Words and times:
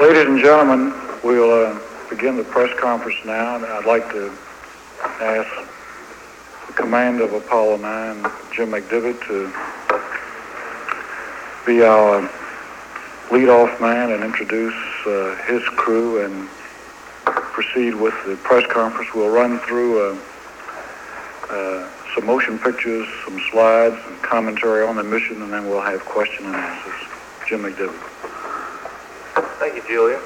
Ladies 0.00 0.28
and 0.28 0.38
gentlemen, 0.38 0.94
we'll 1.24 1.50
uh, 1.50 1.76
begin 2.08 2.36
the 2.36 2.44
press 2.44 2.72
conference 2.78 3.18
now, 3.24 3.56
and 3.56 3.64
I'd 3.64 3.84
like 3.84 4.08
to 4.12 4.32
ask 5.20 5.68
the 6.68 6.72
command 6.72 7.20
of 7.20 7.32
Apollo 7.32 7.78
9, 7.78 8.22
Jim 8.54 8.70
McDivitt, 8.70 9.20
to 9.26 9.52
be 11.66 11.82
our 11.82 12.30
lead-off 13.32 13.80
man 13.80 14.12
and 14.12 14.22
introduce 14.22 14.72
uh, 15.04 15.36
his 15.48 15.64
crew 15.70 16.24
and 16.24 16.48
proceed 17.24 17.96
with 17.96 18.14
the 18.24 18.36
press 18.36 18.70
conference. 18.70 19.12
We'll 19.12 19.30
run 19.30 19.58
through 19.58 20.12
uh, 20.12 20.18
uh, 21.50 21.90
some 22.14 22.24
motion 22.24 22.56
pictures, 22.60 23.08
some 23.24 23.40
slides, 23.50 23.96
and 24.06 24.22
commentary 24.22 24.86
on 24.86 24.94
the 24.94 25.02
mission, 25.02 25.42
and 25.42 25.52
then 25.52 25.68
we'll 25.68 25.80
have 25.80 26.04
question 26.04 26.46
and 26.46 26.54
answers. 26.54 27.08
Jim 27.48 27.62
McDivitt. 27.62 28.07
Julia. 29.88 30.20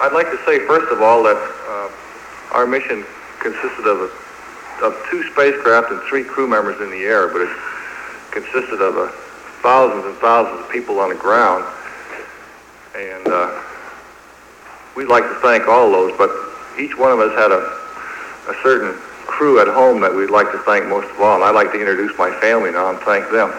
I'd 0.00 0.12
like 0.12 0.30
to 0.30 0.38
say, 0.46 0.60
first 0.66 0.92
of 0.92 1.02
all, 1.02 1.24
that 1.24 1.36
uh, 1.36 1.90
our 2.54 2.66
mission 2.66 3.04
consisted 3.40 3.86
of, 3.86 3.98
a, 3.98 4.84
of 4.86 4.94
two 5.10 5.22
spacecraft 5.32 5.90
and 5.90 6.00
three 6.02 6.22
crew 6.22 6.46
members 6.46 6.80
in 6.80 6.90
the 6.90 7.02
air, 7.02 7.26
but 7.28 7.40
it 7.40 7.50
consisted 8.30 8.80
of 8.80 8.96
uh, 8.96 9.08
thousands 9.62 10.04
and 10.04 10.14
thousands 10.18 10.60
of 10.60 10.70
people 10.70 11.00
on 11.00 11.08
the 11.08 11.16
ground. 11.16 11.64
And 12.94 13.26
uh, 13.26 13.62
we'd 14.94 15.08
like 15.08 15.24
to 15.24 15.34
thank 15.42 15.66
all 15.66 15.90
those, 15.90 16.16
but 16.16 16.30
each 16.78 16.96
one 16.96 17.10
of 17.10 17.18
us 17.18 17.34
had 17.36 17.50
a, 17.50 17.64
a 18.52 18.62
certain 18.62 18.94
crew 19.26 19.60
at 19.60 19.66
home 19.66 20.00
that 20.00 20.14
we'd 20.14 20.30
like 20.30 20.52
to 20.52 20.58
thank 20.58 20.86
most 20.86 21.10
of 21.10 21.20
all. 21.20 21.34
And 21.34 21.44
I'd 21.44 21.56
like 21.56 21.72
to 21.72 21.80
introduce 21.80 22.16
my 22.18 22.30
family 22.40 22.70
now 22.70 22.90
and 22.90 22.98
thank 23.00 23.28
them. 23.30 23.52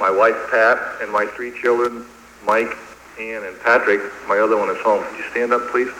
My 0.00 0.10
wife, 0.10 0.36
Pat, 0.50 0.78
and 1.00 1.12
my 1.12 1.26
three 1.26 1.52
children, 1.60 2.04
Mike, 2.44 2.76
Ian, 3.18 3.44
and 3.44 3.58
Patrick. 3.60 4.00
My 4.26 4.38
other 4.38 4.56
one 4.56 4.70
is 4.70 4.80
home. 4.82 5.04
Could 5.04 5.18
you 5.18 5.30
stand 5.30 5.52
up, 5.52 5.68
please? 5.68 5.90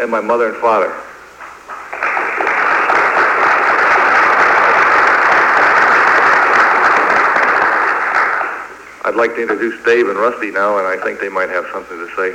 And 0.00 0.10
my 0.10 0.20
mother 0.20 0.48
and 0.48 0.56
father. 0.58 0.94
I'd 9.04 9.16
like 9.16 9.34
to 9.34 9.42
introduce 9.42 9.82
Dave 9.84 10.08
and 10.08 10.18
Rusty 10.18 10.50
now, 10.50 10.78
and 10.78 10.86
I 10.86 10.96
think 11.02 11.20
they 11.20 11.28
might 11.28 11.50
have 11.50 11.66
something 11.72 11.98
to 11.98 12.08
say. 12.16 12.34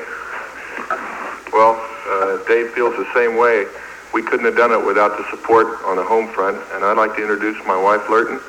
Well, 1.52 1.82
uh, 2.08 2.38
Dave 2.48 2.72
feels 2.72 2.96
the 2.96 3.08
same 3.14 3.38
way. 3.38 3.66
We 4.14 4.22
couldn't 4.22 4.46
have 4.46 4.56
done 4.56 4.72
it 4.72 4.86
without 4.86 5.18
the 5.18 5.26
support 5.30 5.80
on 5.86 5.96
the 5.96 6.04
home 6.04 6.28
front, 6.28 6.58
and 6.74 6.84
I'd 6.86 6.98
like 6.98 7.16
to 7.16 7.22
introduce 7.22 7.58
my 7.66 7.78
wife, 7.78 8.02
Lurton, 8.08 8.40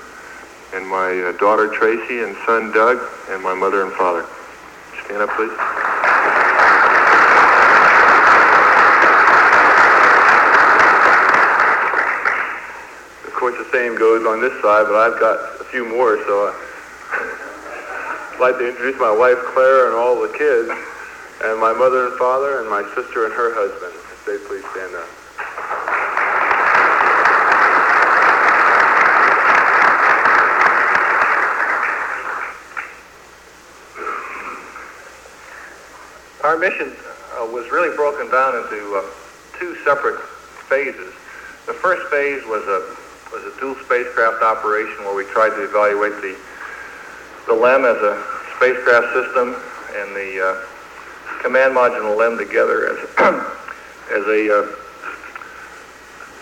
and 0.74 0.86
my 0.86 1.18
uh, 1.18 1.32
daughter, 1.38 1.68
Tracy, 1.68 2.22
and 2.22 2.36
son, 2.46 2.72
Doug, 2.72 2.98
and 3.30 3.42
my 3.42 3.54
mother 3.54 3.84
and 3.84 3.92
father. 3.92 4.26
Stand 5.10 5.22
up, 5.22 5.30
please. 5.34 5.50
Of 13.26 13.34
course, 13.34 13.58
the 13.58 13.68
same 13.72 13.98
goes 13.98 14.24
on 14.24 14.40
this 14.40 14.52
side, 14.62 14.86
but 14.86 14.94
I've 14.94 15.18
got 15.18 15.60
a 15.60 15.64
few 15.64 15.84
more, 15.84 16.16
so 16.28 16.46
uh, 16.46 16.54
I'd 18.34 18.40
like 18.40 18.58
to 18.58 18.68
introduce 18.68 19.00
my 19.00 19.10
wife, 19.10 19.38
Claire, 19.52 19.88
and 19.88 19.96
all 19.96 20.22
the 20.22 20.28
kids, 20.28 20.70
and 21.42 21.58
my 21.58 21.72
mother 21.72 22.06
and 22.06 22.16
father, 22.16 22.60
and 22.60 22.70
my 22.70 22.84
sister 22.94 23.24
and 23.24 23.34
her 23.34 23.52
husband. 23.52 23.92
If 23.92 24.24
they 24.24 24.38
please 24.46 24.64
stand 24.70 24.94
up. 24.94 25.19
Our 36.50 36.58
mission 36.58 36.90
uh, 37.38 37.46
was 37.46 37.70
really 37.70 37.94
broken 37.94 38.28
down 38.28 38.56
into 38.56 38.96
uh, 38.96 39.06
two 39.56 39.76
separate 39.84 40.18
phases. 40.66 41.14
The 41.66 41.74
first 41.74 42.10
phase 42.10 42.44
was 42.44 42.66
a 42.66 42.96
was 43.30 43.54
a 43.54 43.60
dual 43.60 43.76
spacecraft 43.84 44.42
operation 44.42 45.04
where 45.04 45.14
we 45.14 45.22
tried 45.26 45.50
to 45.50 45.62
evaluate 45.62 46.20
the 46.20 46.36
the 47.46 47.54
LEM 47.54 47.84
as 47.84 47.98
a 47.98 48.20
spacecraft 48.56 49.14
system 49.14 49.54
and 49.94 50.10
the 50.16 50.42
uh, 50.42 51.40
command 51.40 51.72
module 51.72 52.10
and 52.10 52.18
LEM 52.18 52.36
together 52.36 52.88
as 52.88 52.98
as 54.10 54.26
a 54.26 54.50
uh, 54.50 54.66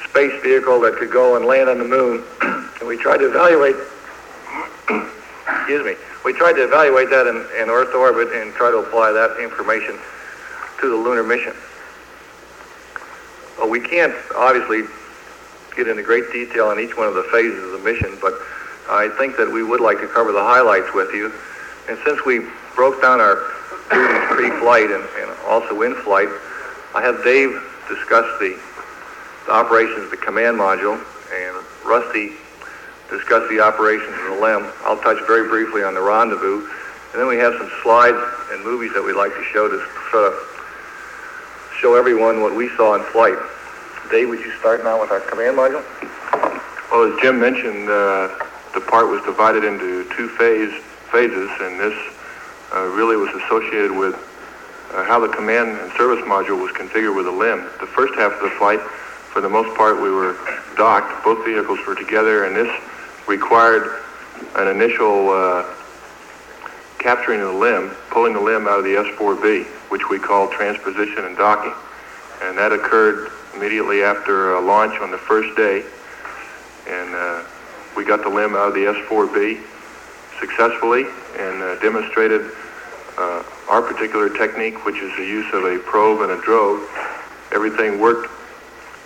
space 0.09 0.43
vehicle 0.43 0.81
that 0.81 0.97
could 0.97 1.11
go 1.13 1.37
and 1.37 1.45
land 1.45 1.69
on 1.69 1.77
the 1.77 1.85
moon. 1.85 2.25
and 2.41 2.89
we 2.89 2.97
tried 2.97 3.19
to 3.19 3.29
evaluate. 3.29 3.77
excuse 5.69 5.85
me. 5.85 6.08
We 6.25 6.33
tried 6.33 6.55
to 6.55 6.65
evaluate 6.65 7.11
that 7.11 7.27
in, 7.27 7.37
in 7.61 7.71
Earth 7.71 7.95
orbit 7.95 8.29
and 8.35 8.53
try 8.55 8.71
to 8.71 8.79
apply 8.79 9.13
that 9.13 9.39
information 9.43 9.99
to 10.81 10.91
the 10.91 10.97
lunar 10.97 11.23
mission. 11.23 11.55
Well, 13.59 13.69
we 13.69 13.81
can't 13.81 14.15
obviously 14.37 14.83
get 15.77 15.89
into 15.89 16.03
great 16.03 16.31
detail 16.33 16.69
on 16.69 16.79
each 16.79 16.97
one 16.97 17.09
of 17.09 17.15
the 17.15 17.25
phases 17.25 17.63
of 17.63 17.73
the 17.73 17.79
mission, 17.79 18.19
but 18.21 18.35
I 18.89 19.09
think 19.19 19.37
that 19.37 19.51
we 19.51 19.63
would 19.63 19.81
like 19.81 20.01
to 20.01 20.09
cover 20.09 20.33
the 20.33 20.43
highlights 20.43 20.93
with 20.95 21.13
you. 21.13 21.33
And 21.89 21.99
since 22.05 22.25
we 22.25 22.47
broke 22.75 23.01
down 23.03 23.21
our 23.21 23.37
duties 23.91 24.19
pre-flight 24.31 24.91
and, 24.91 25.03
and 25.19 25.31
also 25.47 25.83
in 25.83 25.95
flight, 26.03 26.29
I 26.95 27.03
have 27.03 27.25
Dave 27.25 27.51
discuss 27.89 28.27
the, 28.39 28.59
the 29.47 29.53
operations 29.53 30.05
of 30.05 30.11
the 30.11 30.17
command 30.17 30.57
module 30.57 30.95
and 31.35 31.67
Rusty 31.85 32.37
discuss 33.11 33.49
the 33.49 33.61
operations 33.61 34.15
of 34.15 34.37
the 34.37 34.41
LEM. 34.41 34.71
I'll 34.85 35.01
touch 35.01 35.19
very 35.27 35.49
briefly 35.49 35.83
on 35.83 35.95
the 35.95 36.01
rendezvous, 36.01 36.69
and 37.13 37.17
then 37.21 37.27
we 37.27 37.37
have 37.39 37.55
some 37.57 37.71
slides 37.83 38.19
and 38.53 38.65
movies 38.65 38.93
that 38.95 39.03
we'd 39.03 39.17
like 39.17 39.33
to 39.35 39.45
show 39.45 39.69
to 39.69 39.79
sort 40.11 40.33
of 40.33 40.35
show 41.81 41.95
everyone 41.95 42.43
what 42.43 42.55
we 42.55 42.69
saw 42.77 42.95
in 42.95 43.03
flight. 43.13 43.39
Dave, 44.11 44.29
would 44.29 44.41
you 44.41 44.53
start 44.59 44.85
now 44.85 45.01
with 45.01 45.11
our 45.11 45.21
command 45.21 45.57
module? 45.57 45.85
Well, 46.91 47.13
as 47.13 47.21
Jim 47.21 47.39
mentioned, 47.41 47.89
uh, 47.89 48.29
the 48.75 48.81
part 48.81 49.09
was 49.09 49.23
divided 49.25 49.65
into 49.65 50.05
two 50.17 50.29
phase 50.29 50.73
phases, 51.13 51.51
and 51.61 51.81
this 51.81 51.97
uh, 52.75 52.85
really 52.93 53.17
was 53.17 53.29
associated 53.43 53.93
with 53.93 54.15
uh, 54.93 55.05
how 55.05 55.21
the 55.21 55.29
command 55.29 55.79
and 55.79 55.93
service 55.93 56.25
module 56.25 56.61
was 56.61 56.73
configured 56.73 57.15
with 57.15 57.27
the 57.27 57.33
LEM. 57.33 57.65
The 57.81 57.87
first 57.87 58.15
half 58.15 58.33
of 58.33 58.41
the 58.41 58.51
flight, 58.57 58.81
for 58.81 59.41
the 59.41 59.49
most 59.49 59.77
part, 59.77 60.01
we 60.01 60.11
were 60.11 60.37
docked. 60.77 61.25
Both 61.25 61.45
vehicles 61.45 61.79
were 61.87 61.95
together, 61.95 62.45
and 62.45 62.57
this 62.57 62.69
required 63.29 64.01
an 64.57 64.69
initial 64.69 65.31
uh, 65.31 65.65
capturing 66.99 67.41
of 67.41 67.49
the 67.49 67.59
LEM, 67.59 67.91
pulling 68.11 68.33
the 68.33 68.41
LEM 68.41 68.67
out 68.67 68.79
of 68.79 68.85
the 68.85 68.95
S4B, 68.95 69.65
which 69.91 70.09
we 70.09 70.19
call 70.19 70.49
transposition 70.49 71.25
and 71.25 71.37
docking. 71.37 71.75
And 72.43 72.57
that 72.57 72.73
occurred 72.73 73.31
immediately 73.55 74.03
after 74.03 74.57
uh, 74.57 74.63
launch 74.63 74.99
on 75.01 75.11
the 75.11 75.19
first 75.19 75.57
day. 75.57 75.85
And 76.89 77.15
uh, 77.15 77.45
we 77.97 78.05
got 78.05 78.23
the 78.23 78.29
LEM 78.29 78.55
out 78.55 78.69
of 78.69 78.75
the 78.75 78.85
S4B 78.85 79.61
successfully 80.41 81.05
and 81.39 81.63
uh, 81.63 81.79
demonstrated 81.81 82.51
uh, 83.19 83.43
our 83.69 83.83
particular 83.83 84.31
technique, 84.31 84.85
which 84.87 84.97
is 84.97 85.15
the 85.17 85.25
use 85.25 85.53
of 85.53 85.65
a 85.65 85.79
probe 85.81 86.23
and 86.23 86.33
a 86.33 86.41
drogue. 86.41 86.81
Everything 87.53 88.01
worked 88.01 88.31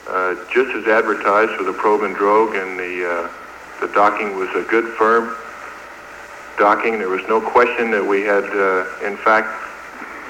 uh, 0.09 0.35
just 0.53 0.71
as 0.77 0.87
advertised 0.87 1.57
with 1.59 1.67
the 1.67 1.73
probe 1.73 2.03
and 2.03 2.15
drogue, 2.15 2.55
and 2.55 2.79
the 2.79 3.31
the 3.83 3.89
docking 3.89 4.37
was 4.37 4.49
a 4.51 4.63
good 4.71 4.95
firm 4.95 5.35
docking. 6.57 7.01
There 7.01 7.09
was 7.09 7.27
no 7.27 7.41
question 7.41 7.91
that 7.91 8.07
we 8.07 8.23
had, 8.23 8.45
uh, 8.45 8.87
in 9.05 9.17
fact, 9.17 9.51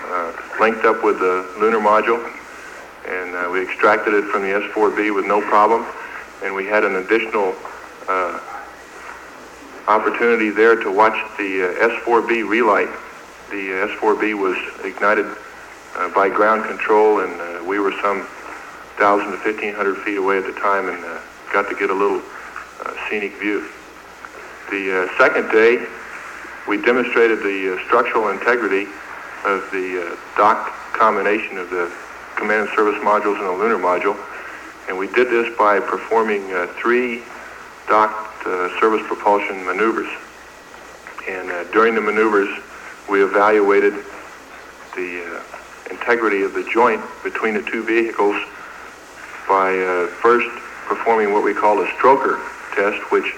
uh, 0.09 0.33
linked 0.59 0.87
up 0.87 1.05
with 1.05 1.19
the 1.19 1.47
lunar 1.61 1.79
module, 1.79 2.25
and 3.07 3.37
uh, 3.37 3.51
we 3.53 3.61
extracted 3.63 4.15
it 4.15 4.25
from 4.25 4.41
the 4.41 4.49
S4B 4.49 5.15
with 5.15 5.27
no 5.27 5.43
problem. 5.43 5.85
And 6.43 6.55
we 6.55 6.65
had 6.65 6.83
an 6.83 6.97
additional 6.97 7.55
uh, 8.09 8.41
opportunity 9.87 10.49
there 10.49 10.75
to 10.77 10.91
watch 10.91 11.17
the 11.37 11.69
uh, 11.69 11.89
S4B 12.01 12.49
relight. 12.49 12.89
The 13.51 13.84
uh, 13.84 14.01
S4B 14.01 14.33
was 14.33 14.57
ignited 14.83 15.27
by 16.15 16.31
ground 16.31 16.65
control, 16.65 17.21
and 17.21 17.66
we 17.66 17.78
were 17.78 17.93
some 18.01 18.21
1,000 18.97 19.27
to 19.27 19.37
1,500 19.37 19.98
feet 19.98 20.16
away 20.16 20.39
at 20.39 20.47
the 20.47 20.59
time 20.59 20.89
and 20.89 21.05
got 21.53 21.69
to 21.69 21.77
get 21.77 21.91
a 21.91 21.95
little 21.95 22.22
scenic 23.09 23.39
view. 23.39 23.69
The 24.71 25.05
uh, 25.05 25.19
second 25.19 25.51
day, 25.51 25.87
we 26.67 26.81
demonstrated 26.81 27.41
the 27.41 27.75
uh, 27.75 27.84
structural 27.87 28.29
integrity 28.29 28.84
of 29.45 29.69
the 29.73 30.13
uh, 30.13 30.37
docked 30.37 30.71
combination 30.93 31.59
of 31.59 31.69
the 31.71 31.93
command 32.37 32.69
and 32.69 32.77
service 32.77 33.01
modules 33.03 33.39
and 33.39 33.47
the 33.47 33.53
lunar 33.53 33.77
module, 33.77 34.17
and 34.89 34.97
we 34.97 35.09
did 35.09 35.29
this 35.29 35.55
by 35.59 35.81
performing 35.81 36.43
uh, 36.53 36.67
three 36.81 37.23
docked 37.89 38.47
uh, 38.47 38.81
service 38.81 39.03
propulsion 39.07 39.65
maneuvers. 39.65 40.09
And 41.29 41.51
uh, 41.51 41.65
during 41.73 41.95
the 41.95 42.01
maneuvers, 42.01 42.49
we 43.09 43.23
evaluated 43.23 43.95
the 44.95 45.25
uh, 45.25 45.43
integrity 45.91 46.43
of 46.43 46.55
the 46.55 46.65
joint 46.73 47.03
between 47.23 47.55
the 47.55 47.63
two 47.63 47.83
vehicles 47.84 48.37
by 49.49 49.79
uh, 49.79 50.07
first 50.07 50.49
performing 50.87 51.33
what 51.33 51.45
we 51.45 51.55
call 51.55 51.81
a 51.83 51.87
stroker 51.89 52.41
test, 52.74 53.10
which 53.10 53.34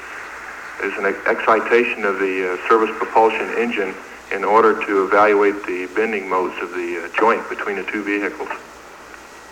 is 0.83 0.93
an 0.99 1.07
excitation 1.07 2.05
of 2.05 2.19
the 2.19 2.53
uh, 2.53 2.69
service 2.69 2.91
propulsion 2.99 3.49
engine 3.57 3.95
in 4.33 4.45
order 4.45 4.85
to 4.87 5.05
evaluate 5.05 5.55
the 5.67 5.87
bending 5.95 6.29
modes 6.29 6.61
of 6.61 6.71
the 6.71 7.05
uh, 7.05 7.19
joint 7.19 7.49
between 7.49 7.77
the 7.77 7.85
two 7.85 8.03
vehicles. 8.03 8.49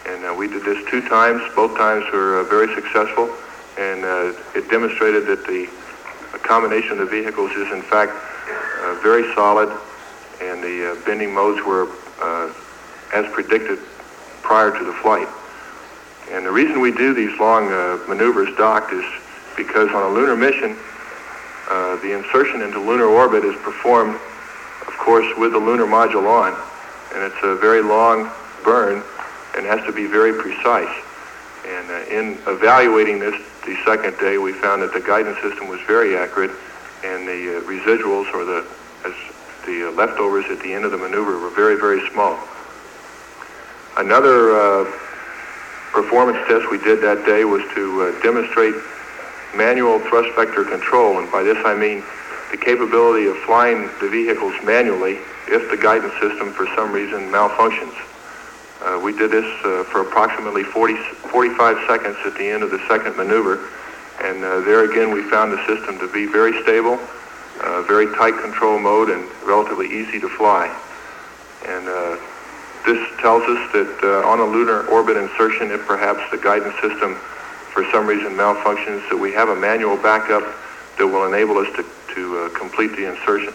And 0.07 0.25
uh, 0.25 0.35
we 0.35 0.49
did 0.49 0.65
this 0.65 0.85
two 0.91 1.07
times. 1.09 1.43
Both 1.55 1.77
times 1.77 2.05
were 2.13 2.41
uh, 2.41 2.45
very 2.45 2.75
successful, 2.75 3.31
and 3.79 4.05
uh, 4.05 4.59
it 4.59 4.69
demonstrated 4.69 5.27
that 5.27 5.47
the 5.47 5.69
combination 6.43 6.93
of 6.93 6.99
the 6.99 7.07
vehicles 7.07 7.53
is 7.53 7.71
in 7.73 7.83
fact 7.83 8.13
uh, 8.13 8.99
very 9.03 9.33
solid, 9.35 9.69
and 10.43 10.63
the 10.63 11.01
bending 11.07 11.33
modes 11.33 11.65
were 11.65 11.89
as 13.15 13.31
predicted 13.33 13.79
prior 14.43 14.77
to 14.77 14.85
the 14.85 14.93
flight. 14.95 15.29
And 16.31 16.45
the 16.47 16.51
reason 16.51 16.81
we 16.81 16.93
do 16.93 17.15
these 17.15 17.39
long 17.39 17.69
maneuvers 18.09 18.57
docked 18.57 18.93
is 18.93 19.05
because 19.57 19.89
on 19.91 20.03
a 20.03 20.09
lunar 20.09 20.37
mission, 20.37 20.77
uh, 21.71 21.97
the 21.97 22.13
insertion 22.13 22.63
into 22.63 22.79
lunar 22.79 23.07
orbit 23.07 23.45
is 23.45 23.55
performed, 23.63 24.15
of 24.87 24.95
course, 24.99 25.27
with 25.39 25.53
the 25.53 25.59
lunar 25.59 25.87
module 25.87 26.27
on, 26.27 26.53
and 27.15 27.23
it's 27.23 27.43
a 27.43 27.57
very 27.57 27.83
long 27.83 28.31
burn 28.65 29.03
and 29.57 29.67
has 29.67 29.85
to 29.85 29.93
be 29.93 30.07
very 30.07 30.33
precise. 30.33 30.93
And 31.67 31.91
uh, 31.91 32.11
in 32.11 32.39
evaluating 32.47 33.19
this 33.19 33.41
the 33.65 33.77
second 33.85 34.19
day, 34.19 34.39
we 34.39 34.53
found 34.53 34.83
that 34.83 34.93
the 34.93 35.01
guidance 35.01 35.41
system 35.41 35.69
was 35.69 35.81
very 35.83 36.17
accurate, 36.17 36.51
and 37.05 37.27
the 37.29 37.59
uh, 37.59 37.61
residuals 37.63 38.33
or 38.35 38.45
the 38.45 38.67
the 39.67 39.89
uh, 39.89 39.93
leftovers 39.93 40.45
at 40.47 40.61
the 40.61 40.73
end 40.73 40.85
of 40.85 40.91
the 40.91 40.99
maneuver 40.99 41.39
were 41.39 41.51
very, 41.51 41.77
very 41.77 42.09
small. 42.11 42.39
Another 43.97 44.51
uh, 44.51 44.85
performance 45.93 46.39
test 46.49 46.71
we 46.71 46.79
did 46.79 47.01
that 47.03 47.25
day 47.27 47.45
was 47.45 47.63
to 47.75 48.03
uh, 48.03 48.23
demonstrate 48.23 48.75
manual 49.55 49.99
thrust 50.01 50.35
vector 50.35 50.65
control, 50.65 51.19
and 51.19 51.31
by 51.31 51.43
this 51.43 51.59
I 51.65 51.75
mean 51.75 52.03
the 52.51 52.57
capability 52.57 53.27
of 53.27 53.37
flying 53.39 53.89
the 54.01 54.09
vehicles 54.09 54.55
manually 54.63 55.19
if 55.49 55.71
the 55.71 55.77
guidance 55.77 56.13
system 56.21 56.53
for 56.53 56.67
some 56.77 56.93
reason 56.93 57.31
malfunctions. 57.31 57.95
Uh, 58.83 59.01
we 59.03 59.17
did 59.17 59.31
this 59.31 59.47
uh, 59.65 59.85
for 59.85 60.03
approximately 60.03 60.63
40, 60.63 60.97
45 61.31 61.79
seconds 61.87 62.17
at 62.27 62.35
the 62.37 62.49
end 62.49 62.63
of 62.63 62.71
the 62.71 62.81
second 62.89 63.17
maneuver, 63.17 63.71
and 64.23 64.45
uh, 64.45 64.61
there 64.61 64.91
again 64.91 65.11
we 65.13 65.23
found 65.31 65.53
the 65.53 65.67
system 65.67 65.99
to 65.99 66.13
be 66.13 66.27
very 66.27 66.61
stable, 66.63 66.99
uh, 67.61 67.83
very 67.83 68.07
tight 68.17 68.37
control 68.43 68.79
mode, 68.79 69.09
and 69.09 69.29
relatively 69.45 69.87
easy 69.87 70.19
to 70.19 70.29
fly. 70.29 70.67
And 71.67 71.89
uh, 71.89 72.17
this 72.85 72.99
tells 73.21 73.43
us 73.45 73.73
that 73.73 73.99
uh, 74.03 74.29
on 74.29 74.41
a 74.41 74.45
lunar 74.45 74.85
orbit 74.89 75.17
insertion, 75.17 75.71
if 75.71 75.87
perhaps 75.87 76.21
the 76.31 76.39
guidance 76.39 76.75
system 76.83 77.17
for 77.73 77.85
some 77.91 78.07
reason 78.07 78.33
malfunctions, 78.35 79.09
So 79.09 79.17
we 79.17 79.33
have 79.33 79.49
a 79.49 79.57
manual 79.57 79.97
backup 79.97 80.45
that 80.99 81.07
will 81.07 81.25
enable 81.25 81.57
us 81.59 81.69
to, 81.77 81.85
to 82.15 82.39
uh, 82.39 82.49
complete 82.51 82.95
the 82.97 83.11
insertion. 83.11 83.55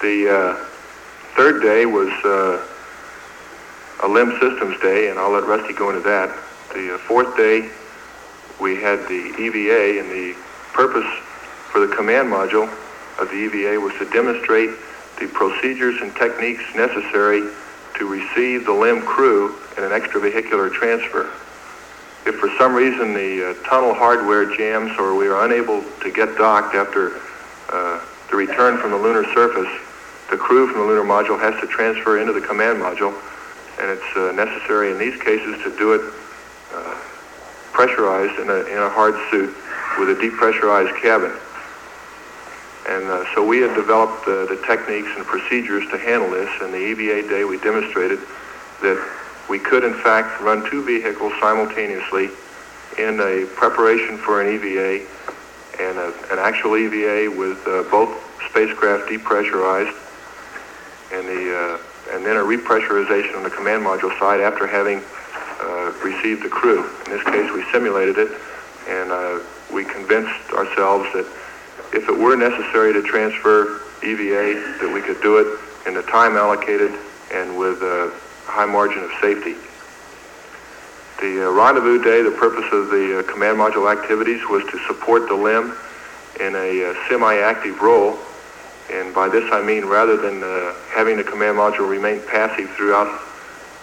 The 0.00 0.30
uh, 0.34 0.66
third 1.36 1.60
day 1.60 1.84
was 1.84 2.08
uh, 2.24 2.66
a 4.02 4.08
LEM 4.08 4.32
systems 4.40 4.80
day, 4.80 5.10
and 5.10 5.18
I'll 5.18 5.30
let 5.30 5.44
Rusty 5.44 5.74
go 5.74 5.90
into 5.90 6.00
that. 6.00 6.34
The 6.72 6.94
uh, 6.94 6.98
fourth 6.98 7.36
day, 7.36 7.70
we 8.58 8.76
had 8.76 9.00
the 9.00 9.34
EVA, 9.38 10.00
and 10.00 10.10
the 10.10 10.34
purpose 10.72 11.08
for 11.70 11.86
the 11.86 11.94
command 11.94 12.32
module 12.32 12.72
of 13.18 13.28
the 13.28 13.36
EVA 13.36 13.78
was 13.78 13.92
to 13.98 14.08
demonstrate 14.10 14.70
the 15.18 15.26
procedures 15.26 16.00
and 16.00 16.14
techniques 16.16 16.64
necessary 16.74 17.42
to 17.98 18.06
receive 18.06 18.64
the 18.64 18.72
LEM 18.72 19.02
crew 19.02 19.56
in 19.76 19.84
an 19.84 19.90
extravehicular 19.90 20.72
transfer. 20.72 21.30
If 22.26 22.36
for 22.36 22.50
some 22.58 22.74
reason 22.74 23.14
the 23.14 23.50
uh, 23.50 23.68
tunnel 23.68 23.94
hardware 23.94 24.44
jams 24.56 24.96
or 24.98 25.14
we 25.14 25.26
are 25.26 25.44
unable 25.44 25.82
to 26.02 26.10
get 26.10 26.36
docked 26.36 26.74
after 26.74 27.20
uh, 27.70 28.04
the 28.30 28.36
return 28.36 28.78
from 28.78 28.90
the 28.90 28.98
lunar 28.98 29.24
surface, 29.32 29.70
the 30.30 30.36
crew 30.36 30.68
from 30.70 30.82
the 30.82 30.86
lunar 30.86 31.02
module 31.02 31.40
has 31.40 31.58
to 31.60 31.66
transfer 31.66 32.18
into 32.18 32.32
the 32.32 32.40
command 32.40 32.78
module, 32.78 33.14
and 33.80 33.90
it's 33.90 34.16
uh, 34.16 34.32
necessary 34.32 34.92
in 34.92 34.98
these 34.98 35.20
cases 35.20 35.60
to 35.62 35.76
do 35.76 35.94
it 35.94 36.02
uh, 36.72 36.94
pressurized 37.72 38.38
in 38.38 38.50
a, 38.50 38.60
in 38.70 38.78
a 38.78 38.90
hard 38.90 39.14
suit 39.30 39.54
with 39.98 40.10
a 40.10 40.14
depressurized 40.20 41.00
cabin. 41.00 41.32
And 42.88 43.04
uh, 43.04 43.24
so 43.34 43.44
we 43.44 43.60
had 43.60 43.74
developed 43.74 44.26
uh, 44.26 44.46
the 44.46 44.60
techniques 44.66 45.10
and 45.16 45.24
procedures 45.24 45.88
to 45.90 45.98
handle 45.98 46.30
this. 46.30 46.50
And 46.60 46.72
the 46.72 46.78
EVA 46.78 47.28
day, 47.28 47.44
we 47.44 47.58
demonstrated 47.58 48.18
that 48.82 48.98
we 49.50 49.58
could, 49.58 49.82
in 49.82 49.94
fact, 49.94 50.40
run 50.40 50.64
two 50.70 50.84
vehicles 50.84 51.32
simultaneously 51.40 52.30
in 52.98 53.18
a 53.18 53.46
preparation 53.56 54.16
for 54.16 54.40
an 54.40 54.46
EVA 54.54 55.04
and 55.80 55.98
a, 55.98 56.14
an 56.30 56.38
actual 56.38 56.76
EVA 56.76 57.36
with 57.36 57.58
uh, 57.66 57.82
both 57.90 58.10
spacecraft 58.48 59.10
depressurized 59.10 59.96
and 61.12 61.26
the 61.26 61.42
uh, 61.52 61.78
and 62.14 62.24
then 62.24 62.36
a 62.36 62.40
repressurization 62.40 63.36
on 63.36 63.42
the 63.42 63.50
command 63.50 63.84
module 63.84 64.16
side 64.18 64.40
after 64.40 64.66
having 64.66 65.02
uh, 65.60 65.92
received 66.02 66.42
the 66.44 66.48
crew. 66.48 66.88
In 67.06 67.12
this 67.12 67.24
case, 67.24 67.50
we 67.52 67.64
simulated 67.72 68.18
it, 68.18 68.30
and 68.88 69.10
uh, 69.10 69.40
we 69.72 69.84
convinced 69.84 70.50
ourselves 70.52 71.06
that 71.12 71.26
if 71.92 72.08
it 72.08 72.16
were 72.16 72.36
necessary 72.36 72.92
to 72.92 73.02
transfer 73.02 73.82
EVA, 74.02 74.78
that 74.80 74.90
we 74.92 75.02
could 75.02 75.20
do 75.22 75.38
it 75.38 75.58
in 75.86 75.94
the 75.94 76.02
time 76.02 76.36
allocated 76.36 76.92
and 77.32 77.56
with 77.56 77.82
a 77.82 78.12
high 78.50 78.66
margin 78.66 79.04
of 79.04 79.10
safety. 79.20 79.54
The 81.20 81.48
uh, 81.48 81.50
rendezvous 81.52 82.02
day, 82.02 82.22
the 82.22 82.30
purpose 82.30 82.64
of 82.72 82.90
the 82.90 83.20
uh, 83.20 83.22
command 83.30 83.58
module 83.58 83.90
activities 83.90 84.40
was 84.48 84.64
to 84.70 84.78
support 84.86 85.28
the 85.28 85.34
LEM 85.34 85.76
in 86.40 86.56
a 86.56 86.90
uh, 86.90 86.94
semi-active 87.08 87.80
role. 87.80 88.18
And 88.90 89.14
by 89.14 89.28
this 89.28 89.44
I 89.52 89.62
mean 89.62 89.84
rather 89.84 90.16
than 90.16 90.42
uh, 90.42 90.74
having 90.88 91.16
the 91.16 91.24
command 91.24 91.58
module 91.58 91.88
remain 91.88 92.20
passive 92.26 92.70
throughout 92.70 93.20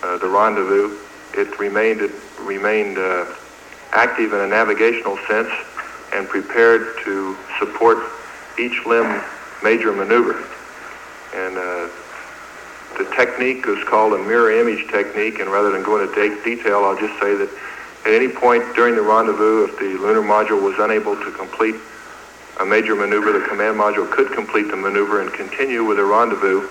uh, 0.03 0.17
the 0.17 0.27
rendezvous, 0.27 0.97
it 1.33 1.57
remained, 1.59 2.01
it 2.01 2.11
remained 2.41 2.97
uh, 2.97 3.25
active 3.91 4.33
in 4.33 4.39
a 4.41 4.47
navigational 4.47 5.17
sense 5.27 5.49
and 6.13 6.27
prepared 6.27 6.97
to 7.05 7.37
support 7.59 7.99
each 8.59 8.85
LEM 8.85 9.23
major 9.63 9.93
maneuver. 9.93 10.43
And 11.35 11.57
the 12.97 13.05
technique 13.15 13.65
is 13.67 13.83
called 13.85 14.13
a 14.13 14.17
mirror 14.17 14.51
image 14.51 14.89
technique, 14.91 15.39
and 15.39 15.51
rather 15.51 15.71
than 15.71 15.83
go 15.83 16.01
into 16.01 16.13
de- 16.15 16.43
detail, 16.43 16.83
I'll 16.83 16.97
just 16.97 17.19
say 17.19 17.35
that 17.35 17.49
at 18.05 18.13
any 18.13 18.27
point 18.27 18.63
during 18.75 18.95
the 18.95 19.01
rendezvous, 19.01 19.65
if 19.65 19.77
the 19.79 19.97
lunar 20.01 20.21
module 20.21 20.61
was 20.61 20.79
unable 20.79 21.15
to 21.15 21.31
complete 21.31 21.75
a 22.59 22.65
major 22.65 22.95
maneuver, 22.95 23.31
the 23.31 23.45
command 23.45 23.77
module 23.77 24.09
could 24.09 24.31
complete 24.31 24.69
the 24.69 24.75
maneuver 24.75 25.21
and 25.21 25.31
continue 25.33 25.83
with 25.83 25.97
the 25.97 26.03
rendezvous, 26.03 26.67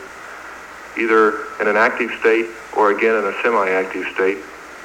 either 0.99 1.47
in 1.61 1.69
an 1.69 1.77
active 1.77 2.11
state 2.19 2.47
or 2.77 2.91
again 2.91 3.15
in 3.15 3.25
a 3.25 3.43
semi-active 3.43 4.07
state, 4.15 4.39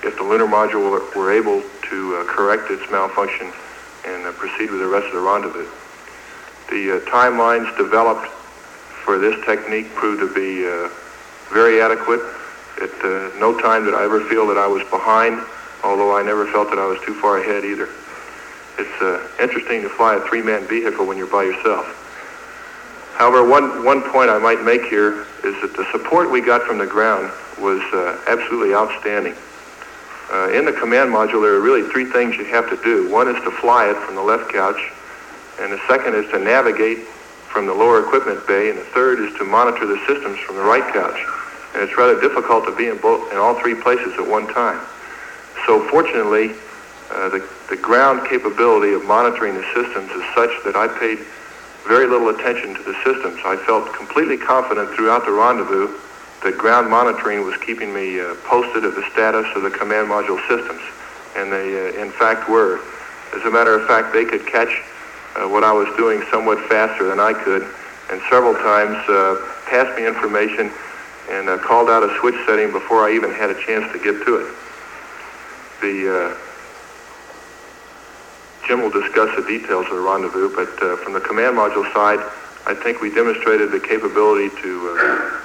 if 0.03 0.15
the 0.17 0.24
lunar 0.24 0.45
module 0.45 1.15
were, 1.15 1.31
able 1.31 1.63
to 1.89 2.15
uh, 2.17 2.24
correct 2.25 2.69
its 2.69 2.83
malfunction 2.91 3.51
and 4.05 4.25
uh, 4.25 4.31
proceed 4.33 4.69
with 4.69 4.79
the 4.79 4.88
rest 4.88 5.07
of 5.07 5.13
the 5.13 5.19
rendezvous. 5.19 5.67
The 6.69 6.98
uh, 6.98 7.00
timelines 7.10 7.75
developed 7.77 8.27
for 9.05 9.17
this 9.17 9.36
technique 9.45 9.93
proved 9.95 10.19
to 10.21 10.33
be 10.33 10.67
uh, 10.67 10.89
very 11.51 11.81
adequate. 11.81 12.22
At 12.81 12.91
uh, 13.03 13.31
no 13.38 13.60
time 13.60 13.86
did 13.86 13.93
I 13.93 14.03
ever 14.03 14.22
feel 14.22 14.48
that 14.48 14.58
I 14.58 14.67
was 14.67 14.84
behind, 14.89 15.39
although 15.84 16.15
I 16.17 16.24
never 16.24 16.48
felt 16.48 16.70
that 16.70 16.79
I 16.79 16.88
was 16.88 17.00
too 17.05 17.13
far 17.13 17.38
ahead 17.38 17.63
either. 17.63 17.89
It's 18.79 19.01
uh, 19.01 19.27
interesting 19.39 19.81
to 19.84 19.89
fly 19.89 20.15
a 20.15 20.22
three-man 20.22 20.65
vehicle 20.67 21.05
when 21.05 21.17
you're 21.17 21.27
by 21.27 21.43
yourself. 21.43 21.86
However, 23.15 23.48
one, 23.48 23.86
one 23.86 24.01
point 24.01 24.31
I 24.31 24.39
might 24.39 24.63
make 24.63 24.86
here 24.86 25.27
is 25.43 25.53
that 25.62 25.75
the 25.75 25.86
support 25.91 26.31
we 26.31 26.41
got 26.41 26.63
from 26.63 26.79
the 26.79 26.88
ground 26.88 27.31
was 27.60 27.81
uh, 27.93 28.17
absolutely 28.27 28.74
outstanding. 28.74 29.36
Uh, 30.31 30.50
in 30.50 30.65
the 30.65 30.72
command 30.72 31.12
module, 31.12 31.41
there 31.43 31.53
are 31.53 31.60
really 31.60 31.84
three 31.91 32.05
things 32.05 32.38
you 32.38 32.46
have 32.46 32.70
to 32.70 32.81
do. 32.81 33.12
One 33.12 33.27
is 33.27 33.36
to 33.43 33.51
fly 33.51 33.89
it 33.89 33.98
from 33.98 34.15
the 34.15 34.24
left 34.24 34.51
couch, 34.51 34.79
and 35.60 35.72
the 35.72 35.79
second 35.88 36.15
is 36.15 36.31
to 36.31 36.39
navigate 36.39 37.00
from 37.51 37.67
the 37.67 37.74
lower 37.74 38.00
equipment 38.00 38.48
bay, 38.48 38.70
and 38.70 38.79
the 38.79 38.86
third 38.86 39.20
is 39.20 39.38
to 39.38 39.43
monitor 39.43 39.86
the 39.86 40.00
systems 40.08 40.39
from 40.39 40.55
the 40.55 40.63
right 40.63 40.93
couch. 40.93 41.20
And 41.73 41.83
it's 41.83 41.97
rather 41.97 42.19
difficult 42.19 42.65
to 42.65 42.75
be 42.75 42.87
in 42.87 42.97
both 42.97 43.31
in 43.31 43.37
all 43.37 43.59
three 43.59 43.75
places 43.75 44.13
at 44.19 44.27
one 44.27 44.47
time. 44.53 44.79
So 45.65 45.87
fortunately, 45.89 46.55
uh, 47.11 47.29
the, 47.29 47.47
the 47.69 47.77
ground 47.77 48.27
capability 48.27 48.93
of 48.93 49.05
monitoring 49.05 49.53
the 49.53 49.63
systems 49.73 50.11
is 50.11 50.23
such 50.35 50.51
that 50.65 50.75
I 50.75 50.87
paid 50.99 51.19
very 51.87 52.07
little 52.07 52.29
attention 52.29 52.73
to 52.75 52.83
the 52.83 52.93
systems. 53.03 53.39
I 53.43 53.57
felt 53.65 53.93
completely 53.93 54.37
confident 54.37 54.91
throughout 54.95 55.25
the 55.25 55.31
rendezvous 55.31 55.97
that 56.43 56.57
ground 56.57 56.89
monitoring 56.89 57.45
was 57.45 57.57
keeping 57.57 57.93
me 57.93 58.19
uh, 58.19 58.35
posted 58.45 58.85
of 58.85 58.95
the 58.95 59.03
status 59.11 59.45
of 59.55 59.63
the 59.63 59.71
command 59.71 60.07
module 60.07 60.39
systems. 60.47 60.81
And 61.35 61.51
they, 61.51 61.97
uh, 61.97 62.01
in 62.01 62.11
fact, 62.11 62.49
were. 62.49 62.79
As 63.33 63.43
a 63.45 63.51
matter 63.51 63.75
of 63.75 63.87
fact, 63.87 64.13
they 64.13 64.25
could 64.25 64.45
catch 64.45 64.83
uh, 65.35 65.47
what 65.47 65.63
I 65.63 65.71
was 65.71 65.87
doing 65.97 66.23
somewhat 66.29 66.59
faster 66.67 67.07
than 67.07 67.19
I 67.19 67.33
could, 67.33 67.63
and 68.09 68.21
several 68.29 68.53
times 68.53 68.97
uh, 69.07 69.39
passed 69.67 69.95
me 69.97 70.05
information 70.05 70.71
and 71.29 71.49
uh, 71.49 71.57
called 71.57 71.89
out 71.89 72.03
a 72.03 72.17
switch 72.19 72.35
setting 72.45 72.71
before 72.71 73.07
I 73.07 73.13
even 73.13 73.31
had 73.31 73.49
a 73.49 73.65
chance 73.65 73.91
to 73.91 73.99
get 73.99 74.25
to 74.25 74.35
it. 74.37 74.55
The 75.81 75.95
uh, 76.09 76.37
Jim 78.67 78.81
will 78.81 78.91
discuss 78.91 79.35
the 79.35 79.43
details 79.43 79.85
of 79.87 79.95
the 79.95 80.01
rendezvous, 80.01 80.55
but 80.55 80.69
uh, 80.83 80.95
from 80.97 81.13
the 81.13 81.21
command 81.21 81.57
module 81.57 81.91
side, 81.93 82.19
I 82.65 82.75
think 82.75 83.01
we 83.01 83.13
demonstrated 83.13 83.71
the 83.71 83.79
capability 83.79 84.49
to 84.61 84.97
uh, 84.97 85.41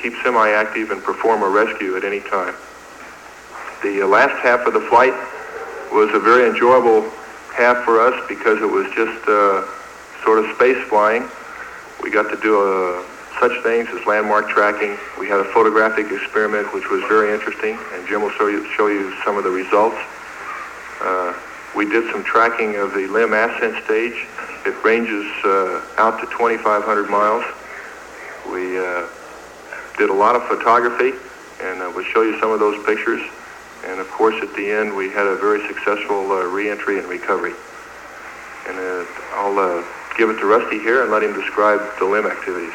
keep 0.00 0.14
semi-active 0.22 0.90
and 0.90 1.02
perform 1.02 1.42
a 1.42 1.48
rescue 1.48 1.96
at 1.96 2.04
any 2.04 2.20
time. 2.20 2.54
The 3.82 4.02
uh, 4.02 4.06
last 4.06 4.40
half 4.42 4.66
of 4.66 4.72
the 4.72 4.80
flight 4.82 5.14
was 5.92 6.10
a 6.14 6.20
very 6.20 6.48
enjoyable 6.48 7.10
half 7.54 7.84
for 7.84 8.00
us 8.00 8.14
because 8.28 8.62
it 8.62 8.70
was 8.70 8.86
just 8.94 9.28
uh, 9.28 9.66
sort 10.24 10.38
of 10.38 10.54
space 10.54 10.78
flying. 10.88 11.28
We 12.02 12.10
got 12.10 12.30
to 12.30 12.40
do 12.40 12.62
uh, 12.62 13.02
such 13.42 13.60
things 13.64 13.88
as 13.88 14.06
landmark 14.06 14.48
tracking. 14.48 14.96
We 15.18 15.26
had 15.26 15.40
a 15.40 15.44
photographic 15.52 16.12
experiment 16.12 16.72
which 16.72 16.88
was 16.88 17.02
very 17.10 17.34
interesting, 17.34 17.76
and 17.92 18.06
Jim 18.06 18.22
will 18.22 18.30
show 18.30 18.46
you, 18.46 18.64
show 18.76 18.86
you 18.86 19.12
some 19.24 19.36
of 19.36 19.42
the 19.42 19.50
results. 19.50 19.96
Uh, 21.00 21.34
we 21.74 21.84
did 21.84 22.08
some 22.12 22.22
tracking 22.22 22.76
of 22.76 22.94
the 22.94 23.08
LEM 23.08 23.32
ascent 23.34 23.82
stage. 23.84 24.14
It 24.64 24.78
ranges 24.84 25.26
uh, 25.42 25.82
out 25.98 26.20
to 26.20 26.26
2,500 26.26 27.10
miles. 27.10 27.42
We 28.46 28.78
uh, 28.78 29.08
did 29.98 30.08
a 30.08 30.14
lot 30.14 30.36
of 30.36 30.46
photography, 30.46 31.10
and 31.62 31.82
uh, 31.82 31.90
we'll 31.96 32.04
show 32.04 32.22
you 32.22 32.38
some 32.38 32.52
of 32.52 32.60
those 32.60 32.78
pictures. 32.86 33.22
And 33.86 33.98
of 33.98 34.08
course, 34.12 34.36
at 34.40 34.54
the 34.54 34.70
end, 34.70 34.94
we 34.94 35.10
had 35.10 35.26
a 35.26 35.34
very 35.34 35.66
successful 35.66 36.30
uh, 36.30 36.44
reentry 36.46 37.00
and 37.00 37.08
recovery. 37.08 37.54
And 38.68 38.78
uh, 38.78 39.04
I'll 39.34 39.84
give 40.16 40.30
it 40.30 40.38
to 40.38 40.46
Rusty 40.46 40.78
here 40.78 41.02
and 41.02 41.10
let 41.10 41.24
him 41.24 41.32
describe 41.32 41.80
the 41.98 42.04
LEM 42.04 42.26
activities. 42.26 42.72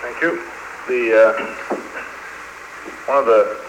Thank 0.00 0.20
you. 0.22 0.42
The 0.86 1.02
uh, 1.12 1.32
one 3.06 3.18
of 3.18 3.26
the 3.26 3.60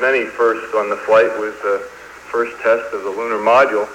many 0.00 0.24
firsts 0.24 0.74
on 0.74 0.88
the 0.88 0.96
flight 0.96 1.30
was 1.38 1.54
the 1.62 1.88
first 2.30 2.56
test 2.62 2.92
of 2.94 3.04
the 3.04 3.10
lunar 3.10 3.38
module, 3.38 3.86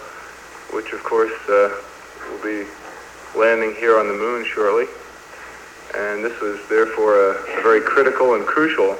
which 0.74 0.93
of 0.93 1.03
course 1.03 1.34
uh, 1.50 1.75
will 2.29 2.43
be 2.43 2.67
landing 3.36 3.75
here 3.75 4.00
on 4.00 4.08
the 4.08 4.13
moon 4.13 4.46
shortly. 4.46 4.86
And 5.96 6.24
this 6.24 6.39
was 6.39 6.60
therefore 6.69 7.31
a, 7.31 7.60
a 7.60 7.62
very 7.63 7.81
critical 7.81 8.36
and 8.36 8.46
crucial 8.46 8.96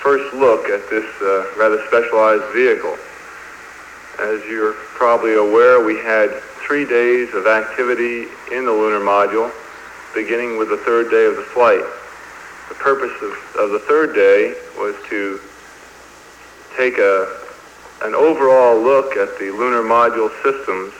first 0.00 0.32
look 0.34 0.64
at 0.70 0.88
this 0.88 1.04
uh, 1.20 1.46
rather 1.58 1.84
specialized 1.86 2.44
vehicle. 2.54 2.96
As 4.18 4.42
you're 4.48 4.72
probably 4.96 5.34
aware, 5.34 5.84
we 5.84 5.96
had 5.96 6.32
three 6.66 6.86
days 6.86 7.34
of 7.34 7.46
activity 7.46 8.28
in 8.50 8.64
the 8.64 8.72
lunar 8.72 9.00
module, 9.00 9.52
beginning 10.14 10.58
with 10.58 10.68
the 10.68 10.76
third 10.78 11.10
day 11.10 11.26
of 11.26 11.36
the 11.36 11.42
flight. 11.42 11.82
The 12.68 12.74
purpose 12.76 13.14
of, 13.22 13.32
of 13.58 13.70
the 13.70 13.80
third 13.80 14.14
day 14.14 14.54
was 14.78 14.94
to 15.08 15.40
take 16.76 16.98
a, 16.98 17.40
an 18.02 18.14
overall 18.14 18.80
look 18.80 19.16
at 19.16 19.38
the 19.38 19.50
lunar 19.50 19.82
module 19.82 20.30
systems, 20.42 20.94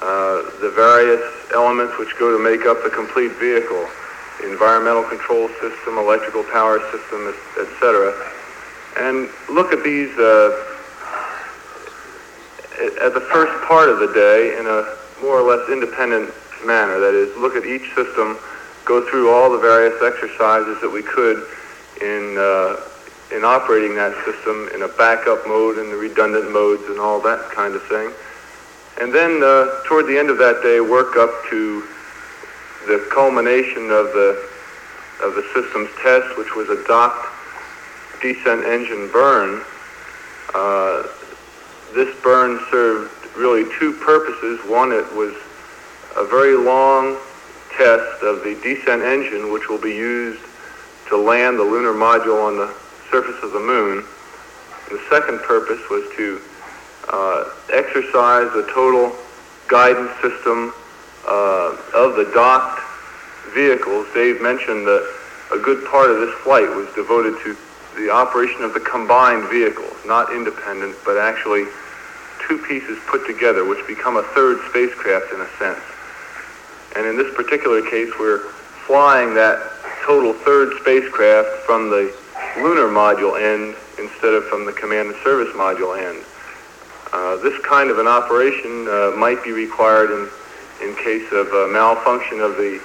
uh, 0.00 0.42
the 0.60 0.70
various 0.74 1.22
elements 1.54 1.98
which 1.98 2.16
go 2.18 2.36
to 2.36 2.42
make 2.42 2.66
up 2.66 2.82
the 2.84 2.90
complete 2.90 3.32
vehicle, 3.32 3.86
the 4.40 4.50
environmental 4.50 5.04
control 5.04 5.48
system, 5.60 5.98
electrical 5.98 6.44
power 6.44 6.80
system, 6.92 7.34
etc. 7.58 8.14
And 8.98 9.28
look 9.48 9.72
at 9.72 9.82
these 9.82 10.16
uh, 10.18 10.76
at 13.02 13.14
the 13.14 13.24
first 13.32 13.52
part 13.66 13.88
of 13.88 13.98
the 13.98 14.12
day 14.12 14.56
in 14.58 14.66
a 14.66 14.96
more 15.20 15.40
or 15.40 15.42
less 15.42 15.68
independent 15.70 16.30
manner. 16.66 16.98
That 16.98 17.14
is, 17.14 17.36
look 17.36 17.54
at 17.54 17.64
each 17.64 17.94
system, 17.94 18.38
go 18.84 19.08
through 19.08 19.30
all 19.30 19.50
the 19.50 19.58
various 19.58 19.94
exercises 20.02 20.80
that 20.80 20.90
we 20.90 21.02
could 21.02 21.46
in 22.02 22.36
uh, 22.38 22.76
in 23.32 23.44
operating 23.44 23.96
that 23.96 24.14
system 24.24 24.68
in 24.74 24.82
a 24.82 24.88
backup 24.88 25.46
mode 25.46 25.78
and 25.78 25.90
the 25.90 25.96
redundant 25.96 26.52
modes 26.52 26.84
and 26.86 27.00
all 27.00 27.20
that 27.20 27.50
kind 27.50 27.74
of 27.74 27.82
thing. 27.84 28.12
And 29.00 29.12
then 29.12 29.42
uh, 29.42 29.82
toward 29.84 30.06
the 30.06 30.16
end 30.16 30.30
of 30.30 30.38
that 30.38 30.62
day, 30.62 30.80
work 30.80 31.16
up 31.16 31.30
to 31.50 31.82
the 32.86 33.06
culmination 33.12 33.90
of 33.90 34.14
the 34.14 34.48
of 35.22 35.34
the 35.34 35.42
system's 35.54 35.90
test, 36.02 36.36
which 36.38 36.54
was 36.54 36.68
a 36.68 36.82
docked 36.86 37.26
descent 38.20 38.64
engine 38.64 39.10
burn. 39.12 39.62
Uh, 40.54 41.02
this 41.94 42.14
burn 42.22 42.60
served 42.70 43.10
really 43.36 43.64
two 43.78 43.92
purposes. 43.94 44.60
One, 44.68 44.92
it 44.92 45.10
was 45.14 45.34
a 46.16 46.24
very 46.24 46.56
long 46.56 47.16
test 47.76 48.22
of 48.22 48.42
the 48.42 48.58
descent 48.62 49.02
engine, 49.02 49.52
which 49.52 49.68
will 49.68 49.80
be 49.80 49.94
used 49.94 50.42
to 51.08 51.16
land 51.16 51.58
the 51.58 51.62
lunar 51.62 51.92
module 51.92 52.42
on 52.42 52.56
the 52.56 52.72
surface 53.10 53.42
of 53.42 53.52
the 53.52 53.60
moon. 53.60 54.04
And 54.88 54.98
the 54.98 55.02
second 55.10 55.40
purpose 55.40 55.80
was 55.90 56.04
to 56.16 56.40
uh, 57.08 57.44
exercise 57.72 58.52
the 58.52 58.68
total 58.72 59.14
guidance 59.68 60.10
system 60.22 60.72
uh, 61.26 61.76
of 61.94 62.16
the 62.16 62.30
docked 62.34 62.80
vehicles, 63.52 64.06
Dave 64.14 64.40
mentioned 64.40 64.86
that 64.86 65.02
a 65.52 65.58
good 65.58 65.84
part 65.86 66.10
of 66.10 66.20
this 66.20 66.34
flight 66.42 66.68
was 66.68 66.92
devoted 66.94 67.34
to 67.42 67.56
the 67.96 68.10
operation 68.10 68.62
of 68.62 68.74
the 68.74 68.80
combined 68.80 69.48
vehicles, 69.48 69.96
not 70.04 70.32
independent, 70.32 70.94
but 71.04 71.16
actually 71.16 71.64
two 72.46 72.58
pieces 72.58 72.98
put 73.06 73.26
together, 73.26 73.64
which 73.64 73.84
become 73.86 74.16
a 74.16 74.22
third 74.34 74.58
spacecraft 74.68 75.32
in 75.32 75.40
a 75.40 75.48
sense. 75.58 75.80
And 76.96 77.06
in 77.06 77.16
this 77.16 77.34
particular 77.34 77.82
case, 77.82 78.10
we're 78.18 78.40
flying 78.86 79.34
that 79.34 79.60
total 80.04 80.32
third 80.32 80.72
spacecraft 80.80 81.48
from 81.66 81.90
the 81.90 82.14
lunar 82.56 82.88
module 82.88 83.36
end 83.36 83.76
instead 83.98 84.34
of 84.34 84.44
from 84.46 84.64
the 84.64 84.72
command 84.72 85.08
and 85.08 85.16
service 85.22 85.52
module 85.54 85.96
end. 85.96 86.24
Uh, 87.12 87.36
this 87.36 87.58
kind 87.64 87.90
of 87.90 87.98
an 87.98 88.06
operation 88.06 88.88
uh, 88.88 89.12
might 89.16 89.42
be 89.44 89.52
required 89.52 90.10
in 90.10 90.28
in 90.82 90.94
case 90.96 91.30
of 91.32 91.48
a 91.48 91.68
malfunction 91.68 92.40
of 92.40 92.56
the 92.56 92.80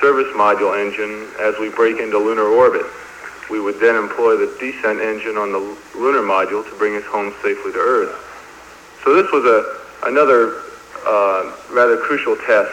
service 0.00 0.32
module 0.34 0.72
engine 0.72 1.28
as 1.40 1.58
we 1.58 1.68
break 1.68 1.98
into 1.98 2.18
lunar 2.18 2.48
orbit. 2.48 2.86
We 3.50 3.60
would 3.60 3.78
then 3.78 3.94
employ 3.94 4.36
the 4.36 4.46
descent 4.58 5.00
engine 5.00 5.36
on 5.36 5.52
the 5.52 5.60
lunar 5.94 6.22
module 6.22 6.64
to 6.68 6.78
bring 6.78 6.96
us 6.96 7.04
home 7.04 7.32
safely 7.42 7.72
to 7.72 7.78
Earth. 7.78 8.14
So 9.04 9.14
this 9.14 9.30
was 9.30 9.44
a, 9.44 10.08
another 10.08 10.62
uh, 11.06 11.52
rather 11.70 11.96
crucial 11.96 12.36
test, 12.36 12.72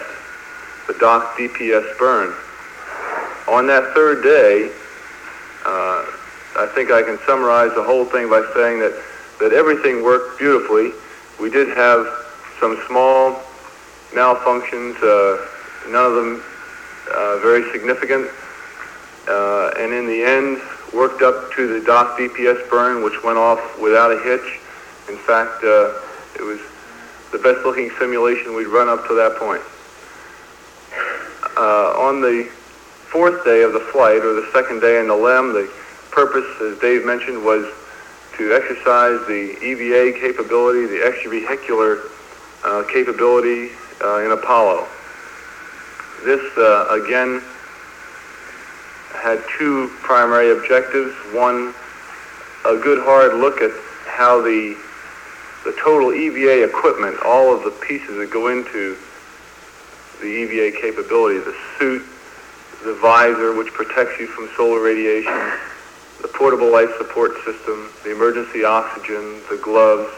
the 0.88 0.94
dock 0.94 1.38
DPS 1.38 1.98
burn. 1.98 2.34
On 3.48 3.68
that 3.68 3.94
third 3.94 4.24
day, 4.24 4.72
uh, 5.66 6.06
I 6.56 6.70
think 6.76 6.92
I 6.92 7.02
can 7.02 7.18
summarize 7.26 7.74
the 7.74 7.84
whole 7.84 8.06
thing 8.06 8.30
by 8.30 8.42
saying 8.54 8.80
that, 8.80 8.94
that 9.40 9.54
everything 9.54 10.04
worked 10.04 10.40
beautifully. 10.40 10.92
We 11.40 11.50
did 11.50 11.76
have 11.76 12.08
some 12.60 12.82
small 12.88 13.42
malfunctions, 14.12 14.96
uh, 15.02 15.90
none 15.90 16.06
of 16.06 16.16
them 16.16 16.44
uh, 17.12 17.38
very 17.40 17.70
significant, 17.72 18.30
uh, 19.28 19.72
and 19.78 19.94
in 19.94 20.06
the 20.06 20.24
end 20.24 20.62
worked 20.94 21.22
up 21.22 21.52
to 21.54 21.68
the 21.68 21.86
dock 21.86 22.18
DPS 22.18 22.70
burn, 22.70 23.04
which 23.04 23.24
went 23.24 23.38
off 23.38 23.60
without 23.80 24.12
a 24.12 24.20
hitch. 24.20 24.60
In 25.10 25.18
fact, 25.18 25.64
uh, 25.64 25.94
it 26.36 26.44
was 26.44 26.60
the 27.32 27.40
best 27.40 27.66
looking 27.66 27.90
simulation 28.00 28.56
we'd 28.56 28.68
run 28.68 28.88
up 28.88 29.08
to 29.08 29.16
that 29.16 29.38
point. 29.38 29.62
Uh, 31.58 31.94
on 31.98 32.22
the 32.22 32.50
fourth 33.12 33.44
day 33.44 33.62
of 33.64 33.74
the 33.74 33.80
flight, 33.80 34.18
or 34.18 34.34
the 34.34 34.50
second 34.54 34.80
day 34.80 35.00
in 35.00 35.08
the 35.08 35.16
LEM, 35.16 35.54
the 35.54 35.70
purpose, 36.12 36.46
as 36.62 36.80
Dave 36.80 37.06
mentioned, 37.06 37.44
was 37.44 37.66
to 38.38 38.54
exercise 38.54 39.20
the 39.28 39.56
EVA 39.62 40.18
capability, 40.20 40.86
the 40.88 41.04
extravehicular 41.04 42.10
uh, 42.64 42.84
capability 42.92 43.72
uh, 44.02 44.26
in 44.26 44.32
Apollo. 44.32 44.88
This, 46.26 46.42
uh, 46.58 46.88
again, 47.04 47.42
had 49.14 49.44
two 49.58 49.92
primary 50.02 50.52
objectives. 50.52 51.14
One, 51.34 51.74
a 52.66 52.78
good 52.78 53.04
hard 53.04 53.36
look 53.36 53.62
at 53.62 53.72
how 54.08 54.42
the, 54.42 54.76
the 55.66 55.76
total 55.84 56.14
EVA 56.14 56.64
equipment, 56.64 57.18
all 57.24 57.54
of 57.56 57.64
the 57.64 57.72
pieces 57.72 58.18
that 58.18 58.32
go 58.32 58.48
into 58.48 58.98
the 60.24 60.30
EVA 60.30 60.80
capability, 60.80 61.40
the 61.40 61.56
suit, 61.78 62.02
the 62.84 62.96
visor, 62.96 63.54
which 63.54 63.68
protects 63.74 64.18
you 64.20 64.28
from 64.28 64.50
solar 64.56 64.82
radiation, 64.82 65.34
the 66.22 66.30
portable 66.30 66.72
life 66.72 66.90
support 66.98 67.36
system, 67.44 67.90
the 68.04 68.12
emergency 68.12 68.64
oxygen, 68.64 69.42
the 69.52 69.60
gloves, 69.62 70.10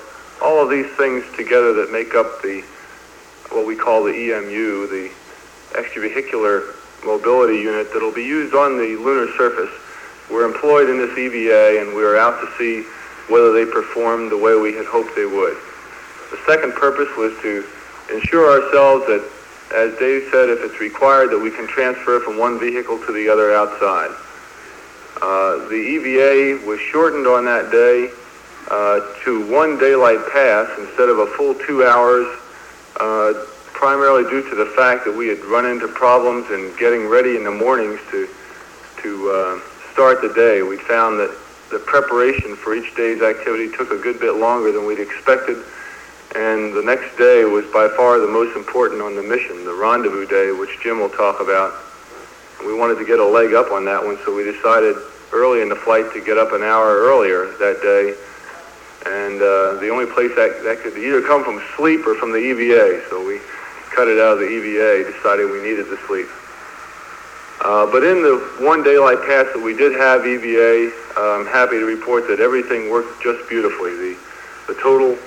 all 0.42 0.62
of 0.62 0.70
these 0.70 0.90
things 0.96 1.26
together 1.36 1.74
that 1.74 1.92
make 1.92 2.14
up 2.14 2.42
the 2.44 2.64
what 3.50 3.66
we 3.66 3.76
call 3.76 4.04
the 4.04 4.14
EMU, 4.14 4.88
the 4.88 5.10
extravehicular 5.74 6.76
mobility 7.04 7.58
unit 7.58 7.92
that'll 7.94 8.14
be 8.14 8.24
used 8.24 8.54
on 8.54 8.78
the 8.78 8.96
lunar 8.98 9.32
surface. 9.38 9.70
We're 10.30 10.46
employed 10.46 10.90
in 10.90 10.98
this 10.98 11.18
EVA 11.18 11.82
and 11.82 11.96
we're 11.96 12.18
out 12.18 12.42
to 12.42 12.48
see 12.58 12.88
whether 13.30 13.52
they 13.54 13.66
performed 13.66 14.32
the 14.32 14.38
way 14.38 14.56
we 14.56 14.74
had 14.74 14.86
hoped 14.86 15.16
they 15.16 15.26
would. 15.26 15.58
The 16.32 16.38
second 16.46 16.74
purpose 16.74 17.10
was 17.18 17.34
to 17.42 17.66
ensure 18.12 18.62
ourselves 18.62 19.06
that, 19.08 19.24
as 19.74 19.98
Dave 19.98 20.30
said, 20.32 20.50
if 20.50 20.60
it's 20.62 20.80
required, 20.80 21.32
that 21.32 21.40
we 21.40 21.52
can 21.52 21.68
transfer 21.68 22.20
from 22.20 22.38
one 22.38 22.60
vehicle 22.60 23.00
to 23.06 23.12
the 23.12 23.30
other 23.30 23.54
outside. 23.54 24.12
Uh, 25.22 25.68
the 25.70 25.76
EVA 25.76 26.66
was 26.66 26.80
shortened 26.80 27.26
on 27.26 27.46
that 27.46 27.72
day 27.72 28.12
uh, 28.70 29.00
to 29.24 29.50
one 29.52 29.78
daylight 29.78 30.20
pass 30.32 30.70
instead 30.78 31.10
of 31.10 31.20
a 31.20 31.28
full 31.38 31.56
two 31.56 31.86
hours 31.86 32.28
uh, 33.00 33.34
primarily 33.74 34.24
due 34.30 34.48
to 34.50 34.56
the 34.56 34.66
fact 34.78 35.06
that 35.06 35.16
we 35.16 35.28
had 35.28 35.40
run 35.46 35.66
into 35.66 35.88
problems 35.88 36.50
in 36.50 36.74
getting 36.78 37.08
ready 37.08 37.36
in 37.36 37.44
the 37.44 37.52
mornings 37.52 38.00
to 38.12 38.28
to 39.02 39.30
uh, 39.30 39.60
start 39.94 40.22
the 40.22 40.34
day. 40.34 40.62
We 40.62 40.78
found 40.78 41.20
that 41.20 41.36
the 41.70 41.80
preparation 41.80 42.56
for 42.56 42.74
each 42.74 42.96
day's 42.96 43.22
activity 43.22 43.70
took 43.76 43.92
a 43.92 43.98
good 43.98 44.20
bit 44.20 44.36
longer 44.36 44.72
than 44.72 44.86
we'd 44.86 45.00
expected, 45.00 45.58
and 46.36 46.74
the 46.74 46.84
next 46.84 47.18
day 47.18 47.46
was 47.46 47.66
by 47.72 47.88
far 47.96 48.20
the 48.20 48.28
most 48.28 48.56
important 48.58 49.02
on 49.02 49.16
the 49.16 49.24
mission, 49.24 49.64
the 49.64 49.74
rendezvous 49.74 50.28
day, 50.28 50.52
which 50.52 50.80
Jim 50.84 51.00
will 51.00 51.10
talk 51.10 51.40
about. 51.40 51.74
We 52.66 52.74
wanted 52.74 53.00
to 53.00 53.06
get 53.06 53.20
a 53.20 53.26
leg 53.26 53.54
up 53.54 53.72
on 53.72 53.86
that 53.86 54.04
one, 54.04 54.18
so 54.26 54.36
we 54.36 54.44
decided 54.44 54.98
early 55.32 55.62
in 55.62 55.70
the 55.70 55.76
flight 55.76 56.12
to 56.14 56.20
get 56.20 56.38
up 56.38 56.52
an 56.52 56.62
hour 56.62 57.00
earlier 57.08 57.56
that 57.60 57.80
day. 57.82 58.16
And 59.06 59.40
uh, 59.42 59.80
the 59.80 59.88
only 59.88 60.06
place 60.06 60.36
that, 60.36 60.64
that 60.64 60.80
could 60.80 60.98
either 60.98 61.22
come 61.22 61.44
from 61.44 61.62
sleep 61.78 62.06
or 62.06 62.16
from 62.16 62.32
the 62.32 62.40
EVA, 62.40 63.08
so 63.10 63.26
we 63.26 63.40
cut 63.96 64.08
it 64.10 64.20
out 64.20 64.34
of 64.34 64.40
the 64.40 64.50
EVA, 64.50 65.10
decided 65.10 65.50
we 65.50 65.62
needed 65.62 65.88
the 65.88 65.98
sleep. 66.08 66.28
Uh, 67.64 67.86
but 67.88 68.04
in 68.04 68.22
the 68.22 68.38
one 68.60 68.84
daylight 68.84 69.20
pass 69.24 69.48
that 69.56 69.62
we 69.64 69.72
did 69.74 69.94
have 69.94 70.28
EVA, 70.28 70.92
uh, 71.16 71.40
I'm 71.40 71.46
happy 71.48 71.80
to 71.80 71.86
report 71.86 72.28
that 72.28 72.42
everything 72.42 72.90
worked 72.90 73.24
just 73.24 73.48
beautifully. 73.48 73.96
The, 73.96 74.18
the 74.68 74.76
total, 74.82 75.18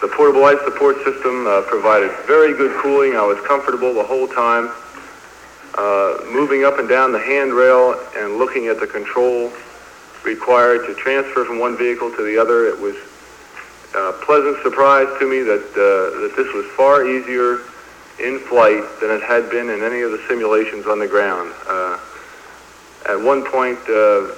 the 0.00 0.08
portable 0.08 0.42
life 0.42 0.58
support 0.64 0.96
system 1.04 1.46
uh, 1.46 1.62
provided 1.62 2.10
very 2.26 2.52
good 2.52 2.76
cooling. 2.80 3.16
I 3.16 3.22
was 3.22 3.38
comfortable 3.46 3.94
the 3.94 4.04
whole 4.04 4.28
time. 4.28 4.70
Uh, 5.74 6.24
moving 6.32 6.64
up 6.64 6.78
and 6.78 6.88
down 6.88 7.12
the 7.12 7.20
handrail 7.20 7.98
and 8.16 8.36
looking 8.36 8.68
at 8.68 8.80
the 8.80 8.86
control 8.86 9.52
required 10.24 10.86
to 10.86 10.94
transfer 10.94 11.44
from 11.44 11.58
one 11.58 11.76
vehicle 11.76 12.10
to 12.10 12.22
the 12.22 12.38
other, 12.38 12.66
it 12.66 12.78
was 12.78 12.96
a 13.94 14.12
pleasant 14.24 14.62
surprise 14.62 15.08
to 15.18 15.28
me 15.28 15.40
that, 15.40 15.64
uh, 15.72 16.20
that 16.20 16.34
this 16.36 16.52
was 16.52 16.66
far 16.76 17.06
easier 17.06 17.60
in 18.18 18.38
flight 18.40 18.84
than 19.00 19.10
it 19.10 19.22
had 19.22 19.50
been 19.50 19.70
in 19.70 19.82
any 19.82 20.00
of 20.02 20.10
the 20.10 20.20
simulations 20.28 20.86
on 20.86 20.98
the 20.98 21.06
ground. 21.06 21.52
Uh, 21.66 21.98
at 23.08 23.20
one 23.20 23.44
point, 23.44 23.78
uh, 23.88 24.32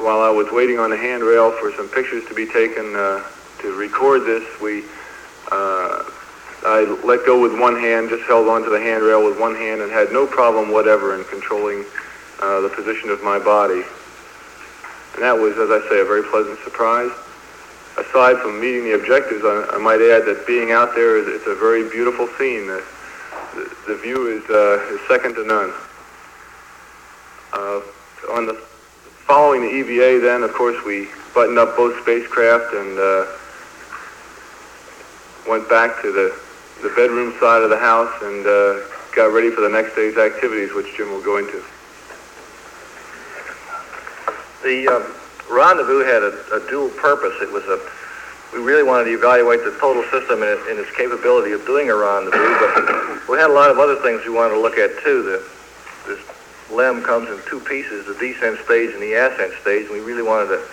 while 0.00 0.20
I 0.20 0.30
was 0.30 0.50
waiting 0.52 0.78
on 0.78 0.90
the 0.90 0.96
handrail 0.96 1.50
for 1.52 1.72
some 1.72 1.88
pictures 1.88 2.24
to 2.28 2.34
be 2.34 2.46
taken 2.46 2.94
uh, 2.94 3.24
to 3.60 3.74
record 3.74 4.24
this, 4.24 4.44
we 4.60 4.84
uh, 5.50 6.04
I 6.64 6.84
let 7.04 7.24
go 7.24 7.40
with 7.40 7.58
one 7.58 7.76
hand, 7.76 8.10
just 8.10 8.24
held 8.24 8.48
onto 8.48 8.70
the 8.70 8.80
handrail 8.80 9.24
with 9.24 9.38
one 9.38 9.54
hand, 9.54 9.80
and 9.80 9.90
had 9.90 10.12
no 10.12 10.26
problem 10.26 10.72
whatever 10.72 11.14
in 11.14 11.24
controlling 11.24 11.84
uh, 12.40 12.60
the 12.60 12.68
position 12.68 13.10
of 13.10 13.22
my 13.22 13.38
body. 13.38 13.82
And 15.14 15.22
that 15.22 15.36
was, 15.38 15.56
as 15.56 15.70
I 15.70 15.80
say, 15.88 16.00
a 16.00 16.04
very 16.04 16.22
pleasant 16.24 16.58
surprise 16.60 17.12
aside 17.98 18.38
from 18.38 18.60
meeting 18.60 18.84
the 18.84 18.94
objectives, 18.94 19.42
I, 19.44 19.74
I 19.74 19.78
might 19.78 20.00
add 20.00 20.24
that 20.26 20.46
being 20.46 20.70
out 20.70 20.94
there 20.94 21.18
is 21.18 21.26
it's 21.26 21.46
a 21.46 21.54
very 21.54 21.88
beautiful 21.90 22.28
scene. 22.38 22.66
The, 22.66 22.84
the, 23.54 23.64
the 23.88 23.96
view 23.96 24.28
is, 24.28 24.48
uh, 24.48 24.94
is 24.94 25.00
second 25.08 25.34
to 25.34 25.44
none. 25.44 25.72
Uh, 27.52 27.80
on 28.30 28.46
the 28.46 28.54
following 29.26 29.62
the 29.62 29.68
EVA, 29.68 30.20
then 30.20 30.42
of 30.42 30.52
course 30.52 30.76
we 30.84 31.08
buttoned 31.34 31.58
up 31.58 31.76
both 31.76 32.00
spacecraft 32.02 32.72
and 32.74 32.98
uh, 32.98 33.26
went 35.48 35.68
back 35.68 36.00
to 36.02 36.12
the 36.12 36.38
the 36.82 36.90
bedroom 36.90 37.34
side 37.40 37.62
of 37.62 37.70
the 37.70 37.78
house 37.78 38.12
and 38.22 38.46
uh, 38.46 38.86
got 39.14 39.32
ready 39.32 39.50
for 39.50 39.62
the 39.62 39.68
next 39.68 39.96
day's 39.96 40.16
activities, 40.16 40.72
which 40.74 40.86
Jim 40.96 41.10
will 41.10 41.22
go 41.22 41.38
into. 41.38 41.62
The 44.62 44.86
um, 44.86 45.02
rendezvous 45.50 46.04
had 46.04 46.22
a, 46.22 46.62
a 46.62 46.70
dual 46.70 46.88
purpose. 46.90 47.34
It 47.42 47.50
was 47.50 47.64
a 47.64 47.80
we 48.52 48.60
really 48.60 48.82
wanted 48.82 49.04
to 49.04 49.14
evaluate 49.14 49.62
the 49.64 49.76
total 49.78 50.02
system 50.04 50.42
and, 50.42 50.58
and 50.70 50.78
its 50.78 50.90
capability 50.96 51.52
of 51.52 51.66
doing 51.66 51.90
a 51.90 51.94
rendezvous, 51.94 52.40
but 52.40 53.28
we 53.28 53.36
had 53.36 53.50
a 53.50 53.52
lot 53.52 53.70
of 53.70 53.78
other 53.78 53.96
things 53.96 54.24
we 54.24 54.30
wanted 54.30 54.54
to 54.54 54.60
look 54.60 54.78
at 54.78 54.90
too. 55.02 55.22
The, 55.22 55.44
this 56.06 56.24
LEM 56.70 57.02
comes 57.02 57.28
in 57.28 57.38
two 57.46 57.60
pieces, 57.60 58.06
the 58.06 58.14
descent 58.14 58.58
stage 58.64 58.94
and 58.94 59.02
the 59.02 59.12
ascent 59.12 59.52
stage, 59.60 59.84
and 59.86 59.92
we 59.92 60.00
really 60.00 60.22
wanted 60.22 60.48
to, 60.48 60.64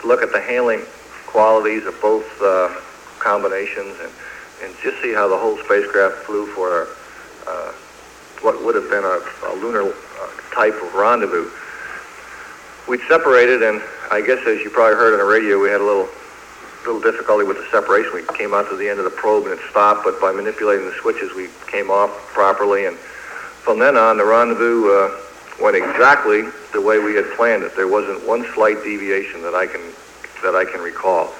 to 0.00 0.06
look 0.08 0.22
at 0.22 0.32
the 0.32 0.40
handling 0.40 0.82
qualities 1.26 1.86
of 1.86 1.94
both 2.00 2.26
uh, 2.42 2.74
combinations 3.20 3.94
and, 4.00 4.10
and 4.62 4.74
just 4.82 5.00
see 5.02 5.12
how 5.12 5.28
the 5.28 5.36
whole 5.36 5.56
spacecraft 5.58 6.24
flew 6.24 6.46
for 6.54 6.88
uh, 7.46 7.72
what 8.42 8.62
would 8.64 8.74
have 8.74 8.88
been 8.90 9.04
a, 9.04 9.20
a 9.48 9.54
lunar 9.56 9.82
uh, 9.82 10.30
type 10.54 10.74
of 10.82 10.94
rendezvous. 10.94 11.50
We'd 12.88 13.00
separated, 13.08 13.62
and 13.62 13.82
I 14.10 14.20
guess 14.20 14.44
as 14.46 14.60
you 14.60 14.70
probably 14.70 14.96
heard 14.96 15.12
on 15.12 15.18
the 15.18 15.24
radio, 15.24 15.60
we 15.60 15.68
had 15.68 15.80
a 15.80 15.84
little 15.84 16.08
little 16.86 17.00
difficulty 17.00 17.44
with 17.44 17.58
the 17.58 17.66
separation. 17.70 18.10
We 18.14 18.22
came 18.36 18.54
out 18.54 18.68
to 18.70 18.76
the 18.76 18.88
end 18.88 18.98
of 18.98 19.04
the 19.04 19.10
probe 19.10 19.44
and 19.44 19.52
it 19.52 19.60
stopped, 19.68 20.02
but 20.04 20.18
by 20.18 20.32
manipulating 20.32 20.86
the 20.86 20.94
switches, 21.00 21.34
we 21.34 21.48
came 21.70 21.90
off 21.90 22.10
properly. 22.32 22.86
And 22.86 22.96
from 22.96 23.78
then 23.78 23.96
on, 23.98 24.16
the 24.16 24.24
rendezvous 24.24 24.88
uh, 24.88 25.20
went 25.60 25.76
exactly 25.76 26.42
the 26.72 26.80
way 26.80 26.98
we 26.98 27.14
had 27.14 27.26
planned 27.36 27.62
it. 27.62 27.76
There 27.76 27.88
wasn't 27.88 28.26
one 28.26 28.46
slight 28.54 28.82
deviation 28.82 29.42
that 29.42 29.54
I 29.54 29.66
can 29.66 29.82
that 30.42 30.56
I 30.56 30.64
can 30.64 30.80
recall. 30.80 31.34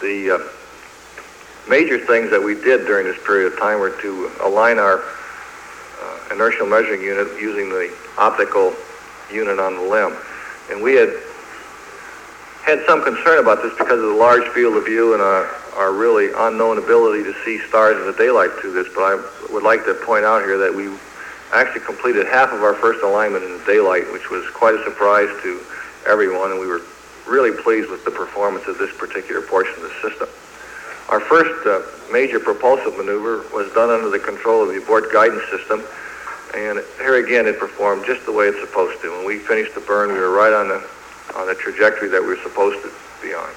The 0.00 0.30
uh, 0.30 0.38
major 1.68 1.98
things 1.98 2.30
that 2.30 2.42
we 2.42 2.54
did 2.54 2.86
during 2.86 3.06
this 3.06 3.22
period 3.24 3.52
of 3.52 3.58
time 3.58 3.80
were 3.80 3.90
to 4.02 4.30
align 4.42 4.78
our 4.78 5.02
uh, 6.02 6.18
inertial 6.30 6.66
measuring 6.66 7.02
unit 7.02 7.26
using 7.40 7.68
the 7.68 7.92
optical 8.18 8.74
unit 9.30 9.58
on 9.58 9.74
the 9.74 9.82
LEM. 9.82 10.16
And 10.70 10.82
we 10.82 10.94
had 10.94 11.12
had 12.64 12.84
some 12.86 13.02
concern 13.02 13.38
about 13.38 13.62
this 13.62 13.72
because 13.78 13.98
of 14.02 14.08
the 14.10 14.18
large 14.18 14.46
field 14.48 14.76
of 14.76 14.84
view 14.84 15.14
and 15.14 15.22
our, 15.22 15.46
our 15.76 15.92
really 15.92 16.32
unknown 16.36 16.78
ability 16.78 17.22
to 17.22 17.32
see 17.44 17.58
stars 17.68 17.96
in 17.96 18.06
the 18.06 18.18
daylight 18.18 18.50
through 18.60 18.72
this. 18.72 18.88
But 18.94 19.02
I 19.02 19.52
would 19.52 19.62
like 19.62 19.84
to 19.84 19.94
point 19.94 20.24
out 20.24 20.42
here 20.42 20.58
that 20.58 20.74
we 20.74 20.90
actually 21.52 21.84
completed 21.84 22.26
half 22.26 22.52
of 22.52 22.62
our 22.62 22.74
first 22.74 23.04
alignment 23.04 23.44
in 23.44 23.58
the 23.58 23.64
daylight, 23.64 24.10
which 24.12 24.30
was 24.30 24.48
quite 24.50 24.74
a 24.74 24.82
surprise 24.82 25.28
to 25.42 25.60
everyone, 26.06 26.50
and 26.50 26.60
we 26.60 26.66
were 26.66 26.82
really 27.26 27.50
pleased 27.62 27.88
with 27.88 28.04
the 28.04 28.10
performance 28.10 28.66
of 28.66 28.78
this 28.78 28.94
particular 28.96 29.42
portion 29.42 29.74
of 29.76 29.82
the 29.82 30.08
system. 30.08 30.28
Our 31.08 31.20
first 31.20 31.66
uh, 31.66 31.82
major 32.12 32.40
propulsive 32.40 32.96
maneuver 32.96 33.44
was 33.54 33.72
done 33.72 33.90
under 33.90 34.10
the 34.10 34.18
control 34.18 34.62
of 34.62 34.68
the 34.68 34.82
abort 34.82 35.12
guidance 35.12 35.42
system, 35.50 35.84
and 36.54 36.82
here 36.98 37.24
again 37.24 37.46
it 37.46 37.58
performed 37.58 38.04
just 38.06 38.26
the 38.26 38.32
way 38.32 38.46
it's 38.46 38.60
supposed 38.60 39.00
to. 39.02 39.10
When 39.10 39.24
we 39.24 39.38
finished 39.38 39.74
the 39.74 39.80
burn, 39.80 40.12
we 40.12 40.18
were 40.18 40.32
right 40.32 40.52
on 40.52 40.68
the 40.68 40.82
on 41.36 41.46
the 41.46 41.54
trajectory 41.54 42.08
that 42.08 42.20
we 42.20 42.28
were 42.28 42.42
supposed 42.42 42.82
to 42.82 42.90
be 43.22 43.34
on. 43.34 43.48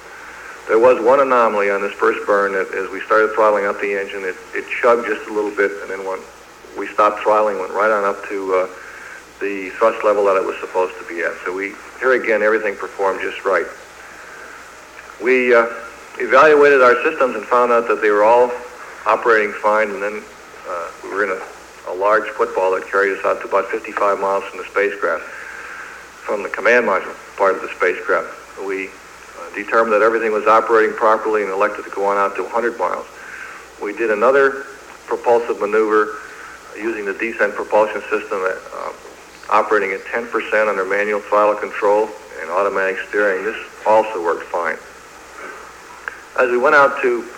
There 0.68 0.78
was 0.78 1.02
one 1.02 1.18
anomaly 1.18 1.70
on 1.70 1.80
this 1.80 1.92
first 1.94 2.24
burn 2.26 2.52
that 2.52 2.72
as 2.74 2.88
we 2.90 3.00
started 3.00 3.32
throttling 3.34 3.66
up 3.66 3.80
the 3.80 3.98
engine, 3.98 4.22
it, 4.22 4.36
it 4.54 4.64
chugged 4.80 5.06
just 5.06 5.28
a 5.28 5.32
little 5.32 5.50
bit, 5.50 5.72
and 5.82 5.90
then 5.90 6.06
when 6.06 6.20
we 6.78 6.86
stopped 6.88 7.20
throttling, 7.22 7.58
went 7.58 7.72
right 7.72 7.90
on 7.90 8.04
up 8.04 8.22
to 8.28 8.54
uh, 8.54 8.66
the 9.40 9.70
thrust 9.70 10.04
level 10.04 10.26
that 10.26 10.36
it 10.36 10.44
was 10.44 10.56
supposed 10.60 10.94
to 10.98 11.04
be 11.08 11.22
at. 11.22 11.32
So 11.44 11.54
we, 11.54 11.74
here 11.98 12.12
again, 12.12 12.42
everything 12.42 12.76
performed 12.76 13.20
just 13.20 13.44
right. 13.44 13.66
We 15.20 15.54
uh, 15.54 15.66
evaluated 16.20 16.82
our 16.82 16.94
systems 17.02 17.34
and 17.34 17.44
found 17.44 17.72
out 17.72 17.88
that 17.88 18.00
they 18.00 18.10
were 18.10 18.24
all 18.24 18.52
operating 19.06 19.52
fine, 19.52 19.90
and 19.90 20.02
then 20.02 20.22
uh, 20.68 20.90
we 21.02 21.10
were 21.10 21.24
in 21.24 21.30
a, 21.30 21.92
a 21.92 21.94
large 21.94 22.28
football 22.30 22.72
that 22.72 22.86
carried 22.86 23.16
us 23.16 23.24
out 23.24 23.40
to 23.40 23.48
about 23.48 23.66
55 23.68 24.20
miles 24.20 24.44
from 24.44 24.58
the 24.58 24.64
spacecraft, 24.64 25.24
from 25.24 26.42
the 26.42 26.48
command 26.48 26.86
module 26.86 27.14
part 27.36 27.56
of 27.56 27.62
the 27.62 27.68
spacecraft. 27.74 28.28
We 28.60 28.88
uh, 28.88 29.54
determined 29.54 29.94
that 29.94 30.02
everything 30.02 30.32
was 30.32 30.46
operating 30.46 30.94
properly 30.94 31.42
and 31.42 31.50
elected 31.50 31.84
to 31.86 31.90
go 31.90 32.04
on 32.04 32.18
out 32.18 32.36
to 32.36 32.42
100 32.42 32.78
miles. 32.78 33.06
We 33.82 33.94
did 33.96 34.10
another 34.10 34.66
propulsive 35.06 35.58
maneuver 35.58 36.18
using 36.76 37.06
the 37.06 37.14
descent 37.14 37.54
propulsion 37.54 38.02
system 38.02 38.44
at, 38.44 38.60
uh, 38.76 38.92
operating 39.48 39.92
at 39.92 40.04
10% 40.04 40.68
under 40.68 40.84
manual 40.84 41.20
throttle 41.20 41.54
control 41.54 42.08
and 42.40 42.50
automatic 42.50 42.98
steering. 43.08 43.44
This 43.44 43.56
also 43.86 44.22
worked 44.22 44.44
fine. 44.44 44.76
As 46.38 46.50
we 46.50 46.58
went 46.58 46.74
out 46.74 47.00
to 47.02 47.28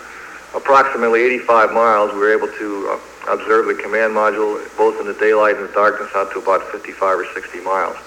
approximately 0.55 1.21
85 1.23 1.73
miles, 1.73 2.13
we 2.13 2.19
were 2.19 2.31
able 2.31 2.47
to 2.47 2.89
uh, 2.89 3.33
observe 3.33 3.65
the 3.65 3.73
command 3.73 4.13
module 4.13 4.61
both 4.77 4.99
in 4.99 5.07
the 5.07 5.15
daylight 5.15 5.57
and 5.57 5.67
the 5.67 5.73
darkness 5.73 6.09
out 6.15 6.31
to 6.33 6.39
about 6.39 6.63
55 6.71 7.19
or 7.19 7.25
60 7.33 7.61
miles. 7.61 7.97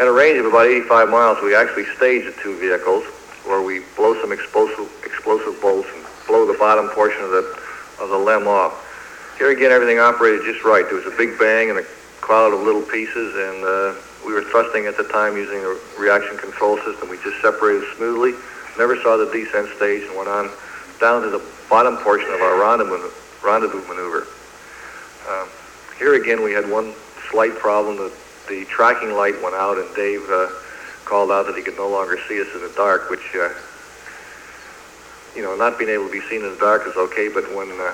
At 0.00 0.06
a 0.06 0.12
range 0.12 0.38
of 0.38 0.46
about 0.46 0.66
85 0.66 1.08
miles, 1.10 1.42
we 1.42 1.54
actually 1.54 1.84
stage 1.96 2.24
the 2.24 2.32
two 2.40 2.58
vehicles 2.58 3.04
where 3.44 3.60
we 3.60 3.80
blow 3.96 4.18
some 4.20 4.32
explosive, 4.32 4.88
explosive 5.04 5.60
bolts 5.60 5.88
and 5.94 6.06
blow 6.26 6.46
the 6.46 6.56
bottom 6.58 6.88
portion 6.90 7.22
of 7.24 7.30
the, 7.30 7.44
of 8.00 8.08
the 8.08 8.16
LEM 8.16 8.46
off. 8.46 8.72
Here 9.36 9.50
again, 9.50 9.72
everything 9.72 9.98
operated 9.98 10.42
just 10.44 10.64
right. 10.64 10.84
There 10.86 10.96
was 10.96 11.06
a 11.06 11.16
big 11.16 11.38
bang 11.38 11.70
and 11.70 11.78
a 11.80 11.84
cloud 12.20 12.54
of 12.54 12.60
little 12.60 12.82
pieces, 12.82 13.34
and 13.34 13.64
uh, 13.64 14.00
we 14.24 14.32
were 14.32 14.42
thrusting 14.42 14.86
at 14.86 14.96
the 14.96 15.04
time 15.04 15.36
using 15.36 15.58
a 15.58 15.76
reaction 16.00 16.38
control 16.38 16.78
system. 16.78 17.10
We 17.10 17.18
just 17.18 17.42
separated 17.42 17.82
smoothly, 17.96 18.32
never 18.78 19.00
saw 19.02 19.16
the 19.16 19.26
descent 19.26 19.68
stage, 19.76 20.02
and 20.04 20.16
went 20.16 20.28
on 20.28 20.50
down 21.00 21.22
to 21.22 21.30
the 21.30 21.42
bottom 21.68 21.96
portion 21.98 22.30
of 22.32 22.40
our 22.40 22.60
rendezvous, 22.60 23.10
rendezvous 23.44 23.86
maneuver. 23.88 24.26
Um, 25.28 25.48
here 25.98 26.14
again, 26.14 26.42
we 26.42 26.52
had 26.52 26.68
one 26.68 26.94
slight 27.30 27.54
problem. 27.56 27.96
The 27.96 28.12
the 28.48 28.64
tracking 28.66 29.12
light 29.12 29.40
went 29.42 29.54
out, 29.54 29.78
and 29.78 29.94
Dave 29.94 30.28
uh, 30.28 30.48
called 31.04 31.30
out 31.30 31.46
that 31.46 31.56
he 31.56 31.62
could 31.62 31.76
no 31.76 31.88
longer 31.88 32.18
see 32.28 32.40
us 32.40 32.48
in 32.54 32.60
the 32.60 32.72
dark, 32.76 33.08
which, 33.08 33.34
uh, 33.34 33.50
you 35.34 35.42
know, 35.42 35.56
not 35.56 35.78
being 35.78 35.90
able 35.90 36.06
to 36.06 36.12
be 36.12 36.20
seen 36.28 36.42
in 36.42 36.50
the 36.50 36.58
dark 36.58 36.86
is 36.86 36.96
okay, 36.96 37.28
but 37.28 37.44
when 37.54 37.70
uh, 37.80 37.92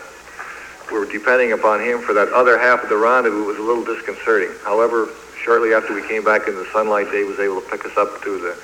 we 0.91 0.99
were 0.99 1.07
depending 1.07 1.53
upon 1.53 1.81
him 1.81 2.01
for 2.01 2.13
that 2.15 2.29
other 2.33 2.59
half 2.59 2.83
of 2.83 2.89
the 2.89 2.97
rendezvous 2.97 3.45
was 3.45 3.59
a 3.59 3.63
little 3.63 3.85
disconcerting. 3.85 4.51
However, 4.65 5.09
shortly 5.43 5.75
after 5.75 5.95
we 5.95 6.07
came 6.09 6.25
back 6.25 6.49
into 6.49 6.61
the 6.61 6.71
sunlight, 6.73 7.11
Dave 7.13 7.29
was 7.29 7.39
able 7.39 7.61
to 7.61 7.69
pick 7.69 7.85
us 7.85 7.97
up 7.97 8.23
to 8.23 8.39
the, 8.39 8.57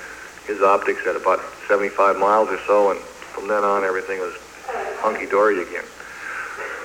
his 0.47 0.61
optics 0.61 1.01
at 1.07 1.15
about 1.15 1.39
75 1.67 2.17
miles 2.17 2.49
or 2.49 2.59
so, 2.67 2.91
and 2.91 2.99
from 2.99 3.47
then 3.47 3.63
on, 3.63 3.83
everything 3.83 4.19
was 4.19 4.33
hunky-dory 5.01 5.61
again. 5.61 5.83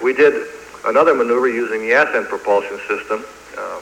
We 0.02 0.12
did 0.12 0.48
another 0.86 1.14
maneuver 1.14 1.48
using 1.48 1.80
the 1.80 1.92
ascent 1.92 2.28
propulsion 2.28 2.78
system 2.88 3.24
uh, 3.58 3.80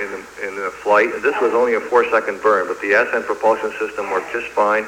in, 0.00 0.10
the, 0.12 0.48
in 0.48 0.56
the 0.56 0.70
flight. 0.82 1.10
This 1.22 1.38
was 1.40 1.54
only 1.54 1.74
a 1.74 1.80
four-second 1.80 2.42
burn, 2.42 2.68
but 2.68 2.80
the 2.80 2.92
ascent 2.92 3.26
propulsion 3.26 3.72
system 3.78 4.10
worked 4.10 4.32
just 4.32 4.48
fine. 4.48 4.86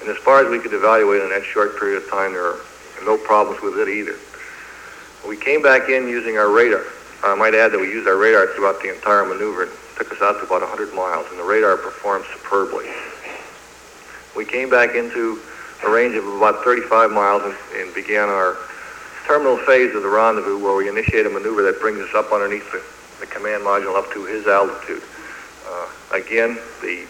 And 0.00 0.08
as 0.10 0.16
far 0.18 0.44
as 0.44 0.50
we 0.50 0.58
could 0.58 0.74
evaluate 0.74 1.22
in 1.22 1.30
that 1.30 1.44
short 1.44 1.78
period 1.78 2.02
of 2.02 2.10
time, 2.10 2.32
there 2.32 2.42
were 2.42 2.60
no 3.04 3.16
problems 3.16 3.62
with 3.62 3.78
it 3.78 3.88
either. 3.88 4.16
We 5.26 5.36
came 5.36 5.62
back 5.62 5.88
in 5.88 6.08
using 6.08 6.36
our 6.36 6.50
radar. 6.50 6.84
I 7.22 7.34
might 7.34 7.54
add 7.54 7.72
that 7.72 7.80
we 7.80 7.88
used 7.88 8.06
our 8.06 8.16
radar 8.16 8.48
throughout 8.48 8.82
the 8.82 8.94
entire 8.94 9.24
maneuver. 9.24 9.64
It 9.64 9.70
took 9.96 10.12
us 10.12 10.20
out 10.20 10.38
to 10.40 10.46
about 10.46 10.60
100 10.60 10.92
miles, 10.92 11.26
and 11.30 11.38
the 11.38 11.44
radar 11.44 11.76
performed 11.78 12.26
superbly. 12.34 12.86
We 14.36 14.44
came 14.44 14.68
back 14.68 14.94
into 14.94 15.40
a 15.84 15.90
range 15.90 16.14
of 16.14 16.26
about 16.26 16.64
35 16.64 17.10
miles 17.10 17.42
and, 17.44 17.54
and 17.76 17.94
began 17.94 18.28
our 18.28 18.56
terminal 19.26 19.56
phase 19.58 19.94
of 19.94 20.02
the 20.02 20.08
rendezvous 20.08 20.58
where 20.58 20.74
we 20.74 20.88
initiate 20.88 21.26
a 21.26 21.30
maneuver 21.30 21.62
that 21.62 21.80
brings 21.80 21.98
us 21.98 22.14
up 22.14 22.32
underneath 22.32 22.70
the, 22.72 22.82
the 23.20 23.26
command 23.26 23.62
module 23.62 23.96
up 23.96 24.12
to 24.12 24.24
his 24.24 24.46
altitude. 24.46 25.02
Uh, 25.66 25.88
again, 26.12 26.58
the, 26.82 27.06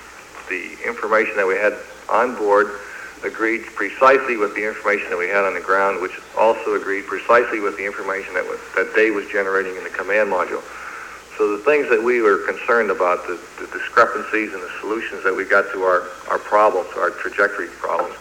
the 0.48 0.76
information 0.86 1.36
that 1.36 1.46
we 1.46 1.54
had 1.54 1.74
on 2.08 2.36
board 2.36 2.78
agreed 3.24 3.64
precisely 3.74 4.36
with 4.36 4.54
the 4.54 4.66
information 4.66 5.08
that 5.08 5.18
we 5.18 5.28
had 5.28 5.44
on 5.44 5.54
the 5.54 5.60
ground, 5.60 6.00
which 6.00 6.20
also 6.36 6.74
agreed 6.74 7.06
precisely 7.06 7.58
with 7.58 7.76
the 7.76 7.84
information 7.84 8.34
that, 8.34 8.44
was, 8.44 8.60
that 8.76 8.92
Dave 8.94 9.14
was 9.14 9.26
generating 9.28 9.74
in 9.76 9.82
the 9.82 9.90
command 9.90 10.30
module. 10.30 10.62
So 11.36 11.56
the 11.56 11.62
things 11.64 11.88
that 11.90 12.02
we 12.02 12.20
were 12.22 12.38
concerned 12.46 12.90
about, 12.90 13.26
the, 13.26 13.40
the 13.58 13.66
discrepancies 13.72 14.52
and 14.54 14.62
the 14.62 14.70
solutions 14.80 15.24
that 15.24 15.34
we 15.34 15.44
got 15.44 15.70
to 15.72 15.82
our, 15.82 16.08
our 16.30 16.38
problems, 16.38 16.88
our 16.96 17.10
trajectory 17.10 17.66
problems, 17.68 18.14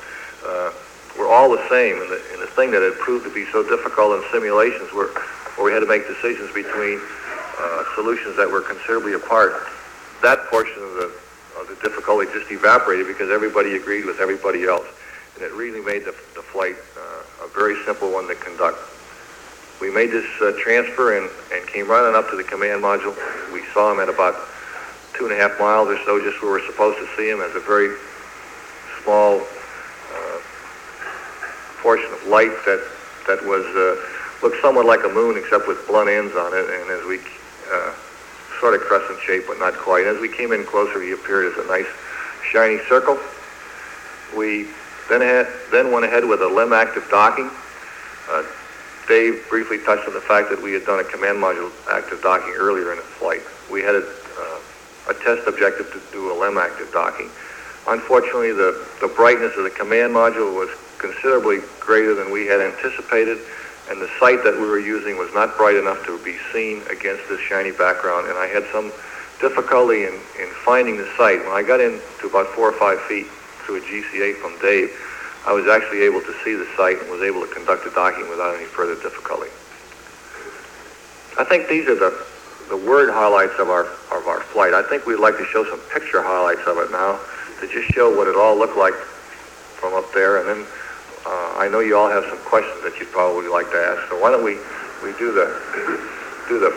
uh, 0.45 0.73
were 1.17 1.27
all 1.27 1.51
the 1.51 1.61
same. 1.69 2.01
And 2.01 2.09
the, 2.09 2.21
and 2.33 2.41
the 2.41 2.47
thing 2.47 2.71
that 2.71 2.81
had 2.81 2.97
proved 2.97 3.25
to 3.25 3.33
be 3.33 3.45
so 3.51 3.61
difficult 3.61 4.17
in 4.17 4.23
simulations 4.31 4.91
were 4.91 5.13
where 5.55 5.65
we 5.65 5.71
had 5.71 5.81
to 5.81 5.85
make 5.85 6.07
decisions 6.07 6.51
between 6.53 6.99
uh, 7.59 7.83
solutions 7.93 8.35
that 8.37 8.49
were 8.49 8.61
considerably 8.61 9.13
apart. 9.13 9.53
That 10.23 10.45
portion 10.49 10.81
of 10.81 10.93
the, 10.95 11.11
of 11.59 11.67
the 11.69 11.77
difficulty 11.83 12.25
just 12.33 12.49
evaporated 12.49 13.05
because 13.05 13.29
everybody 13.29 13.75
agreed 13.75 14.05
with 14.05 14.19
everybody 14.19 14.65
else. 14.65 14.87
And 15.35 15.43
it 15.43 15.53
really 15.53 15.81
made 15.81 16.05
the, 16.05 16.15
the 16.33 16.41
flight 16.41 16.75
uh, 16.97 17.45
a 17.45 17.47
very 17.53 17.77
simple 17.85 18.11
one 18.11 18.27
to 18.27 18.35
conduct. 18.35 18.77
We 19.83 19.91
made 19.91 20.11
this 20.11 20.25
uh, 20.39 20.53
transfer 20.63 21.17
and, 21.17 21.29
and 21.51 21.67
came 21.67 21.89
running 21.89 22.15
up 22.15 22.29
to 22.29 22.37
the 22.37 22.43
command 22.45 22.81
module. 22.81 23.13
We 23.51 23.65
saw 23.73 23.91
him 23.91 23.99
at 23.99 24.07
about 24.07 24.33
two 25.13 25.25
and 25.25 25.33
a 25.33 25.35
half 25.35 25.59
miles 25.59 25.89
or 25.89 25.99
so, 26.05 26.23
just 26.23 26.41
where 26.41 26.51
we're 26.51 26.65
supposed 26.65 26.97
to 26.99 27.07
see 27.17 27.29
him 27.29 27.41
as 27.41 27.53
a 27.53 27.59
very 27.59 27.93
small 29.03 29.41
uh, 29.41 30.39
portion 31.81 32.09
of 32.13 32.25
light 32.27 32.55
that 32.63 32.79
that 33.27 33.43
was 33.43 33.65
uh, 33.75 33.99
looked 34.41 34.61
somewhat 34.61 34.85
like 34.85 35.03
a 35.03 35.09
moon, 35.09 35.37
except 35.37 35.67
with 35.67 35.85
blunt 35.85 36.07
ends 36.07 36.33
on 36.33 36.53
it. 36.53 36.63
And 36.63 36.89
as 36.89 37.03
we 37.03 37.19
uh, 37.69 37.91
sort 38.61 38.75
of 38.75 38.87
crescent 38.87 39.19
shape, 39.19 39.43
but 39.47 39.59
not 39.59 39.73
quite. 39.73 40.05
As 40.07 40.17
we 40.21 40.29
came 40.29 40.53
in 40.53 40.63
closer, 40.63 41.01
he 41.01 41.11
appeared 41.11 41.51
as 41.51 41.59
a 41.59 41.67
nice 41.67 41.91
shiny 42.53 42.79
circle. 42.87 43.19
We 44.33 44.67
then 45.09 45.19
had, 45.19 45.51
then 45.73 45.91
went 45.91 46.05
ahead 46.05 46.23
with 46.23 46.41
a 46.41 46.47
LEM 46.47 46.71
active 46.71 47.05
docking. 47.11 47.51
Uh, 48.31 48.43
Dave 49.07 49.45
briefly 49.49 49.79
touched 49.79 50.07
on 50.07 50.13
the 50.13 50.21
fact 50.21 50.49
that 50.49 50.61
we 50.61 50.73
had 50.73 50.85
done 50.85 50.99
a 50.99 51.03
command 51.03 51.37
module 51.37 51.71
active 51.91 52.21
docking 52.21 52.53
earlier 52.55 52.91
in 52.91 52.97
the 52.97 53.03
flight. 53.03 53.41
We 53.71 53.81
had 53.81 53.95
a, 53.95 54.03
uh, 54.03 54.59
a 55.09 55.13
test 55.13 55.47
objective 55.47 55.91
to 55.91 56.01
do 56.11 56.31
a 56.31 56.35
LEM 56.35 56.57
active 56.57 56.91
docking. 56.91 57.29
Unfortunately, 57.87 58.53
the, 58.53 58.87
the 59.01 59.09
brightness 59.09 59.55
of 59.57 59.63
the 59.63 59.69
command 59.69 60.13
module 60.13 60.55
was 60.55 60.69
considerably 60.97 61.59
greater 61.81 62.15
than 62.15 62.31
we 62.31 62.45
had 62.45 62.61
anticipated, 62.61 63.39
and 63.89 63.99
the 63.99 64.09
sight 64.19 64.43
that 64.45 64.53
we 64.55 64.65
were 64.65 64.79
using 64.79 65.17
was 65.17 65.33
not 65.33 65.57
bright 65.57 65.75
enough 65.75 66.05
to 66.05 66.17
be 66.23 66.37
seen 66.53 66.81
against 66.89 67.27
this 67.27 67.41
shiny 67.41 67.71
background, 67.71 68.27
and 68.27 68.37
I 68.37 68.47
had 68.47 68.63
some 68.71 68.91
difficulty 69.41 70.05
in, 70.05 70.13
in 70.39 70.47
finding 70.63 70.95
the 70.95 71.09
sight. 71.17 71.43
When 71.43 71.51
I 71.51 71.63
got 71.63 71.81
in 71.81 71.99
to 72.21 72.27
about 72.27 72.47
four 72.55 72.69
or 72.69 72.79
five 72.79 73.01
feet 73.01 73.27
through 73.65 73.77
a 73.77 73.81
GCA 73.81 74.37
from 74.37 74.57
Dave, 74.59 74.89
I 75.45 75.51
was 75.51 75.67
actually 75.67 76.03
able 76.03 76.21
to 76.21 76.33
see 76.43 76.55
the 76.55 76.67
sight 76.77 76.99
and 77.01 77.09
was 77.11 77.21
able 77.21 77.41
to 77.45 77.51
conduct 77.53 77.83
the 77.83 77.91
docking 77.91 78.29
without 78.29 78.55
any 78.55 78.65
further 78.65 78.95
difficulty. 78.95 79.51
I 81.35 81.43
think 81.43 81.67
these 81.67 81.87
are 81.89 81.99
the, 81.99 82.15
the 82.69 82.77
word 82.77 83.11
highlights 83.11 83.59
of 83.59 83.69
our, 83.69 83.85
of 84.15 84.27
our 84.27 84.39
flight. 84.39 84.73
I 84.73 84.83
think 84.83 85.05
we'd 85.05 85.19
like 85.19 85.37
to 85.37 85.45
show 85.45 85.65
some 85.65 85.79
picture 85.91 86.21
highlights 86.21 86.63
of 86.63 86.77
it 86.77 86.91
now 86.91 87.19
to 87.59 87.67
just 87.67 87.91
show 87.91 88.15
what 88.15 88.27
it 88.27 88.35
all 88.35 88.55
looked 88.55 88.77
like 88.77 88.93
from 89.79 89.93
up 89.93 90.07
there. 90.13 90.39
And 90.39 90.47
then 90.47 90.61
uh, 91.25 91.59
I 91.59 91.67
know 91.67 91.79
you 91.79 91.97
all 91.97 92.09
have 92.09 92.23
some 92.29 92.39
questions 92.47 92.79
that 92.83 92.95
you'd 92.99 93.11
probably 93.11 93.49
like 93.49 93.67
to 93.71 93.79
ask. 93.81 94.07
So 94.07 94.21
why 94.21 94.31
don't 94.31 94.45
we, 94.45 94.55
we 95.03 95.11
do 95.19 95.35
the, 95.35 95.59
do 96.47 96.55
the, 96.59 96.71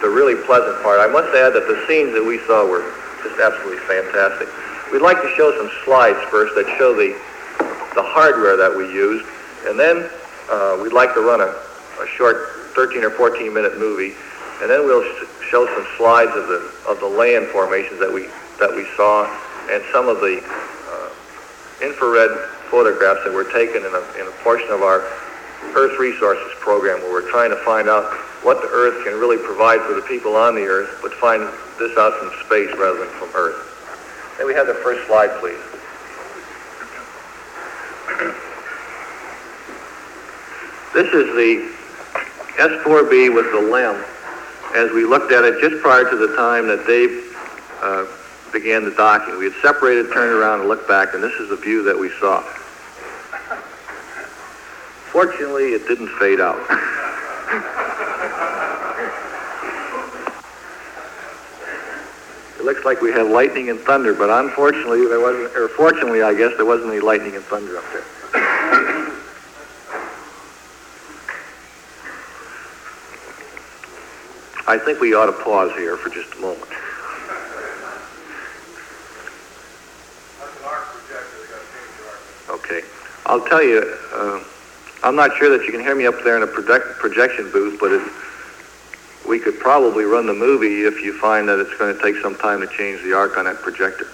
the 0.00 0.08
really 0.08 0.40
pleasant 0.46 0.80
part. 0.80 1.04
I 1.04 1.08
must 1.10 1.34
add 1.36 1.52
that 1.52 1.68
the 1.68 1.84
scenes 1.84 2.16
that 2.16 2.24
we 2.24 2.40
saw 2.48 2.64
were 2.64 2.86
just 3.20 3.36
absolutely 3.40 3.82
fantastic. 3.84 4.48
We'd 4.88 5.02
like 5.04 5.20
to 5.20 5.30
show 5.36 5.52
some 5.58 5.68
slides 5.84 6.20
first 6.30 6.54
that 6.54 6.64
show 6.78 6.94
the, 6.94 7.12
the 7.96 8.04
hardware 8.04 8.56
that 8.56 8.70
we 8.70 8.84
used, 8.92 9.26
and 9.66 9.80
then 9.80 10.08
uh, 10.52 10.78
we'd 10.80 10.92
like 10.92 11.12
to 11.14 11.20
run 11.20 11.40
a, 11.40 11.50
a 11.50 12.06
short 12.16 12.70
13 12.76 13.02
or 13.02 13.10
14 13.10 13.52
minute 13.52 13.78
movie, 13.78 14.14
and 14.60 14.70
then 14.70 14.84
we'll 14.84 15.02
sh- 15.02 15.26
show 15.50 15.66
some 15.66 15.86
slides 15.96 16.30
of 16.36 16.46
the 16.46 16.60
of 16.86 17.00
the 17.00 17.08
land 17.08 17.48
formations 17.48 17.98
that 17.98 18.12
we 18.12 18.28
that 18.60 18.70
we 18.70 18.86
saw, 18.96 19.24
and 19.72 19.82
some 19.90 20.06
of 20.08 20.20
the 20.20 20.44
uh, 20.44 21.08
infrared 21.82 22.30
photographs 22.70 23.24
that 23.24 23.32
were 23.32 23.50
taken 23.50 23.80
in 23.80 23.92
a, 23.92 24.02
in 24.20 24.28
a 24.28 24.34
portion 24.44 24.68
of 24.70 24.82
our 24.82 25.00
Earth 25.74 25.98
Resources 25.98 26.52
program, 26.60 27.00
where 27.00 27.10
we're 27.10 27.30
trying 27.30 27.50
to 27.50 27.60
find 27.64 27.88
out 27.88 28.12
what 28.44 28.60
the 28.60 28.68
Earth 28.68 29.04
can 29.04 29.18
really 29.18 29.38
provide 29.38 29.80
for 29.82 29.94
the 29.94 30.02
people 30.02 30.36
on 30.36 30.54
the 30.54 30.62
Earth, 30.62 31.00
but 31.02 31.12
find 31.14 31.42
this 31.78 31.96
out 31.96 32.12
from 32.20 32.30
space 32.44 32.70
rather 32.76 32.98
than 32.98 33.08
from 33.16 33.30
Earth. 33.34 33.56
May 34.38 34.44
we 34.44 34.54
have 34.54 34.66
the 34.66 34.74
first 34.84 35.06
slide, 35.06 35.30
please? 35.40 35.58
This 40.96 41.12
is 41.12 41.26
the 41.36 41.74
S4B 42.56 43.34
with 43.34 43.52
the 43.52 43.60
LEM 43.60 44.02
as 44.74 44.90
we 44.92 45.04
looked 45.04 45.30
at 45.30 45.44
it 45.44 45.60
just 45.60 45.82
prior 45.82 46.08
to 46.08 46.16
the 46.16 46.34
time 46.36 46.66
that 46.68 46.86
Dave 46.86 47.36
uh, 47.82 48.06
began 48.50 48.84
the 48.84 48.92
docking. 48.92 49.38
We 49.38 49.44
had 49.44 49.54
separated, 49.60 50.10
turned 50.12 50.32
around, 50.32 50.60
and 50.60 50.68
looked 50.68 50.88
back, 50.88 51.12
and 51.12 51.22
this 51.22 51.34
is 51.34 51.50
the 51.50 51.56
view 51.56 51.82
that 51.82 51.98
we 51.98 52.10
saw. 52.18 52.40
Fortunately, 55.12 55.74
it 55.74 55.86
didn't 55.86 56.08
fade 56.18 56.40
out. 56.40 56.56
looks 62.66 62.84
like 62.84 63.00
we 63.00 63.12
had 63.12 63.28
lightning 63.28 63.70
and 63.70 63.78
thunder, 63.78 64.12
but 64.12 64.28
unfortunately, 64.28 65.06
there 65.06 65.20
wasn't, 65.20 65.56
or 65.56 65.68
fortunately, 65.68 66.22
I 66.22 66.34
guess, 66.34 66.50
there 66.56 66.66
wasn't 66.66 66.90
any 66.90 66.98
lightning 67.00 67.36
and 67.36 67.44
thunder 67.44 67.78
up 67.78 67.84
there. 67.92 68.02
I 74.66 74.76
think 74.84 74.98
we 75.00 75.14
ought 75.14 75.26
to 75.26 75.32
pause 75.44 75.70
here 75.76 75.96
for 75.96 76.10
just 76.10 76.34
a 76.34 76.38
moment. 76.40 76.68
Okay. 82.50 82.82
I'll 83.26 83.46
tell 83.46 83.62
you, 83.62 83.96
uh, 84.12 84.42
I'm 85.04 85.14
not 85.14 85.36
sure 85.36 85.56
that 85.56 85.64
you 85.66 85.70
can 85.70 85.80
hear 85.80 85.94
me 85.94 86.06
up 86.06 86.16
there 86.24 86.36
in 86.36 86.42
a 86.42 86.48
project- 86.48 86.98
projection 86.98 87.48
booth, 87.52 87.78
but 87.78 87.92
it, 87.92 88.02
we 89.26 89.38
could 89.38 89.58
probably 89.58 90.04
run 90.04 90.26
the 90.26 90.34
movie 90.34 90.82
if 90.82 91.02
you 91.02 91.18
find 91.18 91.48
that 91.48 91.58
it's 91.58 91.74
going 91.78 91.94
to 91.96 92.02
take 92.02 92.16
some 92.22 92.36
time 92.36 92.60
to 92.60 92.66
change 92.66 93.02
the 93.02 93.12
arc 93.12 93.36
on 93.36 93.44
that 93.46 93.60
projector. 93.62 94.06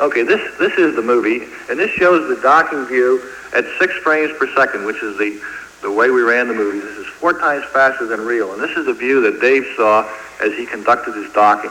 Okay, 0.00 0.22
this, 0.22 0.40
this 0.58 0.72
is 0.78 0.96
the 0.96 1.02
movie, 1.02 1.46
and 1.68 1.78
this 1.78 1.90
shows 1.90 2.34
the 2.34 2.40
docking 2.40 2.86
view 2.86 3.22
at 3.54 3.64
six 3.78 3.92
frames 3.98 4.32
per 4.38 4.48
second, 4.54 4.86
which 4.86 5.02
is 5.02 5.18
the, 5.18 5.38
the 5.82 5.92
way 5.92 6.10
we 6.10 6.22
ran 6.22 6.48
the 6.48 6.54
movie. 6.54 6.80
This 6.80 6.96
is 6.96 7.06
four 7.06 7.38
times 7.38 7.64
faster 7.66 8.06
than 8.06 8.20
real. 8.20 8.52
And 8.54 8.62
this 8.62 8.76
is 8.76 8.86
a 8.86 8.94
view 8.94 9.20
that 9.20 9.40
Dave 9.40 9.66
saw 9.76 10.08
as 10.40 10.52
he 10.54 10.64
conducted 10.64 11.14
his 11.14 11.30
docking. 11.32 11.70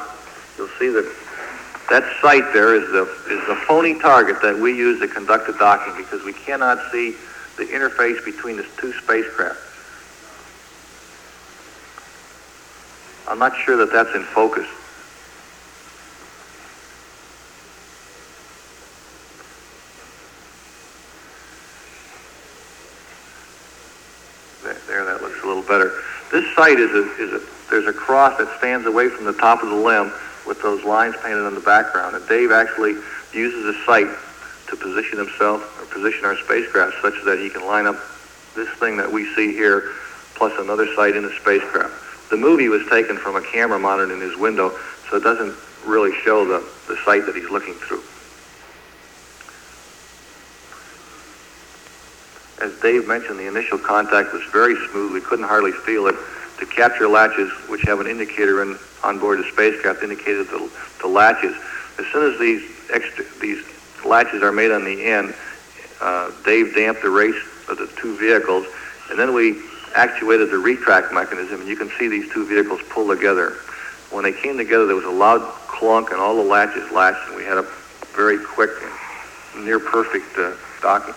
You'll 0.57 0.69
see 0.77 0.89
that 0.89 1.11
that 1.89 2.03
sight 2.21 2.53
there 2.53 2.75
is 2.75 2.87
the 2.91 3.01
is 3.33 3.47
the 3.47 3.55
phony 3.67 3.97
target 3.97 4.39
that 4.43 4.55
we 4.55 4.77
use 4.77 4.99
to 4.99 5.07
conduct 5.07 5.47
the 5.47 5.53
docking 5.53 5.95
because 5.97 6.23
we 6.23 6.33
cannot 6.33 6.77
see 6.91 7.15
the 7.57 7.65
interface 7.65 8.23
between 8.23 8.57
the 8.57 8.65
two 8.77 8.93
spacecraft. 8.93 9.57
I'm 13.27 13.39
not 13.39 13.55
sure 13.57 13.75
that 13.77 13.91
that's 13.91 14.13
in 14.15 14.23
focus. 14.23 14.67
There, 24.63 24.77
there, 24.87 25.05
that 25.05 25.21
looks 25.21 25.43
a 25.43 25.47
little 25.47 25.63
better. 25.63 25.91
This 26.39 26.55
sight 26.55 26.79
is 26.79 26.91
a, 26.91 27.03
is 27.21 27.33
a, 27.33 27.45
there's 27.69 27.87
a 27.87 27.91
cross 27.91 28.37
that 28.37 28.47
stands 28.59 28.87
away 28.87 29.09
from 29.09 29.25
the 29.25 29.33
top 29.33 29.61
of 29.61 29.67
the 29.67 29.75
LEM 29.75 30.09
with 30.47 30.61
those 30.61 30.85
lines 30.85 31.13
painted 31.21 31.45
on 31.45 31.53
the 31.53 31.59
background. 31.59 32.15
And 32.15 32.25
Dave 32.29 32.53
actually 32.53 32.93
uses 33.33 33.65
the 33.65 33.73
sight 33.85 34.07
to 34.69 34.77
position 34.77 35.17
himself 35.17 35.59
or 35.81 35.93
position 35.93 36.23
our 36.23 36.37
spacecraft 36.37 36.95
such 37.01 37.15
that 37.25 37.39
he 37.39 37.49
can 37.49 37.65
line 37.65 37.85
up 37.85 37.97
this 38.55 38.69
thing 38.79 38.95
that 38.95 39.11
we 39.11 39.25
see 39.35 39.51
here 39.51 39.91
plus 40.35 40.53
another 40.59 40.87
sight 40.95 41.17
in 41.17 41.23
the 41.23 41.33
spacecraft. 41.41 42.29
The 42.29 42.37
movie 42.37 42.69
was 42.69 42.87
taken 42.87 43.17
from 43.17 43.35
a 43.35 43.41
camera 43.41 43.77
mounted 43.77 44.09
in 44.09 44.21
his 44.21 44.37
window, 44.37 44.71
so 45.09 45.17
it 45.17 45.23
doesn't 45.23 45.53
really 45.85 46.15
show 46.21 46.45
the, 46.45 46.65
the 46.87 46.95
sight 47.03 47.25
that 47.25 47.35
he's 47.35 47.49
looking 47.49 47.73
through. 47.73 48.01
As 52.61 52.77
Dave 52.81 53.07
mentioned, 53.07 53.39
the 53.39 53.47
initial 53.47 53.77
contact 53.77 54.33
was 54.33 54.43
very 54.51 54.75
smooth. 54.89 55.13
We 55.13 55.21
couldn't 55.21 55.45
hardly 55.45 55.71
feel 55.71 56.07
it. 56.07 56.15
The 56.59 56.65
capture 56.65 57.07
latches, 57.07 57.49
which 57.69 57.81
have 57.83 58.01
an 58.01 58.07
indicator 58.07 58.61
in, 58.61 58.77
on 59.01 59.17
board 59.17 59.39
the 59.39 59.45
spacecraft, 59.45 60.03
indicated 60.03 60.47
the, 60.47 60.69
the 61.01 61.07
latches. 61.07 61.55
As 61.97 62.05
soon 62.07 62.33
as 62.33 62.39
these 62.39 62.69
extra, 62.91 63.23
these 63.39 63.63
latches 64.05 64.43
are 64.43 64.51
made 64.51 64.71
on 64.71 64.83
the 64.83 65.05
end, 65.05 65.33
uh, 66.01 66.31
Dave 66.43 66.75
damped 66.75 67.01
the 67.01 67.09
race 67.09 67.41
of 67.69 67.77
the 67.77 67.87
two 67.97 68.17
vehicles, 68.17 68.65
and 69.09 69.17
then 69.17 69.33
we 69.33 69.61
actuated 69.95 70.51
the 70.51 70.57
retract 70.57 71.13
mechanism, 71.13 71.61
and 71.61 71.69
you 71.69 71.75
can 71.75 71.89
see 71.97 72.07
these 72.07 72.31
two 72.31 72.45
vehicles 72.45 72.81
pull 72.89 73.07
together. 73.07 73.51
When 74.11 74.23
they 74.23 74.33
came 74.33 74.57
together, 74.57 74.85
there 74.85 74.95
was 74.95 75.05
a 75.05 75.09
loud 75.09 75.41
clunk, 75.67 76.11
and 76.11 76.19
all 76.19 76.35
the 76.35 76.43
latches 76.43 76.91
latched, 76.91 77.25
and 77.27 77.37
we 77.37 77.43
had 77.43 77.57
a 77.57 77.67
very 78.15 78.37
quick 78.37 78.71
near 79.57 79.79
perfect 79.79 80.37
uh, 80.37 80.53
docking. 80.81 81.13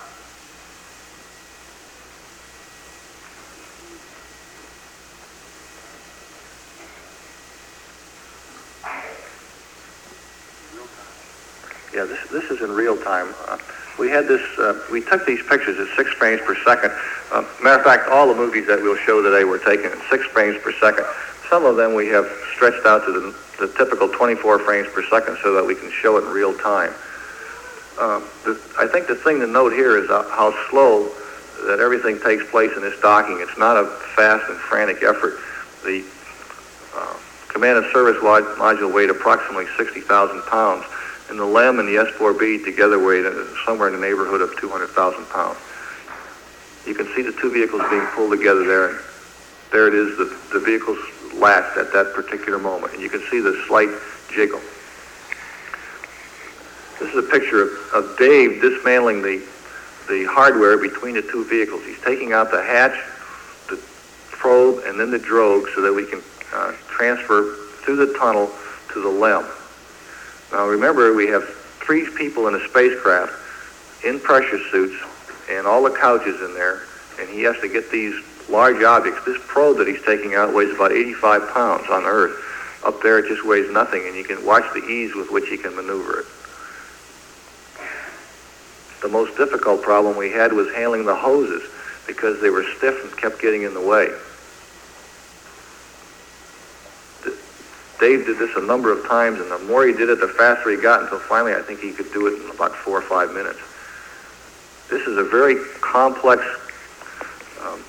Yeah, 11.94 12.05
this, 12.05 12.26
this 12.31 12.44
is 12.50 12.52
in 12.62 12.70
real 12.72 12.96
time. 12.96 13.35
Uh, 13.46 13.59
we 13.98 14.09
had 14.09 14.27
this, 14.27 14.42
uh, 14.59 14.81
we 14.90 15.01
took 15.01 15.27
these 15.27 15.42
pictures 15.42 15.79
at 15.79 15.94
six 15.96 16.11
frames 16.12 16.40
per 16.44 16.57
second. 16.64 16.92
Uh, 17.31 17.44
matter 17.62 17.79
of 17.79 17.85
fact, 17.85 18.09
all 18.09 18.27
the 18.27 18.35
movies 18.35 18.66
that 18.66 18.81
we'll 18.81 18.96
show 18.96 19.22
today 19.22 19.44
were 19.44 19.59
taken 19.59 19.92
at 19.92 19.98
six 20.09 20.25
frames 20.27 20.61
per 20.62 20.72
second. 20.81 21.05
Some 21.51 21.64
of 21.64 21.77
them 21.77 21.94
we 21.94 22.09
have 22.09 22.27
stretched 22.55 22.87
out 22.87 23.05
to 23.05 23.12
the, 23.12 23.66
the 23.66 23.72
typical 23.75 24.09
24 24.09 24.61
frames 24.61 24.88
per 24.88 25.03
second 25.05 25.38
so 25.42 25.53
that 25.55 25.64
we 25.64 25.75
can 25.75 25.90
show 25.90 26.16
it 26.16 26.25
in 26.25 26.31
real 26.31 26.57
time. 26.59 26.92
Um, 28.01 28.25
the, 28.44 28.59
I 28.79 28.87
think 28.87 29.07
the 29.07 29.14
thing 29.14 29.40
to 29.40 29.46
note 29.46 29.72
here 29.72 29.98
is 29.98 30.09
uh, 30.09 30.22
how 30.31 30.55
slow 30.70 31.11
that 31.66 31.79
everything 31.79 32.18
takes 32.18 32.48
place 32.51 32.72
in 32.75 32.83
this 32.83 32.98
docking. 33.01 33.38
It's 33.40 33.59
not 33.59 33.77
a 33.77 33.87
fast 34.16 34.48
and 34.48 34.59
frantic 34.59 35.03
effort. 35.03 35.38
The 35.85 36.03
uh, 36.96 37.16
command 37.48 37.85
and 37.85 37.92
service 37.92 38.20
mod- 38.22 38.57
module 38.57 38.92
weighed 38.92 39.11
approximately 39.11 39.66
60,000 39.77 40.42
pounds 40.46 40.85
and 41.33 41.40
the 41.40 41.47
LEM 41.47 41.79
and 41.79 41.88
the 41.88 41.95
S4B 41.95 42.62
together 42.62 42.99
weighed 42.99 43.25
uh, 43.25 43.33
somewhere 43.64 43.88
in 43.88 43.95
the 43.95 44.01
neighborhood 44.07 44.42
of 44.42 44.55
200,000 44.61 45.25
pounds. 45.31 45.57
You 46.87 46.95
can 46.95 47.07
see 47.16 47.23
the 47.23 47.33
two 47.33 47.51
vehicles 47.51 47.81
being 47.88 48.05
pulled 48.09 48.33
together 48.33 48.66
there. 48.66 49.01
There 49.73 49.88
it 49.88 49.95
is, 49.95 50.18
the, 50.18 50.25
the 50.53 50.61
vehicles 50.61 50.99
latched 51.33 51.79
at 51.79 51.90
that 51.95 52.12
particular 52.12 52.59
moment, 52.59 52.92
and 52.92 53.01
you 53.01 53.09
can 53.09 53.23
see 53.31 53.40
the 53.40 53.64
slight 53.66 53.88
jiggle. 54.31 54.61
This 57.01 57.14
is 57.14 57.25
a 57.25 57.31
picture 57.31 57.62
of, 57.62 57.71
of 57.95 58.18
Dave 58.18 58.61
dismantling 58.61 59.23
the, 59.23 59.42
the 60.11 60.27
hardware 60.27 60.77
between 60.77 61.14
the 61.14 61.23
two 61.23 61.47
vehicles. 61.47 61.83
He's 61.87 62.01
taking 62.03 62.35
out 62.35 62.51
the 62.51 62.62
hatch, 62.62 62.99
the 63.71 63.81
probe, 64.33 64.83
and 64.85 65.01
then 65.01 65.11
the 65.11 65.18
drogue 65.18 65.64
so 65.75 65.81
that 65.81 65.95
we 65.95 66.05
can 66.05 66.21
uh, 66.53 66.75
transfer 66.88 67.57
through 67.81 68.05
the 68.05 68.18
tunnel 68.18 68.51
to 68.92 69.01
the 69.01 69.09
LEM. 69.09 69.47
Now 70.53 70.69
remember, 70.69 71.15
we 71.15 71.27
have 71.29 71.49
three 71.81 72.09
people 72.11 72.47
in 72.47 72.55
a 72.55 72.69
spacecraft 72.69 73.33
in 74.05 74.21
pressure 74.21 74.61
suits 74.71 75.03
and 75.51 75.67
all 75.67 75.83
the 75.83 75.91
couches 75.91 76.41
in 76.41 76.55
there, 76.55 76.83
and 77.19 77.29
he 77.29 77.43
has 77.43 77.59
to 77.61 77.69
get 77.69 77.91
these 77.91 78.15
large 78.49 78.83
objects. 78.83 79.25
This 79.25 79.41
probe 79.47 79.79
that 79.79 79.88
he's 79.88 80.03
taking 80.03 80.35
out 80.35 80.53
weighs 80.55 80.75
about 80.75 80.93
85 80.93 81.49
pounds 81.51 81.88
on 81.91 82.05
Earth. 82.05 82.37
Up 82.85 83.01
there, 83.03 83.19
it 83.19 83.29
just 83.29 83.47
weighs 83.47 83.71
nothing, 83.71 84.07
and 84.07 84.17
you 84.17 84.25
can 84.25 84.45
watch 84.45 84.65
the 84.75 84.85
ease 84.85 85.15
with 85.15 85.31
which 85.31 85.49
he 85.49 85.57
can 85.57 85.75
maneuver 85.75 86.21
it. 86.21 86.27
The 89.03 89.09
most 89.09 89.37
difficult 89.37 89.83
problem 89.83 90.17
we 90.17 90.31
had 90.31 90.53
was 90.53 90.73
handling 90.75 91.05
the 91.05 91.15
hoses 91.15 91.62
because 92.07 92.41
they 92.41 92.51
were 92.51 92.65
stiff 92.77 93.03
and 93.05 93.17
kept 93.17 93.41
getting 93.41 93.62
in 93.62 93.75
the 93.75 93.81
way. 93.81 94.11
Dave 98.03 98.27
did 98.27 98.37
this 98.37 98.51
a 98.57 98.61
number 98.61 98.91
of 98.91 99.07
times, 99.07 99.38
and 99.38 99.49
the 99.49 99.61
more 99.61 99.87
he 99.87 99.93
did 99.93 100.11
it, 100.11 100.19
the 100.19 100.27
faster 100.27 100.71
he 100.71 100.77
got, 100.77 101.05
until 101.05 101.21
finally 101.21 101.55
I 101.55 101.62
think 101.62 101.79
he 101.79 101.93
could 101.93 102.12
do 102.12 102.27
it 102.27 102.43
in 102.43 102.51
about 102.51 102.75
four 102.75 102.99
or 102.99 103.03
five 103.03 103.33
minutes. 103.33 103.61
This 104.91 105.07
is 105.07 105.17
a 105.19 105.23
very 105.23 105.55
complex 105.81 106.43
um, 107.62 107.81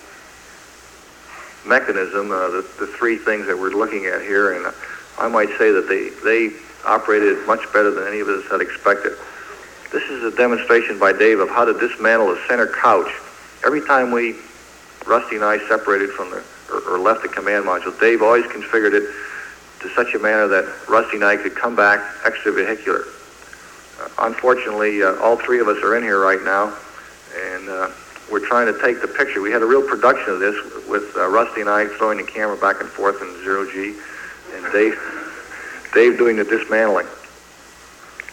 mechanism, 1.65 2.29
uh, 2.29 2.49
the, 2.49 2.61
the 2.77 2.85
three 2.85 3.17
things 3.17 3.47
that 3.47 3.57
we're 3.57 3.71
looking 3.71 4.05
at 4.05 4.21
here, 4.21 4.53
and 4.53 4.71
I 5.17 5.27
might 5.27 5.49
say 5.57 5.71
that 5.71 5.89
they, 5.89 6.09
they 6.23 6.55
operated 6.85 7.47
much 7.47 7.65
better 7.73 7.89
than 7.89 8.07
any 8.07 8.19
of 8.19 8.27
us 8.27 8.45
had 8.51 8.61
expected. 8.61 9.13
This 9.91 10.03
is 10.11 10.31
a 10.31 10.37
demonstration 10.37 10.99
by 10.99 11.13
Dave 11.13 11.39
of 11.39 11.49
how 11.49 11.65
to 11.65 11.73
dismantle 11.73 12.29
a 12.33 12.39
center 12.47 12.67
couch. 12.67 13.09
Every 13.65 13.81
time 13.81 14.11
we, 14.11 14.35
Rusty 15.07 15.37
and 15.37 15.43
I, 15.43 15.57
separated 15.67 16.11
from 16.11 16.29
the, 16.29 16.43
or 16.87 16.99
left 16.99 17.23
the 17.23 17.29
command 17.29 17.65
module, 17.65 17.99
Dave 17.99 18.21
always 18.21 18.45
configured 18.45 18.93
it 18.93 19.09
to 19.83 19.89
such 19.89 20.15
a 20.15 20.19
manner 20.19 20.47
that 20.47 20.65
Rusty 20.89 21.17
and 21.17 21.25
I 21.25 21.35
could 21.35 21.55
come 21.55 21.75
back 21.75 21.99
extravehicular. 22.23 23.03
Uh, 23.99 24.09
unfortunately, 24.19 25.03
uh, 25.03 25.15
all 25.17 25.35
three 25.35 25.59
of 25.59 25.67
us 25.67 25.77
are 25.83 25.95
in 25.97 26.03
here 26.03 26.19
right 26.19 26.41
now, 26.41 26.75
and 27.35 27.69
uh, 27.69 27.89
we're 28.31 28.45
trying 28.45 28.65
to 28.73 28.81
take 28.81 29.01
the 29.01 29.07
picture. 29.07 29.41
We 29.41 29.51
had 29.51 29.61
a 29.61 29.65
real 29.65 29.85
production 29.87 30.33
of 30.33 30.39
this 30.39 30.55
with 30.87 31.15
uh, 31.15 31.27
Rusty 31.27 31.61
and 31.61 31.69
I 31.69 31.85
throwing 31.97 32.17
the 32.17 32.23
camera 32.23 32.57
back 32.57 32.79
and 32.79 32.89
forth 32.89 33.21
in 33.21 33.27
zero 33.43 33.69
G, 33.69 33.95
and 34.55 34.71
Dave, 34.71 34.97
Dave 35.93 36.17
doing 36.17 36.37
the 36.37 36.45
dismantling. 36.45 37.07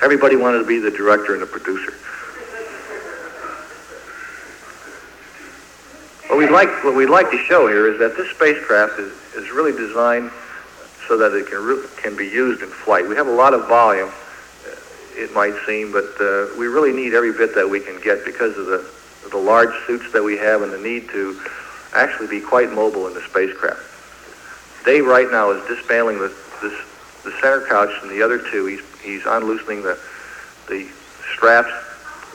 Everybody 0.02 0.36
wanted 0.36 0.60
to 0.60 0.66
be 0.66 0.78
the 0.78 0.90
director 0.90 1.34
and 1.34 1.42
the 1.42 1.46
producer. 1.46 1.92
What 6.28 6.38
we'd 6.38 6.50
like, 6.50 6.84
what 6.84 6.94
we'd 6.94 7.10
like 7.10 7.30
to 7.32 7.38
show 7.38 7.66
here 7.66 7.92
is 7.92 7.98
that 7.98 8.16
this 8.16 8.30
spacecraft 8.30 9.00
is, 9.00 9.12
is 9.34 9.50
really 9.50 9.72
designed 9.72 10.30
so 11.10 11.16
that 11.16 11.34
it 11.34 11.48
can 11.48 11.58
re- 11.58 11.84
can 11.96 12.16
be 12.16 12.26
used 12.26 12.62
in 12.62 12.68
flight. 12.68 13.06
We 13.06 13.16
have 13.16 13.26
a 13.26 13.32
lot 13.32 13.52
of 13.52 13.66
volume, 13.66 14.08
uh, 14.08 14.76
it 15.16 15.34
might 15.34 15.54
seem, 15.66 15.90
but 15.90 16.04
uh, 16.20 16.46
we 16.56 16.68
really 16.68 16.92
need 16.92 17.14
every 17.14 17.32
bit 17.32 17.52
that 17.56 17.68
we 17.68 17.80
can 17.80 18.00
get 18.00 18.24
because 18.24 18.56
of 18.56 18.66
the 18.66 18.88
the 19.28 19.36
large 19.36 19.74
suits 19.88 20.12
that 20.12 20.22
we 20.22 20.36
have 20.36 20.62
and 20.62 20.72
the 20.72 20.78
need 20.78 21.08
to 21.08 21.38
actually 21.94 22.28
be 22.28 22.40
quite 22.40 22.72
mobile 22.72 23.08
in 23.08 23.14
the 23.14 23.20
spacecraft. 23.22 23.82
Dave 24.84 25.04
right 25.04 25.28
now 25.32 25.50
is 25.50 25.66
dismantling 25.66 26.20
the 26.20 26.32
this 26.62 26.78
the 27.24 27.32
center 27.40 27.66
couch 27.66 27.90
and 28.02 28.10
the 28.10 28.22
other 28.22 28.38
two. 28.38 28.66
He's 28.66 28.82
he's 29.02 29.26
unloosening 29.26 29.82
the 29.82 29.98
the 30.68 30.86
straps, 31.34 31.72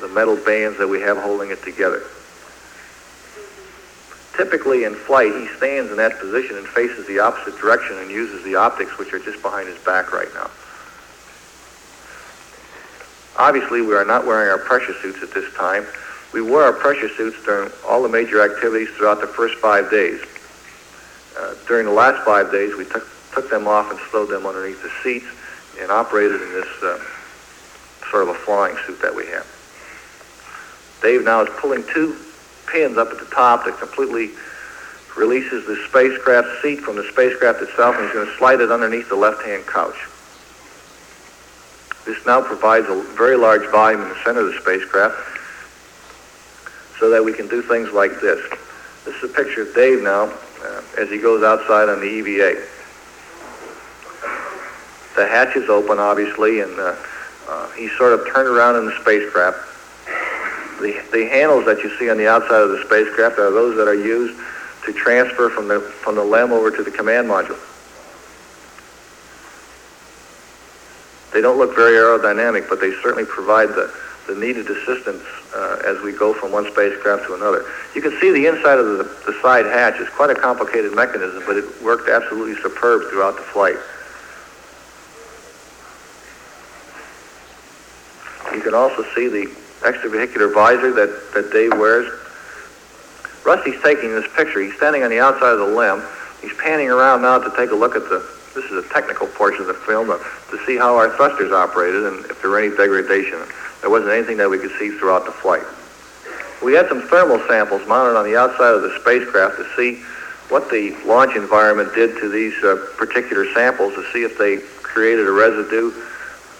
the 0.01 0.09
metal 0.09 0.35
bands 0.35 0.77
that 0.79 0.87
we 0.89 0.99
have 0.99 1.15
holding 1.15 1.49
it 1.49 1.63
together. 1.63 2.03
Typically 4.37 4.83
in 4.83 4.93
flight, 4.95 5.33
he 5.33 5.47
stands 5.55 5.91
in 5.91 5.97
that 5.97 6.19
position 6.19 6.57
and 6.57 6.67
faces 6.67 7.07
the 7.07 7.19
opposite 7.19 7.57
direction 7.59 7.97
and 7.99 8.11
uses 8.11 8.43
the 8.43 8.55
optics, 8.55 8.97
which 8.97 9.13
are 9.13 9.19
just 9.19 9.41
behind 9.41 9.67
his 9.67 9.77
back 9.79 10.11
right 10.11 10.33
now. 10.33 10.49
Obviously, 13.37 13.81
we 13.81 13.93
are 13.93 14.05
not 14.05 14.25
wearing 14.25 14.49
our 14.49 14.57
pressure 14.57 14.93
suits 15.01 15.21
at 15.21 15.33
this 15.33 15.53
time. 15.53 15.85
We 16.33 16.41
wore 16.41 16.63
our 16.63 16.73
pressure 16.73 17.09
suits 17.09 17.41
during 17.45 17.71
all 17.87 18.03
the 18.03 18.09
major 18.09 18.43
activities 18.43 18.89
throughout 18.89 19.21
the 19.21 19.27
first 19.27 19.55
five 19.55 19.89
days. 19.89 20.21
Uh, 21.37 21.55
during 21.67 21.85
the 21.85 21.93
last 21.93 22.23
five 22.25 22.51
days, 22.51 22.75
we 22.75 22.85
took, 22.85 23.07
took 23.33 23.49
them 23.49 23.67
off 23.67 23.89
and 23.89 23.99
slowed 24.11 24.29
them 24.29 24.45
underneath 24.45 24.81
the 24.81 24.91
seats 25.03 25.27
and 25.79 25.91
operated 25.91 26.41
in 26.41 26.51
this 26.51 26.67
uh, 26.83 27.01
sort 28.09 28.23
of 28.23 28.29
a 28.29 28.33
flying 28.33 28.75
suit 28.85 29.01
that 29.01 29.15
we 29.15 29.25
have. 29.27 29.47
Dave 31.01 31.23
now 31.23 31.41
is 31.41 31.49
pulling 31.57 31.83
two 31.93 32.17
pins 32.67 32.97
up 32.97 33.09
at 33.09 33.19
the 33.19 33.25
top 33.25 33.65
that 33.65 33.77
completely 33.77 34.31
releases 35.15 35.65
the 35.65 35.75
spacecraft 35.87 36.61
seat 36.61 36.81
from 36.81 36.95
the 36.95 37.03
spacecraft 37.11 37.61
itself, 37.61 37.95
and 37.95 38.05
he's 38.05 38.13
going 38.13 38.27
to 38.27 38.37
slide 38.37 38.61
it 38.61 38.71
underneath 38.71 39.09
the 39.09 39.15
left-hand 39.15 39.65
couch. 39.65 39.95
This 42.05 42.23
now 42.25 42.41
provides 42.41 42.87
a 42.87 43.01
very 43.17 43.35
large 43.35 43.65
volume 43.71 44.01
in 44.01 44.09
the 44.09 44.23
center 44.23 44.41
of 44.41 44.53
the 44.53 44.59
spacecraft 44.59 45.15
so 46.99 47.09
that 47.09 47.23
we 47.23 47.33
can 47.33 47.47
do 47.47 47.61
things 47.61 47.91
like 47.91 48.21
this. 48.21 48.39
This 49.05 49.15
is 49.15 49.31
a 49.31 49.33
picture 49.33 49.63
of 49.63 49.73
Dave 49.73 50.03
now 50.03 50.31
uh, 50.63 50.81
as 50.97 51.09
he 51.09 51.17
goes 51.17 51.43
outside 51.43 51.89
on 51.89 51.99
the 51.99 52.05
EVA. 52.05 52.61
The 55.15 55.27
hatch 55.27 55.55
is 55.55 55.69
open, 55.69 55.97
obviously, 55.97 56.59
and 56.59 56.77
uh, 56.77 56.95
uh, 57.47 57.71
he's 57.71 57.91
sort 57.97 58.13
of 58.13 58.27
turned 58.33 58.49
around 58.49 58.75
in 58.75 58.85
the 58.85 58.99
spacecraft. 59.01 59.74
The, 60.79 61.01
the 61.11 61.29
handles 61.29 61.65
that 61.65 61.83
you 61.83 61.89
see 61.97 62.09
on 62.09 62.17
the 62.17 62.27
outside 62.27 62.61
of 62.61 62.69
the 62.69 62.83
spacecraft 62.85 63.39
are 63.39 63.51
those 63.51 63.77
that 63.77 63.87
are 63.87 63.95
used 63.95 64.37
to 64.85 64.93
transfer 64.93 65.49
from 65.49 65.67
the, 65.67 65.79
from 65.79 66.15
the 66.15 66.23
LEM 66.23 66.51
over 66.51 66.69
to 66.69 66.83
the 66.83 66.91
command 66.91 67.27
module. 67.27 67.59
They 71.33 71.41
don't 71.41 71.57
look 71.57 71.75
very 71.75 71.93
aerodynamic, 71.93 72.69
but 72.69 72.79
they 72.79 72.91
certainly 73.01 73.25
provide 73.25 73.69
the, 73.69 73.93
the 74.27 74.35
needed 74.35 74.69
assistance 74.69 75.23
uh, 75.53 75.81
as 75.85 76.01
we 76.01 76.13
go 76.13 76.33
from 76.33 76.51
one 76.51 76.65
spacecraft 76.71 77.25
to 77.27 77.35
another. 77.35 77.65
You 77.93 78.01
can 78.01 78.17
see 78.21 78.31
the 78.31 78.45
inside 78.47 78.79
of 78.79 78.85
the, 78.97 79.03
the 79.25 79.37
side 79.41 79.65
hatch 79.65 79.99
is 79.99 80.07
quite 80.09 80.29
a 80.29 80.35
complicated 80.35 80.95
mechanism, 80.95 81.43
but 81.45 81.57
it 81.57 81.65
worked 81.81 82.09
absolutely 82.09 82.55
superb 82.61 83.09
throughout 83.09 83.35
the 83.35 83.43
flight. 83.43 83.75
You 88.53 88.61
can 88.61 88.73
also 88.73 89.03
see 89.15 89.27
the 89.27 89.64
extravehicular 89.85 90.53
visor 90.53 90.91
that, 90.93 91.31
that 91.33 91.53
Dave 91.53 91.77
wears. 91.79 92.11
Rusty's 93.45 93.79
taking 93.83 94.09
this 94.09 94.25
picture. 94.35 94.59
He's 94.59 94.75
standing 94.75 95.03
on 95.03 95.09
the 95.09 95.19
outside 95.19 95.53
of 95.53 95.59
the 95.59 95.73
LEM. 95.73 96.03
He's 96.41 96.53
panning 96.57 96.89
around 96.89 97.21
now 97.21 97.37
to 97.37 97.55
take 97.55 97.69
a 97.69 97.75
look 97.75 97.95
at 97.95 98.09
the, 98.09 98.25
this 98.55 98.65
is 98.65 98.83
a 98.83 98.89
technical 98.89 99.27
portion 99.27 99.61
of 99.61 99.67
the 99.67 99.73
film, 99.85 100.09
uh, 100.09 100.17
to 100.49 100.57
see 100.65 100.77
how 100.77 100.97
our 100.97 101.15
thrusters 101.15 101.51
operated 101.51 102.03
and 102.03 102.25
if 102.25 102.41
there 102.41 102.49
were 102.49 102.59
any 102.59 102.75
degradation. 102.75 103.39
There 103.81 103.89
wasn't 103.89 104.11
anything 104.11 104.37
that 104.37 104.49
we 104.49 104.57
could 104.57 104.73
see 104.79 104.89
throughout 104.97 105.25
the 105.25 105.31
flight. 105.31 105.63
We 106.63 106.73
had 106.73 106.89
some 106.89 107.03
thermal 107.07 107.39
samples 107.47 107.87
mounted 107.87 108.17
on 108.17 108.25
the 108.25 108.35
outside 108.35 108.73
of 108.73 108.81
the 108.81 108.97
spacecraft 108.99 109.57
to 109.57 109.67
see 109.75 110.01
what 110.49 110.69
the 110.69 110.95
launch 111.05 111.35
environment 111.35 111.93
did 111.93 112.17
to 112.19 112.29
these 112.29 112.55
uh, 112.63 112.77
particular 112.97 113.45
samples 113.53 113.93
to 113.93 114.03
see 114.11 114.23
if 114.23 114.37
they 114.37 114.57
created 114.81 115.27
a 115.27 115.31
residue 115.31 115.91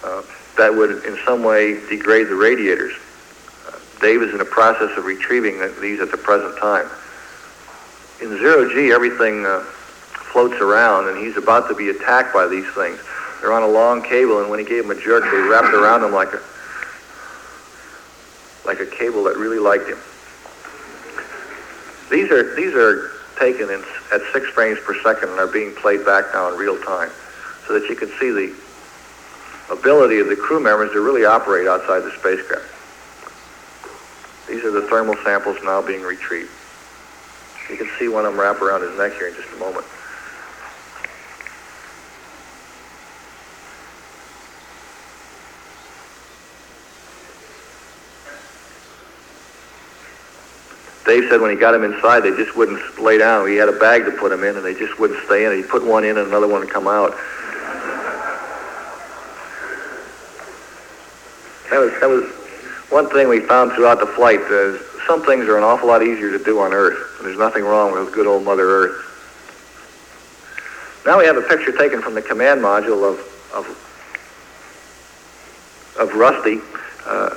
uh, 0.04 0.22
that 0.56 0.74
would 0.74 1.04
in 1.04 1.18
some 1.24 1.42
way 1.42 1.80
degrade 1.88 2.28
the 2.28 2.34
radiators. 2.34 2.92
Dave 4.00 4.22
is 4.22 4.32
in 4.32 4.38
the 4.38 4.44
process 4.44 4.96
of 4.98 5.04
retrieving 5.04 5.58
these 5.80 6.00
at 6.00 6.10
the 6.10 6.18
present 6.18 6.58
time. 6.58 6.86
In 8.20 8.28
zero 8.38 8.68
G, 8.68 8.92
everything 8.92 9.44
uh, 9.46 9.60
floats 10.32 10.56
around, 10.60 11.08
and 11.08 11.18
he's 11.18 11.36
about 11.36 11.68
to 11.68 11.74
be 11.74 11.88
attacked 11.88 12.32
by 12.32 12.46
these 12.46 12.66
things. 12.74 12.98
They're 13.40 13.52
on 13.52 13.62
a 13.62 13.68
long 13.68 14.02
cable, 14.02 14.40
and 14.40 14.50
when 14.50 14.58
he 14.58 14.64
gave 14.64 14.86
them 14.86 14.96
a 14.96 15.00
jerk, 15.00 15.24
they 15.24 15.38
wrapped 15.38 15.74
around 15.74 16.04
him 16.04 16.12
like 16.12 16.32
a 16.32 16.40
like 18.64 18.80
a 18.80 18.86
cable 18.86 19.22
that 19.24 19.36
really 19.36 19.58
liked 19.58 19.88
him. 19.88 19.98
These 22.10 22.30
are 22.30 22.54
these 22.54 22.74
are 22.74 23.12
taken 23.38 23.70
in, 23.70 23.84
at 24.12 24.20
six 24.32 24.48
frames 24.48 24.78
per 24.80 24.94
second 25.02 25.28
and 25.30 25.38
are 25.38 25.46
being 25.46 25.74
played 25.74 26.04
back 26.04 26.24
now 26.32 26.48
in 26.52 26.58
real 26.58 26.78
time, 26.82 27.10
so 27.66 27.78
that 27.78 27.88
you 27.88 27.96
can 27.96 28.08
see 28.18 28.30
the 28.30 28.54
ability 29.70 30.18
of 30.18 30.28
the 30.28 30.36
crew 30.36 30.60
members 30.60 30.92
to 30.92 31.00
really 31.00 31.24
operate 31.24 31.66
outside 31.66 32.00
the 32.00 32.12
spacecraft. 32.12 32.75
These 34.48 34.64
are 34.64 34.70
the 34.70 34.82
thermal 34.82 35.16
samples 35.24 35.56
now 35.64 35.82
being 35.82 36.02
retrieved. 36.02 36.50
You 37.68 37.76
can 37.76 37.88
see 37.98 38.08
one 38.08 38.24
of 38.24 38.32
them 38.32 38.40
wrap 38.40 38.62
around 38.62 38.82
his 38.82 38.96
neck 38.96 39.14
here 39.14 39.28
in 39.28 39.34
just 39.34 39.52
a 39.52 39.56
moment. 39.56 39.84
Dave 51.04 51.28
said 51.30 51.40
when 51.40 51.50
he 51.50 51.56
got 51.56 51.72
him 51.74 51.84
inside, 51.84 52.20
they 52.20 52.30
just 52.30 52.56
wouldn't 52.56 52.98
lay 52.98 53.16
down. 53.16 53.46
He 53.48 53.54
had 53.54 53.68
a 53.68 53.78
bag 53.78 54.04
to 54.06 54.10
put 54.10 54.32
him 54.32 54.42
in, 54.42 54.56
and 54.56 54.64
they 54.64 54.74
just 54.74 54.98
wouldn't 54.98 55.24
stay 55.24 55.44
in. 55.44 55.56
He 55.56 55.62
put 55.62 55.84
one 55.84 56.04
in, 56.04 56.18
and 56.18 56.26
another 56.26 56.48
one 56.48 56.60
would 56.60 56.70
come 56.70 56.88
out. 56.88 57.16
That 61.70 61.78
was 61.80 61.92
that 62.00 62.08
was 62.08 62.45
one 62.90 63.08
thing 63.10 63.28
we 63.28 63.40
found 63.40 63.72
throughout 63.72 64.00
the 64.00 64.06
flight. 64.06 64.40
is 64.40 64.80
some 65.06 65.22
things 65.22 65.46
are 65.46 65.56
an 65.56 65.64
awful 65.64 65.88
lot 65.88 66.02
easier 66.02 66.36
to 66.36 66.42
do 66.42 66.60
on 66.60 66.72
Earth. 66.72 67.16
And 67.18 67.26
there's 67.26 67.38
nothing 67.38 67.64
wrong 67.64 67.92
with 67.92 68.12
good 68.12 68.26
old 68.26 68.44
Mother 68.44 68.64
Earth. 68.64 69.02
Now 71.06 71.18
we 71.18 71.26
have 71.26 71.36
a 71.36 71.42
picture 71.42 71.70
taken 71.70 72.02
from 72.02 72.14
the 72.14 72.22
command 72.22 72.60
module 72.60 73.08
of 73.08 73.20
of, 73.54 73.66
of 75.98 76.14
Rusty 76.14 76.60
uh, 77.06 77.34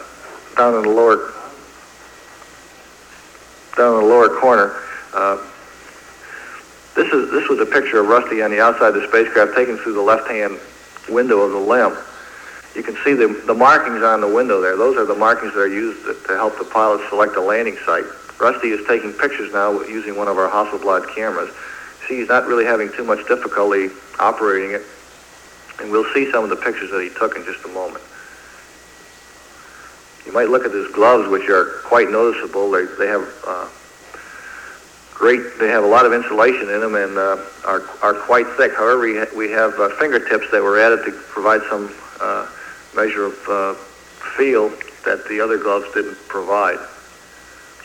down 0.57 0.75
in 0.75 0.81
the 0.83 0.89
lower 0.89 1.31
down 3.77 3.95
in 3.95 4.01
the 4.01 4.07
lower 4.07 4.29
corner. 4.39 4.75
Uh, 5.13 5.37
this 6.95 7.13
is 7.13 7.31
this 7.31 7.47
was 7.47 7.59
a 7.59 7.65
picture 7.65 7.99
of 7.99 8.07
Rusty 8.07 8.41
on 8.41 8.49
the 8.51 8.59
outside 8.59 8.95
of 8.95 9.01
the 9.01 9.07
spacecraft 9.07 9.55
taken 9.55 9.77
through 9.77 9.93
the 9.93 10.01
left-hand 10.01 10.59
window 11.07 11.41
of 11.41 11.51
the 11.51 11.59
LEM. 11.59 11.95
You 12.75 12.83
can 12.83 12.95
see 13.03 13.13
the, 13.13 13.27
the 13.47 13.53
markings 13.53 14.03
on 14.03 14.21
the 14.21 14.27
window 14.27 14.61
there. 14.61 14.77
Those 14.77 14.95
are 14.97 15.05
the 15.05 15.15
markings 15.15 15.53
that 15.53 15.59
are 15.59 15.67
used 15.67 16.05
to, 16.05 16.13
to 16.27 16.35
help 16.35 16.57
the 16.57 16.65
pilot 16.65 17.01
select 17.09 17.35
a 17.35 17.41
landing 17.41 17.77
site. 17.85 18.05
Rusty 18.39 18.69
is 18.69 18.85
taking 18.87 19.11
pictures 19.11 19.51
now 19.51 19.81
using 19.81 20.15
one 20.15 20.27
of 20.27 20.37
our 20.37 20.49
Hasselblad 20.49 21.13
cameras. 21.13 21.53
See, 22.07 22.19
he's 22.19 22.29
not 22.29 22.47
really 22.47 22.65
having 22.65 22.91
too 22.91 23.03
much 23.03 23.27
difficulty 23.27 23.89
operating 24.19 24.71
it, 24.71 24.83
and 25.79 25.91
we'll 25.91 26.11
see 26.13 26.31
some 26.31 26.43
of 26.43 26.49
the 26.49 26.55
pictures 26.55 26.89
that 26.91 27.01
he 27.01 27.09
took 27.09 27.35
in 27.35 27.43
just 27.43 27.63
a 27.65 27.69
moment. 27.69 28.03
You 30.25 30.31
might 30.31 30.49
look 30.49 30.63
at 30.63 30.71
his 30.71 30.87
gloves, 30.91 31.27
which 31.29 31.49
are 31.49 31.81
quite 31.85 32.11
noticeable. 32.11 32.71
They, 32.71 32.85
they 32.97 33.07
have 33.07 33.27
uh, 33.45 33.67
great, 35.13 35.57
they 35.59 35.67
have 35.67 35.83
a 35.83 35.87
lot 35.87 36.05
of 36.05 36.13
insulation 36.13 36.69
in 36.69 36.79
them 36.79 36.95
and 36.95 37.17
uh, 37.17 37.43
are, 37.65 37.81
are 38.01 38.13
quite 38.13 38.47
thick. 38.55 38.73
However, 38.73 39.01
we, 39.01 39.25
we 39.35 39.51
have 39.51 39.73
uh, 39.79 39.89
fingertips 39.99 40.49
that 40.51 40.61
were 40.61 40.79
added 40.79 41.03
to 41.05 41.11
provide 41.11 41.61
some 41.69 41.91
uh, 42.21 42.47
measure 42.95 43.25
of 43.25 43.49
uh, 43.49 43.73
feel 44.37 44.69
that 45.05 45.27
the 45.27 45.41
other 45.41 45.57
gloves 45.57 45.85
didn't 45.93 46.17
provide. 46.27 46.79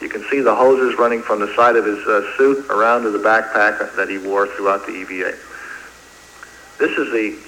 You 0.01 0.09
can 0.09 0.25
see 0.31 0.41
the 0.41 0.55
hoses 0.55 0.99
running 0.99 1.23
from 1.23 1.41
the 1.41 1.55
side 1.55 1.77
of 1.77 1.85
his 1.85 1.99
uh, 2.07 2.37
suit 2.37 2.67
around 2.69 3.03
to 3.03 3.11
the 3.11 3.19
backpack 3.19 3.95
that 3.97 4.09
he 4.09 4.19
wore 4.19 4.47
throughout 4.49 4.87
the 4.87 4.93
EVA. 4.93 5.35
This 6.79 6.99
is 6.99 7.13
the 7.13 7.39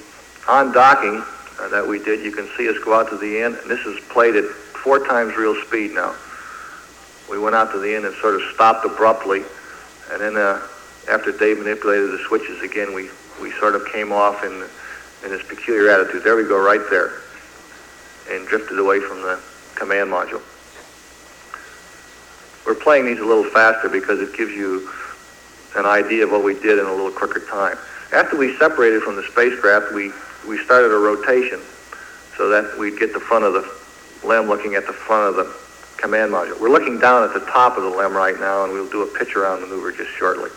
undocking 0.44 1.26
uh, 1.60 1.68
that 1.68 1.86
we 1.86 1.98
did. 1.98 2.24
You 2.24 2.32
can 2.32 2.48
see 2.56 2.68
us 2.68 2.76
go 2.84 2.94
out 2.94 3.10
to 3.10 3.16
the 3.16 3.40
end, 3.40 3.56
and 3.56 3.70
this 3.70 3.84
is 3.84 3.98
played 4.08 4.36
at 4.36 4.44
four 4.44 5.04
times 5.04 5.36
real 5.36 5.60
speed 5.66 5.92
now. 5.92 6.14
We 7.28 7.38
went 7.38 7.56
out 7.56 7.72
to 7.72 7.78
the 7.78 7.94
end 7.94 8.04
and 8.04 8.14
sort 8.16 8.36
of 8.36 8.42
stopped 8.54 8.86
abruptly, 8.86 9.42
and 10.12 10.20
then 10.20 10.36
uh, 10.36 10.64
after 11.10 11.32
Dave 11.32 11.58
manipulated 11.58 12.12
the 12.12 12.22
switches 12.28 12.62
again, 12.62 12.94
we, 12.94 13.10
we 13.42 13.50
sort 13.58 13.74
of 13.74 13.84
came 13.86 14.12
off 14.12 14.44
in, 14.44 14.52
in 15.24 15.36
this 15.36 15.46
peculiar 15.46 15.90
attitude. 15.90 16.22
There 16.22 16.36
we 16.36 16.44
go, 16.44 16.62
right 16.62 16.82
there 16.88 17.20
and 18.30 18.46
drifted 18.46 18.78
away 18.78 19.00
from 19.00 19.22
the 19.22 19.40
command 19.74 20.10
module. 20.10 20.42
We're 22.66 22.74
playing 22.74 23.06
these 23.06 23.20
a 23.20 23.24
little 23.24 23.44
faster 23.44 23.88
because 23.88 24.20
it 24.20 24.36
gives 24.36 24.50
you 24.50 24.90
an 25.76 25.86
idea 25.86 26.24
of 26.24 26.32
what 26.32 26.42
we 26.42 26.54
did 26.54 26.78
in 26.78 26.86
a 26.86 26.90
little 26.90 27.12
quicker 27.12 27.40
time. 27.40 27.78
After 28.12 28.36
we 28.36 28.56
separated 28.56 29.02
from 29.02 29.14
the 29.14 29.22
spacecraft, 29.22 29.92
we, 29.94 30.10
we 30.48 30.58
started 30.64 30.90
a 30.92 30.98
rotation 30.98 31.60
so 32.36 32.48
that 32.48 32.76
we'd 32.78 32.98
get 32.98 33.12
the 33.12 33.20
front 33.20 33.44
of 33.44 33.52
the 33.52 34.26
LEM 34.26 34.48
looking 34.48 34.74
at 34.74 34.86
the 34.86 34.92
front 34.92 35.28
of 35.28 35.36
the 35.36 35.54
command 35.96 36.32
module. 36.32 36.60
We're 36.60 36.70
looking 36.70 36.98
down 36.98 37.22
at 37.22 37.34
the 37.34 37.44
top 37.46 37.76
of 37.76 37.84
the 37.84 37.90
LEM 37.90 38.14
right 38.14 38.38
now, 38.38 38.64
and 38.64 38.72
we'll 38.72 38.90
do 38.90 39.02
a 39.02 39.06
pitch 39.06 39.36
around 39.36 39.60
maneuver 39.60 39.92
just 39.92 40.10
shortly. 40.10 40.50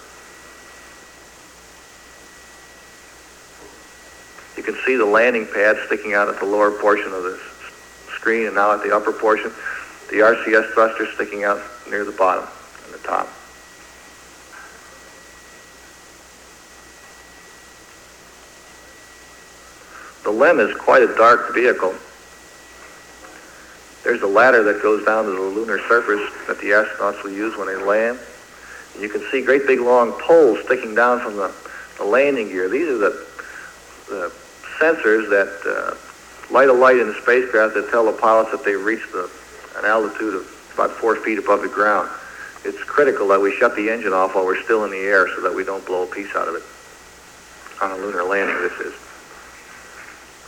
You 4.58 4.64
can 4.64 4.76
see 4.86 4.96
the 4.96 5.06
landing 5.06 5.48
pad 5.48 5.78
sticking 5.86 6.14
out 6.14 6.28
at 6.28 6.40
the 6.40 6.46
lower 6.46 6.72
portion 6.72 7.14
of 7.14 7.24
this 7.24 7.40
screen 8.20 8.48
and 8.48 8.56
now 8.56 8.74
at 8.74 8.84
the 8.84 8.96
upper 8.96 9.12
portion. 9.12 9.52
The 10.10 10.18
RCS 10.18 10.74
thruster 10.74 11.08
sticking 11.14 11.44
out 11.44 11.62
near 11.90 12.04
the 12.04 12.12
bottom 12.12 12.48
and 12.86 12.94
the 12.94 13.08
top. 13.08 13.28
The 20.24 20.32
LEM 20.32 20.60
is 20.60 20.76
quite 20.76 21.04
a 21.04 21.16
dark 21.16 21.54
vehicle. 21.54 21.94
There's 24.04 24.22
a 24.22 24.28
ladder 24.28 24.64
that 24.64 24.82
goes 24.82 25.06
down 25.06 25.26
to 25.26 25.32
the 25.32 25.42
lunar 25.42 25.80
surface 25.88 26.22
that 26.48 26.60
the 26.60 26.72
astronauts 26.72 27.24
will 27.24 27.32
use 27.32 27.58
when 27.58 27.68
they 27.68 27.76
land. 27.76 28.20
And 28.94 29.04
you 29.04 29.10
can 29.10 29.22
see 29.32 29.42
great 29.42 29.68
big 29.68 29.80
long 29.80 30.12
poles 30.14 30.60
sticking 30.66 30.96
down 30.96 31.20
from 31.20 31.36
the, 31.36 31.54
the 31.98 32.04
landing 32.04 32.50
gear. 32.50 32.70
These 32.70 32.88
are 32.88 32.98
the, 32.98 33.28
the 34.08 34.32
sensors 34.80 35.30
that 35.30 35.62
uh, 35.66 36.09
light 36.52 36.70
a 36.70 36.74
light 36.74 36.98
in 36.98 37.08
the 37.08 37.14
spacecraft 37.22 37.76
that 37.76 37.90
tell 37.90 38.06
the 38.06 38.18
pilots 38.18 38.52
that 38.52 38.64
they've 38.66 38.84
reached 38.84 39.12
the, 39.12 39.30
an 39.78 39.86
altitude 39.86 40.36
of 40.36 40.72
about 40.74 40.92
four 40.92 41.16
feet 41.16 41.38
above 41.38 41.62
the 41.62 41.68
ground. 41.68 42.10
it's 42.64 42.82
critical 42.84 43.28
that 43.28 43.40
we 43.40 43.56
shut 43.56 43.76
the 43.76 43.90
engine 43.90 44.14
off 44.14 44.36
while 44.36 44.46
we're 44.46 44.62
still 44.64 44.86
in 44.86 44.92
the 44.92 44.98
air 44.98 45.28
so 45.36 45.42
that 45.42 45.54
we 45.54 45.64
don't 45.64 45.86
blow 45.86 46.04
a 46.04 46.08
piece 46.08 46.34
out 46.36 46.48
of 46.48 46.56
it. 46.56 46.64
On 47.82 47.92
a 47.92 47.96
lunar 47.96 48.24
landing, 48.24 48.56
this 48.58 48.74
is. 48.80 48.94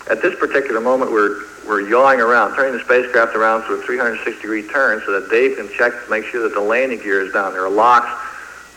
At 0.10 0.22
this 0.22 0.38
particular 0.38 0.82
moment, 0.82 1.12
we're, 1.12 1.44
we're 1.68 1.88
yawing 1.88 2.20
around, 2.20 2.56
turning 2.56 2.74
the 2.74 2.84
spacecraft 2.84 3.36
around 3.36 3.64
through 3.64 3.82
a 3.82 3.86
360 3.86 4.42
degree 4.42 4.68
turn 4.68 5.02
so 5.06 5.20
that 5.20 5.30
Dave 5.30 5.58
can 5.58 5.70
check 5.78 5.94
to 5.94 6.10
make 6.10 6.26
sure 6.26 6.42
that 6.44 6.54
the 6.54 6.62
landing 6.62 7.00
gear 7.00 7.22
is 7.22 7.32
down. 7.32 7.54
There 7.54 7.64
are 7.64 7.70
locks 7.70 8.10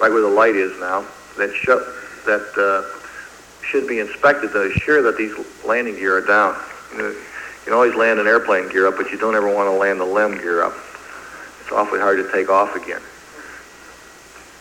right 0.00 0.10
where 0.10 0.20
the 0.20 0.28
light 0.28 0.54
is 0.54 0.78
now 0.78 1.06
that, 1.38 1.52
show, 1.54 1.78
that 2.26 2.46
uh, 2.58 3.64
should 3.64 3.88
be 3.88 3.98
inspected 4.00 4.52
to 4.52 4.70
assure 4.70 5.02
that 5.02 5.16
these 5.16 5.32
landing 5.64 5.94
gear 5.96 6.18
are 6.18 6.26
down. 6.26 6.54
You, 6.92 6.98
know, 6.98 7.08
you 7.08 7.16
can 7.64 7.72
always 7.72 7.94
land 7.94 8.20
an 8.20 8.26
airplane 8.26 8.68
gear 8.68 8.86
up, 8.86 8.96
but 8.96 9.10
you 9.10 9.18
don't 9.18 9.34
ever 9.34 9.52
want 9.52 9.68
to 9.68 9.72
land 9.72 10.00
the 10.00 10.04
LEM 10.04 10.38
gear 10.38 10.62
up. 10.62 10.74
It's 11.60 11.72
awfully 11.72 12.00
hard 12.00 12.18
to 12.18 12.30
take 12.30 12.48
off 12.48 12.76
again. 12.76 13.00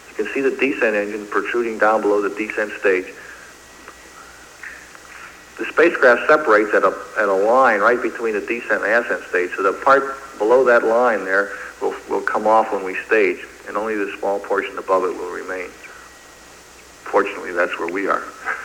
You 0.10 0.24
can 0.24 0.34
see 0.34 0.42
the 0.42 0.52
descent 0.52 0.96
engine 0.96 1.28
protruding 1.28 1.80
down 1.80 2.02
below 2.02 2.22
the 2.22 2.30
descent 2.30 2.72
stage. 2.80 3.08
The 5.58 5.66
spacecraft 5.66 6.28
separates 6.28 6.74
at 6.74 6.84
a, 6.84 6.96
at 7.18 7.30
a 7.30 7.34
line 7.34 7.80
right 7.80 8.02
between 8.02 8.34
the 8.34 8.42
descent 8.42 8.84
and 8.84 9.06
ascent 9.06 9.24
stage, 9.30 9.52
so 9.56 9.64
the 9.64 9.74
part 9.74 10.16
below 10.38 10.64
that 10.64 10.84
line 10.84 11.26
there 11.26 11.52
will, 11.82 11.96
will 12.10 12.22
come 12.22 12.48
off 12.48 12.72
when 12.72 12.84
we 12.84 12.96
stage, 13.06 13.40
and 13.68 13.78
only 13.78 13.96
the 13.96 14.12
small 14.18 14.40
portion 14.40 14.78
above 14.78 15.04
it 15.04 15.16
will 15.16 15.32
remain. 15.32 15.70
Fortunately, 17.04 17.52
that's 17.52 17.78
where 17.78 17.92
we 17.92 18.08
are. 18.08 18.24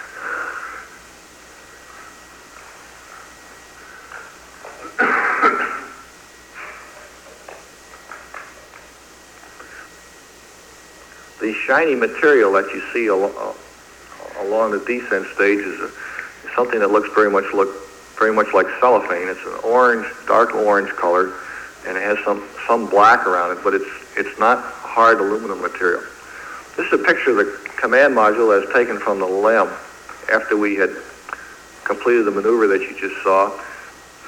the 11.49 11.55
shiny 11.67 11.95
material 11.95 12.53
that 12.53 12.67
you 12.75 12.83
see 12.93 13.09
al- 13.09 13.25
uh, 13.25 14.47
along 14.47 14.71
the 14.73 14.81
descent 14.81 15.27
stage 15.35 15.61
is, 15.61 15.81
a, 15.81 15.85
is 15.87 16.55
something 16.55 16.79
that 16.79 16.91
looks 16.91 17.09
very 17.15 17.31
much 17.31 17.47
look 17.55 17.71
very 18.19 18.35
much 18.35 18.53
like 18.53 18.67
cellophane. 18.81 19.29
It's 19.29 19.41
an 19.47 19.61
orange, 19.65 20.07
dark 20.27 20.55
orange 20.55 20.91
color, 20.91 21.33
and 21.87 21.97
it 21.97 22.03
has 22.03 22.19
some 22.23 22.47
some 22.67 22.91
black 22.91 23.27
around 23.27 23.57
it, 23.57 23.65
but 23.65 23.73
it's 23.73 23.89
it's 24.19 24.39
not 24.39 24.63
hard 24.63 25.21
aluminum 25.21 25.63
material. 25.63 26.03
This 26.77 26.87
is 26.93 27.01
a 27.01 27.03
picture 27.03 27.31
of 27.31 27.39
the 27.39 27.71
command 27.81 28.15
module 28.15 28.53
as 28.53 28.71
taken 28.75 28.99
from 28.99 29.19
the 29.19 29.27
LEM 29.27 29.69
after 30.31 30.55
we 30.55 30.75
had 30.75 30.91
completed 31.85 32.27
the 32.27 32.31
maneuver 32.31 32.67
that 32.67 32.83
you 32.83 32.95
just 33.01 33.23
saw. 33.23 33.59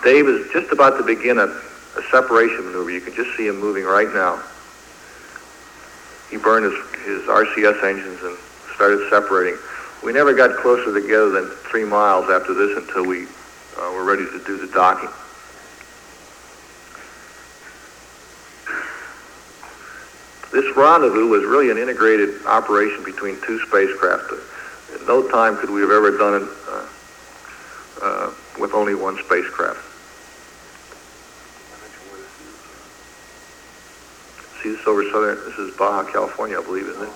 Dave 0.02 0.26
is 0.26 0.50
just 0.54 0.72
about 0.72 0.96
to 0.96 1.02
begin 1.02 1.36
a, 1.38 1.44
a 1.44 2.02
separation 2.10 2.64
maneuver. 2.64 2.90
You 2.90 3.02
can 3.02 3.12
just 3.12 3.36
see 3.36 3.46
him 3.46 3.60
moving 3.60 3.84
right 3.84 4.08
now 4.14 4.42
he 6.30 6.36
burned 6.36 6.64
his, 6.64 6.74
his 7.04 7.22
RCS 7.28 7.82
engines 7.82 8.22
and 8.22 8.36
started 8.74 9.08
separating. 9.10 9.58
We 10.02 10.12
never 10.12 10.32
got 10.32 10.56
closer 10.56 10.94
together 10.94 11.30
than 11.30 11.50
three 11.70 11.84
miles 11.84 12.30
after 12.30 12.54
this 12.54 12.76
until 12.76 13.04
we 13.06 13.26
uh, 13.76 13.92
were 13.92 14.04
ready 14.04 14.24
to 14.24 14.42
do 14.46 14.56
the 14.56 14.72
docking. 14.72 15.10
This 20.52 20.76
rendezvous 20.76 21.28
was 21.28 21.44
really 21.44 21.70
an 21.70 21.78
integrated 21.78 22.44
operation 22.46 23.04
between 23.04 23.40
two 23.42 23.60
spacecraft. 23.66 24.32
At 24.94 25.06
no 25.06 25.28
time 25.28 25.56
could 25.56 25.70
we 25.70 25.80
have 25.80 25.90
ever 25.90 26.16
done 26.16 26.42
it 26.42 26.48
uh, 26.68 26.86
uh, 28.02 28.30
with 28.58 28.72
only 28.72 28.94
one 28.94 29.16
spacecraft. 29.18 29.89
See 34.62 34.70
this 34.70 34.86
over 34.86 35.02
southern, 35.10 35.36
this 35.48 35.58
is 35.58 35.76
Baja, 35.76 36.10
California, 36.10 36.58
I 36.58 36.62
believe, 36.62 36.86
isn't 36.86 37.02
it? 37.02 37.12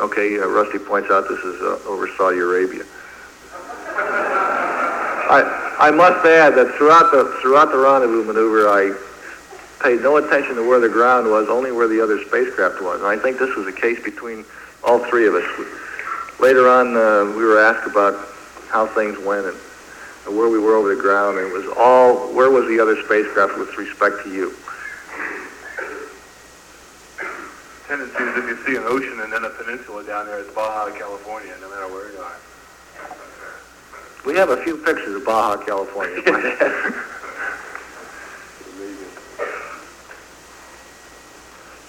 Okay, 0.00 0.38
uh, 0.38 0.46
Rusty 0.46 0.78
points 0.78 1.10
out 1.10 1.28
this 1.28 1.38
is 1.40 1.60
uh, 1.60 1.78
over 1.86 2.08
Saudi 2.16 2.38
Arabia. 2.38 2.84
I, 5.30 5.76
I 5.78 5.90
must 5.90 6.24
add 6.24 6.54
that 6.54 6.74
throughout 6.76 7.12
the, 7.12 7.38
throughout 7.42 7.70
the 7.70 7.78
rendezvous 7.78 8.24
maneuver, 8.24 8.68
I 8.68 8.96
paid 9.82 10.02
no 10.02 10.16
attention 10.16 10.56
to 10.56 10.68
where 10.68 10.80
the 10.80 10.88
ground 10.88 11.30
was, 11.30 11.48
only 11.48 11.70
where 11.70 11.86
the 11.86 12.00
other 12.00 12.18
spacecraft 12.24 12.82
was. 12.82 13.00
And 13.00 13.08
I 13.08 13.16
think 13.16 13.38
this 13.38 13.54
was 13.54 13.66
a 13.66 13.72
case 13.72 14.02
between 14.02 14.44
all 14.82 14.98
three 15.06 15.26
of 15.28 15.34
us. 15.34 15.44
Later 16.40 16.68
on, 16.68 16.96
uh, 16.96 17.36
we 17.36 17.44
were 17.44 17.60
asked 17.60 17.88
about 17.88 18.14
how 18.68 18.86
things 18.86 19.18
went, 19.18 19.46
and 19.46 19.56
where 20.30 20.48
we 20.48 20.58
were 20.58 20.76
over 20.76 20.94
the 20.94 21.00
ground, 21.00 21.38
and 21.38 21.46
it 21.46 21.52
was 21.52 21.66
all, 21.76 22.32
where 22.32 22.50
was 22.50 22.66
the 22.68 22.80
other 22.80 22.96
spacecraft 23.04 23.58
with 23.58 23.76
respect 23.76 24.22
to 24.24 24.32
you? 24.32 24.54
Tendency 27.86 28.22
is 28.22 28.36
if 28.36 28.44
you 28.44 28.56
see 28.66 28.76
an 28.76 28.84
ocean 28.84 29.20
and 29.20 29.32
then 29.32 29.44
a 29.44 29.50
peninsula 29.50 30.04
down 30.04 30.26
there, 30.26 30.38
it's 30.38 30.52
Baja, 30.54 30.90
California, 30.96 31.54
no 31.60 31.70
matter 31.70 31.88
where 31.88 32.12
you 32.12 32.18
are. 32.18 32.36
We 34.26 34.34
have 34.36 34.50
a 34.50 34.62
few 34.62 34.76
pictures 34.76 35.14
of 35.14 35.24
Baja, 35.24 35.56
California. 35.64 36.22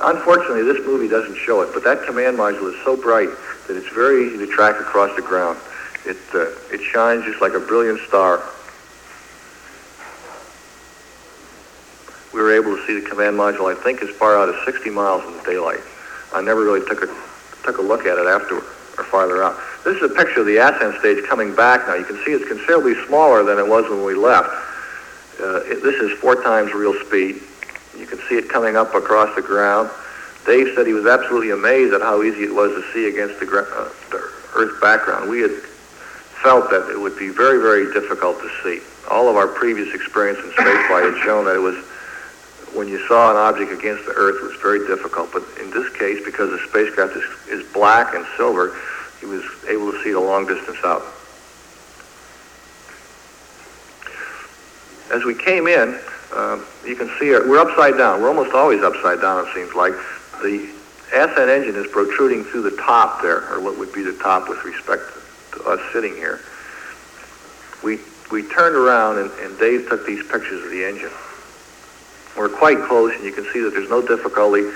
Unfortunately, 0.01 0.63
this 0.63 0.85
movie 0.85 1.09
doesn't 1.09 1.35
show 1.35 1.61
it, 1.61 1.73
but 1.73 1.83
that 1.83 2.05
command 2.05 2.37
module 2.37 2.73
is 2.73 2.81
so 2.85 2.95
bright 2.95 3.29
that 3.67 3.75
it's 3.75 3.89
very 3.89 4.27
easy 4.27 4.37
to 4.37 4.47
track 4.47 4.79
across 4.79 5.13
the 5.17 5.21
ground. 5.21 5.59
It, 6.05 6.17
uh, 6.33 6.49
it 6.71 6.81
shines 6.81 7.25
just 7.25 7.41
like 7.41 7.53
a 7.53 7.59
brilliant 7.59 7.99
star. 8.07 8.41
We 12.33 12.41
were 12.41 12.53
able 12.53 12.75
to 12.75 12.85
see 12.85 12.99
the 12.99 13.07
command 13.07 13.37
module, 13.37 13.71
I 13.71 13.81
think, 13.81 14.01
as 14.01 14.09
far 14.11 14.37
out 14.37 14.49
as 14.49 14.65
60 14.65 14.89
miles 14.91 15.23
in 15.25 15.35
the 15.37 15.43
daylight. 15.43 15.81
I 16.33 16.41
never 16.41 16.63
really 16.63 16.85
took 16.87 17.01
a, 17.01 17.07
took 17.63 17.79
a 17.79 17.81
look 17.81 18.05
at 18.05 18.17
it 18.17 18.27
afterward 18.27 18.63
or 18.97 19.03
farther 19.03 19.43
out. 19.43 19.57
This 19.83 19.97
is 19.97 20.03
a 20.03 20.13
picture 20.13 20.41
of 20.41 20.45
the 20.45 20.57
ascent 20.57 20.99
stage 20.99 21.23
coming 21.25 21.55
back 21.55 21.87
now. 21.87 21.95
You 21.95 22.05
can 22.05 22.17
see 22.23 22.31
it's 22.31 22.47
considerably 22.47 22.95
smaller 23.07 23.43
than 23.43 23.57
it 23.57 23.67
was 23.67 23.89
when 23.89 24.03
we 24.03 24.13
left. 24.13 24.49
Uh, 25.39 25.63
it, 25.65 25.81
this 25.81 25.95
is 25.95 26.17
four 26.19 26.41
times 26.43 26.73
real 26.73 26.93
speed. 27.05 27.41
You 27.97 28.05
can 28.05 28.19
see 28.29 28.37
it 28.37 28.49
coming 28.49 28.75
up 28.75 28.93
across 28.93 29.33
the 29.35 29.41
ground. 29.41 29.89
Dave 30.45 30.73
said 30.75 30.85
he 30.85 30.93
was 30.93 31.05
absolutely 31.05 31.51
amazed 31.51 31.93
at 31.93 32.01
how 32.01 32.21
easy 32.23 32.43
it 32.43 32.53
was 32.53 32.71
to 32.71 32.83
see 32.93 33.07
against 33.07 33.39
the, 33.39 33.47
uh, 33.47 33.89
the 34.11 34.17
Earth 34.55 34.79
background. 34.81 35.29
We 35.29 35.41
had 35.41 35.51
felt 36.41 36.69
that 36.69 36.89
it 36.89 36.99
would 36.99 37.17
be 37.17 37.29
very, 37.29 37.61
very 37.61 37.91
difficult 37.93 38.39
to 38.39 38.49
see. 38.63 38.81
All 39.09 39.27
of 39.27 39.35
our 39.35 39.47
previous 39.47 39.93
experience 39.93 40.39
in 40.39 40.51
spaceflight 40.51 41.13
had 41.13 41.23
shown 41.23 41.45
that 41.45 41.55
it 41.55 41.59
was, 41.59 41.75
when 42.73 42.87
you 42.87 43.05
saw 43.07 43.31
an 43.31 43.37
object 43.37 43.71
against 43.71 44.05
the 44.05 44.13
Earth, 44.13 44.35
it 44.41 44.43
was 44.43 44.55
very 44.61 44.85
difficult. 44.87 45.31
But 45.33 45.43
in 45.59 45.69
this 45.71 45.89
case, 45.97 46.23
because 46.23 46.49
the 46.51 46.59
spacecraft 46.69 47.15
is, 47.15 47.23
is 47.49 47.73
black 47.73 48.13
and 48.15 48.25
silver, 48.37 48.75
he 49.19 49.25
was 49.25 49.43
able 49.67 49.91
to 49.91 50.03
see 50.03 50.11
it 50.11 50.15
a 50.15 50.19
long 50.19 50.47
distance 50.47 50.77
out. 50.83 51.03
As 55.11 55.25
we 55.25 55.33
came 55.33 55.67
in, 55.67 55.99
uh, 56.33 56.61
you 56.85 56.95
can 56.95 57.09
see 57.19 57.31
it, 57.31 57.47
we're 57.47 57.59
upside 57.59 57.97
down. 57.97 58.21
We're 58.21 58.29
almost 58.29 58.53
always 58.53 58.81
upside 58.83 59.19
down, 59.21 59.45
it 59.45 59.53
seems 59.53 59.73
like. 59.73 59.93
The 60.41 60.69
ascent 61.11 61.49
engine 61.49 61.75
is 61.75 61.87
protruding 61.87 62.45
through 62.45 62.61
the 62.61 62.77
top 62.77 63.21
there, 63.21 63.51
or 63.51 63.59
what 63.59 63.77
would 63.77 63.91
be 63.91 64.03
the 64.03 64.13
top 64.13 64.47
with 64.47 64.63
respect 64.63 65.11
to 65.13 65.18
us 65.65 65.79
sitting 65.93 66.13
here, 66.13 66.39
we 67.83 67.99
we 68.31 68.43
turned 68.43 68.75
around 68.75 69.17
and, 69.17 69.31
and 69.41 69.57
Dave 69.57 69.89
took 69.89 70.05
these 70.05 70.21
pictures 70.27 70.63
of 70.63 70.69
the 70.69 70.85
engine. 70.85 71.11
We're 72.37 72.49
quite 72.49 72.79
close, 72.87 73.13
and 73.15 73.23
you 73.23 73.31
can 73.31 73.45
see 73.51 73.59
that 73.61 73.71
there's 73.71 73.89
no 73.89 74.05
difficulty 74.05 74.69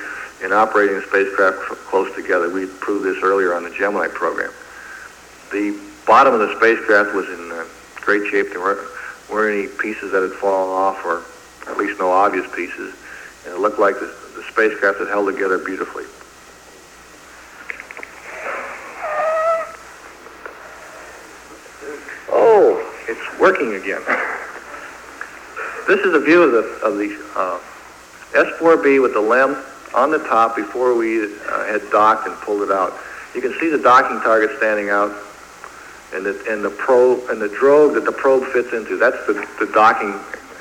in 0.43 0.51
operating 0.51 0.95
the 0.95 1.03
spacecraft 1.03 1.59
close 1.87 2.13
together. 2.15 2.49
We 2.49 2.65
proved 2.65 3.05
this 3.05 3.23
earlier 3.23 3.53
on 3.53 3.63
the 3.63 3.69
Gemini 3.69 4.07
program. 4.07 4.51
The 5.51 5.79
bottom 6.05 6.33
of 6.33 6.39
the 6.39 6.55
spacecraft 6.57 7.13
was 7.15 7.29
in 7.29 7.51
uh, 7.51 7.65
great 8.01 8.29
shape. 8.29 8.49
There 8.49 8.59
weren't, 8.59 8.85
weren't 9.29 9.57
any 9.57 9.67
pieces 9.67 10.11
that 10.11 10.21
had 10.21 10.33
fallen 10.33 10.69
off, 10.69 11.05
or 11.05 11.23
at 11.69 11.77
least 11.77 11.99
no 11.99 12.11
obvious 12.11 12.45
pieces. 12.55 12.93
And 13.45 13.53
it 13.53 13.59
looked 13.59 13.79
like 13.79 13.95
the, 13.95 14.13
the 14.35 14.43
spacecraft 14.49 14.99
had 14.99 15.07
held 15.07 15.31
together 15.31 15.59
beautifully. 15.59 16.05
Oh, 22.29 22.81
it's 23.13 23.39
working 23.39 23.75
again. 23.75 24.01
This 25.87 25.99
is 25.99 26.13
a 26.13 26.19
view 26.19 26.41
of 26.43 26.51
the, 26.51 26.85
of 26.85 26.97
the 26.97 27.11
uh, 27.35 27.59
S4B 28.33 29.01
with 29.01 29.13
the 29.13 29.21
LEM 29.21 29.61
on 29.93 30.11
the 30.11 30.19
top 30.19 30.55
before 30.55 30.95
we 30.95 31.23
uh, 31.23 31.65
had 31.65 31.81
docked 31.91 32.25
and 32.25 32.35
pulled 32.37 32.61
it 32.61 32.71
out. 32.71 32.93
You 33.35 33.41
can 33.41 33.53
see 33.59 33.69
the 33.69 33.77
docking 33.77 34.19
target 34.21 34.57
standing 34.57 34.89
out 34.89 35.11
and 36.13 36.25
the, 36.25 36.45
and 36.49 36.63
the 36.63 36.69
probe 36.69 37.29
and 37.29 37.41
the 37.41 37.49
drogue 37.49 37.93
that 37.95 38.05
the 38.05 38.11
probe 38.11 38.45
fits 38.53 38.73
into. 38.73 38.97
That's 38.97 39.17
the, 39.27 39.33
the 39.59 39.69
docking 39.73 40.13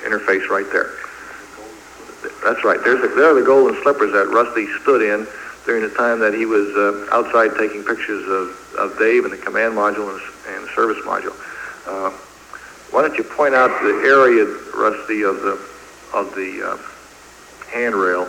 interface 0.03 0.49
right 0.49 0.67
there. 0.73 0.91
That's 2.45 2.65
right. 2.65 2.83
There's 2.83 3.01
the, 3.01 3.09
there 3.15 3.31
are 3.31 3.35
the 3.35 3.47
golden 3.47 3.81
slippers 3.83 4.13
that 4.13 4.29
Rusty 4.29 4.67
stood 4.83 5.03
in 5.03 5.27
during 5.65 5.83
the 5.83 5.95
time 5.95 6.19
that 6.21 6.35
he 6.35 6.47
was 6.47 6.69
uh, 6.75 7.07
outside 7.15 7.57
taking 7.59 7.85
pictures 7.85 8.27
of, 8.27 8.75
of 8.77 8.99
Dave 8.99 9.25
and 9.25 9.33
the 9.33 9.39
command 9.39 9.75
module 9.75 10.11
and, 10.11 10.21
and 10.57 10.69
service 10.75 10.99
module. 11.05 11.35
Uh, 11.87 12.11
why 12.93 13.03
don't 13.03 13.17
you 13.17 13.25
point 13.25 13.55
out 13.55 13.69
the 13.83 14.05
area, 14.05 14.45
Rusty, 14.77 15.23
of 15.25 15.41
the 15.41 15.59
of 16.13 16.35
the 16.35 16.61
uh, 16.63 16.77
handrail, 17.73 18.29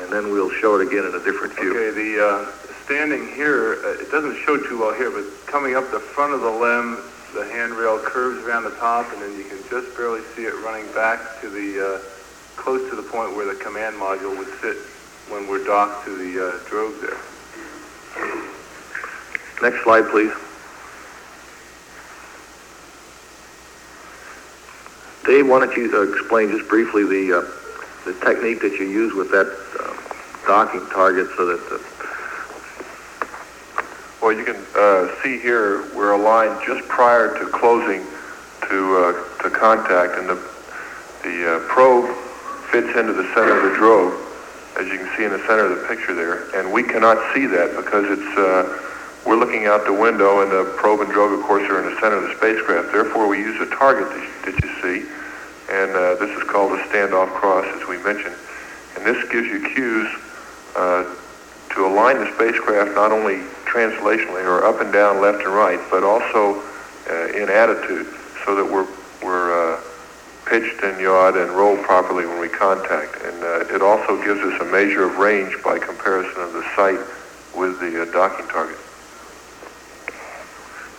and 0.00 0.12
then 0.12 0.30
we'll 0.30 0.50
show 0.50 0.78
it 0.80 0.86
again 0.86 1.04
in 1.04 1.14
a 1.14 1.24
different 1.24 1.52
view. 1.58 1.74
Okay, 1.74 1.90
the, 1.90 2.24
uh, 2.24 2.52
standing 2.84 3.26
here, 3.34 3.82
uh, 3.84 4.00
it 4.00 4.10
doesn't 4.10 4.36
show 4.36 4.56
too 4.56 4.78
well 4.78 4.94
here, 4.94 5.10
but 5.10 5.24
coming 5.46 5.74
up 5.74 5.90
the 5.90 5.98
front 5.98 6.32
of 6.32 6.40
the 6.40 6.50
LEM, 6.50 7.02
the 7.34 7.44
handrail 7.50 7.98
curves 7.98 8.38
around 8.44 8.62
the 8.64 8.76
top, 8.76 9.10
and 9.12 9.20
then 9.20 9.36
you 9.36 9.44
can 9.44 9.58
just 9.68 9.96
barely 9.96 10.22
see 10.36 10.44
it 10.44 10.54
running 10.62 10.86
back 10.92 11.40
to 11.40 11.50
the, 11.50 11.98
uh, 11.98 11.98
close 12.54 12.88
to 12.88 12.94
the 12.94 13.02
point 13.02 13.34
where 13.34 13.46
the 13.46 13.58
command 13.60 13.96
module 13.96 14.36
would 14.38 14.48
sit 14.60 14.76
when 15.28 15.48
we're 15.48 15.64
docked 15.64 16.04
to 16.04 16.14
the, 16.16 16.38
uh, 16.38 16.68
drogue 16.68 16.94
there. 17.00 17.18
Next 19.60 19.82
slide, 19.82 20.08
please. 20.10 20.32
Dave, 25.24 25.46
why 25.48 25.60
don't 25.60 25.76
you 25.76 25.90
uh, 25.94 26.02
explain 26.02 26.50
just 26.50 26.68
briefly 26.68 27.04
the, 27.04 27.38
uh, 27.38 27.42
the 28.04 28.12
technique 28.24 28.60
that 28.60 28.72
you 28.72 28.86
use 28.86 29.14
with 29.14 29.30
that 29.30 29.46
uh, 29.78 30.46
docking 30.46 30.84
target 30.90 31.28
so 31.36 31.46
that 31.46 31.60
the 31.70 31.80
Well, 34.20 34.32
you 34.32 34.44
can 34.44 34.58
uh, 34.76 35.22
see 35.22 35.38
here 35.38 35.84
we're 35.94 36.12
aligned 36.12 36.60
just 36.66 36.86
prior 36.88 37.38
to 37.38 37.46
closing 37.50 38.04
to 38.68 38.96
uh, 38.96 39.42
to 39.42 39.50
contact, 39.50 40.18
and 40.18 40.28
the 40.28 40.38
the 41.22 41.56
uh, 41.56 41.58
probe 41.68 42.10
fits 42.70 42.96
into 42.96 43.12
the 43.12 43.26
center 43.34 43.58
of 43.58 43.70
the 43.70 43.76
drogue, 43.76 44.14
as 44.78 44.86
you 44.88 44.98
can 44.98 45.10
see 45.16 45.24
in 45.24 45.30
the 45.30 45.42
center 45.46 45.66
of 45.66 45.78
the 45.78 45.86
picture 45.86 46.14
there. 46.14 46.50
And 46.58 46.72
we 46.72 46.82
cannot 46.82 47.18
see 47.34 47.46
that 47.46 47.76
because 47.76 48.06
it's 48.08 48.34
we're 49.24 49.36
looking 49.36 49.66
out 49.66 49.84
the 49.84 49.92
window, 49.92 50.42
and 50.42 50.50
the 50.50 50.74
probe 50.76 51.00
and 51.00 51.10
drogue, 51.12 51.32
of 51.32 51.44
course, 51.44 51.62
are 51.70 51.78
in 51.78 51.94
the 51.94 52.00
center 52.00 52.16
of 52.16 52.24
the 52.24 52.34
spacecraft. 52.36 52.92
Therefore, 52.92 53.28
we 53.28 53.38
use 53.38 53.60
a 53.60 53.70
target 53.76 54.08
that 54.44 54.54
you, 54.60 54.68
see, 54.82 55.08
and 55.70 55.90
uh, 55.92 56.14
this 56.16 56.30
is 56.36 56.42
called 56.50 56.72
a 56.72 56.82
standoff 56.84 57.30
cross, 57.34 57.64
as 57.80 57.86
we 57.86 58.02
mentioned. 58.02 58.34
And 58.96 59.06
this 59.06 59.22
gives 59.30 59.46
you 59.46 59.62
cues 59.74 60.08
uh, 60.76 61.14
to 61.70 61.86
align 61.86 62.18
the 62.18 62.34
spacecraft 62.34 62.94
not 62.94 63.12
only 63.12 63.46
translationally 63.64 64.44
or 64.44 64.64
up 64.64 64.80
and 64.80 64.92
down, 64.92 65.20
left 65.20 65.44
and 65.44 65.54
right, 65.54 65.80
but 65.90 66.02
also 66.02 66.60
uh, 67.08 67.26
in 67.28 67.48
attitude, 67.48 68.06
so 68.44 68.54
that 68.56 68.64
we're 68.64 68.86
we're 69.22 69.54
uh, 69.54 69.80
pitched 70.46 70.82
and 70.82 71.00
yawed 71.00 71.36
and 71.36 71.50
rolled 71.52 71.80
properly 71.84 72.26
when 72.26 72.40
we 72.40 72.48
contact. 72.48 73.22
And 73.22 73.42
uh, 73.42 73.74
it 73.74 73.82
also 73.82 74.22
gives 74.24 74.40
us 74.40 74.60
a 74.60 74.64
measure 74.64 75.04
of 75.04 75.16
range 75.18 75.56
by 75.64 75.78
comparison 75.78 76.42
of 76.42 76.52
the 76.52 76.64
sight 76.74 76.98
with 77.56 77.78
the 77.78 78.02
uh, 78.02 78.12
docking 78.12 78.48
target. 78.48 78.78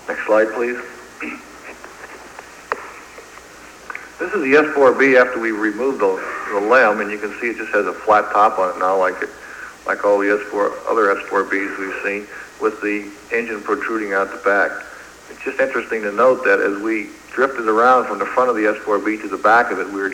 Next 0.08 0.26
slide, 0.26 0.51
please. 0.54 0.78
This 4.20 4.34
is 4.34 4.41
the 4.41 4.54
S4B 4.54 5.20
after 5.20 5.39
we 5.39 5.51
removed 5.51 5.99
the, 5.99 6.22
the 6.54 6.60
LEM, 6.60 7.01
and 7.01 7.12
you 7.12 7.18
can 7.18 7.32
see 7.39 7.47
it 7.47 7.58
just 7.58 7.72
has 7.74 7.86
a 7.86 7.93
flat 7.93 8.32
top 8.32 8.60
on 8.60 8.76
it 8.76 8.80
now, 8.80 8.97
like 8.97 9.22
it, 9.22 9.30
like 9.86 10.04
all 10.06 10.18
the 10.18 10.28
S4 10.28 10.89
other 10.89 11.14
S4Bs 11.16 11.80
we've 11.80 12.04
seen, 12.04 12.28
with 12.62 12.82
the 12.82 13.10
engine 13.36 13.62
protruding 13.62 14.14
out 14.14 14.32
the 14.32 14.38
back. 14.38 14.72
It's 15.30 15.43
just 15.43 15.60
interesting 15.60 16.01
to 16.04 16.12
note 16.12 16.43
that 16.45 16.60
as 16.60 16.82
we 16.82 17.10
drifted 17.32 17.68
around 17.68 18.08
from 18.08 18.20
the 18.20 18.26
front 18.26 18.49
of 18.49 18.56
the 18.56 18.64
S4B 18.64 19.22
to 19.22 19.28
the 19.28 19.38
back 19.38 19.72
of 19.72 19.80
it, 19.80 19.88
we 19.88 20.01
were 20.01 20.14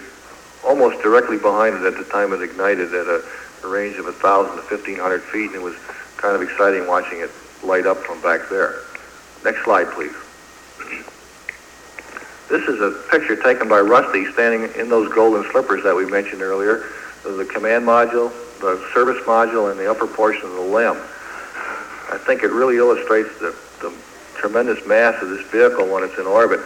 almost 0.66 1.02
directly 1.02 1.38
behind 1.38 1.76
it 1.76 1.84
at 1.84 1.98
the 1.98 2.06
time 2.06 2.32
it 2.34 2.42
ignited 2.42 2.94
at 2.94 3.08
a, 3.08 3.24
a 3.64 3.68
range 3.68 3.98
of 3.98 4.06
1,000 4.06 4.56
to 4.56 4.62
1,500 4.62 5.22
feet, 5.24 5.48
and 5.48 5.56
it 5.56 5.62
was 5.62 5.76
kind 6.18 6.36
of 6.36 6.42
exciting 6.42 6.88
watching 6.88 7.20
it 7.22 7.32
light 7.64 7.86
up 7.86 7.98
from 7.98 8.22
back 8.22 8.50
there. 8.50 8.82
Next 9.44 9.64
slide, 9.64 9.88
please. 9.92 10.14
This 12.50 12.68
is 12.68 12.82
a 12.82 12.92
picture 13.12 13.36
taken 13.36 13.70
by 13.70 13.80
Rusty 13.80 14.26
standing 14.34 14.70
in 14.76 14.90
those 14.90 15.14
golden 15.14 15.50
slippers 15.52 15.84
that 15.84 15.96
we 15.96 16.06
mentioned 16.06 16.42
earlier. 16.42 16.84
The 17.24 17.46
command 17.46 17.86
module, 17.86 18.32
the 18.60 18.84
service 18.94 19.24
module, 19.26 19.70
and 19.70 19.80
the 19.80 19.90
upper 19.90 20.08
portion 20.08 20.46
of 20.46 20.54
the 20.54 20.62
LEM. 20.62 20.98
I 22.12 22.18
think 22.26 22.44
it 22.44 22.52
really 22.52 22.78
illustrates 22.78 23.30
the, 23.40 23.56
the 23.82 23.94
tremendous 24.36 24.86
mass 24.88 25.22
of 25.22 25.30
this 25.30 25.46
vehicle 25.52 25.88
when 25.88 26.04
it's 26.04 26.18
in 26.18 26.26
orbit. 26.26 26.60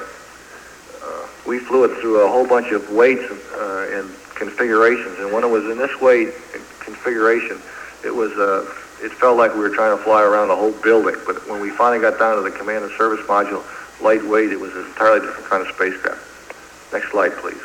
Uh, 1.03 1.28
we 1.45 1.59
flew 1.59 1.84
it 1.84 1.99
through 1.99 2.26
a 2.26 2.30
whole 2.30 2.47
bunch 2.47 2.71
of 2.71 2.89
weights 2.89 3.30
and, 3.30 3.39
uh, 3.55 3.99
and 3.99 4.09
configurations, 4.36 5.19
and 5.19 5.34
when 5.34 5.43
it 5.43 5.49
was 5.49 5.65
in 5.65 5.78
this 5.78 5.99
weight 5.99 6.34
configuration, 6.80 7.59
it 8.05 8.15
was 8.15 8.32
uh, 8.34 8.65
it 9.03 9.11
felt 9.11 9.37
like 9.37 9.53
we 9.53 9.59
were 9.59 9.69
trying 9.69 9.95
to 9.95 10.01
fly 10.01 10.23
around 10.23 10.49
a 10.49 10.55
whole 10.55 10.71
building. 10.71 11.15
But 11.25 11.47
when 11.49 11.59
we 11.59 11.69
finally 11.69 11.99
got 11.99 12.17
down 12.17 12.37
to 12.37 12.41
the 12.41 12.55
command 12.55 12.85
and 12.85 12.93
service 12.93 13.19
module, 13.27 13.61
lightweight, 14.01 14.51
it 14.51 14.59
was 14.59 14.73
an 14.75 14.85
entirely 14.85 15.19
different 15.19 15.49
kind 15.49 15.61
of 15.61 15.73
spacecraft. 15.75 16.23
Next 16.93 17.11
slide, 17.11 17.33
please. 17.33 17.61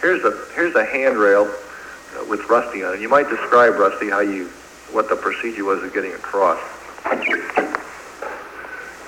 Here's 0.00 0.22
a 0.24 0.46
here's 0.54 0.74
a 0.76 0.84
handrail 0.84 1.52
uh, 2.16 2.24
with 2.30 2.48
Rusty 2.48 2.84
on 2.84 2.94
it. 2.94 3.00
You 3.00 3.08
might 3.08 3.28
describe 3.28 3.74
Rusty 3.74 4.08
how 4.08 4.20
you 4.20 4.46
what 4.92 5.08
the 5.08 5.16
procedure 5.16 5.64
was 5.64 5.82
of 5.82 5.92
getting 5.92 6.12
across. 6.12 6.58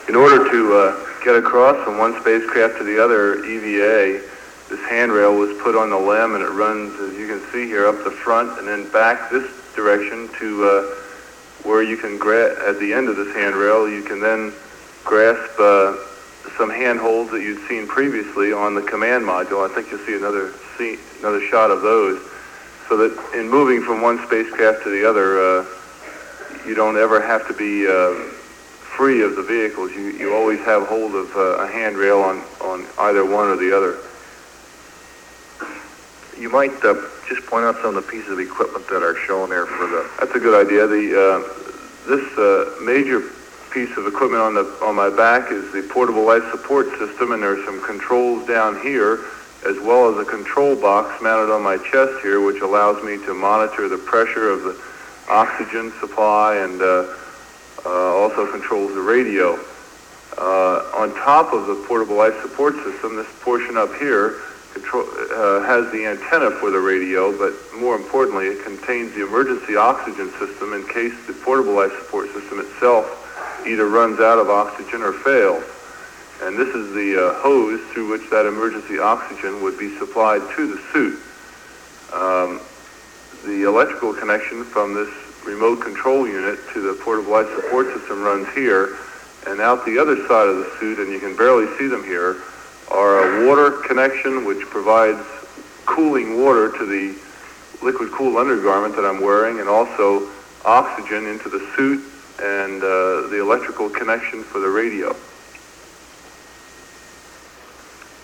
In 0.09 0.17
order 0.17 0.51
to 0.51 0.75
uh, 0.75 1.25
get 1.25 1.37
across 1.37 1.83
from 1.85 1.99
one 1.99 2.21
spacecraft 2.21 2.79
to 2.79 2.85
the 2.85 3.03
other 3.03 3.45
EVA, 3.45 4.27
this 4.69 4.81
handrail 4.89 5.37
was 5.37 5.57
put 5.63 5.77
on 5.77 5.91
the 5.91 5.97
LEM 5.97 6.35
and 6.35 6.43
it 6.43 6.51
runs, 6.51 6.99
as 7.01 7.17
you 7.17 7.29
can 7.29 7.41
see 7.53 7.67
here, 7.67 7.87
up 7.87 8.03
the 8.03 8.11
front 8.11 8.59
and 8.59 8.67
then 8.67 8.91
back 8.91 9.31
this 9.31 9.49
direction 9.81 10.29
to 10.39 10.65
uh, 10.65 10.83
where 11.65 11.83
you 11.83 11.97
can 11.97 12.19
gra- 12.19 12.69
at 12.69 12.79
the 12.79 12.93
end 12.93 13.09
of 13.09 13.17
this 13.17 13.35
handrail, 13.35 13.89
you 13.89 14.03
can 14.03 14.21
then 14.21 14.53
grasp 15.05 15.59
uh, 15.59 15.97
some 16.59 16.71
handholds 16.71 17.31
that 17.31 17.41
you'd 17.41 17.67
seen 17.67 17.87
previously 17.87 18.53
on 18.53 18.75
the 18.75 18.83
command 18.83 19.25
module. 19.25 19.69
I 19.69 19.75
think 19.75 19.91
you'll 19.91 20.05
see 20.07 20.17
another 20.17 20.53
see 20.77 20.99
another 21.21 21.41
shot 21.49 21.71
of 21.71 21.81
those, 21.83 22.21
so 22.89 22.97
that 22.97 23.13
in 23.35 23.49
moving 23.49 23.83
from 23.83 24.03
one 24.03 24.19
spacecraft 24.27 24.83
to 24.85 24.91
the 24.91 25.09
other, 25.09 25.41
uh, 25.41 25.67
you 26.67 26.75
don't 26.75 26.99
ever 26.99 27.21
have 27.21 27.47
to 27.49 27.55
be 27.55 27.87
uh, 27.87 28.13
free 28.97 29.23
of 29.23 29.37
the 29.37 29.43
vehicles. 29.43 29.93
You 29.93 30.11
you 30.13 30.35
always 30.35 30.61
have 30.61 30.87
hold 30.87 31.15
of 31.15 31.35
uh, 31.35 31.65
a 31.65 31.67
handrail 31.67 32.21
on 32.21 32.43
on 32.61 32.87
either 32.99 33.25
one 33.25 33.49
or 33.49 33.57
the 33.57 33.75
other. 33.75 33.97
You 36.41 36.49
might 36.49 36.73
uh, 36.83 36.95
just 37.29 37.45
point 37.45 37.67
out 37.67 37.77
some 37.83 37.95
of 37.95 37.97
the 37.97 38.11
pieces 38.11 38.33
of 38.33 38.41
equipment 38.41 38.89
that 38.89 39.03
are 39.03 39.15
shown 39.15 39.51
there 39.51 39.67
for 39.67 39.87
the. 39.87 40.09
That's 40.19 40.35
a 40.35 40.39
good 40.41 40.57
idea. 40.57 40.87
The 40.87 41.13
uh, 41.13 42.09
this 42.09 42.39
uh, 42.39 42.81
major 42.83 43.21
piece 43.71 43.95
of 43.99 44.07
equipment 44.07 44.41
on 44.41 44.55
the 44.55 44.65
on 44.81 44.97
my 44.97 45.11
back 45.11 45.53
is 45.53 45.71
the 45.71 45.83
portable 45.93 46.25
life 46.25 46.43
support 46.51 46.89
system, 46.97 47.33
and 47.33 47.43
there's 47.43 47.63
some 47.67 47.85
controls 47.85 48.49
down 48.49 48.81
here, 48.81 49.21
as 49.69 49.79
well 49.81 50.09
as 50.09 50.17
a 50.17 50.25
control 50.25 50.75
box 50.75 51.21
mounted 51.21 51.53
on 51.53 51.63
my 51.63 51.77
chest 51.77 52.23
here, 52.23 52.41
which 52.41 52.63
allows 52.63 53.05
me 53.05 53.19
to 53.27 53.35
monitor 53.35 53.87
the 53.91 53.99
pressure 53.99 54.49
of 54.49 54.63
the 54.63 54.81
oxygen 55.29 55.93
supply 56.01 56.57
and 56.57 56.81
uh, 56.81 57.17
uh, 57.85 58.17
also 58.17 58.51
controls 58.51 58.95
the 58.95 59.03
radio. 59.03 59.61
Uh, 60.39 60.89
on 60.97 61.13
top 61.17 61.53
of 61.53 61.67
the 61.67 61.75
portable 61.87 62.17
life 62.17 62.41
support 62.41 62.77
system, 62.77 63.15
this 63.15 63.29
portion 63.43 63.77
up 63.77 63.93
here 63.97 64.41
control, 64.73 65.05
uh, 65.33 65.61
has 65.63 65.91
the 65.93 66.07
antenna 66.07 66.51
for 66.51 66.71
the 66.71 66.79
radio, 66.79 67.37
but 67.37 67.53
more 67.79 67.97
importantly, 67.97 68.47
it 68.47 68.65
contains 68.65 69.13
the 69.15 69.27
emergency 69.27 69.77
oxygen 69.77 70.31
system 70.39 70.73
in 70.73 70.87
case 70.89 71.15
the 71.27 71.33
portable 71.33 71.75
life 71.75 71.93
support 71.99 72.33
system 72.33 72.61
itself 72.61 73.17
either 73.67 73.89
runs 73.89 74.21
out 74.21 74.39
of 74.39 74.49
oxygen 74.49 75.03
or 75.03 75.13
fails. 75.13 75.65
And 76.43 76.57
this 76.57 76.75
is 76.75 76.95
the 76.95 77.17
uh, 77.17 77.35
hose 77.41 77.81
through 77.93 78.09
which 78.11 78.31
that 78.31 78.47
emergency 78.47 78.99
oxygen 78.99 79.63
would 79.63 79.79
be 79.79 79.97
supplied 79.99 80.41
to 80.57 80.67
the 80.67 80.81
suit. 80.93 81.21
Um, 82.13 82.61
the 83.45 83.65
electrical 83.65 84.15
connection 84.15 84.65
from 84.65 84.95
this 84.95 85.13
remote 85.45 85.83
control 85.83 86.27
unit 86.27 86.59
to 86.73 86.81
the 86.81 86.95
portable 87.03 87.33
life 87.33 87.49
support 87.55 87.87
system 87.93 88.23
runs 88.23 88.49
here, 88.55 88.97
and 89.47 89.61
out 89.61 89.85
the 89.85 89.99
other 89.99 90.17
side 90.27 90.49
of 90.49 90.57
the 90.57 90.71
suit, 90.79 90.99
and 90.99 91.13
you 91.13 91.19
can 91.19 91.37
barely 91.37 91.67
see 91.79 91.87
them 91.87 92.05
here, 92.05 92.37
are 92.91 93.45
a 93.45 93.47
water 93.47 93.71
connection 93.87 94.45
which 94.45 94.61
provides 94.67 95.25
cooling 95.87 96.43
water 96.43 96.77
to 96.77 96.87
the 96.87 97.19
liquid 97.83 98.11
cool 98.13 98.37
undergarment 98.39 98.95
that 98.97 99.05
I'm 99.05 99.21
wearing, 99.21 99.61
and 99.61 99.69
also 99.69 100.29
oxygen 100.65 101.27
into 101.27 101.49
the 101.49 101.61
suit 101.77 102.05
and 102.43 102.83
uh, 102.83 103.29
the 103.29 103.41
electrical 103.41 103.89
connection 103.89 104.43
for 104.43 104.61
the 104.61 104.69
radio. 104.69 105.15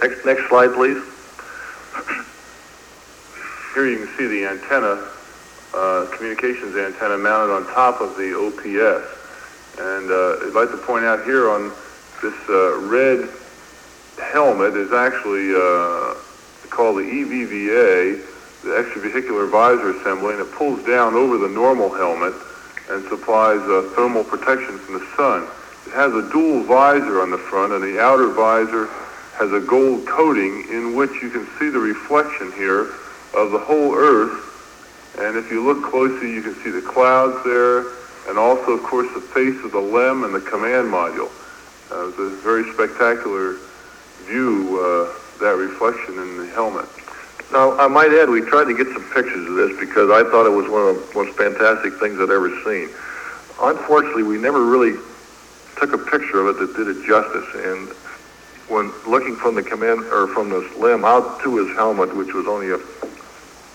Next, 0.02 0.24
next 0.24 0.48
slide, 0.48 0.74
please. 0.74 1.02
Here 3.74 3.88
you 3.88 4.06
can 4.06 4.16
see 4.16 4.26
the 4.26 4.46
antenna, 4.46 5.08
uh, 5.74 6.06
communications 6.14 6.76
antenna 6.76 7.18
mounted 7.18 7.52
on 7.52 7.64
top 7.74 8.00
of 8.00 8.16
the 8.16 8.34
OPS. 8.34 9.06
And 9.78 10.10
uh, 10.10 10.46
I'd 10.46 10.54
like 10.54 10.70
to 10.70 10.78
point 10.78 11.04
out 11.04 11.24
here 11.24 11.50
on 11.50 11.70
this 12.22 12.34
uh, 12.48 12.78
red 12.80 13.28
helmet 14.22 14.74
is 14.74 14.92
actually 14.92 15.54
uh, 15.54 16.14
called 16.70 16.98
the 16.98 17.08
EVVA, 17.08 18.20
the 18.62 18.70
extravehicular 18.70 19.50
visor 19.50 19.90
assembly, 19.96 20.34
and 20.34 20.42
it 20.42 20.52
pulls 20.52 20.84
down 20.84 21.14
over 21.14 21.38
the 21.38 21.48
normal 21.48 21.92
helmet 21.92 22.34
and 22.90 23.04
supplies 23.08 23.60
uh, 23.60 23.90
thermal 23.94 24.24
protection 24.24 24.78
from 24.78 24.94
the 24.94 25.06
sun. 25.16 25.42
It 25.86 25.92
has 25.92 26.12
a 26.12 26.30
dual 26.30 26.62
visor 26.64 27.22
on 27.22 27.30
the 27.30 27.38
front, 27.38 27.72
and 27.72 27.82
the 27.82 28.00
outer 28.00 28.28
visor 28.28 28.86
has 29.34 29.52
a 29.52 29.60
gold 29.60 30.06
coating 30.06 30.64
in 30.70 30.96
which 30.96 31.10
you 31.22 31.30
can 31.30 31.46
see 31.58 31.68
the 31.68 31.78
reflection 31.78 32.52
here 32.52 32.92
of 33.34 33.52
the 33.52 33.58
whole 33.58 33.94
Earth. 33.94 34.42
And 35.18 35.36
if 35.36 35.50
you 35.50 35.64
look 35.64 35.84
closely, 35.84 36.32
you 36.32 36.42
can 36.42 36.54
see 36.62 36.70
the 36.70 36.82
clouds 36.82 37.42
there, 37.44 37.86
and 38.28 38.38
also, 38.38 38.72
of 38.72 38.82
course, 38.82 39.12
the 39.14 39.20
face 39.20 39.62
of 39.64 39.72
the 39.72 39.80
LEM 39.80 40.24
and 40.24 40.34
the 40.34 40.40
command 40.40 40.92
module. 40.92 41.30
Uh, 41.90 42.10
a 42.10 42.30
very 42.42 42.64
spectacular 42.72 43.56
view, 44.26 44.78
uh, 44.80 45.12
that 45.40 45.56
reflection 45.56 46.18
in 46.18 46.38
the 46.38 46.46
helmet. 46.54 46.86
Now, 47.52 47.78
I 47.78 47.86
might 47.86 48.10
add, 48.10 48.28
we 48.28 48.40
tried 48.42 48.64
to 48.64 48.76
get 48.76 48.88
some 48.92 49.04
pictures 49.14 49.46
of 49.48 49.54
this 49.54 49.78
because 49.78 50.10
I 50.10 50.28
thought 50.28 50.46
it 50.46 50.50
was 50.50 50.68
one 50.68 50.82
of 50.82 50.96
the 50.96 51.14
most 51.14 51.36
fantastic 51.38 51.94
things 52.00 52.18
I'd 52.18 52.30
ever 52.30 52.50
seen. 52.64 52.90
Unfortunately, 53.60 54.24
we 54.24 54.38
never 54.38 54.64
really 54.64 54.98
took 55.78 55.92
a 55.92 55.98
picture 55.98 56.40
of 56.40 56.56
it 56.56 56.58
that 56.58 56.76
did 56.76 56.88
it 56.88 57.06
justice. 57.06 57.46
And 57.54 57.88
when 58.68 58.90
looking 59.06 59.36
from 59.36 59.54
the 59.54 59.62
command 59.62 60.00
or 60.06 60.26
from 60.26 60.50
the 60.50 60.68
LEM 60.78 61.04
out 61.04 61.40
to 61.42 61.56
his 61.56 61.74
helmet, 61.76 62.14
which 62.16 62.34
was 62.34 62.46
only 62.46 62.70
a 62.72 62.78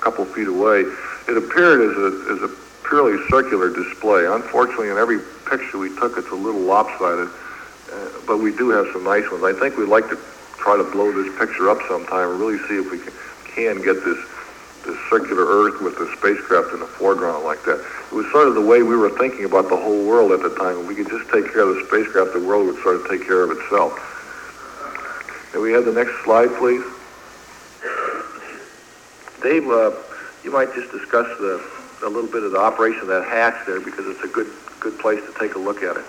couple 0.01 0.25
feet 0.25 0.47
away, 0.47 0.83
it 1.29 1.37
appeared 1.37 1.81
as 1.81 1.95
a 1.97 2.09
as 2.33 2.41
a 2.43 2.51
purely 2.87 3.17
circular 3.29 3.69
display. 3.69 4.25
Unfortunately, 4.25 4.89
in 4.89 4.97
every 4.97 5.19
picture 5.49 5.77
we 5.77 5.95
took, 5.95 6.17
it's 6.17 6.29
a 6.29 6.35
little 6.35 6.61
lopsided. 6.61 7.29
Uh, 7.91 8.09
but 8.27 8.37
we 8.37 8.55
do 8.55 8.69
have 8.69 8.87
some 8.91 9.03
nice 9.03 9.29
ones. 9.31 9.43
I 9.43 9.53
think 9.53 9.77
we'd 9.77 9.87
like 9.87 10.09
to 10.09 10.17
try 10.61 10.77
to 10.77 10.83
blow 10.83 11.11
this 11.11 11.27
picture 11.37 11.69
up 11.69 11.79
sometime 11.87 12.31
and 12.31 12.39
really 12.39 12.57
see 12.69 12.77
if 12.77 12.91
we 12.91 12.99
can, 12.99 13.81
get 13.83 14.03
this 14.05 14.17
this 14.85 14.97
circular 15.11 15.45
Earth 15.45 15.79
with 15.81 15.95
the 15.97 16.07
spacecraft 16.17 16.73
in 16.73 16.79
the 16.79 16.87
foreground 16.87 17.43
like 17.43 17.63
that. 17.65 17.77
It 18.11 18.15
was 18.15 18.25
sort 18.31 18.47
of 18.47 18.55
the 18.55 18.65
way 18.65 18.81
we 18.81 18.95
were 18.95 19.11
thinking 19.11 19.45
about 19.45 19.69
the 19.69 19.77
whole 19.77 20.07
world 20.07 20.31
at 20.31 20.41
the 20.41 20.55
time. 20.55 20.79
If 20.79 20.87
we 20.87 20.95
could 20.95 21.09
just 21.09 21.29
take 21.29 21.45
care 21.53 21.61
of 21.61 21.75
the 21.75 21.85
spacecraft, 21.85 22.33
the 22.33 22.41
world 22.41 22.65
would 22.65 22.81
sort 22.81 22.95
of 22.95 23.07
take 23.07 23.21
care 23.21 23.43
of 23.43 23.51
itself. 23.51 23.93
Can 25.51 25.61
we 25.61 25.71
have 25.73 25.85
the 25.85 25.93
next 25.93 26.23
slide, 26.23 26.49
please? 26.57 26.81
Dave, 29.43 29.69
uh, 29.69 29.91
you 30.43 30.51
might 30.51 30.73
just 30.73 30.91
discuss 30.91 31.27
the, 31.37 31.61
a 32.03 32.09
little 32.09 32.31
bit 32.31 32.41
of 32.41 32.51
the 32.51 32.59
operation 32.59 33.01
of 33.01 33.07
that 33.07 33.25
hatch 33.25 33.65
there 33.67 33.79
because 33.79 34.07
it's 34.07 34.23
a 34.23 34.27
good 34.27 34.49
good 34.79 34.97
place 34.97 35.21
to 35.23 35.33
take 35.39 35.53
a 35.53 35.59
look 35.59 35.83
at 35.83 35.95
it. 35.95 36.05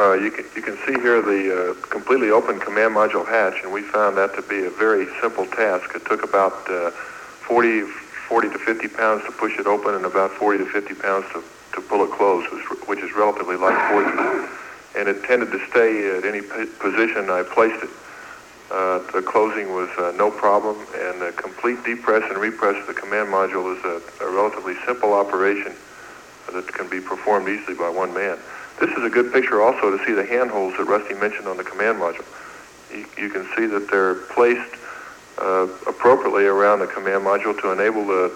Uh, 0.00 0.14
you 0.14 0.30
can 0.30 0.46
you 0.56 0.62
can 0.62 0.78
see 0.86 0.94
here 0.94 1.20
the 1.20 1.52
uh, 1.52 1.86
completely 1.88 2.30
open 2.30 2.58
command 2.58 2.96
module 2.96 3.28
hatch, 3.28 3.60
and 3.62 3.70
we 3.70 3.82
found 3.82 4.16
that 4.16 4.34
to 4.34 4.40
be 4.40 4.64
a 4.64 4.70
very 4.70 5.04
simple 5.20 5.44
task. 5.44 5.94
It 5.94 6.06
took 6.06 6.24
about 6.24 6.54
uh, 6.70 6.90
40, 7.44 7.82
40 7.82 8.48
to 8.48 8.58
50 8.58 8.88
pounds 8.88 9.24
to 9.26 9.32
push 9.32 9.58
it 9.58 9.66
open, 9.66 9.94
and 9.94 10.06
about 10.06 10.30
40 10.30 10.64
to 10.64 10.70
50 10.70 10.94
pounds 10.94 11.26
to, 11.34 11.44
to 11.74 11.82
pull 11.82 12.02
it 12.02 12.10
closed, 12.12 12.48
which, 12.88 13.00
is 13.00 13.12
relatively 13.12 13.56
light 13.56 13.76
forces. 13.92 14.48
And 14.96 15.06
it 15.06 15.22
tended 15.24 15.52
to 15.52 15.60
stay 15.68 16.16
at 16.16 16.24
any 16.24 16.40
position 16.40 17.28
I 17.28 17.42
placed 17.42 17.84
it. 17.84 17.90
Uh, 18.70 19.00
the 19.12 19.20
closing 19.20 19.74
was 19.74 19.90
uh, 19.98 20.14
no 20.16 20.30
problem, 20.30 20.78
and 20.96 21.20
the 21.20 21.32
complete 21.36 21.84
depress 21.84 22.24
and 22.30 22.38
repress 22.38 22.80
of 22.80 22.86
the 22.86 22.94
command 22.94 23.28
module 23.28 23.76
is 23.76 23.84
a, 23.84 24.24
a 24.24 24.32
relatively 24.32 24.76
simple 24.86 25.12
operation 25.12 25.74
that 26.54 26.66
can 26.72 26.88
be 26.88 27.00
performed 27.02 27.50
easily 27.50 27.76
by 27.76 27.90
one 27.90 28.14
man. 28.14 28.38
This 28.80 28.90
is 28.96 29.04
a 29.04 29.10
good 29.10 29.30
picture 29.30 29.60
also 29.60 29.94
to 29.96 30.02
see 30.06 30.12
the 30.12 30.24
handholds 30.24 30.76
that 30.78 30.84
Rusty 30.84 31.12
mentioned 31.14 31.46
on 31.46 31.58
the 31.58 31.64
command 31.64 31.98
module. 31.98 32.24
You, 32.90 33.04
you 33.22 33.28
can 33.28 33.46
see 33.54 33.66
that 33.66 33.90
they're 33.90 34.14
placed 34.14 34.74
uh, 35.36 35.68
appropriately 35.86 36.46
around 36.46 36.78
the 36.78 36.86
command 36.86 37.22
module 37.24 37.58
to 37.60 37.72
enable 37.72 38.06
the 38.06 38.32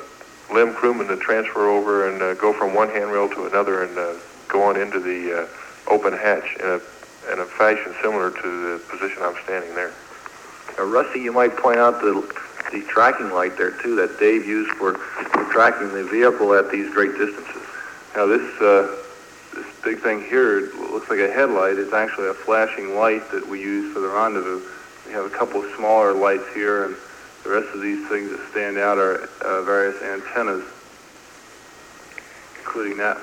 LEM 0.52 0.74
crewman 0.74 1.08
to 1.08 1.16
transfer 1.16 1.68
over 1.68 2.10
and 2.10 2.20
uh, 2.20 2.34
go 2.34 2.52
from 2.52 2.74
one 2.74 2.90
handrail 2.90 3.28
to 3.30 3.46
another 3.46 3.84
and 3.84 3.96
uh, 3.96 4.14
go 4.48 4.62
on 4.62 4.76
into 4.76 5.00
the 5.00 5.42
uh, 5.42 5.90
open 5.90 6.12
hatch 6.12 6.56
in 6.60 6.66
a, 6.66 6.80
in 7.32 7.38
a 7.38 7.46
fashion 7.46 7.94
similar 8.02 8.30
to 8.30 8.42
the 8.42 8.82
position 8.90 9.22
I'm 9.22 9.36
standing 9.44 9.74
there. 9.74 9.92
Uh, 10.78 10.84
Rusty, 10.84 11.20
you 11.20 11.32
might 11.32 11.56
point 11.56 11.78
out 11.78 12.02
the, 12.02 12.20
the 12.70 12.82
tracking 12.82 13.30
light 13.30 13.56
there 13.56 13.70
too 13.70 13.96
that 13.96 14.20
Dave 14.20 14.46
used 14.46 14.72
for, 14.72 14.94
for 14.98 15.44
tracking 15.50 15.88
the 15.94 16.04
vehicle 16.04 16.52
at 16.52 16.70
these 16.70 16.92
great 16.92 17.16
distances. 17.16 17.62
Now 18.14 18.26
this 18.26 18.60
uh, 18.60 18.94
this 18.94 19.03
big 19.84 20.00
thing 20.00 20.22
here 20.22 20.72
looks 20.90 21.10
like 21.10 21.18
a 21.18 21.30
headlight. 21.30 21.76
It's 21.76 21.92
actually 21.92 22.28
a 22.28 22.34
flashing 22.34 22.94
light 22.94 23.30
that 23.32 23.46
we 23.46 23.60
use 23.60 23.92
for 23.92 24.00
the 24.00 24.08
rendezvous. 24.08 24.62
We 25.06 25.12
have 25.12 25.26
a 25.26 25.30
couple 25.30 25.62
of 25.62 25.70
smaller 25.76 26.14
lights 26.14 26.44
here, 26.54 26.86
and 26.86 26.96
the 27.42 27.50
rest 27.50 27.68
of 27.74 27.82
these 27.82 28.08
things 28.08 28.30
that 28.30 28.40
stand 28.50 28.78
out 28.78 28.96
are 28.96 29.28
uh, 29.42 29.62
various 29.62 30.00
antennas, 30.02 30.64
including 32.58 32.96
that. 32.96 33.18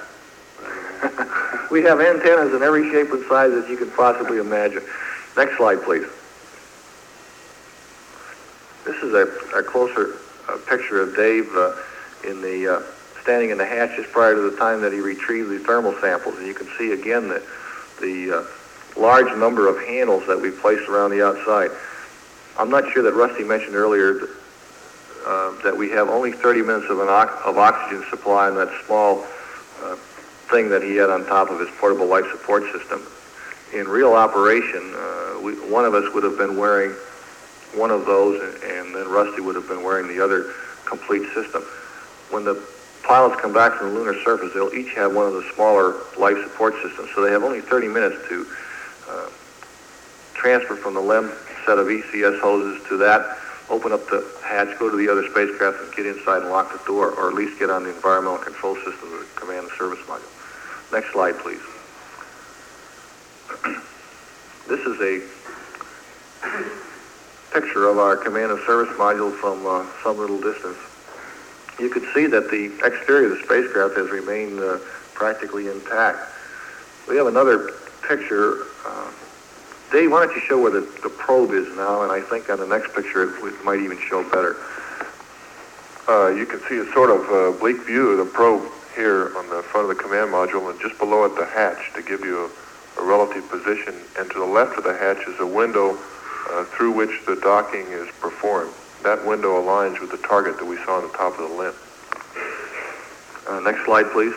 we 1.71 1.81
have 1.81 1.99
antennas 1.99 2.53
in 2.53 2.61
every 2.61 2.91
shape 2.91 3.11
and 3.11 3.25
size 3.25 3.51
that 3.51 3.67
you 3.67 3.75
can 3.75 3.89
possibly 3.91 4.37
imagine. 4.37 4.83
Next 5.35 5.57
slide, 5.57 5.81
please. 5.81 6.05
This 8.85 8.97
is 9.01 9.13
a, 9.15 9.57
a 9.57 9.63
closer 9.63 10.19
uh, 10.47 10.57
picture 10.69 11.01
of 11.01 11.15
Dave 11.15 11.49
uh, 11.55 11.73
in 12.23 12.41
the 12.41 12.77
uh, 12.77 13.00
standing 13.21 13.49
in 13.49 13.57
the 13.57 13.65
hatch 13.65 13.95
just 13.95 14.11
prior 14.11 14.35
to 14.35 14.49
the 14.49 14.57
time 14.57 14.81
that 14.81 14.93
he 14.93 14.99
retrieved 14.99 15.49
the 15.49 15.59
thermal 15.59 15.95
samples, 16.01 16.37
and 16.37 16.47
you 16.47 16.53
can 16.53 16.67
see 16.77 16.91
again 16.91 17.27
that 17.29 17.43
the 18.01 18.31
uh, 18.31 18.99
large 18.99 19.35
number 19.37 19.67
of 19.67 19.77
handles 19.85 20.25
that 20.27 20.39
we 20.39 20.51
placed 20.51 20.89
around 20.89 21.11
the 21.11 21.25
outside. 21.25 21.71
I'm 22.57 22.69
not 22.69 22.91
sure 22.91 23.03
that 23.03 23.13
Rusty 23.13 23.43
mentioned 23.43 23.75
earlier 23.75 24.13
that, 24.13 24.29
uh, 25.25 25.61
that 25.63 25.77
we 25.77 25.89
have 25.91 26.09
only 26.09 26.31
30 26.31 26.61
minutes 26.61 26.89
of, 26.89 26.99
an 26.99 27.07
of 27.07 27.57
oxygen 27.57 28.03
supply 28.09 28.49
in 28.49 28.55
that 28.55 28.69
small 28.85 29.23
uh, 29.83 29.95
thing 30.49 30.69
that 30.69 30.83
he 30.83 30.95
had 30.95 31.09
on 31.09 31.25
top 31.25 31.49
of 31.49 31.59
his 31.59 31.69
portable 31.79 32.07
life 32.07 32.25
support 32.31 32.63
system. 32.71 33.05
In 33.73 33.87
real 33.87 34.13
operation, 34.13 34.93
uh, 34.95 35.39
we, 35.41 35.53
one 35.71 35.85
of 35.85 35.93
us 35.93 36.13
would 36.13 36.23
have 36.23 36.37
been 36.37 36.57
wearing 36.57 36.91
one 37.73 37.89
of 37.89 38.05
those, 38.05 38.41
and, 38.41 38.63
and 38.63 38.95
then 38.95 39.07
Rusty 39.07 39.41
would 39.41 39.55
have 39.55 39.67
been 39.67 39.83
wearing 39.83 40.07
the 40.07 40.21
other 40.21 40.53
complete 40.85 41.23
system. 41.33 41.61
When 42.31 42.43
the 42.43 42.61
pilots 43.03 43.39
come 43.41 43.53
back 43.53 43.73
from 43.73 43.93
the 43.93 43.99
lunar 43.99 44.19
surface, 44.23 44.53
they'll 44.53 44.73
each 44.73 44.93
have 44.93 45.13
one 45.13 45.27
of 45.27 45.33
the 45.33 45.43
smaller 45.53 45.95
life 46.17 46.37
support 46.43 46.73
systems, 46.81 47.09
so 47.13 47.21
they 47.21 47.31
have 47.31 47.43
only 47.43 47.61
30 47.61 47.87
minutes 47.87 48.15
to 48.27 48.45
uh, 49.09 49.29
transfer 50.33 50.75
from 50.75 50.93
the 50.93 51.01
LEM 51.01 51.31
set 51.65 51.77
of 51.77 51.87
ECS 51.87 52.39
hoses 52.39 52.81
to 52.87 52.97
that, 52.97 53.37
open 53.69 53.91
up 53.91 54.05
the 54.07 54.25
hatch, 54.43 54.77
go 54.79 54.89
to 54.89 54.97
the 54.97 55.07
other 55.09 55.23
spacecraft, 55.29 55.79
and 55.81 55.93
get 55.95 56.05
inside 56.05 56.41
and 56.41 56.51
lock 56.51 56.71
the 56.71 56.85
door, 56.85 57.11
or 57.11 57.29
at 57.29 57.33
least 57.33 57.57
get 57.59 57.69
on 57.69 57.83
the 57.83 57.93
environmental 57.93 58.37
control 58.37 58.75
system 58.75 59.13
of 59.13 59.19
the 59.19 59.27
command 59.35 59.67
and 59.67 59.71
service 59.77 59.99
module. 60.07 60.27
Next 60.91 61.11
slide, 61.13 61.37
please. 61.39 61.61
this 64.67 64.79
is 64.81 64.99
a 65.01 65.21
picture 67.53 67.87
of 67.87 67.97
our 67.97 68.15
command 68.17 68.51
and 68.51 68.59
service 68.65 68.93
module 68.97 69.33
from 69.33 69.65
uh, 69.65 69.85
some 70.03 70.17
little 70.17 70.39
distance. 70.39 70.77
You 71.79 71.89
can 71.89 72.05
see 72.13 72.27
that 72.27 72.51
the 72.51 72.65
exterior 72.85 73.31
of 73.31 73.37
the 73.37 73.43
spacecraft 73.43 73.97
has 73.97 74.09
remained 74.09 74.59
uh, 74.59 74.77
practically 75.13 75.67
intact. 75.67 76.19
We 77.07 77.15
have 77.17 77.27
another 77.27 77.71
picture. 78.07 78.65
Uh, 78.85 79.11
Dave, 79.91 80.11
why 80.11 80.25
don't 80.25 80.35
you 80.35 80.41
show 80.41 80.61
where 80.61 80.71
the, 80.71 80.81
the 81.03 81.09
probe 81.09 81.51
is 81.51 81.67
now, 81.75 82.03
and 82.03 82.11
I 82.11 82.21
think 82.21 82.49
on 82.49 82.59
the 82.59 82.67
next 82.67 82.93
picture 82.93 83.23
it, 83.23 83.53
it 83.53 83.65
might 83.65 83.79
even 83.79 83.97
show 83.99 84.23
better. 84.29 84.55
Uh, 86.07 86.29
you 86.29 86.45
can 86.45 86.59
see 86.67 86.77
a 86.77 86.85
sort 86.93 87.09
of 87.09 87.29
uh, 87.29 87.55
oblique 87.55 87.85
view 87.85 88.11
of 88.11 88.17
the 88.17 88.25
probe 88.25 88.67
here 88.95 89.35
on 89.37 89.49
the 89.49 89.61
front 89.63 89.89
of 89.89 89.95
the 89.95 90.01
command 90.01 90.31
module, 90.31 90.69
and 90.69 90.79
just 90.79 90.97
below 90.97 91.25
it 91.25 91.35
the 91.35 91.45
hatch 91.45 91.93
to 91.95 92.01
give 92.01 92.21
you 92.21 92.51
a, 92.97 93.01
a 93.01 93.05
relative 93.05 93.47
position. 93.49 93.95
And 94.17 94.29
to 94.31 94.39
the 94.39 94.45
left 94.45 94.77
of 94.77 94.83
the 94.83 94.97
hatch 94.97 95.27
is 95.27 95.39
a 95.39 95.45
window 95.45 95.97
uh, 96.49 96.65
through 96.65 96.91
which 96.91 97.25
the 97.25 97.35
docking 97.37 97.85
is 97.87 98.09
performed. 98.19 98.73
That 99.03 99.25
window 99.25 99.61
aligns 99.61 99.99
with 99.99 100.11
the 100.11 100.17
target 100.17 100.57
that 100.59 100.65
we 100.65 100.77
saw 100.77 100.97
on 100.97 101.03
the 101.03 101.17
top 101.17 101.39
of 101.39 101.49
the 101.49 101.55
LEM. 101.55 101.73
Uh, 103.47 103.59
next 103.61 103.83
slide, 103.85 104.11
please. 104.11 104.35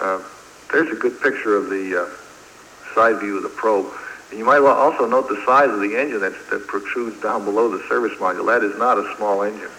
Uh, 0.00 0.22
there's 0.70 0.90
a 0.90 1.00
good 1.00 1.20
picture 1.22 1.56
of 1.56 1.70
the 1.70 2.02
uh, 2.02 2.94
side 2.94 3.20
view 3.20 3.38
of 3.38 3.42
the 3.42 3.48
probe. 3.48 3.86
And 4.30 4.38
you 4.38 4.44
might 4.44 4.58
also 4.58 5.06
note 5.06 5.28
the 5.28 5.42
size 5.46 5.70
of 5.70 5.80
the 5.80 5.96
engine 5.96 6.20
that's, 6.20 6.36
that 6.50 6.66
protrudes 6.66 7.20
down 7.22 7.44
below 7.44 7.68
the 7.68 7.82
service 7.88 8.18
module. 8.18 8.46
That 8.46 8.62
is 8.62 8.76
not 8.78 8.98
a 8.98 9.14
small 9.16 9.42
engine. 9.42 9.70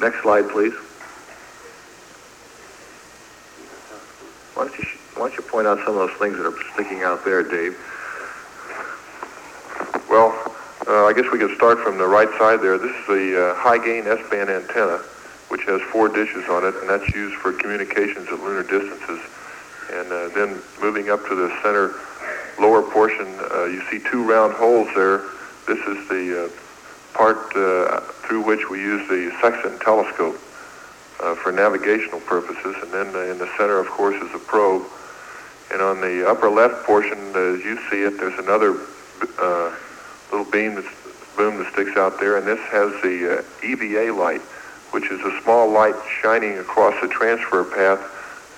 Next 0.00 0.22
slide, 0.22 0.48
please. 0.50 0.74
Why 4.54 4.68
don't 4.68 4.78
you, 4.78 4.86
why 5.14 5.28
don't 5.28 5.36
you 5.36 5.42
point 5.44 5.66
out 5.66 5.78
some 5.84 5.96
of 5.96 6.08
those 6.08 6.18
things 6.18 6.36
that 6.36 6.44
are 6.44 6.54
sticking 6.74 7.02
out 7.02 7.24
there, 7.24 7.42
Dave? 7.42 7.78
Well, 10.10 10.34
uh, 10.88 11.06
I 11.06 11.12
guess 11.14 11.30
we 11.32 11.38
could 11.38 11.54
start 11.54 11.78
from 11.78 11.98
the 11.98 12.06
right 12.06 12.28
side 12.36 12.60
there. 12.60 12.78
This 12.78 12.90
is 12.90 13.06
the 13.06 13.50
uh, 13.50 13.54
high-gain 13.54 14.06
S-band 14.06 14.50
antenna, 14.50 14.98
which 15.48 15.62
has 15.64 15.80
four 15.82 16.08
dishes 16.08 16.48
on 16.48 16.64
it, 16.66 16.74
and 16.74 16.90
that's 16.90 17.08
used 17.14 17.36
for 17.36 17.52
communications 17.52 18.26
at 18.28 18.40
lunar 18.40 18.64
distances. 18.64 19.20
And 19.92 20.10
uh, 20.10 20.28
then 20.34 20.60
moving 20.80 21.10
up 21.10 21.26
to 21.28 21.34
the 21.34 21.48
center 21.62 21.94
lower 22.58 22.82
portion, 22.82 23.26
uh, 23.52 23.64
you 23.66 23.82
see 23.90 24.00
two 24.10 24.28
round 24.28 24.52
holes 24.54 24.88
there. 24.94 25.18
This 25.66 25.78
is 25.86 26.08
the 26.08 26.46
uh, 26.46 27.16
part 27.16 27.54
uh, 27.54 28.00
through 28.26 28.42
which 28.42 28.68
we 28.68 28.80
use 28.80 29.08
the 29.08 29.30
Sextant 29.40 29.80
telescope 29.80 30.36
for 31.42 31.52
navigational 31.52 32.20
purposes. 32.20 32.76
And 32.82 32.92
then 32.92 33.06
in 33.30 33.38
the 33.38 33.48
center, 33.56 33.78
of 33.78 33.86
course, 33.86 34.20
is 34.20 34.34
a 34.34 34.38
probe. 34.38 34.84
And 35.72 35.80
on 35.80 36.00
the 36.00 36.28
upper 36.28 36.50
left 36.50 36.84
portion, 36.84 37.18
as 37.30 37.64
you 37.64 37.78
see 37.90 38.02
it, 38.02 38.18
there's 38.18 38.38
another 38.38 38.76
uh, 39.38 39.74
little 40.30 40.50
beam 40.50 40.74
that's, 40.74 40.88
boom 41.36 41.58
that 41.58 41.72
sticks 41.72 41.96
out 41.96 42.20
there, 42.20 42.36
and 42.36 42.46
this 42.46 42.60
has 42.70 42.92
the 43.02 43.38
uh, 43.38 43.66
EVA 43.66 44.12
light, 44.12 44.40
which 44.92 45.10
is 45.10 45.20
a 45.20 45.42
small 45.42 45.68
light 45.68 45.96
shining 46.22 46.58
across 46.58 46.94
the 47.00 47.08
transfer 47.08 47.64
path, 47.64 48.00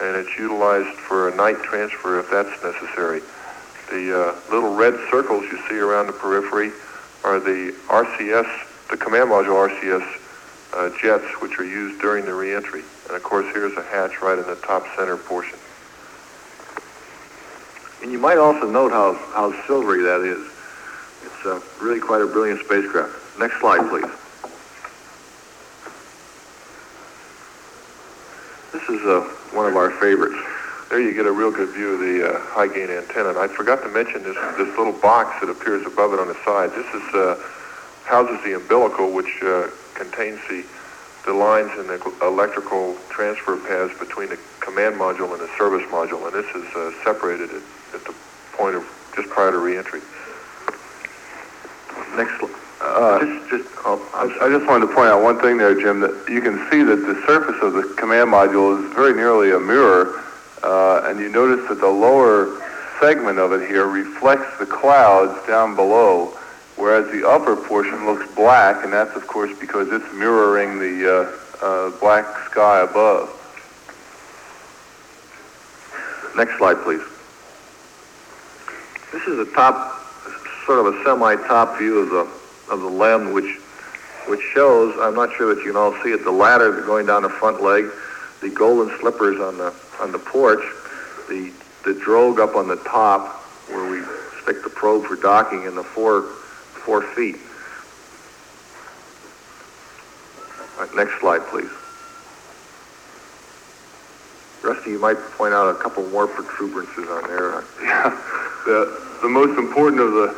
and 0.00 0.14
it's 0.14 0.38
utilized 0.38 0.98
for 0.98 1.30
a 1.30 1.36
night 1.36 1.62
transfer 1.62 2.20
if 2.20 2.30
that's 2.30 2.50
necessary. 2.62 3.20
The 3.88 4.12
uh, 4.12 4.52
little 4.52 4.74
red 4.74 4.94
circles 5.10 5.44
you 5.44 5.58
see 5.68 5.78
around 5.78 6.08
the 6.08 6.12
periphery 6.12 6.72
are 7.24 7.40
the 7.40 7.74
RCS, 7.88 8.88
the 8.90 8.96
command 8.96 9.30
module 9.30 9.68
RCS 9.68 10.20
uh, 10.74 10.90
jets, 11.00 11.24
which 11.40 11.58
are 11.58 11.64
used 11.64 12.00
during 12.00 12.24
the 12.24 12.34
reentry. 12.34 12.82
And 13.06 13.16
of 13.16 13.22
course, 13.22 13.46
here's 13.54 13.76
a 13.76 13.82
hatch 13.82 14.20
right 14.20 14.38
in 14.38 14.46
the 14.46 14.56
top 14.56 14.84
center 14.96 15.16
portion. 15.16 15.58
And 18.02 18.12
you 18.12 18.18
might 18.18 18.38
also 18.38 18.70
note 18.70 18.92
how, 18.92 19.14
how 19.32 19.66
silvery 19.66 20.02
that 20.02 20.20
is. 20.20 20.44
It's 21.24 21.46
uh, 21.46 21.60
really 21.80 22.00
quite 22.00 22.22
a 22.22 22.26
brilliant 22.26 22.60
spacecraft. 22.64 23.38
Next 23.38 23.58
slide, 23.60 23.88
please. 23.88 24.10
This 28.72 28.88
is 28.88 29.06
uh, 29.06 29.22
one 29.52 29.66
of 29.66 29.76
our 29.76 29.90
favorites. 29.90 30.36
There 30.90 31.00
you 31.00 31.14
get 31.14 31.26
a 31.26 31.32
real 31.32 31.50
good 31.50 31.70
view 31.70 31.94
of 31.94 32.00
the 32.00 32.36
uh, 32.36 32.40
high 32.40 32.68
gain 32.68 32.90
antenna. 32.90 33.30
And 33.30 33.38
I 33.38 33.48
forgot 33.48 33.82
to 33.82 33.88
mention 33.88 34.22
this 34.22 34.36
this 34.56 34.68
little 34.78 34.92
box 34.92 35.40
that 35.40 35.50
appears 35.50 35.84
above 35.86 36.12
it 36.12 36.20
on 36.20 36.28
the 36.28 36.36
side. 36.44 36.70
This 36.70 36.86
is 36.94 37.14
uh, 37.14 37.42
houses 38.04 38.38
the 38.44 38.54
umbilical, 38.54 39.10
which 39.10 39.42
uh, 39.42 39.68
contains 39.94 40.38
the 40.48 40.64
the 41.26 41.32
lines 41.34 41.70
and 41.76 41.88
the 41.88 42.00
electrical 42.22 42.96
transfer 43.10 43.56
paths 43.56 43.92
between 43.98 44.28
the 44.30 44.38
command 44.60 44.94
module 44.94 45.32
and 45.32 45.40
the 45.40 45.50
service 45.58 45.82
module, 45.90 46.24
and 46.24 46.32
this 46.32 46.46
is 46.54 46.64
uh, 46.76 46.92
separated 47.04 47.50
at, 47.50 47.62
at 47.94 48.04
the 48.04 48.14
point 48.52 48.76
of 48.76 48.84
just 49.14 49.28
prior 49.28 49.50
to 49.50 49.58
reentry. 49.58 50.00
Next, 52.16 52.38
sl- 52.38 52.46
Uh, 52.80 53.18
just, 53.24 53.50
just, 53.50 53.68
oh, 53.84 53.98
I 54.14 54.46
I 54.46 54.48
just 54.48 54.66
wanted 54.66 54.86
to 54.86 54.94
point 54.94 55.08
out 55.08 55.22
one 55.22 55.40
thing 55.40 55.56
there, 55.58 55.74
Jim, 55.74 56.00
that 56.00 56.14
you 56.28 56.40
can 56.40 56.56
see 56.70 56.82
that 56.84 56.96
the 56.96 57.16
surface 57.26 57.60
of 57.62 57.72
the 57.72 57.82
command 57.96 58.30
module 58.30 58.78
is 58.78 58.94
very 58.94 59.12
nearly 59.14 59.50
a 59.52 59.58
mirror, 59.58 60.22
uh, 60.62 61.02
and 61.08 61.18
you 61.18 61.28
notice 61.28 61.66
that 61.68 61.80
the 61.80 61.88
lower 61.88 62.62
segment 63.00 63.38
of 63.38 63.52
it 63.52 63.66
here 63.68 63.86
reflects 63.86 64.46
the 64.58 64.66
clouds 64.66 65.34
down 65.48 65.74
below, 65.74 66.32
whereas 66.76 67.10
the 67.10 67.28
upper 67.28 67.56
portion 67.56 68.06
looks 68.06 68.32
black, 68.34 68.84
and 68.84 68.92
that's 68.92 69.14
of 69.16 69.26
course 69.26 69.56
because 69.58 69.90
it's 69.90 70.12
mirroring 70.14 70.78
the 70.78 71.40
uh, 71.62 71.64
uh, 71.64 71.90
black 71.98 72.24
sky 72.50 72.80
above. 72.80 73.30
Next 76.36 76.58
slide, 76.58 76.76
please. 76.82 77.00
This 79.12 79.22
is 79.26 79.38
a 79.38 79.50
top, 79.52 80.02
sort 80.66 80.84
of 80.84 80.94
a 80.94 81.04
semi-top 81.04 81.78
view 81.78 81.98
of 81.98 82.10
the 82.10 82.72
of 82.72 82.80
the 82.80 82.88
LEM, 82.88 83.32
which 83.32 83.58
which 84.26 84.42
shows. 84.52 84.94
I'm 85.00 85.14
not 85.14 85.32
sure 85.34 85.54
that 85.54 85.64
you 85.64 85.72
can 85.72 85.76
all 85.76 85.94
see 86.02 86.10
it. 86.10 86.24
The 86.24 86.32
ladder 86.32 86.82
going 86.82 87.06
down 87.06 87.22
the 87.22 87.30
front 87.30 87.62
leg, 87.62 87.86
the 88.42 88.50
golden 88.50 88.96
slippers 88.98 89.40
on 89.40 89.56
the 89.56 89.72
on 90.00 90.12
the 90.12 90.18
porch, 90.18 90.62
the 91.28 91.52
the 91.84 91.94
drogue 91.94 92.40
up 92.40 92.54
on 92.56 92.68
the 92.68 92.76
top 92.76 93.42
where 93.68 93.90
we 93.90 94.02
stick 94.42 94.62
the 94.62 94.70
probe 94.70 95.06
for 95.06 95.16
docking, 95.16 95.66
and 95.66 95.76
the 95.76 95.84
four 95.84 96.26
four 96.86 97.02
feet. 97.02 97.36
Next 100.94 101.18
slide, 101.20 101.42
please. 101.48 101.68
Rusty, 104.62 104.90
you 104.92 104.98
might 105.00 105.18
point 105.36 105.52
out 105.52 105.68
a 105.68 105.74
couple 105.74 106.06
more 106.08 106.28
protuberances 106.28 107.08
on 107.08 107.28
there. 107.28 107.64
Yeah, 107.82 108.10
the, 108.64 109.18
the 109.22 109.28
most 109.28 109.58
important 109.58 110.00
of 110.00 110.12
the 110.12 110.28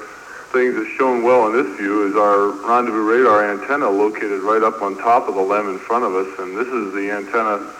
things 0.52 0.74
that's 0.74 0.88
shown 0.96 1.22
well 1.22 1.46
in 1.48 1.52
this 1.52 1.76
view 1.78 2.08
is 2.08 2.16
our 2.16 2.48
rendezvous 2.66 3.02
radar 3.02 3.52
antenna 3.52 3.88
located 3.88 4.42
right 4.42 4.62
up 4.62 4.82
on 4.82 4.96
top 4.96 5.28
of 5.28 5.34
the 5.34 5.40
LEM 5.40 5.68
in 5.68 5.78
front 5.78 6.04
of 6.04 6.14
us, 6.14 6.38
and 6.38 6.56
this 6.56 6.68
is 6.68 6.94
the 6.94 7.10
antenna 7.10 7.72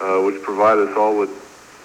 uh, 0.00 0.22
which 0.22 0.40
provided 0.42 0.88
us 0.88 0.96
all 0.96 1.16
with 1.18 1.30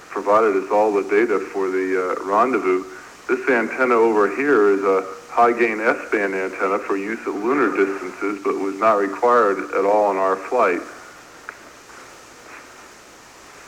provided 0.10 0.56
us 0.58 0.70
all 0.72 0.92
the 0.92 1.04
data 1.04 1.40
for 1.40 1.70
the 1.70 2.18
uh, 2.18 2.26
rendezvous. 2.26 2.84
This 3.28 3.48
antenna 3.50 3.94
over 3.94 4.36
here 4.36 4.72
is 4.72 4.82
a 4.84 5.19
high 5.40 5.54
gain 5.54 5.80
S-band 5.80 6.36
antenna 6.36 6.78
for 6.80 6.98
use 6.98 7.22
at 7.22 7.34
lunar 7.34 7.72
distances, 7.72 8.44
but 8.44 8.56
was 8.56 8.76
not 8.76 8.98
required 8.98 9.58
at 9.72 9.86
all 9.86 10.08
on 10.08 10.18
our 10.18 10.36
flight. 10.36 10.82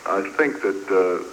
I 0.06 0.30
think 0.36 0.62
that 0.64 0.84
uh, 0.92 1.24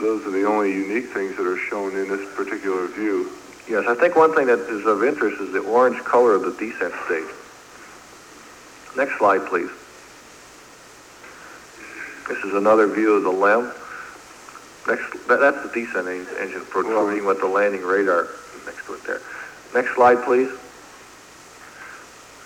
those 0.00 0.26
are 0.26 0.32
the 0.32 0.44
only 0.44 0.72
unique 0.72 1.10
things 1.10 1.36
that 1.36 1.46
are 1.46 1.56
shown 1.56 1.96
in 1.96 2.08
this 2.08 2.34
particular 2.34 2.88
view. 2.88 3.30
Yes, 3.68 3.84
I 3.86 3.94
think 3.94 4.16
one 4.16 4.34
thing 4.34 4.48
that 4.48 4.58
is 4.58 4.84
of 4.86 5.04
interest 5.04 5.40
is 5.40 5.52
the 5.52 5.60
orange 5.60 6.02
color 6.02 6.34
of 6.34 6.42
the 6.42 6.50
descent 6.50 6.92
stage. 7.04 7.30
Next 8.96 9.16
slide, 9.18 9.46
please. 9.46 9.70
This 12.26 12.38
is 12.42 12.54
another 12.54 12.88
view 12.88 13.14
of 13.14 13.22
the 13.22 13.30
LEM. 13.30 13.70
Next, 14.88 15.28
that, 15.28 15.38
that's 15.38 15.62
the 15.62 15.70
descent 15.72 16.08
en- 16.08 16.26
engine 16.40 16.62
protruding 16.70 17.24
with 17.24 17.38
the 17.38 17.46
landing 17.46 17.82
radar 17.82 18.30
next 18.66 18.84
to 18.86 18.94
it 18.94 19.04
there. 19.06 19.20
Next 19.76 19.94
slide, 19.94 20.24
please. 20.24 20.48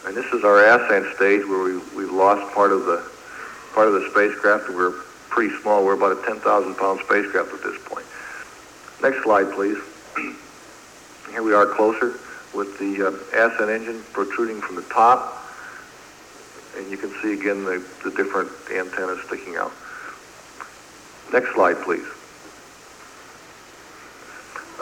And 0.05 0.17
this 0.17 0.27
is 0.33 0.43
our 0.43 0.65
ascent 0.65 1.15
stage 1.15 1.47
where 1.47 1.63
we, 1.63 1.79
we've 1.95 2.11
lost 2.11 2.53
part 2.53 2.73
of 2.73 2.87
the 2.87 3.09
part 3.73 3.87
of 3.87 3.95
the 3.95 4.11
spacecraft. 4.11 4.69
We're 4.69 4.91
pretty 5.29 5.55
small. 5.63 5.85
We're 5.85 5.95
about 5.95 6.19
a 6.19 6.27
10,000 6.27 6.75
pound 6.75 6.99
spacecraft 7.05 7.55
at 7.55 7.63
this 7.63 7.81
point. 7.85 8.05
Next 9.01 9.23
slide, 9.23 9.53
please. 9.53 9.79
Here 11.31 11.45
we 11.45 11.55
are 11.55 11.67
closer 11.67 12.19
with 12.53 12.77
the 12.81 13.07
uh, 13.07 13.47
ascent 13.47 13.71
engine 13.71 14.03
protruding 14.13 14.61
from 14.61 14.75
the 14.75 14.83
top. 14.83 15.47
And 16.77 16.91
you 16.91 16.97
can 16.97 17.11
see 17.23 17.35
again 17.35 17.63
the, 17.63 17.79
the 18.03 18.11
different 18.11 18.51
antennas 18.75 19.21
sticking 19.29 19.55
out. 19.55 19.71
Next 21.33 21.55
slide, 21.55 21.81
please. 21.85 22.07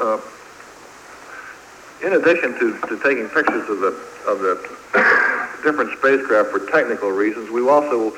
Uh, 0.00 0.18
in 2.02 2.12
addition 2.12 2.52
to, 2.58 2.78
to 2.86 2.98
taking 3.02 3.28
pictures 3.28 3.68
of 3.68 3.80
the, 3.80 3.88
of 4.26 4.38
the 4.40 4.54
different 5.62 5.90
spacecraft 5.98 6.50
for 6.50 6.70
technical 6.70 7.10
reasons, 7.10 7.50
we 7.50 7.66
also 7.68 8.16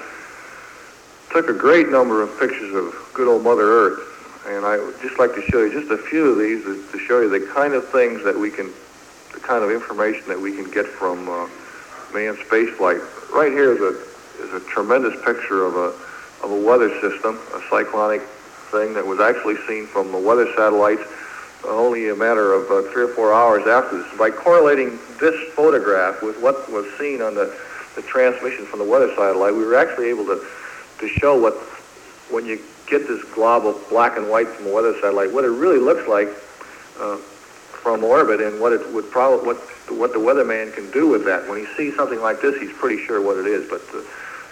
took 1.31 1.49
a 1.49 1.55
great 1.55 1.89
number 1.89 2.23
of 2.23 2.39
pictures 2.39 2.75
of 2.75 2.95
good 3.15 3.29
old 3.29 3.43
Mother 3.43 3.63
Earth. 3.63 4.07
And 4.47 4.65
I 4.65 4.79
would 4.79 5.01
just 5.01 5.19
like 5.19 5.35
to 5.35 5.43
show 5.43 5.63
you 5.63 5.73
just 5.73 5.91
a 5.91 5.99
few 5.99 6.31
of 6.31 6.39
these 6.39 6.65
to, 6.65 6.99
show 6.99 7.21
you 7.21 7.29
the 7.29 7.47
kind 7.53 7.75
of 7.75 7.89
things 7.89 8.23
that 8.25 8.37
we 8.37 8.51
can, 8.51 8.71
the 9.33 9.41
kind 9.41 9.65
of 9.65 9.71
information 9.71 10.27
that 10.29 10.39
we 10.39 10.55
can 10.55 10.71
get 10.71 10.87
from 10.87 11.29
uh, 11.29 11.49
manned 12.13 12.39
spaceflight. 12.39 13.01
Right 13.33 13.53
here 13.53 13.73
is 13.73 13.81
a, 13.81 14.45
is 14.45 14.63
a 14.63 14.67
tremendous 14.67 15.15
picture 15.25 15.65
of 15.65 15.77
a, 15.77 15.93
of 16.45 16.51
a 16.51 16.61
weather 16.67 16.89
system, 17.01 17.39
a 17.55 17.61
cyclonic 17.71 18.23
thing 18.71 18.95
that 18.95 19.07
was 19.07 19.21
actually 19.21 19.57
seen 19.67 19.87
from 19.87 20.13
the 20.13 20.19
weather 20.19 20.47
satellites 20.57 21.03
only 21.65 22.09
a 22.09 22.17
matter 22.17 22.53
of 22.53 22.71
uh, 22.71 22.91
three 22.93 23.05
or 23.05 23.09
four 23.09 23.33
hours 23.33 23.67
after 23.67 24.03
this. 24.03 24.19
By 24.19 24.31
correlating 24.31 24.99
this 25.19 25.53
photograph 25.55 26.23
with 26.23 26.41
what 26.41 26.71
was 26.71 26.87
seen 26.99 27.21
on 27.23 27.35
the, 27.35 27.57
the 27.97 28.03
transmission 28.03 28.65
from 28.67 28.79
the 28.79 28.85
weather 28.85 29.09
satellite, 29.15 29.55
we 29.55 29.65
were 29.65 29.77
actually 29.77 30.09
able 30.09 30.25
to, 30.27 30.45
to 30.99 31.09
show 31.09 31.39
what, 31.39 31.55
when 32.31 32.47
you 32.47 32.61
get 32.87 33.07
this 33.07 33.23
glob 33.35 33.67
of 33.67 33.77
black 33.89 34.17
and 34.17 34.29
white 34.29 34.49
from 34.49 34.67
a 34.67 34.73
weather 34.73 34.95
satellite, 35.01 35.33
what 35.33 35.45
it 35.45 35.51
really 35.51 35.79
looks 35.79 36.09
like 36.09 36.29
uh, 36.99 37.17
from 37.17 38.05
orbit 38.05 38.41
and 38.41 38.61
what 38.61 38.73
it 38.73 38.93
would 38.93 39.11
probably, 39.11 39.47
what, 39.47 39.57
what 39.99 40.13
the 40.13 40.19
weatherman 40.19 40.75
can 40.75 40.91
do 40.91 41.09
with 41.09 41.25
that. 41.25 41.49
When 41.49 41.59
he 41.59 41.67
sees 41.77 41.95
something 41.97 42.21
like 42.21 42.41
this, 42.41 42.61
he's 42.61 42.73
pretty 42.73 43.05
sure 43.05 43.21
what 43.21 43.37
it 43.37 43.47
is, 43.47 43.69
but 43.69 43.83
uh, 43.95 44.03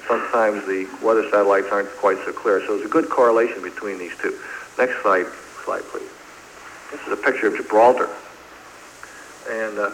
sometimes 0.06 0.66
the 0.66 0.88
weather 1.02 1.24
satellites 1.30 1.68
aren't 1.70 1.90
quite 1.96 2.18
so 2.24 2.32
clear. 2.32 2.60
So 2.60 2.76
there's 2.76 2.86
a 2.86 2.92
good 2.92 3.08
correlation 3.08 3.62
between 3.62 3.98
these 3.98 4.16
two. 4.18 4.38
Next 4.78 5.00
slide, 5.02 5.26
slide 5.64 5.82
please. 5.84 6.17
This 6.90 7.00
is 7.06 7.12
a 7.12 7.16
picture 7.16 7.48
of 7.48 7.56
Gibraltar. 7.56 8.08
And 9.50 9.78
uh, 9.78 9.90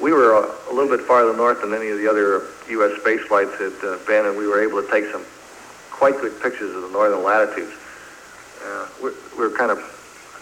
we 0.00 0.12
were 0.12 0.34
uh, 0.34 0.50
a 0.70 0.72
little 0.72 0.94
bit 0.94 1.06
farther 1.06 1.36
north 1.36 1.62
than 1.62 1.72
any 1.72 1.88
of 1.88 1.98
the 1.98 2.08
other 2.08 2.46
U.S. 2.70 3.00
space 3.00 3.20
flights 3.22 3.52
had 3.58 3.72
uh, 3.84 3.98
been, 4.06 4.26
and 4.26 4.36
we 4.36 4.46
were 4.46 4.62
able 4.62 4.82
to 4.82 4.90
take 4.90 5.10
some 5.12 5.24
quite 5.90 6.14
good 6.20 6.40
pictures 6.42 6.74
of 6.74 6.82
the 6.82 6.90
northern 6.90 7.22
latitudes. 7.22 7.72
Uh, 8.64 8.88
we're, 9.02 9.14
we're 9.38 9.50
kind 9.56 9.70
of 9.70 9.78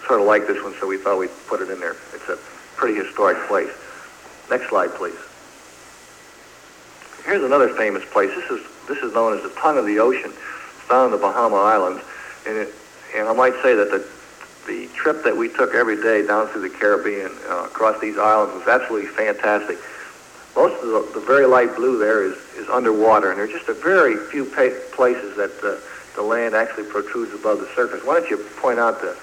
sort 0.06 0.20
of 0.20 0.26
like 0.26 0.46
this 0.46 0.62
one, 0.62 0.74
so 0.80 0.86
we 0.86 0.96
thought 0.96 1.18
we'd 1.18 1.30
put 1.46 1.60
it 1.60 1.70
in 1.70 1.80
there. 1.80 1.96
It's 2.14 2.28
a 2.28 2.38
pretty 2.76 2.94
historic 2.94 3.38
place. 3.46 3.70
Next 4.50 4.68
slide, 4.70 4.94
please. 4.94 5.18
Here's 7.24 7.44
another 7.44 7.68
famous 7.74 8.04
place. 8.10 8.30
This 8.34 8.50
is 8.50 8.66
this 8.88 8.98
is 8.98 9.12
known 9.12 9.36
as 9.36 9.42
the 9.42 9.50
tongue 9.50 9.76
of 9.76 9.84
the 9.84 9.98
ocean. 9.98 10.32
It's 10.32 10.88
down 10.88 11.06
in 11.06 11.10
the 11.10 11.18
Bahama 11.18 11.56
Islands, 11.56 12.02
and 12.46 12.56
it, 12.56 12.74
and 13.14 13.28
I 13.28 13.34
might 13.34 13.52
say 13.62 13.74
that 13.74 13.90
the 13.90 14.08
the 14.68 14.86
trip 14.88 15.24
that 15.24 15.36
we 15.36 15.48
took 15.48 15.74
every 15.74 15.96
day 15.96 16.24
down 16.24 16.46
through 16.48 16.68
the 16.68 16.70
Caribbean 16.70 17.32
uh, 17.48 17.64
across 17.64 17.98
these 18.00 18.18
islands 18.18 18.54
was 18.54 18.68
absolutely 18.68 19.08
fantastic. 19.08 19.78
Most 20.54 20.82
of 20.84 20.88
the, 20.90 21.18
the 21.18 21.26
very 21.26 21.46
light 21.46 21.74
blue 21.74 21.98
there 21.98 22.22
is, 22.22 22.36
is 22.56 22.68
underwater, 22.68 23.30
and 23.30 23.38
there 23.38 23.46
are 23.46 23.52
just 23.58 23.68
a 23.68 23.74
very 23.74 24.16
few 24.30 24.44
pa- 24.44 24.76
places 24.94 25.36
that 25.36 25.52
uh, 25.64 25.80
the 26.14 26.22
land 26.22 26.54
actually 26.54 26.84
protrudes 26.84 27.32
above 27.32 27.60
the 27.60 27.68
surface. 27.74 28.04
Why 28.04 28.20
don't 28.20 28.30
you 28.30 28.38
point 28.60 28.78
out 28.78 29.00
the, 29.00 29.16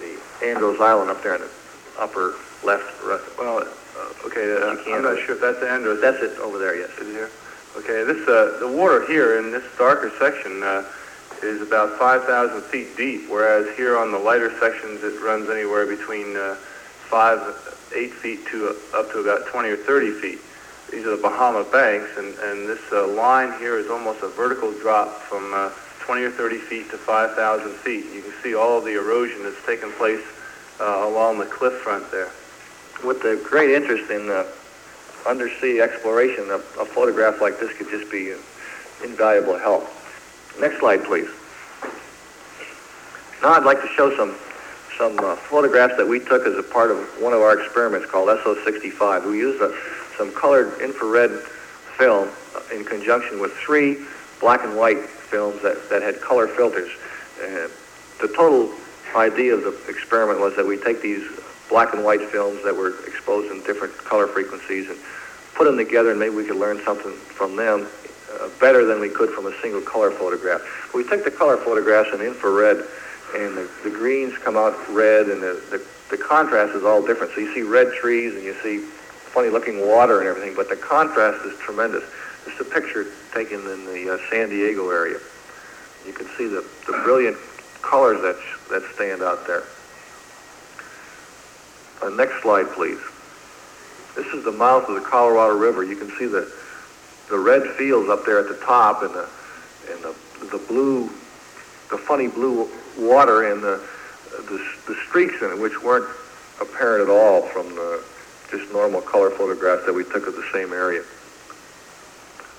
the 0.00 0.46
Andros 0.46 0.80
Island 0.80 1.10
up 1.10 1.22
there 1.22 1.36
in 1.36 1.40
the 1.40 1.50
upper 1.98 2.34
left, 2.62 3.02
right. 3.02 3.20
Well, 3.38 3.58
uh, 3.58 4.26
okay, 4.26 4.52
uh, 4.52 4.76
I'm 4.94 5.02
not 5.02 5.18
sure 5.24 5.36
if 5.36 5.40
that's 5.40 5.60
the 5.60 5.90
is 5.90 6.00
That's 6.00 6.22
it 6.22 6.38
over 6.40 6.58
there, 6.58 6.76
yes. 6.76 6.90
Is 6.98 7.08
it 7.08 7.12
here? 7.12 7.30
Okay, 7.76 8.04
this, 8.04 8.28
uh, 8.28 8.58
the 8.60 8.68
water 8.68 9.06
here 9.06 9.38
in 9.38 9.50
this 9.50 9.64
darker 9.78 10.12
section, 10.18 10.62
uh, 10.62 10.84
is 11.42 11.60
about 11.60 11.98
5,000 11.98 12.62
feet 12.62 12.96
deep, 12.96 13.28
whereas 13.28 13.74
here 13.76 13.96
on 13.96 14.12
the 14.12 14.18
lighter 14.18 14.50
sections, 14.58 15.02
it 15.02 15.20
runs 15.20 15.48
anywhere 15.50 15.86
between, 15.86 16.36
uh, 16.36 16.54
five, 17.08 17.40
eight 17.94 18.12
feet 18.12 18.46
to, 18.46 18.68
uh, 18.68 18.98
up 18.98 19.12
to 19.12 19.20
about 19.20 19.46
20 19.46 19.68
or 19.70 19.76
30 19.76 20.12
feet. 20.12 20.40
These 20.90 21.06
are 21.06 21.16
the 21.16 21.22
Bahama 21.22 21.64
Banks, 21.64 22.10
and, 22.16 22.34
and 22.38 22.68
this, 22.68 22.80
uh, 22.92 23.06
line 23.06 23.52
here 23.58 23.78
is 23.78 23.90
almost 23.90 24.22
a 24.22 24.28
vertical 24.28 24.72
drop 24.72 25.20
from, 25.22 25.52
uh, 25.52 25.70
20 26.00 26.24
or 26.24 26.30
30 26.30 26.58
feet 26.58 26.90
to 26.90 26.98
5,000 26.98 27.70
feet. 27.70 28.06
You 28.12 28.22
can 28.22 28.32
see 28.42 28.54
all 28.54 28.80
the 28.80 28.94
erosion 28.94 29.42
that's 29.42 29.64
taken 29.64 29.92
place, 29.92 30.22
uh, 30.80 31.04
along 31.04 31.38
the 31.38 31.46
cliff 31.46 31.74
front 31.74 32.10
there. 32.10 32.30
With 33.04 33.22
the 33.22 33.40
great 33.44 33.70
interest 33.70 34.10
in 34.10 34.30
uh, 34.30 34.44
undersea 35.26 35.80
exploration, 35.80 36.50
a, 36.50 36.56
a 36.80 36.84
photograph 36.84 37.40
like 37.40 37.60
this 37.60 37.72
could 37.76 37.88
just 37.88 38.10
be 38.10 38.32
uh, 38.32 38.36
invaluable 39.04 39.58
help. 39.58 39.88
Next 40.60 40.78
slide, 40.78 41.04
please. 41.04 41.28
Now 43.42 43.54
I'd 43.54 43.64
like 43.64 43.80
to 43.82 43.88
show 43.88 44.14
some 44.16 44.36
some 44.98 45.18
uh, 45.18 45.34
photographs 45.36 45.96
that 45.96 46.06
we 46.06 46.20
took 46.20 46.46
as 46.46 46.56
a 46.56 46.62
part 46.62 46.90
of 46.90 46.98
one 47.20 47.32
of 47.32 47.40
our 47.40 47.58
experiments 47.58 48.06
called 48.08 48.28
SO65. 48.28 49.26
We 49.26 49.38
used 49.38 49.60
a, 49.62 49.74
some 50.16 50.32
colored 50.32 50.80
infrared 50.80 51.30
film 51.96 52.28
uh, 52.54 52.60
in 52.74 52.84
conjunction 52.84 53.40
with 53.40 53.52
three 53.54 54.04
black 54.38 54.62
and 54.64 54.76
white 54.76 55.00
films 55.00 55.60
that, 55.62 55.88
that 55.88 56.02
had 56.02 56.20
color 56.20 56.46
filters. 56.46 56.90
Uh, 57.42 57.68
the 58.20 58.28
total 58.36 58.70
idea 59.16 59.54
of 59.54 59.64
the 59.64 59.76
experiment 59.88 60.38
was 60.38 60.54
that 60.56 60.66
we 60.66 60.76
take 60.76 61.00
these 61.02 61.26
black 61.68 61.94
and 61.94 62.04
white 62.04 62.22
films 62.30 62.62
that 62.64 62.76
were 62.76 62.94
exposed 63.06 63.50
in 63.50 63.62
different 63.64 63.96
color 63.98 64.26
frequencies 64.26 64.88
and 64.88 64.98
put 65.54 65.64
them 65.64 65.76
together 65.76 66.10
and 66.10 66.20
maybe 66.20 66.34
we 66.34 66.44
could 66.44 66.56
learn 66.56 66.80
something 66.84 67.12
from 67.12 67.56
them 67.56 67.86
uh, 68.40 68.48
better 68.60 68.84
than 68.84 69.00
we 69.00 69.08
could 69.08 69.30
from 69.30 69.46
a 69.46 69.52
single 69.60 69.80
color 69.80 70.10
photograph. 70.10 70.62
We 70.94 71.04
took 71.04 71.24
the 71.24 71.30
color 71.30 71.56
photographs 71.56 72.12
in 72.14 72.20
infrared 72.20 72.84
and 73.34 73.56
the, 73.56 73.70
the 73.84 73.90
greens 73.90 74.36
come 74.38 74.56
out 74.56 74.74
red 74.90 75.28
and 75.28 75.42
the, 75.42 75.62
the, 75.70 75.84
the 76.10 76.22
contrast 76.22 76.74
is 76.74 76.84
all 76.84 77.04
different. 77.04 77.32
So 77.34 77.40
you 77.40 77.52
see 77.54 77.62
red 77.62 77.92
trees 77.94 78.34
and 78.34 78.44
you 78.44 78.54
see 78.62 78.78
funny 78.78 79.48
looking 79.48 79.86
water 79.86 80.20
and 80.20 80.28
everything, 80.28 80.54
but 80.54 80.68
the 80.68 80.76
contrast 80.76 81.44
is 81.46 81.58
tremendous. 81.58 82.04
This 82.44 82.54
is 82.54 82.60
a 82.60 82.70
picture 82.70 83.06
taken 83.32 83.60
in 83.60 83.86
the 83.86 84.14
uh, 84.14 84.18
San 84.30 84.50
Diego 84.50 84.90
area. 84.90 85.18
You 86.06 86.12
can 86.12 86.26
see 86.36 86.46
the, 86.46 86.64
the 86.86 86.92
brilliant 87.04 87.36
colors 87.80 88.20
that, 88.20 88.36
that 88.70 88.82
stand 88.94 89.22
out 89.22 89.46
there. 89.46 89.62
Uh, 92.02 92.10
next 92.10 92.42
slide, 92.42 92.66
please. 92.72 92.98
This 94.16 94.26
is 94.34 94.44
the 94.44 94.52
mouth 94.52 94.88
of 94.88 94.94
the 94.94 95.00
Colorado 95.00 95.56
River. 95.56 95.84
You 95.84 95.96
can 95.96 96.10
see 96.18 96.26
the, 96.26 96.52
the 97.28 97.38
red 97.38 97.62
fields 97.76 98.08
up 98.08 98.24
there 98.24 98.38
at 98.38 98.48
the 98.48 98.64
top 98.64 99.02
and 99.02 99.14
the, 99.14 99.28
and 99.90 100.02
the, 100.02 100.56
the 100.56 100.64
blue, 100.66 101.04
the 101.90 101.98
funny 101.98 102.28
blue 102.28 102.68
water 102.98 103.50
and 103.52 103.62
the, 103.62 103.80
the, 104.30 104.64
the 104.86 104.96
streaks 105.08 105.40
in 105.42 105.50
it, 105.50 105.58
which 105.58 105.82
weren't 105.82 106.08
apparent 106.60 107.08
at 107.08 107.12
all 107.12 107.42
from 107.42 107.68
the 107.74 108.02
just 108.50 108.70
normal 108.72 109.00
color 109.00 109.30
photographs 109.30 109.86
that 109.86 109.92
we 109.92 110.04
took 110.04 110.26
of 110.26 110.34
the 110.34 110.44
same 110.52 110.72
area. 110.72 111.02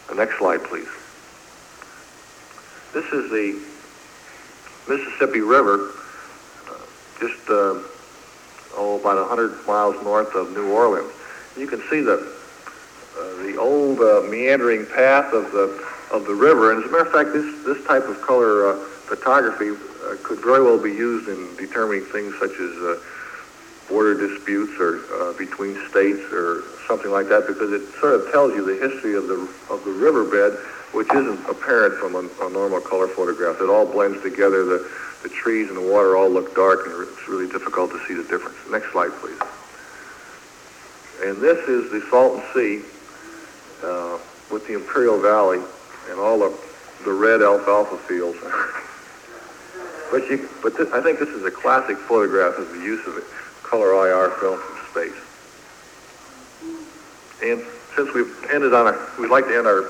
The 0.09 0.16
next 0.16 0.38
slide, 0.38 0.64
please. 0.64 0.88
This 2.93 3.05
is 3.05 3.30
the 3.32 3.59
Mississippi 4.88 5.41
River, 5.41 5.91
uh, 6.70 6.76
just 7.20 7.39
uh, 7.49 7.82
oh 8.76 8.99
about 8.99 9.18
100 9.30 9.66
miles 9.66 10.01
north 10.03 10.36
of 10.36 10.51
New 10.51 10.72
Orleans. 10.72 11.11
You 11.57 11.68
can 11.68 11.82
see 11.89 12.01
the 12.01 12.36
the 13.45 13.57
old 13.57 13.99
uh, 13.99 14.22
meandering 14.30 14.86
path 14.86 15.34
of 15.34 15.51
the 15.51 15.68
of 16.11 16.26
the 16.26 16.34
river, 16.34 16.72
and 16.72 16.84
as 16.84 16.89
a 16.89 16.91
matter 16.91 17.05
of 17.05 17.11
fact, 17.11 17.34
this 17.34 17.64
this 17.64 17.84
type 17.86 18.03
of 18.03 18.22
color 18.22 18.70
uh, 18.70 18.78
photography 19.09 19.70
uh, 19.70 20.16
could 20.24 20.39
very 20.39 20.64
well 20.64 20.78
be 20.78 20.91
used 20.91 21.28
in 21.28 21.55
determining 21.55 22.05
things 22.05 22.34
such 22.39 22.51
as 22.51 22.72
uh, 22.82 22.99
border 23.89 24.16
disputes 24.16 24.74
or 24.80 25.01
uh, 25.14 25.34
between 25.34 25.76
states 25.89 26.22
or 26.32 26.64
something 26.88 27.11
like 27.11 27.28
that, 27.28 27.47
because 27.47 27.72
it 27.72 27.82
sort 27.99 28.14
of 28.14 28.32
tells 28.32 28.53
you 28.53 28.64
the 28.66 28.80
history 28.88 29.16
of 29.16 29.28
the 29.28 29.47
of 29.70 29.84
the 29.86 29.91
riverbed, 29.91 30.57
which 30.93 31.11
isn't 31.14 31.39
apparent 31.49 31.95
from 31.95 32.16
a, 32.16 32.45
a 32.45 32.49
normal 32.49 32.80
color 32.82 33.07
photograph. 33.07 33.59
It 33.61 33.70
all 33.70 33.86
blends 33.86 34.22
together. 34.22 34.66
The 34.66 34.89
the 35.24 35.30
trees 35.30 35.70
and 35.70 35.78
the 35.78 35.82
water 35.82 36.18
all 36.18 36.30
look 36.30 36.53
dark, 36.53 36.86
and 36.86 37.07
it's 37.07 37.28
really 37.30 37.47
difficult 37.47 37.91
to 37.91 37.99
see 38.05 38.14
the 38.14 38.24
difference. 38.24 38.57
Next 38.70 38.91
slide, 38.91 39.11
please. 39.22 39.39
And 41.24 41.38
this 41.38 41.59
is 41.70 41.89
the 41.91 42.01
Salton 42.09 42.43
Sea 42.53 42.84
uh, 43.84 44.17
with 44.51 44.67
the 44.67 44.73
Imperial 44.73 45.19
Valley 45.19 45.59
and 46.09 46.19
all 46.19 46.39
the, 46.39 46.57
the 47.03 47.11
red 47.11 47.41
alfalfa 47.41 47.97
fields. 47.97 48.38
but 50.11 50.29
you, 50.29 50.49
but 50.61 50.77
this, 50.77 50.91
I 50.91 51.01
think 51.01 51.19
this 51.19 51.29
is 51.29 51.43
a 51.45 51.51
classic 51.51 51.97
photograph 51.97 52.57
of 52.57 52.69
the 52.71 52.79
use 52.79 53.05
of 53.07 53.23
color 53.63 53.93
IR 54.07 54.29
film 54.39 54.59
from 54.59 54.77
space. 54.91 55.19
And 57.43 57.61
since 57.95 58.13
we've 58.13 58.34
ended 58.51 58.73
on 58.73 58.93
a, 58.93 59.07
we'd 59.19 59.29
like 59.29 59.45
to 59.45 59.57
end 59.57 59.67
our 59.67 59.89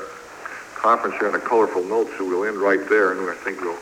conference 0.76 1.16
here 1.18 1.30
on 1.30 1.36
a 1.36 1.40
colorful 1.40 1.84
note, 1.84 2.10
so 2.18 2.28
we'll 2.28 2.46
end 2.46 2.58
right 2.58 2.88
there, 2.90 3.12
and 3.12 3.30
I 3.30 3.36
think 3.36 3.62
we'll 3.62 3.78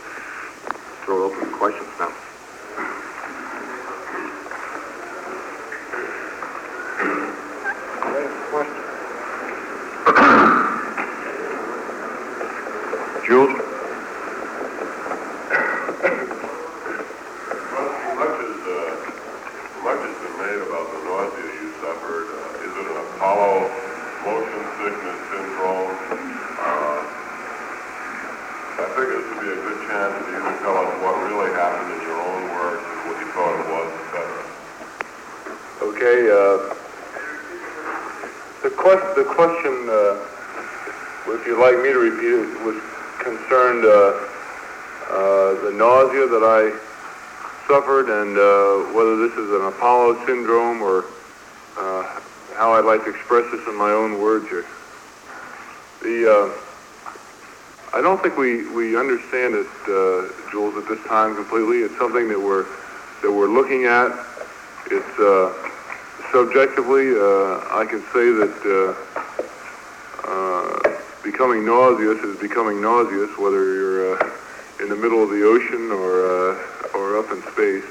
throw 1.06 1.24
it 1.24 1.34
open 1.34 1.50
to 1.50 1.58
questions 1.58 1.88
now. 2.00 2.12
Jules? 13.32 13.48
Much 13.48 13.64
is, 18.44 18.60
uh, 18.68 18.92
much 19.88 20.04
has 20.04 20.18
been 20.20 20.36
made 20.36 20.60
about 20.68 20.92
the 20.92 21.00
nausea 21.08 21.48
you 21.64 21.72
suffered. 21.80 22.28
Uh, 22.28 22.66
is 22.68 22.76
it 22.76 22.92
an 22.92 22.98
Apollo 23.16 23.72
motion 24.28 24.64
sickness 24.84 25.16
syndrome? 25.32 25.96
Uh, 26.60 27.08
I 28.84 28.92
figure 29.00 29.16
this 29.16 29.32
would 29.32 29.48
be 29.48 29.56
a 29.56 29.64
good 29.64 29.80
chance 29.88 30.12
for 30.12 30.28
you 30.28 30.44
to 30.44 30.52
tell 30.60 30.76
us 30.76 30.92
what 31.00 31.16
really 31.24 31.56
happened 31.56 31.88
in 31.88 32.04
your 32.04 32.20
own 32.20 32.44
words 32.52 32.84
and 32.84 33.00
what 33.08 33.16
you 33.16 33.32
thought 33.32 33.56
it 33.56 33.64
was, 33.72 33.88
et 33.96 34.12
cetera. 34.12 34.44
Okay, 35.88 36.20
uh, 36.36 36.68
the 38.68 38.76
quest, 38.76 39.08
the 39.16 39.24
question, 39.24 39.88
uh, 39.88 40.20
if 41.32 41.48
you'd 41.48 41.64
like 41.64 41.80
me 41.80 41.96
to 41.96 42.00
repeat 42.12 42.36
it, 42.44 42.60
was 42.68 42.76
concerned, 43.24 43.86
uh, 43.86 44.18
uh, 45.10 45.54
the 45.62 45.72
nausea 45.78 46.26
that 46.26 46.42
I 46.42 46.74
suffered 47.68 48.10
and, 48.10 48.38
uh, 48.38 48.94
whether 48.94 49.16
this 49.18 49.34
is 49.38 49.52
an 49.52 49.68
Apollo 49.68 50.26
syndrome 50.26 50.82
or, 50.82 51.06
uh, 51.78 52.04
how 52.56 52.74
I'd 52.74 52.86
to 53.04 53.10
express 53.10 53.50
this 53.52 53.68
in 53.68 53.76
my 53.76 53.92
own 53.92 54.20
words 54.20 54.48
here. 54.50 54.66
The, 56.02 56.32
uh, 56.32 57.98
I 57.98 58.02
don't 58.02 58.22
think 58.22 58.38
we, 58.38 58.68
we 58.70 58.98
understand 58.98 59.54
it, 59.54 59.68
uh, 59.88 60.28
Jules, 60.52 60.76
at 60.78 60.88
this 60.88 61.04
time 61.08 61.36
completely. 61.36 61.80
It's 61.80 61.98
something 61.98 62.28
that 62.30 62.40
we're, 62.40 62.66
that 63.22 63.32
we're 63.32 63.50
looking 63.50 63.86
at. 63.86 64.12
It's, 64.88 65.20
uh, 65.20 65.54
subjectively, 66.32 67.12
uh, 67.12 67.60
I 67.76 67.86
can 67.88 68.02
say 68.14 68.32
that 68.32 68.56
uh, 68.66 68.96
uh, 70.28 70.98
becoming 71.24 71.66
nauseous 71.66 72.24
is 72.24 72.40
becoming 72.40 72.82
nauseous, 72.82 73.38
whether 73.38 73.74
you're 73.76 74.16
uh, 74.16 74.32
in 74.80 74.90
the 74.90 74.96
middle 74.96 75.22
of 75.22 75.30
the 75.30 75.44
ocean 75.44 75.92
or 75.92 76.26
uh, 76.26 76.98
or 76.98 77.20
up 77.20 77.32
in 77.32 77.42
space. 77.54 77.86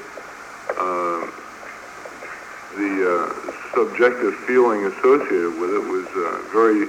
Subjective 3.73 4.35
feeling 4.47 4.85
associated 4.85 5.57
with 5.59 5.73
it 5.73 5.79
was 5.79 6.05
uh, 6.07 6.41
very 6.51 6.87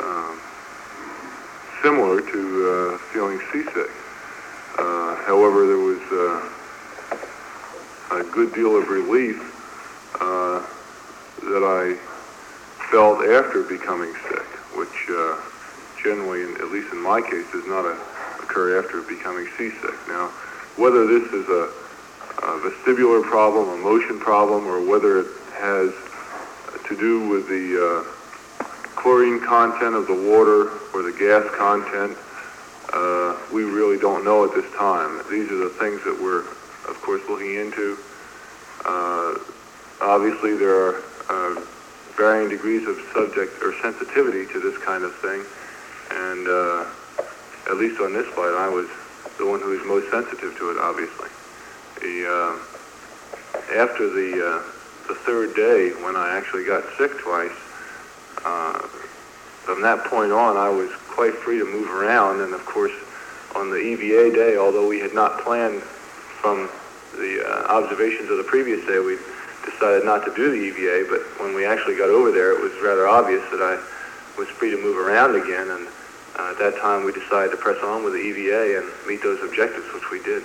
uh, 0.00 0.34
similar 1.80 2.20
to 2.20 2.68
uh, 2.68 2.98
feeling 3.12 3.40
seasick. 3.52 3.90
Uh, 4.78 5.14
however, 5.26 5.66
there 5.68 5.78
was 5.78 6.00
uh, 6.10 6.42
a 8.18 8.24
good 8.32 8.52
deal 8.52 8.76
of 8.76 8.88
relief 8.88 9.40
uh, 10.20 10.60
that 11.44 11.62
I 11.62 11.94
felt 12.90 13.24
after 13.24 13.62
becoming 13.62 14.12
sick, 14.28 14.46
which 14.74 15.08
uh, 15.08 15.36
generally, 16.02 16.42
in, 16.42 16.56
at 16.56 16.72
least 16.72 16.92
in 16.92 16.98
my 17.00 17.20
case, 17.20 17.46
does 17.52 17.66
not 17.66 17.86
uh, 17.86 17.94
occur 18.42 18.76
after 18.82 19.02
becoming 19.02 19.46
seasick. 19.56 19.94
Now, 20.08 20.32
whether 20.76 21.06
this 21.06 21.30
is 21.32 21.48
a, 21.48 21.70
a 22.42 22.58
vestibular 22.58 23.22
problem, 23.22 23.68
a 23.68 23.76
motion 23.76 24.18
problem, 24.18 24.66
or 24.66 24.80
whether 24.80 25.20
it 25.20 25.28
has 25.60 25.92
to 26.88 26.96
do 26.96 27.28
with 27.28 27.48
the 27.48 27.76
uh, 27.78 28.64
chlorine 28.96 29.40
content 29.40 29.94
of 29.94 30.06
the 30.06 30.14
water 30.14 30.70
or 30.94 31.02
the 31.02 31.12
gas 31.12 31.44
content, 31.56 32.16
uh, 32.92 33.36
we 33.52 33.64
really 33.64 33.98
don't 33.98 34.24
know 34.24 34.44
at 34.44 34.54
this 34.54 34.70
time. 34.74 35.22
These 35.30 35.50
are 35.52 35.56
the 35.56 35.70
things 35.78 36.02
that 36.04 36.18
we're, 36.20 36.40
of 36.88 37.00
course, 37.02 37.22
looking 37.28 37.54
into. 37.54 37.96
Uh, 38.84 39.38
Obviously, 40.00 40.56
there 40.56 40.74
are 40.74 41.02
uh, 41.28 41.60
varying 42.16 42.48
degrees 42.48 42.88
of 42.88 42.96
subject 43.12 43.62
or 43.62 43.74
sensitivity 43.82 44.50
to 44.50 44.58
this 44.58 44.76
kind 44.78 45.04
of 45.04 45.14
thing, 45.16 45.44
and 46.10 46.48
uh, 46.48 46.86
at 47.70 47.76
least 47.76 48.00
on 48.00 48.14
this 48.14 48.26
flight, 48.32 48.54
I 48.56 48.66
was 48.66 48.88
the 49.36 49.46
one 49.46 49.60
who 49.60 49.76
was 49.76 49.84
most 49.84 50.10
sensitive 50.10 50.56
to 50.56 50.70
it. 50.70 50.78
Obviously, 50.78 51.28
the 52.00 52.24
uh, 52.24 52.56
after 53.76 54.08
the 54.08 54.64
the 55.08 55.14
third 55.14 55.54
day 55.54 55.90
when 56.02 56.16
I 56.16 56.36
actually 56.36 56.64
got 56.64 56.84
sick 56.96 57.18
twice, 57.18 57.52
uh, 58.44 58.78
from 59.64 59.82
that 59.82 60.04
point 60.04 60.32
on, 60.32 60.56
I 60.56 60.68
was 60.68 60.90
quite 61.08 61.34
free 61.34 61.58
to 61.58 61.64
move 61.64 61.90
around, 61.90 62.40
and 62.40 62.54
of 62.54 62.64
course, 62.64 62.92
on 63.54 63.70
the 63.70 63.76
EVA 63.76 64.34
day, 64.34 64.56
although 64.56 64.86
we 64.88 65.00
had 65.00 65.14
not 65.14 65.40
planned 65.40 65.82
from 65.82 66.68
the 67.16 67.44
uh, 67.44 67.66
observations 67.68 68.30
of 68.30 68.38
the 68.38 68.44
previous 68.44 68.84
day, 68.86 68.98
we 68.98 69.18
decided 69.64 70.04
not 70.04 70.24
to 70.24 70.34
do 70.34 70.50
the 70.50 70.56
EVA, 70.56 71.06
but 71.10 71.20
when 71.42 71.54
we 71.54 71.66
actually 71.66 71.96
got 71.96 72.08
over 72.08 72.30
there, 72.30 72.52
it 72.52 72.62
was 72.62 72.72
rather 72.82 73.06
obvious 73.06 73.42
that 73.50 73.60
I 73.60 73.76
was 74.38 74.48
free 74.48 74.70
to 74.70 74.76
move 74.78 74.96
around 74.96 75.34
again, 75.34 75.70
and 75.70 75.86
uh, 76.38 76.50
at 76.52 76.58
that 76.58 76.78
time 76.80 77.04
we 77.04 77.12
decided 77.12 77.50
to 77.50 77.56
press 77.58 77.82
on 77.82 78.02
with 78.04 78.14
the 78.14 78.20
EVA 78.20 78.78
and 78.78 78.88
meet 79.06 79.22
those 79.22 79.42
objectives, 79.42 79.92
which 79.92 80.10
we 80.10 80.22
did. 80.22 80.42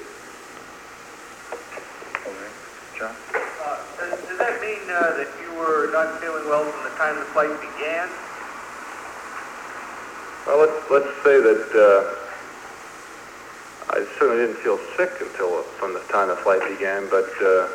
Okay. 2.26 2.50
John? 2.98 3.16
Uh, 3.32 3.78
Does 3.98 4.20
does 4.28 4.38
that 4.40 4.60
mean 4.62 4.85
uh, 4.96 5.18
that 5.18 5.28
you 5.44 5.52
were 5.60 5.92
not 5.92 6.20
feeling 6.22 6.48
well 6.48 6.64
from 6.64 6.84
the 6.90 6.96
time 6.98 7.16
the 7.20 7.26
flight 7.36 7.52
began? 7.60 8.08
Well, 10.48 10.64
let's, 10.64 10.90
let's 10.90 11.12
say 11.24 11.42
that 11.42 11.68
uh, 11.76 12.16
I 13.92 14.06
certainly 14.18 14.46
didn't 14.46 14.62
feel 14.64 14.80
sick 14.96 15.12
until 15.20 15.64
from 15.64 15.94
the 15.94 16.00
time 16.12 16.30
the 16.30 16.38
flight 16.38 16.62
began, 16.70 17.10
but 17.10 17.28
uh, 17.42 17.68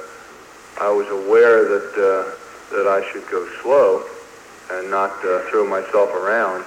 I 0.81 0.89
was 0.89 1.09
aware 1.09 1.65
that 1.69 1.93
uh, 1.99 2.33
that 2.75 2.87
I 2.87 3.03
should 3.13 3.29
go 3.29 3.47
slow 3.63 4.05
and 4.71 4.91
not 4.91 5.11
uh, 5.25 5.41
throw 5.51 5.67
myself 5.67 6.15
around. 6.15 6.65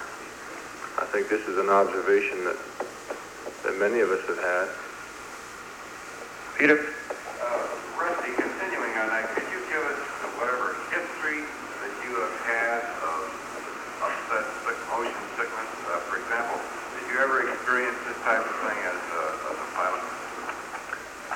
I 0.99 1.06
think 1.10 1.30
this 1.30 1.47
is 1.47 1.58
an 1.58 1.70
observation 1.70 2.43
that 2.43 2.58
that 3.64 3.80
many 3.80 4.01
of 4.01 4.12
us 4.12 4.22
have 4.28 4.38
had. 4.38 4.68
Peter? 6.60 6.93
Rusty, 7.97 8.36
continuing 8.36 8.91
on 8.99 9.08
that, 9.16 9.32
could 9.32 9.47
you 9.47 9.64
give 9.72 9.80
us 9.80 10.01
whatever 10.36 10.76
history 10.91 11.39
that 11.80 11.93
you 12.04 12.12
have 12.20 12.36
had 12.43 12.84
of 12.99 13.32
upset 14.04 14.43
sick 14.68 14.76
motion 14.91 15.24
sickness? 15.39 15.72
Uh, 15.88 16.04
for 16.12 16.20
example, 16.20 16.60
did 16.99 17.06
you 17.08 17.16
ever 17.24 17.47
experience 17.47 17.95
this 18.04 18.20
type 18.28 18.43
of 18.43 18.56
thing 18.66 18.76
as 18.76 18.99
a, 18.99 19.24
as 19.49 19.56
a 19.56 19.70
pilot? 19.72 20.04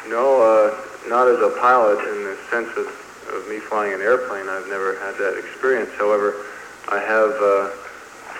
No, 0.10 0.40
uh, 0.42 0.72
not 1.10 1.28
as 1.28 1.40
a 1.40 1.50
pilot 1.60 2.00
in 2.00 2.24
the 2.24 2.38
sense 2.50 2.70
of, 2.78 2.88
of 3.36 3.48
me 3.50 3.60
flying 3.60 3.94
an 3.94 4.02
airplane. 4.02 4.48
I've 4.48 4.68
never 4.68 4.98
had 5.00 5.16
that 5.20 5.38
experience. 5.38 5.92
However, 5.98 6.46
I 6.88 7.00
have 7.00 7.36
uh, 7.44 7.70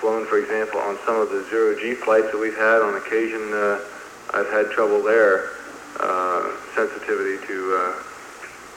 flown, 0.00 0.24
for 0.26 0.38
example, 0.38 0.80
on 0.80 0.98
some 1.04 1.20
of 1.20 1.28
the 1.30 1.44
zero 1.50 1.76
G 1.76 1.94
flights 1.94 2.32
that 2.32 2.38
we've 2.38 2.56
had. 2.56 2.80
On 2.80 2.96
occasion, 2.96 3.52
uh, 3.52 3.80
I've 4.32 4.48
had 4.48 4.70
trouble 4.70 5.02
there, 5.02 5.50
uh, 6.00 6.56
sensitivity 6.74 7.44
to 7.46 7.56
uh, 7.76 8.02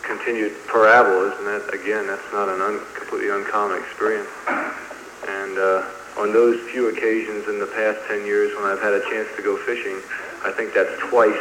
continued 0.04 0.52
parabolas, 0.68 1.38
and 1.40 1.48
that 1.48 1.74
again, 1.74 2.08
that's 2.08 2.28
not 2.34 2.50
an 2.50 2.60
un- 2.60 2.82
completely 2.96 3.30
uncommon 3.30 3.80
experience. 3.80 4.28
And 4.48 5.58
uh, 5.58 5.88
on 6.18 6.34
those 6.34 6.60
few 6.72 6.90
occasions 6.90 7.48
in 7.48 7.60
the 7.60 7.68
past 7.68 8.00
10 8.08 8.26
years 8.26 8.52
when 8.58 8.66
I've 8.66 8.82
had 8.82 8.94
a 8.94 9.02
chance 9.08 9.30
to 9.38 9.42
go 9.42 9.56
fishing, 9.64 9.96
I 10.44 10.52
think 10.52 10.74
that's 10.74 10.92
twice. 11.08 11.40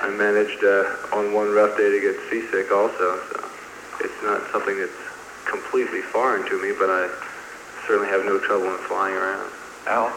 I 0.00 0.10
managed 0.14 0.62
uh, 0.62 1.16
on 1.18 1.34
one 1.34 1.50
rough 1.50 1.76
day 1.76 1.90
to 1.90 1.98
get 1.98 2.14
seasick 2.30 2.70
also, 2.70 3.18
so 3.18 3.50
it's 3.98 4.22
not 4.22 4.46
something 4.54 4.78
that's 4.78 5.02
completely 5.42 6.02
foreign 6.14 6.46
to 6.46 6.54
me, 6.62 6.70
but 6.70 6.86
I 6.86 7.10
certainly 7.82 8.06
have 8.06 8.22
no 8.24 8.38
trouble 8.38 8.70
in 8.70 8.78
flying 8.86 9.18
around. 9.18 9.50
Al? 9.90 10.14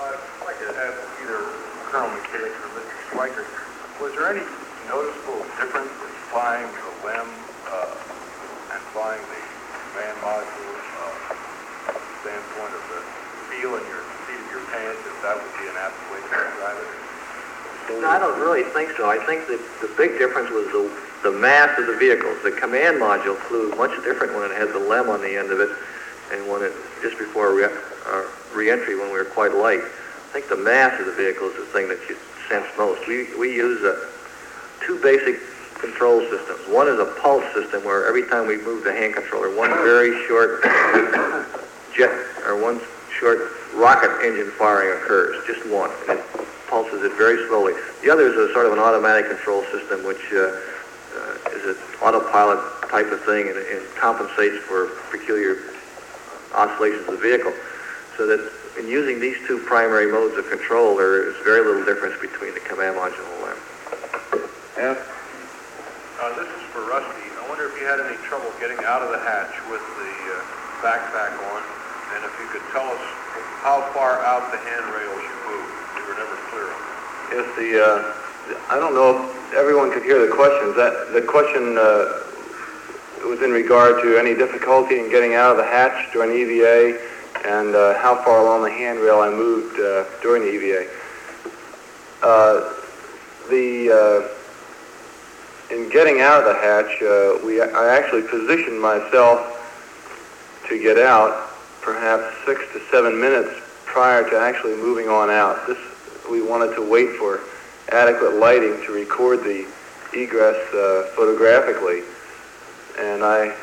I'd 0.00 0.16
like 0.48 0.56
to 0.64 0.72
have 0.80 0.96
either 1.20 1.44
Colonel 1.92 2.08
McKay 2.16 2.48
or 2.48 2.68
Mr. 2.72 2.96
Schweickart. 3.12 3.52
Was 4.00 4.16
there 4.16 4.32
any 4.32 4.46
noticeable 4.88 5.44
difference 5.60 5.92
in 6.00 6.12
flying 6.32 6.64
the 6.64 6.88
LEM 7.04 7.28
uh, 7.68 8.72
and 8.72 8.80
flying 8.96 9.20
the 9.28 9.42
man 9.92 10.16
module 10.24 10.72
uh, 11.04 11.92
standpoint 12.24 12.72
of 12.72 12.84
the 12.96 13.00
feel 13.52 13.76
in 13.76 13.84
your 13.92 14.00
seat 14.24 14.40
of 14.40 14.48
your 14.48 14.64
pants, 14.72 15.04
if 15.04 15.16
that 15.20 15.36
would 15.36 15.54
be 15.60 15.68
an 15.68 15.76
apt 15.76 16.00
way 16.08 16.16
to 16.16 16.32
describe 16.32 16.80
it? 16.80 17.04
No, 17.88 18.08
I 18.08 18.18
don't 18.18 18.40
really 18.40 18.62
think 18.62 18.90
so. 18.96 19.08
I 19.08 19.18
think 19.26 19.46
that 19.48 19.60
the 19.80 19.88
big 19.96 20.18
difference 20.18 20.50
was 20.50 20.66
the, 20.72 20.90
the 21.22 21.32
mass 21.32 21.78
of 21.78 21.86
the 21.86 21.96
vehicles. 21.96 22.36
The 22.42 22.52
command 22.52 23.00
module 23.00 23.36
flew 23.48 23.74
much 23.76 23.92
different 24.04 24.34
when 24.34 24.50
it 24.50 24.56
had 24.56 24.72
the 24.72 24.78
LEM 24.78 25.08
on 25.08 25.20
the 25.20 25.36
end 25.36 25.50
of 25.50 25.60
it 25.60 25.70
and 26.32 26.48
when 26.48 26.62
it, 26.62 26.72
just 27.02 27.18
before 27.18 27.54
re, 27.54 27.64
uh, 27.64 28.24
re-entry 28.54 28.96
when 28.96 29.06
we 29.12 29.18
were 29.18 29.24
quite 29.24 29.54
light. 29.54 29.80
I 29.80 30.32
think 30.32 30.48
the 30.48 30.56
mass 30.56 30.98
of 30.98 31.06
the 31.06 31.12
vehicle 31.12 31.48
is 31.48 31.56
the 31.56 31.66
thing 31.66 31.88
that 31.88 32.00
you 32.08 32.16
sense 32.48 32.66
most. 32.76 33.06
We, 33.06 33.28
we 33.38 33.54
use 33.54 33.82
uh, 33.84 34.10
two 34.80 35.00
basic 35.00 35.40
control 35.78 36.20
systems. 36.28 36.60
One 36.68 36.88
is 36.88 36.98
a 36.98 37.14
pulse 37.20 37.44
system 37.54 37.84
where 37.84 38.06
every 38.06 38.26
time 38.26 38.46
we 38.46 38.56
move 38.58 38.84
the 38.84 38.92
hand 38.92 39.14
controller, 39.14 39.54
one 39.54 39.70
very 39.84 40.26
short 40.26 40.62
jet 41.96 42.12
or 42.46 42.60
one 42.60 42.80
short 43.18 43.52
rocket 43.74 44.10
engine 44.24 44.50
firing 44.52 44.96
occurs, 44.98 45.44
just 45.46 45.64
one. 45.68 45.90
And 46.08 46.18
it 46.18 46.53
pulses 46.74 47.06
it 47.06 47.14
very 47.14 47.38
slowly. 47.46 47.70
The 48.02 48.10
other 48.10 48.26
is 48.26 48.34
a 48.34 48.52
sort 48.52 48.66
of 48.66 48.72
an 48.74 48.82
automatic 48.82 49.30
control 49.30 49.62
system, 49.70 50.02
which 50.02 50.18
uh, 50.34 50.58
uh, 51.14 51.54
is 51.54 51.62
an 51.70 51.78
autopilot 52.02 52.58
type 52.90 53.06
of 53.14 53.22
thing 53.22 53.46
and, 53.46 53.54
and 53.54 53.78
compensates 53.94 54.58
for 54.66 54.90
peculiar 55.14 55.70
oscillations 56.50 57.06
of 57.06 57.14
the 57.14 57.22
vehicle. 57.22 57.54
So 58.18 58.26
that 58.26 58.42
in 58.74 58.90
using 58.90 59.22
these 59.22 59.38
two 59.46 59.62
primary 59.62 60.10
modes 60.10 60.34
of 60.34 60.50
control, 60.50 60.98
there 60.98 61.30
is 61.30 61.38
very 61.46 61.62
little 61.62 61.86
difference 61.86 62.18
between 62.18 62.58
the 62.58 62.64
command 62.66 62.98
module 62.98 63.22
and 63.22 63.38
the 63.38 63.42
LEM. 63.46 64.98
F? 64.98 64.98
Uh, 66.18 66.34
this 66.34 66.50
is 66.50 66.62
for 66.74 66.82
Rusty. 66.90 67.22
I 67.38 67.46
wonder 67.46 67.70
if 67.70 67.78
you 67.78 67.86
had 67.86 68.02
any 68.02 68.18
trouble 68.26 68.50
getting 68.58 68.82
out 68.82 68.98
of 68.98 69.14
the 69.14 69.22
hatch 69.22 69.54
with 69.70 69.82
the 70.02 70.10
uh, 70.10 70.82
backpack 70.82 71.38
on, 71.38 71.62
and 72.18 72.26
if 72.26 72.34
you 72.42 72.50
could 72.50 72.66
tell 72.74 72.90
us 72.90 73.04
how 73.62 73.78
far 73.94 74.18
out 74.26 74.50
the 74.50 74.58
handrails 74.58 75.22
you 75.22 75.38
moved. 75.54 75.83
We 76.04 76.12
were 76.12 76.18
never 76.18 76.36
clear 76.50 76.68
on. 76.68 76.80
Yes, 77.32 77.56
the, 77.56 77.80
uh, 77.80 78.14
I 78.68 78.78
don't 78.78 78.94
know 78.94 79.24
if 79.24 79.54
everyone 79.54 79.90
could 79.92 80.02
hear 80.02 80.24
the 80.24 80.32
questions. 80.32 80.76
That, 80.76 81.12
the 81.12 81.22
question, 81.22 81.78
uh, 81.78 82.20
was 83.26 83.42
in 83.42 83.50
regard 83.50 84.02
to 84.02 84.18
any 84.18 84.34
difficulty 84.34 84.98
in 85.00 85.10
getting 85.10 85.34
out 85.34 85.50
of 85.52 85.56
the 85.56 85.64
hatch 85.64 86.12
during 86.12 86.30
EVA 86.30 87.00
and, 87.46 87.74
uh, 87.74 87.98
how 87.98 88.22
far 88.22 88.40
along 88.40 88.62
the 88.62 88.70
handrail 88.70 89.20
I 89.20 89.30
moved, 89.30 89.80
uh, 89.80 90.04
during 90.22 90.42
the 90.42 90.52
EVA. 90.52 90.86
Uh, 92.22 92.74
the, 93.48 93.90
uh, 93.90 95.74
in 95.74 95.88
getting 95.88 96.20
out 96.20 96.40
of 96.40 96.44
the 96.44 96.54
hatch, 96.54 97.42
we, 97.42 97.60
I 97.60 97.96
actually 97.96 98.22
positioned 98.22 98.80
myself 98.80 99.40
to 100.68 100.78
get 100.78 100.98
out 100.98 101.50
perhaps 101.80 102.24
six 102.46 102.60
to 102.72 102.80
seven 102.90 103.18
minutes 103.20 103.50
prior 103.84 104.28
to 104.28 104.38
actually 104.38 104.76
moving 104.76 105.08
on 105.08 105.30
out. 105.30 105.66
This, 105.66 105.78
we 106.30 106.42
wanted 106.42 106.74
to 106.74 106.82
wait 106.82 107.10
for 107.16 107.40
adequate 107.90 108.34
lighting 108.36 108.80
to 108.86 108.92
record 108.92 109.40
the 109.40 109.66
egress 110.14 110.56
uh, 110.74 111.10
photographically, 111.14 112.02
and 112.98 113.24
I 113.24 113.54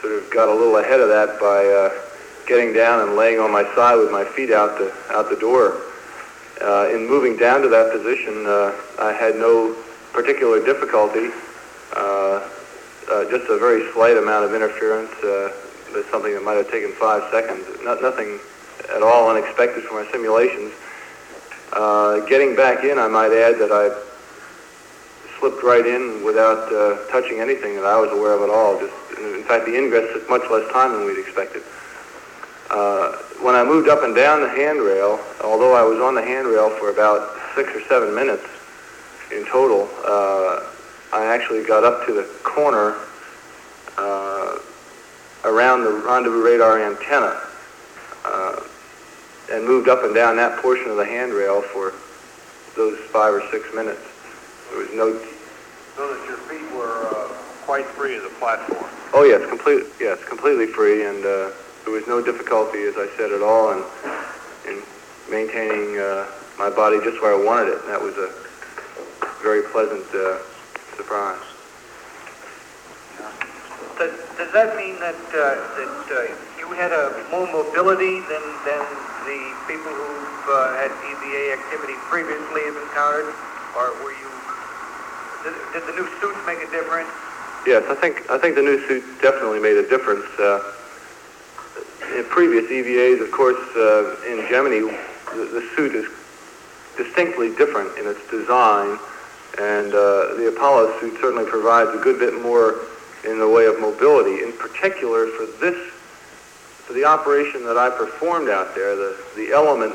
sort 0.00 0.14
of 0.14 0.30
got 0.30 0.48
a 0.48 0.54
little 0.54 0.76
ahead 0.78 1.00
of 1.00 1.08
that 1.08 1.38
by 1.38 1.66
uh, 1.66 2.46
getting 2.46 2.72
down 2.72 3.06
and 3.06 3.16
laying 3.16 3.38
on 3.38 3.52
my 3.52 3.64
side 3.74 3.96
with 3.96 4.10
my 4.10 4.24
feet 4.24 4.50
out 4.50 4.78
the 4.78 4.92
out 5.10 5.30
the 5.30 5.36
door. 5.36 5.80
Uh, 6.60 6.90
in 6.92 7.08
moving 7.08 7.36
down 7.36 7.62
to 7.62 7.68
that 7.68 7.90
position, 7.90 8.44
uh, 8.44 8.72
I 9.00 9.12
had 9.12 9.36
no 9.36 9.74
particular 10.12 10.64
difficulty. 10.64 11.30
Uh, 11.96 12.46
uh, 13.10 13.24
just 13.30 13.48
a 13.48 13.58
very 13.58 13.90
slight 13.92 14.16
amount 14.16 14.44
of 14.44 14.54
interference. 14.54 15.10
That's 15.92 16.08
something 16.10 16.32
that 16.34 16.44
might 16.44 16.54
have 16.54 16.70
taken 16.70 16.92
five 16.92 17.28
seconds. 17.32 17.66
Not, 17.82 18.02
nothing 18.02 18.38
at 18.94 19.02
all 19.02 19.30
unexpected 19.30 19.84
from 19.84 19.96
our 19.96 20.06
simulations. 20.12 20.72
Uh, 21.72 22.20
getting 22.26 22.56
back 22.56 22.84
in, 22.84 22.98
I 22.98 23.08
might 23.08 23.32
add 23.32 23.58
that 23.58 23.70
I 23.70 23.90
slipped 25.38 25.62
right 25.62 25.86
in 25.86 26.24
without 26.24 26.72
uh, 26.72 27.06
touching 27.10 27.40
anything 27.40 27.74
that 27.76 27.84
I 27.84 27.98
was 27.98 28.10
aware 28.10 28.32
of 28.32 28.42
at 28.42 28.50
all. 28.50 28.78
Just, 28.78 28.92
in 29.18 29.44
fact, 29.44 29.66
the 29.66 29.76
ingress 29.76 30.12
took 30.12 30.28
much 30.28 30.42
less 30.50 30.70
time 30.72 30.92
than 30.92 31.04
we'd 31.06 31.18
expected. 31.18 31.62
Uh, 32.70 33.16
when 33.42 33.54
I 33.54 33.64
moved 33.64 33.88
up 33.88 34.02
and 34.02 34.14
down 34.14 34.42
the 34.42 34.48
handrail, 34.48 35.18
although 35.42 35.74
I 35.74 35.82
was 35.82 35.98
on 36.00 36.14
the 36.14 36.22
handrail 36.22 36.70
for 36.70 36.90
about 36.90 37.36
six 37.54 37.74
or 37.74 37.80
seven 37.88 38.14
minutes 38.14 38.46
in 39.32 39.44
total, 39.46 39.88
uh, 40.04 40.66
I 41.12 41.26
actually 41.26 41.64
got 41.64 41.84
up 41.84 42.06
to 42.06 42.12
the 42.12 42.24
corner 42.42 42.96
uh, 43.96 44.58
around 45.44 45.84
the 45.84 45.90
rendezvous 45.90 46.44
radar 46.44 46.80
antenna 46.80 47.40
uh, 48.24 48.60
and 49.50 49.64
moved 49.64 49.88
up 49.88 50.04
and 50.04 50.14
down 50.14 50.36
that 50.36 50.60
portion 50.62 50.90
of 50.90 50.96
the 50.96 51.04
handrail 51.04 51.62
for 51.62 51.92
those 52.76 52.98
five 53.10 53.34
or 53.34 53.42
six 53.50 53.66
minutes. 53.74 54.00
There 54.70 54.78
was 54.78 54.90
no 54.94 55.18
So 55.96 56.14
that 56.14 56.24
your 56.28 56.38
feet 56.46 56.70
were 56.76 57.06
uh, 57.10 57.28
quite 57.66 57.86
free 57.86 58.16
of 58.16 58.22
the 58.22 58.30
platform. 58.38 58.88
Oh 59.12 59.24
yes, 59.24 59.46
complete. 59.48 59.84
Yes, 59.98 60.22
completely 60.24 60.66
free, 60.66 61.04
and 61.04 61.24
uh, 61.24 61.50
there 61.84 61.92
was 61.92 62.06
no 62.06 62.22
difficulty, 62.22 62.82
as 62.84 62.94
I 62.96 63.08
said, 63.16 63.32
at 63.32 63.42
all 63.42 63.72
in 63.72 63.82
in 64.68 64.82
maintaining 65.30 65.98
uh, 65.98 66.26
my 66.58 66.70
body 66.70 66.98
just 67.02 67.20
where 67.22 67.34
I 67.34 67.44
wanted 67.44 67.74
it. 67.74 67.80
And 67.82 67.88
that 67.88 68.00
was 68.00 68.16
a 68.18 68.30
very 69.42 69.62
pleasant 69.62 70.04
uh, 70.14 70.38
surprise. 70.96 71.40
Does, 73.98 74.12
does 74.36 74.52
that 74.52 74.76
mean 74.76 74.98
that, 75.00 75.14
uh, 75.32 75.60
that 75.76 76.06
uh, 76.08 76.58
you 76.58 76.72
had 76.72 76.92
a 76.92 77.24
more 77.30 77.46
mobility 77.52 78.20
than, 78.20 78.44
than 78.64 78.80
the 79.26 79.40
people 79.68 79.92
who've 79.92 80.46
uh, 80.48 80.76
had 80.80 80.90
EVA 81.04 81.58
activity 81.58 81.94
previously 82.08 82.62
have 82.68 82.76
encountered? 82.76 83.32
Or 83.76 83.94
were 84.02 84.14
you, 84.14 84.30
did, 85.44 85.54
did 85.72 85.84
the 85.86 85.94
new 85.94 86.08
suits 86.20 86.38
make 86.46 86.58
a 86.58 86.70
difference? 86.70 87.10
Yes, 87.66 87.84
I 87.88 87.94
think 87.94 88.28
I 88.30 88.38
think 88.38 88.54
the 88.56 88.62
new 88.62 88.80
suit 88.88 89.04
definitely 89.20 89.60
made 89.60 89.76
a 89.76 89.86
difference. 89.88 90.24
Uh, 90.38 90.72
in 92.16 92.24
previous 92.24 92.70
EVAs, 92.70 93.20
of 93.20 93.30
course, 93.30 93.60
uh, 93.76 94.16
in 94.26 94.48
Gemini, 94.48 94.80
the, 95.36 95.44
the 95.44 95.68
suit 95.76 95.94
is 95.94 96.06
distinctly 96.96 97.54
different 97.54 97.96
in 97.98 98.06
its 98.06 98.20
design, 98.30 98.98
and 99.60 99.94
uh, 99.94 100.34
the 100.34 100.52
Apollo 100.54 100.98
suit 101.00 101.20
certainly 101.20 101.44
provides 101.44 101.90
a 101.90 102.02
good 102.02 102.18
bit 102.18 102.40
more 102.42 102.80
in 103.24 103.38
the 103.38 103.48
way 103.48 103.66
of 103.66 103.78
mobility. 103.78 104.42
In 104.42 104.52
particular, 104.52 105.26
for 105.28 105.46
this, 105.60 105.76
for 106.90 106.94
the 106.94 107.04
operation 107.04 107.62
that 107.62 107.78
I 107.78 107.88
performed 107.88 108.48
out 108.48 108.74
there, 108.74 108.96
the, 108.96 109.16
the 109.36 109.52
element 109.52 109.94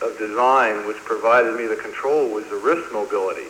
of 0.00 0.16
design 0.16 0.86
which 0.86 0.96
provided 1.04 1.54
me 1.54 1.66
the 1.66 1.76
control 1.76 2.32
was 2.32 2.48
the 2.48 2.56
wrist 2.56 2.90
mobility 2.94 3.44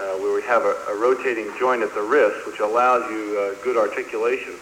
uh, 0.00 0.16
where 0.16 0.34
we 0.34 0.40
have 0.48 0.64
a, 0.64 0.72
a 0.88 0.96
rotating 0.96 1.52
joint 1.60 1.82
at 1.82 1.92
the 1.92 2.00
wrist, 2.00 2.46
which 2.46 2.60
allows 2.60 3.04
you 3.10 3.36
uh, 3.36 3.62
good 3.62 3.76
articulation. 3.76 4.56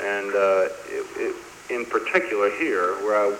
And 0.00 0.32
uh, 0.32 0.72
it, 0.88 1.04
it, 1.20 1.36
in 1.68 1.84
particular 1.84 2.48
here, 2.56 2.96
where 3.04 3.28
I 3.28 3.36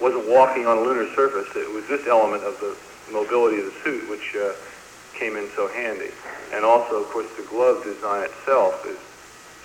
wasn't 0.00 0.26
walking 0.26 0.64
on 0.64 0.78
a 0.78 0.80
lunar 0.80 1.04
surface, 1.12 1.54
it 1.56 1.68
was 1.74 1.86
this 1.88 2.06
element 2.06 2.42
of 2.42 2.56
the 2.60 2.74
mobility 3.12 3.60
of 3.60 3.66
the 3.66 3.76
suit 3.84 4.08
which 4.08 4.34
uh, 4.34 4.56
came 5.12 5.36
in 5.36 5.46
so 5.54 5.68
handy. 5.68 6.08
And 6.54 6.64
also, 6.64 7.04
of 7.04 7.10
course, 7.10 7.28
the 7.36 7.44
glove 7.52 7.84
design 7.84 8.24
itself 8.24 8.80
is 8.88 8.96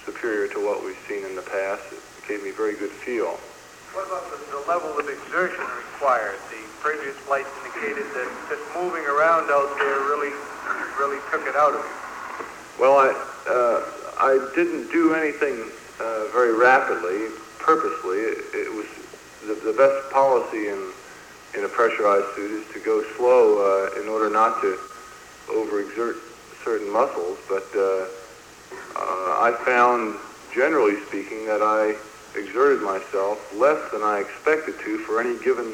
superior 0.04 0.52
to 0.52 0.60
what 0.60 0.84
we've 0.84 1.00
seen 1.08 1.24
in 1.24 1.38
the 1.38 1.48
past. 1.48 1.88
Gave 2.30 2.44
me 2.44 2.52
very 2.52 2.76
good 2.76 2.92
feel. 2.92 3.42
What 3.98 4.06
about 4.06 4.30
the, 4.30 4.38
the 4.54 4.62
level 4.70 4.94
of 5.00 5.10
exertion 5.10 5.66
required? 5.82 6.38
The 6.54 6.62
previous 6.78 7.18
flights 7.26 7.50
indicated 7.66 8.06
that 8.14 8.30
just 8.46 8.62
moving 8.78 9.02
around 9.02 9.50
out 9.50 9.74
there 9.82 9.98
really, 10.06 10.30
really 11.02 11.18
took 11.34 11.42
it 11.50 11.56
out 11.58 11.74
of 11.74 11.82
you. 11.82 11.98
Well, 12.78 13.02
I 13.02 13.10
uh, 13.50 13.82
I 14.22 14.38
didn't 14.54 14.92
do 14.92 15.16
anything 15.16 15.74
uh, 16.00 16.30
very 16.30 16.54
rapidly, 16.54 17.34
purposely. 17.58 18.20
It, 18.20 18.46
it 18.54 18.72
was 18.78 18.86
the, 19.48 19.56
the 19.66 19.74
best 19.74 20.14
policy 20.14 20.70
in 20.70 20.78
in 21.58 21.66
a 21.66 21.70
pressurized 21.70 22.30
suit 22.36 22.62
is 22.62 22.74
to 22.74 22.80
go 22.80 23.02
slow 23.18 23.90
uh, 23.90 24.00
in 24.00 24.08
order 24.08 24.30
not 24.30 24.62
to 24.62 24.78
overexert 25.48 26.22
certain 26.64 26.94
muscles. 26.94 27.40
But 27.50 27.66
uh, 27.74 28.06
uh, 28.94 29.42
I 29.42 29.58
found, 29.66 30.14
generally 30.54 31.02
speaking, 31.08 31.48
that 31.48 31.64
I 31.64 31.98
exerted 32.40 32.82
myself 32.82 33.54
less 33.56 33.92
than 33.92 34.02
I 34.02 34.20
expected 34.20 34.80
to 34.80 34.98
for 35.00 35.20
any 35.22 35.38
given 35.44 35.74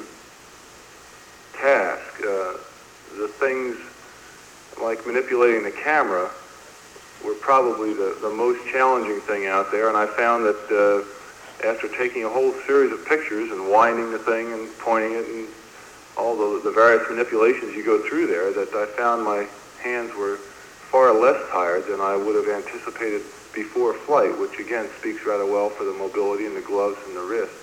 task. 1.54 2.20
Uh, 2.20 2.58
the 3.18 3.28
things 3.40 3.78
like 4.82 5.06
manipulating 5.06 5.64
the 5.64 5.72
camera 5.72 6.30
were 7.24 7.36
probably 7.36 7.94
the, 7.94 8.18
the 8.22 8.30
most 8.30 8.60
challenging 8.72 9.22
thing 9.22 9.46
out 9.46 9.72
there, 9.72 9.88
and 9.88 9.98
I 9.98 10.06
found 10.06 10.46
that 10.46 10.62
uh, 10.70 11.68
after 11.68 11.88
taking 11.88 12.26
a 12.26 12.30
whole 12.30 12.54
series 12.68 12.92
of 12.92 13.06
pictures 13.06 13.52
and 13.52 13.70
winding 13.70 14.12
the 14.12 14.20
thing 14.20 14.52
and 14.52 14.68
pointing 14.80 15.14
it 15.14 15.26
and 15.28 15.48
all 16.18 16.36
the, 16.36 16.62
the 16.64 16.72
various 16.72 17.08
manipulations 17.10 17.76
you 17.76 17.84
go 17.84 18.02
through 18.08 18.28
there, 18.28 18.52
that 18.54 18.74
I 18.74 18.86
found 18.98 19.24
my 19.24 19.48
hands 19.82 20.14
were 20.16 20.38
far 20.92 21.14
less 21.14 21.42
tired 21.52 21.88
than 21.88 22.00
I 22.00 22.16
would 22.16 22.36
have 22.36 22.48
anticipated 22.48 23.22
before 23.56 23.94
flight, 24.06 24.38
which 24.38 24.60
again 24.60 24.90
speaks 25.00 25.26
rather 25.26 25.46
well 25.46 25.70
for 25.70 25.86
the 25.86 25.94
mobility 25.94 26.46
in 26.46 26.54
the 26.54 26.62
gloves 26.62 26.98
and 27.08 27.16
the 27.16 27.22
wrist. 27.22 27.54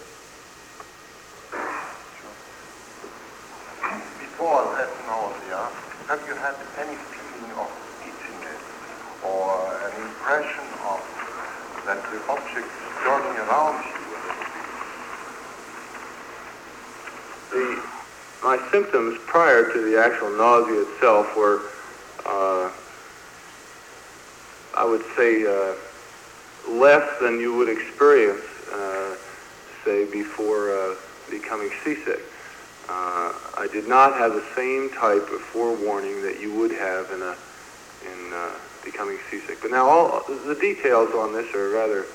Before 4.18 4.64
that 4.74 4.88
nausea, 5.06 5.68
have 6.08 6.20
you 6.26 6.34
had 6.34 6.56
any 6.80 6.96
feeling 6.96 7.52
of 7.60 7.68
itchiness 8.02 8.62
or 9.22 9.76
an 9.86 9.94
impression 10.02 10.64
of 10.88 11.00
that 11.84 12.00
the 12.10 12.18
object 12.32 12.66
is 12.66 12.92
turning 13.04 13.36
around 13.38 13.84
you? 13.84 13.92
a 17.52 17.56
little 17.56 17.76
The, 17.76 17.82
my 18.42 18.56
symptoms 18.72 19.18
prior 19.26 19.70
to 19.72 19.82
the 19.82 20.00
actual 20.00 20.30
nausea 20.30 20.80
itself 20.88 21.36
were, 21.36 21.70
uh, 22.24 22.70
I 24.74 24.84
would 24.84 25.04
say, 25.16 25.44
uh, 25.46 25.74
less 26.68 27.08
than 27.20 27.40
you 27.40 27.54
would 27.56 27.68
experience, 27.68 28.44
uh, 28.72 29.16
say, 29.84 30.04
before 30.10 30.72
uh, 30.74 30.94
becoming 31.30 31.70
seasick. 31.84 32.20
Uh, 32.88 33.32
I 33.56 33.68
did 33.72 33.86
not 33.86 34.14
have 34.14 34.34
the 34.34 34.44
same 34.56 34.90
type 34.90 35.30
of 35.30 35.40
forewarning 35.40 36.22
that 36.22 36.40
you 36.40 36.52
would 36.54 36.72
have 36.72 37.10
in 37.12 37.22
a 37.22 37.36
in 38.04 38.32
uh, 38.32 38.50
becoming 38.84 39.18
seasick. 39.30 39.60
But 39.62 39.70
now 39.70 39.88
all 39.88 40.24
the 40.46 40.56
details 40.56 41.14
on 41.14 41.32
this 41.32 41.54
are 41.54 41.68
rather 41.70 42.06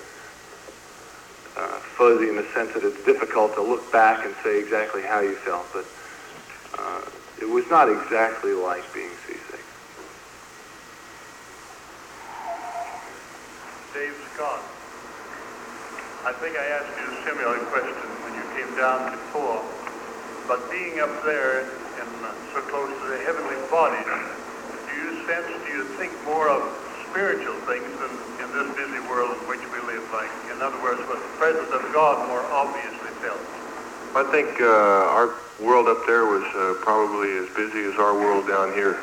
uh, 1.56 1.80
fuzzy 1.98 2.28
in 2.28 2.36
the 2.36 2.46
sense 2.54 2.74
that 2.74 2.84
it's 2.84 3.04
difficult 3.06 3.56
to 3.56 3.62
look 3.62 3.90
back 3.92 4.26
and 4.26 4.36
say 4.44 4.60
exactly 4.60 5.02
how 5.02 5.22
you 5.22 5.36
felt. 5.36 5.66
But 5.74 5.86
it 7.40 7.48
was 7.48 7.70
not 7.70 7.90
exactly 7.90 8.54
like 8.54 8.84
being 8.94 9.10
seasick. 9.26 9.27
Dave 13.98 14.14
Scott. 14.38 14.62
I 16.22 16.30
think 16.38 16.54
I 16.54 16.66
asked 16.78 16.94
you 17.02 17.10
a 17.10 17.18
similar 17.26 17.58
question 17.74 18.06
when 18.22 18.38
you 18.38 18.46
came 18.54 18.70
down 18.78 19.10
before, 19.10 19.66
but 20.46 20.70
being 20.70 21.02
up 21.02 21.10
there 21.26 21.66
and 21.66 22.12
uh, 22.22 22.30
so 22.54 22.62
close 22.70 22.94
to 22.94 23.06
the 23.10 23.18
heavenly 23.26 23.58
bodies, 23.74 24.06
do 24.06 24.94
you 25.02 25.26
sense, 25.26 25.50
do 25.50 25.70
you 25.74 25.90
think 25.98 26.14
more 26.30 26.46
of 26.46 26.62
spiritual 27.10 27.58
things 27.66 27.90
than 27.98 28.14
in 28.38 28.50
this 28.54 28.70
busy 28.78 29.02
world 29.10 29.34
in 29.34 29.42
which 29.50 29.66
we 29.74 29.82
live? 29.90 30.06
Like, 30.14 30.30
in 30.54 30.62
other 30.62 30.78
words, 30.86 31.02
was 31.10 31.18
the 31.18 31.34
presence 31.42 31.74
of 31.74 31.82
God 31.90 32.22
more 32.30 32.46
obviously 32.54 33.10
felt? 33.18 33.42
I 34.14 34.30
think 34.30 34.62
uh, 34.62 35.18
our 35.18 35.34
world 35.58 35.90
up 35.90 36.06
there 36.06 36.30
was 36.30 36.46
uh, 36.54 36.78
probably 36.86 37.34
as 37.42 37.50
busy 37.58 37.82
as 37.90 37.98
our 37.98 38.14
world 38.14 38.46
down 38.46 38.78
here. 38.78 39.02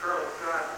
Colonel 0.00 0.24
Scott, 0.40 0.64
when 0.64 0.77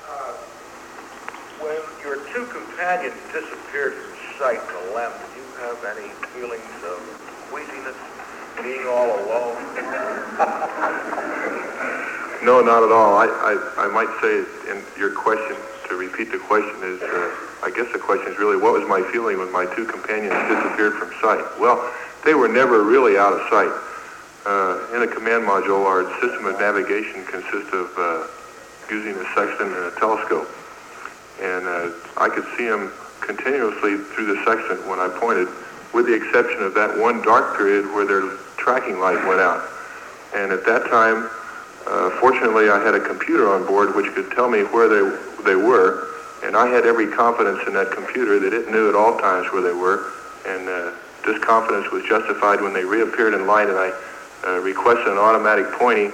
your 2.10 2.18
two 2.34 2.44
companions 2.46 3.14
disappeared 3.30 3.94
from 3.94 4.18
sight 4.36 4.58
in 4.58 4.74
the 4.74 4.94
LEM, 4.98 5.12
did 5.14 5.30
you 5.38 5.46
have 5.62 5.78
any 5.94 6.10
feelings 6.34 6.82
of 6.82 6.98
queasiness, 7.54 7.94
being 8.60 8.84
all 8.90 9.14
alone? 9.22 9.56
No, 12.40 12.62
not 12.62 12.82
at 12.82 12.90
all. 12.90 13.18
I, 13.18 13.26
I, 13.26 13.84
I 13.84 13.88
might 13.92 14.08
say 14.22 14.38
in 14.72 14.82
your 14.96 15.12
question, 15.12 15.54
to 15.88 15.94
repeat 15.94 16.32
the 16.32 16.38
question 16.38 16.74
is, 16.82 17.02
uh, 17.02 17.36
I 17.62 17.70
guess 17.70 17.92
the 17.92 17.98
question 17.98 18.32
is 18.32 18.38
really, 18.38 18.56
what 18.56 18.72
was 18.72 18.88
my 18.88 19.02
feeling 19.12 19.36
when 19.36 19.52
my 19.52 19.66
two 19.76 19.84
companions 19.84 20.32
disappeared 20.48 20.94
from 20.94 21.12
sight? 21.20 21.44
Well, 21.60 21.76
they 22.24 22.32
were 22.32 22.48
never 22.48 22.82
really 22.82 23.18
out 23.18 23.34
of 23.34 23.44
sight. 23.52 23.68
Uh, 24.48 24.96
in 24.96 25.02
a 25.02 25.06
command 25.06 25.44
module, 25.44 25.84
our 25.84 26.08
system 26.22 26.46
of 26.46 26.58
navigation 26.58 27.26
consists 27.26 27.74
of 27.74 27.92
uh, 27.98 28.26
using 28.88 29.20
a 29.20 29.24
sextant 29.36 29.76
and 29.76 29.92
a 29.92 29.94
telescope. 30.00 30.48
And 31.40 31.66
uh, 31.66 31.90
I 32.16 32.28
could 32.28 32.44
see 32.56 32.68
them 32.68 32.92
continuously 33.20 33.96
through 33.96 34.26
the 34.34 34.44
sextant 34.44 34.86
when 34.86 34.98
I 34.98 35.08
pointed, 35.08 35.48
with 35.94 36.06
the 36.06 36.14
exception 36.14 36.62
of 36.62 36.74
that 36.74 36.96
one 36.98 37.22
dark 37.22 37.56
period 37.56 37.86
where 37.94 38.04
their 38.04 38.36
tracking 38.56 39.00
light 39.00 39.24
went 39.26 39.40
out. 39.40 39.66
And 40.34 40.52
at 40.52 40.64
that 40.66 40.86
time, 40.90 41.28
uh, 41.86 42.10
fortunately, 42.20 42.68
I 42.68 42.78
had 42.78 42.94
a 42.94 43.00
computer 43.00 43.48
on 43.48 43.66
board 43.66 43.96
which 43.96 44.12
could 44.14 44.30
tell 44.32 44.48
me 44.48 44.62
where 44.62 44.88
they 44.88 45.02
they 45.42 45.56
were, 45.56 46.06
and 46.44 46.56
I 46.56 46.68
had 46.68 46.84
every 46.84 47.10
confidence 47.10 47.60
in 47.66 47.72
that 47.74 47.90
computer 47.90 48.38
that 48.38 48.52
it 48.52 48.70
knew 48.70 48.88
at 48.88 48.94
all 48.94 49.18
times 49.18 49.50
where 49.52 49.62
they 49.62 49.72
were, 49.72 50.12
and 50.46 50.68
uh, 50.68 50.92
this 51.24 51.42
confidence 51.42 51.90
was 51.90 52.04
justified 52.04 52.60
when 52.60 52.72
they 52.72 52.84
reappeared 52.84 53.34
in 53.34 53.46
light, 53.46 53.68
and 53.68 53.78
I 53.78 53.92
uh, 54.46 54.58
requested 54.60 55.08
an 55.08 55.18
automatic 55.18 55.66
pointing 55.72 56.12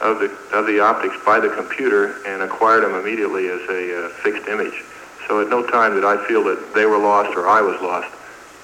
of 0.00 0.18
the 0.18 0.30
of 0.52 0.66
the 0.66 0.80
optics 0.80 1.16
by 1.24 1.40
the 1.40 1.48
computer 1.50 2.24
and 2.26 2.42
acquired 2.42 2.84
them 2.84 2.94
immediately 2.94 3.48
as 3.48 3.60
a 3.68 4.06
uh, 4.06 4.08
fixed 4.22 4.48
image. 4.48 4.84
So 5.28 5.40
at 5.40 5.48
no 5.48 5.64
time 5.66 5.94
did 5.94 6.04
I 6.04 6.22
feel 6.26 6.44
that 6.44 6.74
they 6.74 6.84
were 6.86 6.98
lost 6.98 7.36
or 7.36 7.48
I 7.48 7.60
was 7.60 7.80
lost, 7.80 8.12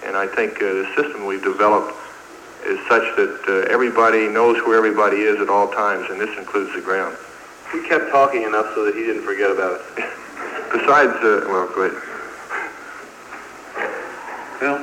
and 0.05 0.16
I 0.16 0.27
think 0.27 0.57
uh, 0.57 0.66
the 0.66 0.93
system 0.97 1.27
we've 1.27 1.43
developed 1.43 1.97
is 2.65 2.78
such 2.89 3.05
that 3.16 3.40
uh, 3.48 3.73
everybody 3.73 4.28
knows 4.28 4.57
where 4.66 4.77
everybody 4.77 5.23
is 5.23 5.40
at 5.40 5.48
all 5.48 5.69
times, 5.69 6.11
and 6.11 6.20
this 6.20 6.36
includes 6.36 6.74
the 6.74 6.81
ground. 6.81 7.16
we 7.73 7.86
kept 7.89 8.11
talking 8.11 8.43
enough 8.43 8.66
so 8.74 8.85
that 8.85 8.94
he 8.94 9.01
didn't 9.01 9.24
forget 9.24 9.51
about 9.51 9.81
us. 9.81 9.86
Besides, 10.73 11.16
uh, 11.24 11.47
well, 11.48 11.66
go 11.74 11.82
ahead. 11.89 11.97
Bill? 14.61 14.77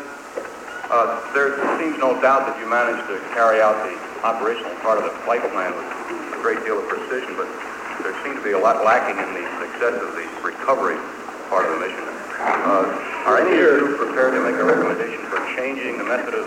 Uh, 0.89 1.33
there 1.33 1.53
seems 1.77 1.99
no 1.99 2.19
doubt 2.21 2.47
that 2.47 2.57
you 2.59 2.65
managed 2.65 3.05
to 3.07 3.19
carry 3.35 3.61
out 3.61 3.75
the 3.85 3.93
operational 4.25 4.73
part 4.81 4.97
of 4.97 5.03
the 5.03 5.11
flight 5.21 5.41
plan 5.51 5.75
with 5.75 5.96
a 6.37 6.41
great 6.41 6.61
deal 6.63 6.77
of 6.77 6.87
precision, 6.87 7.33
but 7.33 7.49
there 8.05 8.13
seemed 8.23 8.37
to 8.37 8.43
be 8.43 8.51
a 8.53 8.59
lot 8.59 8.85
lacking 8.85 9.17
in 9.17 9.29
the 9.33 9.45
success 9.57 9.97
of 9.97 10.13
the 10.13 10.25
recovery 10.45 10.97
part 11.49 11.65
of 11.65 11.73
the 11.73 11.81
mission. 11.81 12.05
Uh, 12.37 13.25
are 13.25 13.41
any 13.41 13.57
of 13.57 13.89
you 13.89 13.97
prepared 13.97 14.33
to 14.33 14.41
make 14.45 14.53
a 14.53 14.63
recommendation 14.63 15.25
for 15.25 15.41
changing 15.57 15.97
the 15.97 16.03
method 16.03 16.35
of 16.37 16.45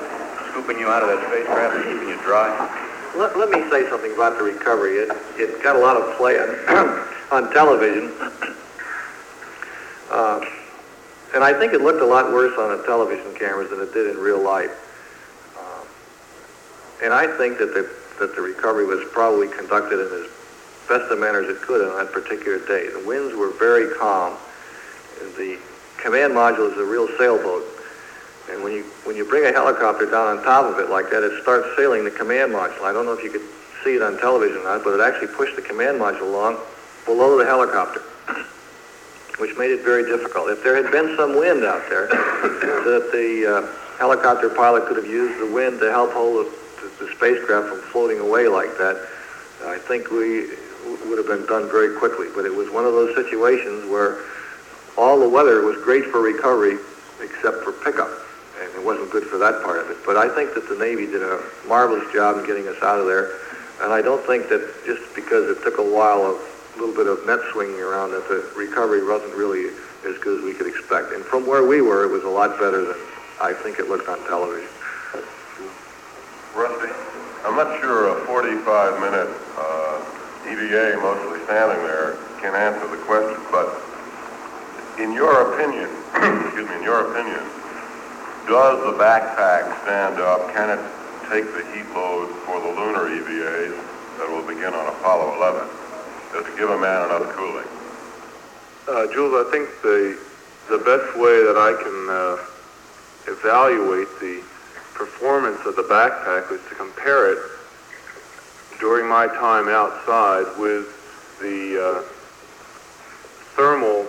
scooping 0.50 0.78
you 0.78 0.88
out 0.88 1.02
of 1.02 1.08
that 1.10 1.18
spacecraft 1.26 1.76
and 1.76 1.84
keeping 1.84 2.08
you 2.08 2.18
dry? 2.22 2.54
Let, 3.16 3.36
let 3.36 3.50
me 3.50 3.68
say 3.70 3.88
something 3.90 4.14
about 4.14 4.38
the 4.38 4.44
recovery. 4.44 5.02
It, 5.02 5.10
it 5.36 5.62
got 5.62 5.74
a 5.74 5.80
lot 5.80 5.96
of 5.96 6.16
play 6.16 6.38
on, 6.38 6.48
on 7.46 7.52
television. 7.52 8.14
Uh, 10.10 10.44
and 11.34 11.42
I 11.42 11.52
think 11.58 11.72
it 11.72 11.80
looked 11.80 12.00
a 12.00 12.06
lot 12.06 12.32
worse 12.32 12.56
on 12.58 12.76
the 12.76 12.84
television 12.84 13.34
cameras 13.34 13.70
than 13.70 13.80
it 13.80 13.92
did 13.92 14.10
in 14.10 14.18
real 14.18 14.42
life. 14.42 14.70
Um, 15.58 15.86
and 17.02 17.12
I 17.12 17.26
think 17.36 17.58
that 17.58 17.74
the, 17.74 17.99
that 18.20 18.36
the 18.36 18.42
recovery 18.42 18.86
was 18.86 19.00
probably 19.12 19.48
conducted 19.48 19.98
in 19.98 20.24
as 20.24 20.30
best 20.88 21.10
a 21.10 21.16
manner 21.16 21.40
as 21.40 21.48
it 21.48 21.60
could 21.62 21.80
on 21.80 21.96
that 21.96 22.12
particular 22.12 22.58
day. 22.66 22.88
The 22.88 23.02
winds 23.06 23.34
were 23.34 23.50
very 23.50 23.92
calm. 23.96 24.36
The 25.36 25.58
command 25.96 26.32
module 26.34 26.70
is 26.70 26.78
a 26.78 26.84
real 26.84 27.08
sailboat. 27.18 27.64
And 28.50 28.62
when 28.62 28.72
you 28.72 28.82
when 29.04 29.16
you 29.16 29.24
bring 29.24 29.44
a 29.44 29.52
helicopter 29.52 30.10
down 30.10 30.36
on 30.38 30.44
top 30.44 30.64
of 30.64 30.78
it 30.78 30.90
like 30.90 31.10
that, 31.10 31.22
it 31.22 31.40
starts 31.42 31.68
sailing 31.76 32.04
the 32.04 32.10
command 32.10 32.52
module. 32.52 32.82
I 32.82 32.92
don't 32.92 33.06
know 33.06 33.12
if 33.12 33.22
you 33.22 33.30
could 33.30 33.46
see 33.84 33.96
it 33.96 34.02
on 34.02 34.18
television 34.18 34.58
or 34.58 34.64
not, 34.64 34.84
but 34.84 34.98
it 34.98 35.00
actually 35.00 35.28
pushed 35.34 35.56
the 35.56 35.62
command 35.62 36.00
module 36.00 36.22
along 36.22 36.58
below 37.06 37.38
the 37.38 37.44
helicopter, 37.44 38.02
which 39.38 39.56
made 39.56 39.70
it 39.70 39.82
very 39.84 40.04
difficult. 40.04 40.50
If 40.50 40.64
there 40.64 40.76
had 40.76 40.90
been 40.90 41.16
some 41.16 41.38
wind 41.38 41.64
out 41.64 41.88
there, 41.88 42.06
that 42.84 43.10
the 43.12 43.30
uh, 43.46 43.98
helicopter 43.98 44.50
pilot 44.50 44.86
could 44.86 44.96
have 44.96 45.06
used 45.06 45.40
the 45.40 45.52
wind 45.54 45.78
to 45.80 45.90
help 45.90 46.12
hold 46.12 46.46
the, 46.46 46.59
the 47.00 47.08
spacecraft 47.16 47.68
from 47.68 47.80
floating 47.90 48.20
away 48.20 48.46
like 48.46 48.76
that, 48.78 49.08
I 49.64 49.78
think 49.78 50.10
we 50.10 50.54
would 51.08 51.18
have 51.18 51.26
been 51.26 51.46
done 51.46 51.68
very 51.70 51.98
quickly. 51.98 52.28
But 52.34 52.44
it 52.44 52.54
was 52.54 52.70
one 52.70 52.84
of 52.84 52.92
those 52.92 53.14
situations 53.14 53.90
where 53.90 54.20
all 54.96 55.18
the 55.18 55.28
weather 55.28 55.62
was 55.62 55.76
great 55.82 56.04
for 56.04 56.20
recovery 56.20 56.78
except 57.20 57.64
for 57.64 57.72
pickup 57.72 58.10
and 58.60 58.70
it 58.74 58.84
wasn't 58.84 59.10
good 59.10 59.24
for 59.24 59.38
that 59.38 59.62
part 59.64 59.80
of 59.80 59.90
it. 59.90 59.96
But 60.04 60.16
I 60.16 60.28
think 60.28 60.54
that 60.54 60.68
the 60.68 60.76
Navy 60.76 61.06
did 61.06 61.22
a 61.22 61.42
marvelous 61.66 62.04
job 62.12 62.38
in 62.38 62.46
getting 62.46 62.68
us 62.68 62.76
out 62.82 63.00
of 63.00 63.06
there, 63.06 63.32
and 63.80 63.92
I 63.92 64.02
don't 64.02 64.24
think 64.26 64.48
that 64.48 64.60
just 64.84 65.14
because 65.14 65.48
it 65.48 65.62
took 65.64 65.78
a 65.78 65.82
while 65.82 66.22
of 66.22 66.36
a 66.36 66.78
little 66.78 66.94
bit 66.94 67.06
of 67.06 67.26
net 67.26 67.40
swinging 67.52 67.80
around 67.80 68.10
that 68.12 68.28
the 68.28 68.46
recovery 68.56 69.04
wasn't 69.04 69.34
really 69.34 69.72
as 70.06 70.16
good 70.18 70.38
as 70.38 70.44
we 70.44 70.54
could 70.54 70.66
expect. 70.66 71.12
And 71.12 71.24
from 71.24 71.46
where 71.46 71.66
we 71.66 71.80
were, 71.80 72.04
it 72.04 72.12
was 72.12 72.24
a 72.24 72.28
lot 72.28 72.58
better 72.58 72.84
than 72.84 72.96
I 73.40 73.52
think 73.52 73.78
it 73.78 73.88
looked 73.88 74.08
on 74.08 74.18
television. 74.26 74.68
Rusty, 76.54 76.90
I'm 77.44 77.56
not 77.56 77.80
sure 77.80 78.10
a 78.10 78.26
45-minute 78.26 79.30
uh, 79.56 80.50
EVA 80.50 80.98
mostly 81.00 81.38
standing 81.44 81.78
there 81.86 82.18
can 82.40 82.54
answer 82.54 82.88
the 82.88 83.00
question, 83.04 83.40
but 83.50 83.70
in 84.98 85.12
your 85.12 85.54
opinion, 85.54 85.88
excuse 86.44 86.68
me, 86.68 86.76
in 86.76 86.82
your 86.82 87.10
opinion, 87.12 87.40
does 88.48 88.82
the 88.82 88.98
backpack 88.98 89.70
stand 89.84 90.18
up? 90.20 90.52
Can 90.52 90.70
it 90.74 90.82
take 91.30 91.46
the 91.54 91.62
heat 91.72 91.86
load 91.94 92.28
for 92.44 92.58
the 92.58 92.72
lunar 92.74 93.06
EVAs 93.06 93.76
that 94.18 94.28
will 94.28 94.42
begin 94.42 94.74
on 94.74 94.86
Apollo 94.88 95.36
11? 95.36 95.68
Does 96.32 96.46
it 96.46 96.58
give 96.58 96.70
a 96.70 96.78
man 96.78 97.06
enough 97.06 97.30
cooling? 97.36 97.66
Uh, 98.88 99.06
Jules, 99.12 99.46
I 99.46 99.50
think 99.50 99.68
the 99.82 100.18
the 100.68 100.78
best 100.78 101.18
way 101.18 101.42
that 101.42 101.58
I 101.58 101.74
can 101.82 101.98
uh, 102.10 102.38
evaluate 103.26 104.06
the 104.20 104.42
performance 105.00 105.64
of 105.64 105.76
the 105.76 105.82
backpack 105.82 106.50
was 106.50 106.60
to 106.68 106.74
compare 106.74 107.32
it 107.32 107.38
during 108.80 109.08
my 109.08 109.26
time 109.26 109.66
outside 109.66 110.44
with 110.58 110.92
the 111.40 111.80
uh, 111.82 112.02
thermal 113.56 114.06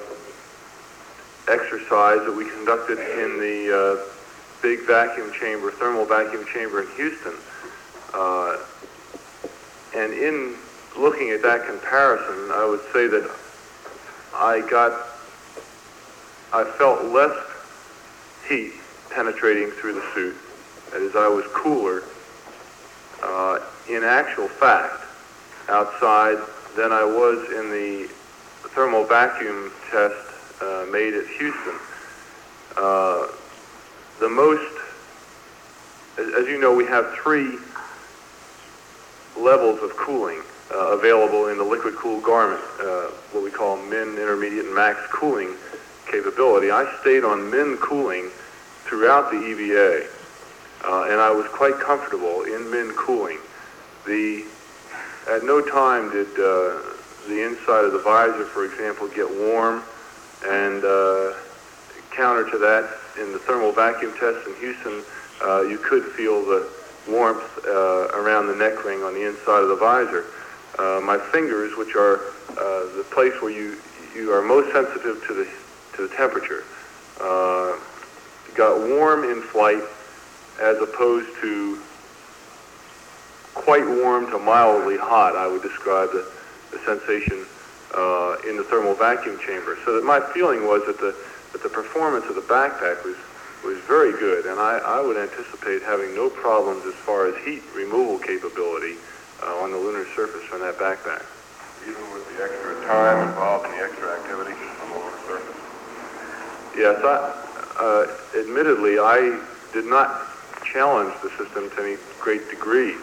exercise 1.48 2.20
that 2.26 2.36
we 2.36 2.44
conducted 2.44 3.00
in 3.00 3.40
the 3.40 3.72
uh, 3.72 4.62
big 4.62 4.86
vacuum 4.86 5.32
chamber, 5.32 5.72
thermal 5.72 6.04
vacuum 6.04 6.46
chamber 6.54 6.82
in 6.82 6.90
Houston. 6.98 7.36
Uh, 8.14 8.58
and 9.96 10.12
in 10.12 10.56
looking 10.98 11.30
at 11.30 11.42
that 11.42 11.66
comparison, 11.66 12.52
I 12.52 12.66
would 12.66 12.84
say 12.92 13.08
that 13.08 13.34
I 14.36 14.60
got, 14.70 14.92
I 16.52 16.66
felt 16.78 17.06
less 17.06 17.38
heat 18.50 18.74
penetrating 19.10 19.72
through 19.72 19.94
the 19.94 20.04
suit. 20.14 20.36
That 20.92 21.02
is, 21.02 21.16
I 21.16 21.28
was 21.28 21.46
cooler 21.54 22.04
uh, 23.24 23.60
in 23.90 24.04
actual 24.04 24.48
fact 24.48 25.04
outside 25.70 26.38
than 26.76 26.92
I 26.92 27.04
was 27.04 27.38
in 27.52 27.70
the 27.72 28.10
thermal 28.76 29.06
vacuum 29.06 29.72
test 29.90 30.16
uh, 30.62 30.86
made 30.92 31.14
at 31.14 31.28
Houston. 31.28 31.76
Uh, 32.78 33.28
the 34.20 34.30
most, 34.30 34.74
as, 36.18 36.48
you 36.48 36.60
know, 36.60 36.74
we 36.74 36.86
have 36.86 37.14
three 37.14 37.58
levels 39.38 39.82
of 39.82 39.96
cooling 39.96 40.42
uh, 40.74 40.98
available 40.98 41.48
in 41.48 41.58
the 41.58 41.64
liquid 41.64 41.96
cool 41.96 42.20
garment, 42.22 42.62
uh, 42.82 43.08
what 43.32 43.44
we 43.44 43.52
call 43.52 43.78
min, 43.78 44.18
intermediate, 44.18 44.66
and 44.66 44.76
max 44.76 45.00
cooling 45.12 45.56
capability. 46.06 46.70
I 46.70 46.86
stayed 47.02 47.24
on 47.24 47.50
min 47.50 47.78
cooling 47.78 48.30
throughout 48.84 49.32
the 49.32 49.38
EVA, 49.38 50.08
uh, 50.84 51.04
and 51.04 51.20
I 51.22 51.32
was 51.32 51.48
quite 51.48 51.80
comfortable 51.80 52.44
in 52.44 52.70
min 52.72 52.92
cooling. 52.96 53.40
The 54.06 54.46
at 55.30 55.44
no 55.44 55.62
time 55.62 56.12
did 56.12 56.28
uh, 56.34 56.82
the 57.28 57.46
inside 57.46 57.86
of 57.86 57.94
the 57.94 58.00
visor, 58.04 58.46
for 58.46 58.66
example, 58.66 59.08
get 59.08 59.30
warm, 59.30 59.84
and 60.48 60.84
uh, 60.84 61.34
counter 62.12 62.50
to 62.50 62.58
that, 62.58 62.90
in 63.22 63.32
the 63.32 63.40
thermal 63.40 63.72
vacuum 63.72 64.14
test 64.20 64.48
in 64.48 64.56
Houston, 64.56 65.04
uh, 65.44 65.62
you 65.62 65.78
could 65.78 66.04
feel 66.14 66.44
the 66.44 66.68
warmth 67.08 67.44
uh, 67.66 68.10
around 68.14 68.48
the 68.48 68.56
neck 68.56 68.84
ring 68.84 69.04
on 69.04 69.14
the 69.14 69.28
inside 69.28 69.62
of 69.62 69.70
the 69.70 69.76
visor. 69.76 70.26
Uh, 70.80 71.02
my 71.04 71.18
fingers, 71.18 71.76
which 71.78 71.96
are 71.96 72.22
uh, 72.52 72.96
the 72.98 73.06
place 73.12 73.34
where 73.42 73.52
you 73.52 73.78
you 74.16 74.32
are 74.34 74.42
most 74.42 74.72
sensitive 74.74 75.24
to 75.28 75.34
the 75.34 75.48
to 75.96 76.08
the 76.08 76.16
temperature, 76.16 76.64
uh, 77.20 77.78
got 78.56 78.80
warm 78.90 79.24
in 79.24 79.42
flight 79.42 79.84
as 80.62 80.78
opposed 80.82 81.30
to 81.42 81.80
quite 83.54 83.86
warm 83.86 84.30
to 84.32 84.40
mildly 84.40 84.98
hot. 84.98 85.36
I 85.36 85.48
would 85.48 85.62
describe 85.62 86.12
the, 86.12 86.26
the 86.72 86.80
sensation 86.86 87.46
uh, 87.94 88.38
in 88.48 88.56
the 88.58 88.64
thermal 88.64 88.94
vacuum 88.94 89.40
chamber. 89.46 89.78
So 89.84 89.96
that 89.96 90.04
my 90.04 90.22
feeling 90.34 90.66
was 90.66 90.86
that 90.86 91.00
the 91.00 91.16
that 91.52 91.64
the 91.64 91.70
performance 91.70 92.26
of 92.28 92.36
the 92.36 92.42
backpack 92.42 93.04
was 93.04 93.18
was 93.64 93.78
very 93.86 94.12
good, 94.14 94.46
and 94.46 94.60
I, 94.60 94.78
I 94.78 95.02
would 95.02 95.18
anticipate 95.18 95.84
having 95.84 96.16
no 96.16 96.30
problems 96.30 96.86
as 96.86 96.96
far 96.96 97.28
as 97.28 97.36
heat 97.44 97.62
removal 97.76 98.18
capability 98.18 98.96
uh, 99.44 99.62
on 99.62 99.72
the 99.72 99.78
lunar 99.78 100.06
surface 100.16 100.44
from 100.46 100.62
that 100.62 100.78
backpack. 100.78 101.26
Even 101.84 102.02
with 102.14 102.26
the 102.38 102.44
extra 102.44 102.74
time 102.88 103.28
involved 103.28 103.66
in 103.66 103.72
the 103.72 103.84
extra 103.84 104.18
activity 104.18 104.54
on 104.54 104.90
the 104.90 104.98
lunar 104.98 105.18
surface? 105.28 105.62
Yes, 106.76 106.98
I, 107.04 107.18
uh, 107.78 108.40
admittedly, 108.40 108.98
I 108.98 109.40
did 109.74 109.86
not 109.86 110.28
challenge 110.72 111.14
the 111.22 111.30
system 111.38 111.70
to 111.72 111.84
any 111.84 111.98
great 112.20 112.50
degree. 112.50 112.96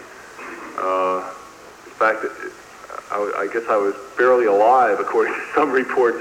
Uh, 0.77 1.19
in 1.85 1.91
fact, 1.97 2.23
it, 2.23 2.31
I, 3.11 3.45
I 3.45 3.49
guess 3.51 3.67
I 3.69 3.77
was 3.77 3.95
barely 4.17 4.45
alive, 4.45 4.99
according 4.99 5.33
to 5.33 5.41
some 5.53 5.71
reports, 5.71 6.19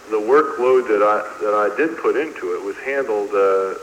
the 0.09 0.19
workload 0.19 0.87
that 0.87 1.01
I 1.01 1.23
that 1.43 1.55
I 1.55 1.75
did 1.77 1.97
put 1.97 2.15
into 2.15 2.53
it 2.55 2.61
was 2.63 2.75
handled 2.77 3.31
uh, 3.31 3.79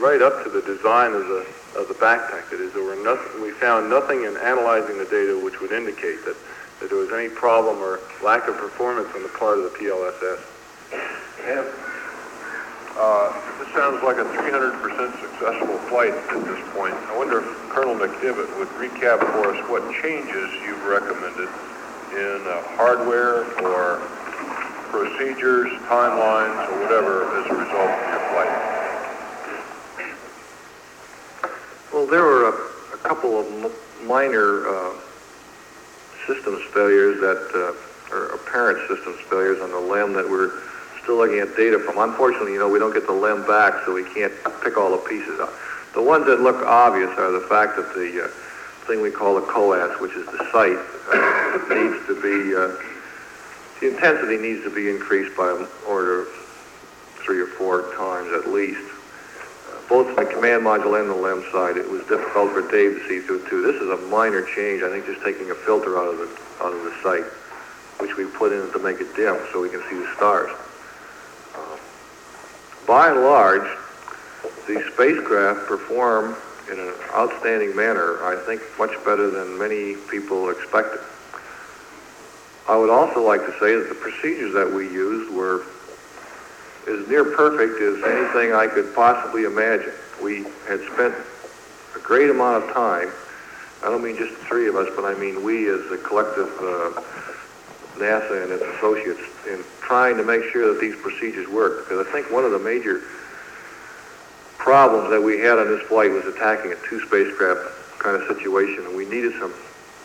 right 0.00 0.22
up 0.22 0.42
to 0.44 0.50
the 0.50 0.62
design 0.62 1.12
of 1.12 1.28
the 1.28 1.46
of 1.76 1.88
the 1.88 1.94
backpack. 1.94 2.50
That 2.50 2.60
is, 2.60 2.72
there 2.72 2.84
were 2.84 2.96
nothing. 2.96 3.42
We 3.42 3.52
found 3.52 3.90
nothing 3.90 4.24
in 4.24 4.36
analyzing 4.36 4.98
the 4.98 5.04
data 5.04 5.38
which 5.38 5.60
would 5.60 5.72
indicate 5.72 6.24
that 6.24 6.36
that 6.80 6.88
there 6.88 6.98
was 6.98 7.12
any 7.12 7.28
problem 7.28 7.78
or 7.78 8.00
lack 8.24 8.48
of 8.48 8.56
performance 8.56 9.08
on 9.14 9.22
the 9.22 9.28
part 9.28 9.58
of 9.58 9.64
the 9.64 9.70
PLSS. 9.70 10.40
And, 11.44 11.66
uh, 12.96 13.32
this 13.58 13.68
sounds 13.72 14.02
like 14.02 14.16
a 14.18 14.24
300% 14.24 15.20
successful 15.20 15.78
flight 15.88 16.12
at 16.12 16.44
this 16.44 16.60
point. 16.74 16.94
I 16.94 17.16
wonder 17.16 17.40
if 17.40 17.46
Colonel 17.70 17.94
McDivitt 17.94 18.58
would 18.58 18.68
recap 18.76 19.20
for 19.20 19.54
us 19.54 19.70
what 19.70 19.82
changes 20.02 20.50
you've 20.66 20.84
recommended 20.84 21.48
in 22.12 22.42
uh, 22.46 22.62
hardware 22.76 23.44
or 23.62 24.00
procedures, 24.90 25.70
timelines, 25.86 26.68
or 26.68 26.82
whatever 26.82 27.24
as 27.38 27.46
a 27.50 27.54
result 27.54 27.90
of 27.90 28.08
your 28.10 28.22
flight? 28.34 28.54
Well, 31.92 32.06
there 32.06 32.22
were 32.22 32.48
a, 32.48 32.54
a 32.94 32.98
couple 32.98 33.38
of 33.38 33.46
m- 33.64 34.06
minor 34.06 34.66
uh, 34.68 34.92
systems 36.26 36.62
failures 36.72 37.20
that, 37.20 37.50
uh, 37.54 38.14
or 38.14 38.26
apparent 38.34 38.78
systems 38.88 39.18
failures 39.28 39.60
on 39.60 39.70
the 39.70 39.78
LEM 39.78 40.12
that 40.14 40.28
we're 40.28 40.50
still 41.02 41.16
looking 41.16 41.38
at 41.38 41.56
data 41.56 41.78
from. 41.78 41.98
Unfortunately, 41.98 42.52
you 42.52 42.58
know, 42.58 42.68
we 42.68 42.78
don't 42.78 42.92
get 42.92 43.06
the 43.06 43.12
LEM 43.12 43.46
back, 43.46 43.84
so 43.84 43.92
we 43.92 44.04
can't 44.04 44.32
pick 44.62 44.76
all 44.76 44.90
the 44.90 45.02
pieces 45.08 45.40
out. 45.40 45.52
The 45.94 46.02
ones 46.02 46.26
that 46.26 46.40
look 46.40 46.64
obvious 46.66 47.10
are 47.18 47.32
the 47.32 47.46
fact 47.48 47.76
that 47.76 47.94
the 47.94 48.24
uh, 48.24 48.28
thing 48.86 49.00
we 49.00 49.10
call 49.10 49.34
the 49.34 49.46
COAS, 49.46 50.00
which 50.00 50.12
is 50.12 50.26
the 50.26 50.38
sight, 50.52 50.78
uh, 51.12 51.74
needs 51.74 52.06
to 52.06 52.14
be, 52.20 52.54
uh, 52.54 52.76
the 53.80 53.94
intensity 53.94 54.36
needs 54.36 54.62
to 54.64 54.70
be 54.70 54.90
increased 54.90 55.36
by 55.36 55.50
an 55.50 55.66
order 55.88 56.22
of 56.22 56.28
three 57.24 57.40
or 57.40 57.46
four 57.46 57.94
times 57.96 58.32
at 58.32 58.50
least. 58.50 58.89
Both 59.90 60.14
the 60.14 60.24
command 60.24 60.62
module 60.62 61.00
and 61.00 61.10
the 61.10 61.14
LEM 61.14 61.42
side, 61.50 61.76
it 61.76 61.90
was 61.90 62.06
difficult 62.06 62.52
for 62.52 62.62
Dave 62.62 62.94
to 62.94 63.08
see 63.08 63.18
through 63.26 63.44
too. 63.48 63.60
This 63.60 63.74
is 63.82 63.90
a 63.90 63.96
minor 64.06 64.42
change, 64.54 64.84
I 64.84 64.88
think 64.88 65.04
just 65.04 65.20
taking 65.22 65.50
a 65.50 65.54
filter 65.54 65.98
out 65.98 66.06
of 66.06 66.18
the, 66.18 66.64
out 66.64 66.72
of 66.72 66.84
the 66.84 66.94
sight, 67.02 67.24
which 67.98 68.16
we 68.16 68.24
put 68.24 68.52
in 68.52 68.70
to 68.70 68.78
make 68.78 69.00
it 69.00 69.16
dim 69.16 69.36
so 69.52 69.60
we 69.60 69.68
can 69.68 69.82
see 69.90 69.96
the 69.96 70.06
stars. 70.14 70.52
Uh, 71.56 71.76
By 72.86 73.10
and 73.10 73.22
large, 73.22 73.68
the 74.68 74.80
spacecraft 74.94 75.66
perform 75.66 76.36
in 76.70 76.78
an 76.78 76.94
outstanding 77.12 77.74
manner, 77.74 78.22
I 78.22 78.36
think 78.46 78.62
much 78.78 78.92
better 79.04 79.28
than 79.28 79.58
many 79.58 79.96
people 80.08 80.50
expected. 80.50 81.00
I 82.68 82.76
would 82.76 82.90
also 82.90 83.20
like 83.26 83.40
to 83.40 83.52
say 83.58 83.74
that 83.74 83.88
the 83.88 83.96
procedures 83.96 84.54
that 84.54 84.72
we 84.72 84.84
used 84.84 85.34
were 85.34 85.64
as 86.88 87.08
near 87.08 87.24
perfect 87.24 87.80
as 87.80 88.02
anything 88.02 88.52
I 88.52 88.66
could 88.66 88.94
possibly 88.94 89.44
imagine. 89.44 89.92
We 90.22 90.44
had 90.68 90.80
spent 90.92 91.14
a 91.94 91.98
great 91.98 92.30
amount 92.30 92.64
of 92.64 92.72
time, 92.72 93.10
I 93.82 93.86
don't 93.86 94.04
mean 94.04 94.16
just 94.16 94.38
the 94.38 94.44
three 94.44 94.68
of 94.68 94.76
us, 94.76 94.88
but 94.94 95.04
I 95.04 95.14
mean 95.14 95.42
we 95.42 95.68
as 95.70 95.80
a 95.90 95.96
collective 95.96 96.48
uh, 96.60 97.00
NASA 97.96 98.42
and 98.42 98.52
its 98.52 98.62
associates 98.76 99.20
in 99.48 99.64
trying 99.80 100.16
to 100.18 100.24
make 100.24 100.44
sure 100.52 100.72
that 100.72 100.80
these 100.80 100.96
procedures 100.96 101.48
work. 101.48 101.88
Because 101.88 102.06
I 102.06 102.12
think 102.12 102.30
one 102.30 102.44
of 102.44 102.52
the 102.52 102.58
major 102.58 103.00
problems 104.58 105.08
that 105.10 105.22
we 105.22 105.38
had 105.40 105.58
on 105.58 105.68
this 105.68 105.80
flight 105.88 106.10
was 106.10 106.26
attacking 106.26 106.72
a 106.72 106.76
two 106.88 107.00
spacecraft 107.06 107.72
kind 107.98 108.20
of 108.20 108.28
situation, 108.28 108.84
and 108.84 108.94
we 108.94 109.06
needed 109.06 109.32
some 109.40 109.54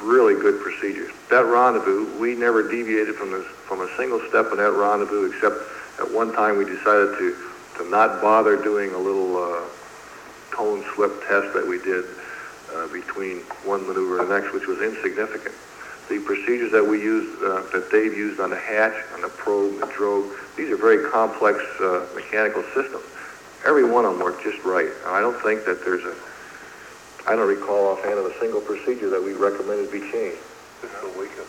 really 0.02 0.36
good 0.36 0.62
procedures. 0.62 1.12
That 1.30 1.46
rendezvous, 1.46 2.18
we 2.18 2.36
never 2.36 2.64
deviated 2.70 3.16
from 3.16 3.32
this, 3.32 3.46
from 3.68 3.82
a 3.82 3.90
single 3.98 4.22
step 4.30 4.52
in 4.52 4.58
that 4.58 4.72
rendezvous, 4.72 5.32
except 5.32 5.56
at 6.00 6.12
one 6.12 6.34
time 6.34 6.58
we 6.58 6.66
decided 6.66 7.18
to, 7.18 7.36
to 7.78 7.90
not 7.90 8.22
bother 8.22 8.62
doing 8.62 8.94
a 8.94 8.98
little 8.98 9.38
uh, 9.38 9.62
cone 10.52 10.84
slip 10.96 11.12
test 11.28 11.54
that 11.54 11.66
we 11.68 11.78
did 11.80 12.06
uh, 12.74 12.88
between 12.88 13.40
one 13.64 13.86
maneuver 13.88 14.22
and 14.22 14.30
the 14.30 14.40
next, 14.40 14.54
which 14.54 14.68
was 14.68 14.82
insignificant. 14.82 15.56
The 16.10 16.20
procedures 16.20 16.72
that 16.72 16.86
we 16.86 17.02
used, 17.02 17.42
uh, 17.44 17.64
that 17.74 17.90
Dave 17.92 18.16
used 18.16 18.40
on 18.40 18.52
the 18.52 18.60
hatch, 18.60 18.94
on 19.16 19.22
the 19.22 19.28
probe, 19.30 19.80
the 19.80 19.88
drogue, 19.88 20.32
these 20.56 20.70
are 20.70 20.78
very 20.78 21.10
complex 21.10 21.60
uh, 21.80 22.06
mechanical 22.14 22.64
systems. 22.76 23.04
Every 23.66 23.84
one 23.84 24.06
of 24.06 24.14
them 24.14 24.22
worked 24.22 24.44
just 24.44 24.64
right. 24.64 24.90
I 25.08 25.20
don't 25.22 25.42
think 25.42 25.66
that 25.66 25.84
there's 25.84 26.04
a, 26.06 26.16
I 27.28 27.36
don't 27.36 27.48
recall 27.48 27.88
offhand 27.88 28.20
of 28.20 28.26
a 28.26 28.40
single 28.40 28.62
procedure 28.62 29.10
that 29.10 29.24
we 29.24 29.34
recommended 29.34 29.92
be 29.92 30.02
changed. 30.12 30.38
This 30.82 30.92
is 30.92 31.16
a 31.16 31.20
week 31.20 31.32
of... 31.40 31.48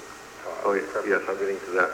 Oh, 0.64 0.72
ye- 0.72 1.10
yes, 1.10 1.20
I'm 1.28 1.38
getting 1.38 1.60
to 1.60 1.70
that. 1.76 1.90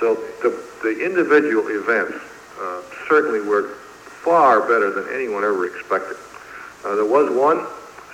So 0.00 0.14
the, 0.42 0.50
the 0.82 1.04
individual 1.04 1.68
events 1.68 2.18
uh, 2.60 2.82
certainly 3.08 3.40
worked 3.40 3.76
far 4.24 4.60
better 4.60 4.90
than 4.90 5.12
anyone 5.12 5.44
ever 5.44 5.66
expected. 5.66 6.16
Uh, 6.84 6.94
there 6.94 7.04
was 7.04 7.30
one 7.30 7.66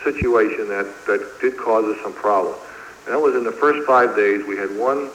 situation 0.04 0.68
that, 0.68 0.86
that 1.06 1.40
did 1.40 1.56
cause 1.56 1.84
us 1.84 2.02
some 2.02 2.12
problem. 2.12 2.54
And 3.04 3.14
that 3.14 3.20
was 3.20 3.34
in 3.34 3.44
the 3.44 3.52
first 3.52 3.86
five 3.86 4.16
days, 4.16 4.44
we 4.46 4.56
had 4.56 4.74
one 4.76 5.10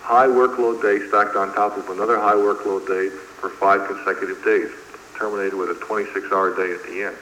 high 0.00 0.26
workload 0.26 0.82
day 0.82 1.06
stacked 1.08 1.36
on 1.36 1.54
top 1.54 1.76
of 1.76 1.88
another 1.90 2.18
high 2.18 2.34
workload 2.34 2.86
day 2.86 3.08
for 3.08 3.50
five 3.50 3.86
consecutive 3.88 4.44
days, 4.44 4.70
terminated 5.16 5.56
with 5.56 5.70
a 5.70 5.74
26-hour 5.74 6.54
day 6.56 6.72
at 6.74 6.82
the 6.84 7.02
end. 7.04 7.16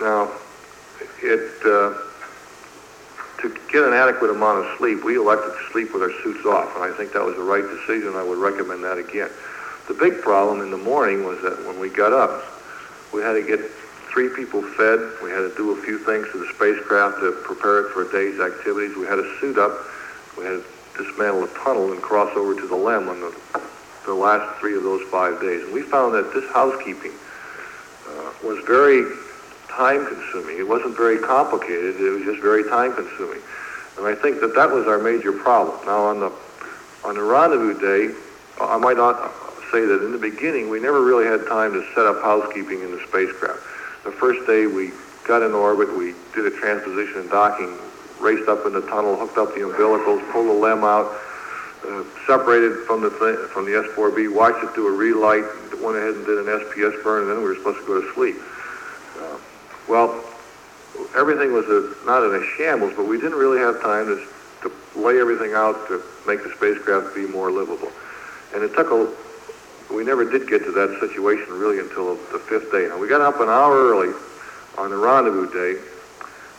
Now, 0.00 0.30
it, 1.22 1.52
uh, 1.64 1.94
to 3.44 3.60
get 3.70 3.84
an 3.84 3.92
adequate 3.92 4.30
amount 4.30 4.64
of 4.64 4.78
sleep, 4.78 5.04
we 5.04 5.16
elected 5.16 5.52
to 5.52 5.72
sleep 5.72 5.92
with 5.92 6.02
our 6.02 6.12
suits 6.22 6.44
off, 6.46 6.74
and 6.76 6.84
I 6.84 6.96
think 6.96 7.12
that 7.12 7.22
was 7.22 7.36
the 7.36 7.42
right 7.42 7.62
decision. 7.62 8.16
I 8.16 8.22
would 8.22 8.38
recommend 8.38 8.82
that 8.84 8.96
again. 8.96 9.28
The 9.86 9.94
big 9.94 10.22
problem 10.22 10.62
in 10.62 10.70
the 10.70 10.80
morning 10.80 11.24
was 11.24 11.42
that 11.42 11.60
when 11.66 11.78
we 11.78 11.90
got 11.90 12.12
up, 12.14 12.42
we 13.12 13.20
had 13.20 13.34
to 13.34 13.42
get 13.42 13.60
three 14.10 14.30
people 14.30 14.62
fed. 14.62 14.98
We 15.22 15.30
had 15.30 15.44
to 15.44 15.52
do 15.56 15.72
a 15.72 15.82
few 15.82 15.98
things 15.98 16.26
to 16.32 16.38
the 16.38 16.48
spacecraft 16.54 17.20
to 17.20 17.32
prepare 17.44 17.84
it 17.84 17.92
for 17.92 18.08
a 18.08 18.10
day's 18.10 18.40
activities. 18.40 18.96
We 18.96 19.04
had 19.06 19.16
to 19.16 19.38
suit 19.40 19.58
up. 19.58 19.76
We 20.38 20.44
had 20.44 20.64
to 20.64 20.64
dismantle 20.96 21.44
a 21.44 21.48
tunnel 21.48 21.92
and 21.92 22.00
cross 22.00 22.34
over 22.36 22.54
to 22.54 22.66
the 22.66 22.76
LEM 22.76 23.08
on 23.08 23.20
the, 23.20 23.36
the 24.06 24.14
last 24.14 24.58
three 24.58 24.74
of 24.74 24.84
those 24.84 25.02
five 25.10 25.40
days. 25.40 25.62
And 25.64 25.72
we 25.72 25.82
found 25.82 26.14
that 26.14 26.32
this 26.32 26.48
housekeeping 26.50 27.12
uh, 28.08 28.32
was 28.42 28.64
very 28.64 29.04
time 29.76 30.06
consuming. 30.06 30.58
It 30.58 30.66
wasn't 30.66 30.96
very 30.96 31.18
complicated. 31.18 32.00
It 32.00 32.10
was 32.10 32.22
just 32.24 32.40
very 32.40 32.64
time 32.64 32.94
consuming. 32.94 33.40
And 33.98 34.06
I 34.06 34.14
think 34.14 34.40
that 34.40 34.54
that 34.54 34.70
was 34.70 34.86
our 34.86 34.98
major 34.98 35.32
problem. 35.32 35.84
Now 35.86 36.04
on 36.04 36.20
the 36.20 36.32
on 37.04 37.16
the 37.16 37.22
rendezvous 37.22 37.78
day, 37.78 38.14
I 38.60 38.78
might 38.78 38.96
not 38.96 39.32
say 39.70 39.84
that 39.84 40.04
in 40.04 40.12
the 40.12 40.18
beginning 40.18 40.70
we 40.70 40.80
never 40.80 41.02
really 41.02 41.26
had 41.26 41.46
time 41.46 41.72
to 41.72 41.84
set 41.94 42.06
up 42.06 42.22
housekeeping 42.22 42.80
in 42.80 42.90
the 42.90 43.00
spacecraft. 43.06 43.60
The 44.04 44.12
first 44.12 44.46
day 44.46 44.66
we 44.66 44.92
got 45.26 45.42
in 45.42 45.52
orbit, 45.52 45.96
we 45.96 46.14
did 46.34 46.46
a 46.46 46.50
transposition 46.50 47.20
and 47.20 47.30
docking, 47.30 47.76
raced 48.20 48.48
up 48.48 48.66
in 48.66 48.72
the 48.72 48.82
tunnel, 48.82 49.16
hooked 49.16 49.38
up 49.38 49.54
the 49.54 49.60
umbilicals, 49.60 50.20
pulled 50.32 50.48
the 50.48 50.52
LEM 50.52 50.84
out, 50.84 51.12
uh, 51.86 52.04
separated 52.26 52.86
from 52.86 53.02
the 53.02 53.10
th- 53.10 53.50
from 53.50 53.64
the 53.64 53.72
S4B, 53.72 54.32
watched 54.32 54.62
it 54.64 54.74
do 54.74 54.86
a 54.86 54.90
relight, 54.90 55.44
went 55.80 55.96
ahead 55.96 56.14
and 56.14 56.26
did 56.26 56.38
an 56.38 56.46
SPS 56.46 57.02
burn, 57.02 57.22
and 57.22 57.30
then 57.30 57.38
we 57.38 57.44
were 57.44 57.56
supposed 57.56 57.78
to 57.80 57.86
go 57.86 58.00
to 58.00 58.14
sleep. 58.14 58.36
Uh, 59.20 59.36
well, 59.88 60.24
everything 61.16 61.52
was 61.52 61.66
a, 61.66 61.94
not 62.06 62.22
in 62.24 62.34
a 62.34 62.44
shambles, 62.56 62.94
but 62.96 63.06
we 63.06 63.20
didn't 63.20 63.38
really 63.38 63.58
have 63.58 63.80
time 63.82 64.06
to, 64.06 64.26
to 64.62 64.98
lay 64.98 65.20
everything 65.20 65.52
out 65.54 65.86
to 65.88 66.02
make 66.26 66.42
the 66.42 66.50
spacecraft 66.50 67.14
be 67.14 67.26
more 67.26 67.50
livable. 67.50 67.90
And 68.54 68.62
it 68.62 68.74
took 68.74 68.90
a, 68.90 69.12
we 69.92 70.04
never 70.04 70.28
did 70.28 70.48
get 70.48 70.64
to 70.64 70.72
that 70.72 70.98
situation 71.00 71.52
really 71.52 71.78
until 71.80 72.14
the 72.14 72.38
fifth 72.38 72.70
day. 72.72 72.88
Now, 72.88 72.98
we 72.98 73.08
got 73.08 73.20
up 73.20 73.40
an 73.40 73.48
hour 73.48 73.74
early 73.74 74.14
on 74.78 74.90
the 74.90 74.96
rendezvous 74.96 75.52
day, 75.52 75.80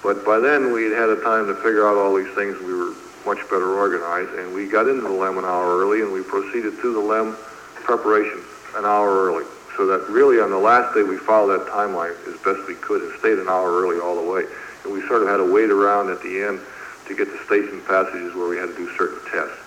but 0.03 0.23
by 0.25 0.39
then 0.39 0.71
we 0.71 0.83
had 0.83 0.93
had 0.93 1.09
a 1.09 1.21
time 1.23 1.47
to 1.47 1.55
figure 1.55 1.87
out 1.87 1.97
all 1.97 2.15
these 2.15 2.33
things. 2.35 2.59
We 2.59 2.73
were 2.73 2.93
much 3.25 3.41
better 3.49 3.73
organized, 3.73 4.37
and 4.37 4.53
we 4.53 4.67
got 4.67 4.87
into 4.87 5.01
the 5.01 5.09
LEM 5.09 5.39
an 5.39 5.45
hour 5.45 5.77
early, 5.79 6.01
and 6.01 6.13
we 6.13 6.21
proceeded 6.21 6.75
through 6.75 6.93
the 6.93 6.99
LEM 6.99 7.35
preparation 7.83 8.41
an 8.75 8.85
hour 8.85 9.09
early. 9.09 9.45
So 9.77 9.85
that 9.87 10.07
really 10.09 10.39
on 10.39 10.51
the 10.51 10.57
last 10.57 10.95
day 10.95 11.03
we 11.03 11.17
followed 11.17 11.59
that 11.59 11.67
timeline 11.67 12.15
as 12.27 12.39
best 12.41 12.65
we 12.67 12.75
could 12.75 13.01
and 13.01 13.11
stayed 13.19 13.37
an 13.39 13.49
hour 13.49 13.71
early 13.71 13.99
all 13.99 14.15
the 14.15 14.29
way. 14.29 14.43
And 14.83 14.93
we 14.93 15.05
sort 15.07 15.21
of 15.21 15.27
had 15.27 15.37
to 15.37 15.51
wait 15.51 15.69
around 15.69 16.09
at 16.09 16.21
the 16.21 16.43
end 16.43 16.61
to 17.07 17.15
get 17.15 17.31
the 17.31 17.43
station 17.45 17.81
passages 17.85 18.33
where 18.35 18.47
we 18.47 18.57
had 18.57 18.67
to 18.67 18.75
do 18.75 18.89
certain 18.97 19.19
tests. 19.31 19.57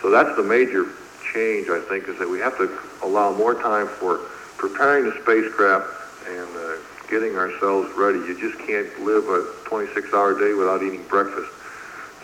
So 0.00 0.10
that's 0.10 0.34
the 0.36 0.42
major 0.42 0.86
change, 1.32 1.68
I 1.68 1.80
think, 1.88 2.08
is 2.08 2.18
that 2.18 2.28
we 2.28 2.38
have 2.40 2.56
to 2.58 2.70
allow 3.02 3.32
more 3.32 3.54
time 3.54 3.88
for 3.88 4.18
preparing 4.58 5.04
the 5.04 5.14
spacecraft 5.22 5.86
and 6.28 6.48
uh, 6.56 6.76
getting 7.10 7.36
ourselves 7.36 7.90
ready. 7.96 8.18
You 8.18 8.38
just 8.38 8.58
can't 8.66 8.88
live 9.02 9.28
a 9.28 9.42
26-hour 9.66 10.38
day 10.38 10.54
without 10.54 10.82
eating 10.82 11.02
breakfast. 11.08 11.50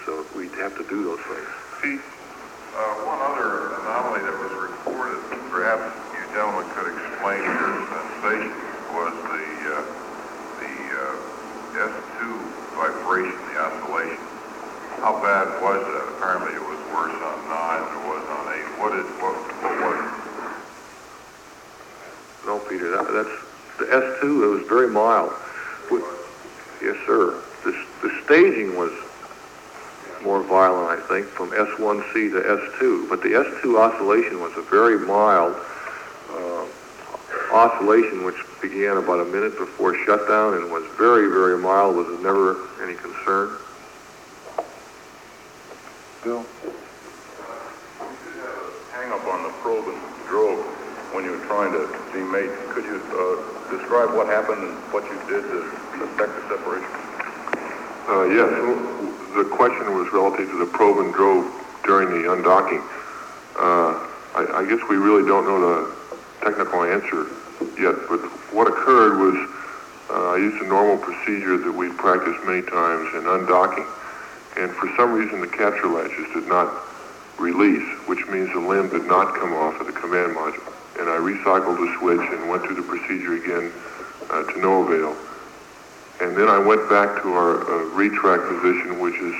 So 0.06 0.24
we 0.36 0.48
have 0.62 0.76
to 0.76 0.84
do 0.88 1.04
those 1.04 1.20
things. 1.20 1.48
Pete, 1.82 2.00
uh, 2.74 2.94
one 3.04 3.20
other 3.20 3.74
anomaly 3.80 4.22
that 4.22 4.38
was 4.38 4.52
reported, 4.70 5.20
perhaps 5.50 6.07
you 6.38 6.44
gentlemen 6.44 6.70
could 6.70 6.94
explain 6.94 7.42
your 7.42 7.82
sensation, 7.90 8.54
was 8.94 9.10
the, 9.26 9.42
uh, 9.74 9.82
the 10.62 10.70
uh, 10.94 11.90
S2 11.90 12.18
vibration, 12.78 13.34
the 13.50 13.58
oscillation. 13.58 14.22
How 15.02 15.18
bad 15.18 15.50
was 15.60 15.82
that? 15.82 16.06
Apparently 16.14 16.54
it 16.54 16.62
was 16.62 16.78
worse 16.94 17.18
on 17.18 17.42
9 17.42 17.82
than 17.82 17.90
it 17.90 18.06
was 18.06 18.22
on 18.38 18.54
8. 18.54 18.78
What 18.78 18.92
is, 18.94 19.06
what, 19.18 19.34
what 19.66 19.74
was 19.82 19.98
it? 19.98 20.14
No, 22.46 22.58
Peter, 22.70 22.90
that, 22.92 23.10
that's 23.10 23.34
the 23.78 23.86
S2. 23.86 24.22
It 24.22 24.46
was 24.46 24.66
very 24.68 24.88
mild. 24.88 25.32
Yes, 26.80 26.96
sir. 27.04 27.42
The, 27.64 27.74
the 28.00 28.14
staging 28.24 28.78
was 28.78 28.92
more 30.22 30.44
violent, 30.44 31.02
I 31.02 31.04
think, 31.08 31.26
from 31.26 31.50
S1C 31.50 32.30
to 32.30 32.40
S2. 32.78 33.08
But 33.08 33.22
the 33.22 33.30
S2 33.30 33.76
oscillation 33.76 34.40
was 34.40 34.56
a 34.56 34.62
very 34.62 35.00
mild 35.00 35.56
oscillation, 37.52 38.24
which 38.24 38.36
began 38.60 38.96
about 38.96 39.20
a 39.20 39.24
minute 39.24 39.56
before 39.58 39.94
shutdown 40.04 40.54
and 40.54 40.70
was 40.70 40.84
very, 40.96 41.28
very 41.28 41.58
mild. 41.58 41.96
Was 41.96 42.08
never 42.20 42.68
any 42.82 42.94
concern. 42.94 43.56
Bill? 46.24 46.44
hang 48.92 49.12
up 49.12 49.24
on 49.26 49.42
the 49.44 49.50
probe 49.62 49.86
and 49.86 49.98
drogue. 50.26 50.58
when 51.14 51.24
you 51.24 51.30
were 51.30 51.44
trying 51.46 51.72
to 51.72 51.86
demate. 52.12 52.50
Could 52.74 52.84
you 52.84 53.00
uh, 53.14 53.76
describe 53.76 54.14
what 54.14 54.26
happened 54.26 54.62
and 54.62 54.74
what 54.92 55.04
you 55.04 55.16
did 55.30 55.42
to 55.42 55.58
effect 56.04 56.34
the 56.34 56.42
separation? 56.50 56.90
Uh, 58.08 58.24
yes, 58.24 58.50
the 59.36 59.44
question 59.54 59.94
was 59.94 60.12
relative 60.12 60.50
to 60.50 60.58
the 60.58 60.66
probe 60.66 60.98
and 60.98 61.14
drogue 61.14 61.46
during 61.84 62.10
the 62.10 62.28
undocking. 62.28 62.82
Uh, 63.56 64.04
I, 64.34 64.60
I 64.60 64.68
guess 64.68 64.80
we 64.90 64.96
really 64.96 65.26
don't 65.26 65.44
know 65.44 65.60
the 65.60 65.94
technical 66.40 66.82
answer 66.84 67.26
yet, 67.78 67.94
but 68.08 68.20
what 68.52 68.66
occurred 68.68 69.18
was 69.18 69.36
uh, 70.10 70.32
I 70.32 70.36
used 70.38 70.62
a 70.62 70.66
normal 70.66 70.96
procedure 70.96 71.58
that 71.58 71.72
we 71.72 71.90
practiced 71.92 72.44
many 72.44 72.62
times 72.62 73.12
in 73.14 73.24
undocking, 73.24 73.86
and 74.56 74.70
for 74.72 74.88
some 74.96 75.12
reason 75.12 75.40
the 75.40 75.48
capture 75.48 75.88
latches 75.88 76.26
did 76.32 76.48
not 76.48 76.72
release, 77.38 77.86
which 78.08 78.26
means 78.28 78.52
the 78.52 78.60
LEM 78.60 78.88
did 78.88 79.04
not 79.04 79.34
come 79.34 79.52
off 79.52 79.80
of 79.80 79.86
the 79.86 79.92
command 79.92 80.34
module. 80.34 80.72
And 80.98 81.08
I 81.08 81.18
recycled 81.18 81.78
the 81.78 81.94
switch 81.98 82.26
and 82.32 82.50
went 82.50 82.64
through 82.64 82.76
the 82.76 82.82
procedure 82.82 83.34
again 83.34 83.72
uh, 84.30 84.42
to 84.52 84.60
no 84.60 84.82
avail. 84.82 85.16
And 86.20 86.36
then 86.36 86.48
I 86.48 86.58
went 86.58 86.88
back 86.90 87.22
to 87.22 87.32
our 87.32 87.62
uh, 87.62 87.84
retract 87.94 88.42
position, 88.48 88.98
which 88.98 89.14
is 89.14 89.34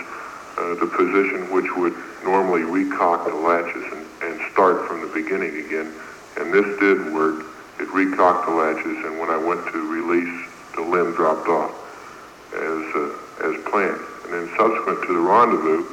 uh, 0.59 0.75
the 0.79 0.87
position 0.87 1.51
which 1.51 1.67
would 1.77 1.95
normally 2.23 2.63
recock 2.63 3.27
the 3.27 3.35
latches 3.35 3.85
and, 3.93 4.07
and 4.23 4.53
start 4.53 4.87
from 4.87 5.01
the 5.01 5.09
beginning 5.09 5.65
again. 5.67 5.93
And 6.37 6.53
this 6.55 6.79
did 6.79 7.13
work. 7.13 7.45
It 7.81 7.89
recocked 7.93 8.47
the 8.47 8.55
latches, 8.55 9.05
and 9.05 9.19
when 9.19 9.31
I 9.31 9.37
went 9.37 9.65
to 9.73 9.79
release, 9.87 10.49
the 10.75 10.83
LEM 10.83 11.15
dropped 11.15 11.49
off 11.49 11.73
as 12.53 12.83
uh, 12.95 13.49
as 13.49 13.55
planned. 13.71 14.01
And 14.25 14.33
then 14.35 14.51
subsequent 14.57 15.03
to 15.07 15.15
the 15.15 15.21
rendezvous, 15.21 15.85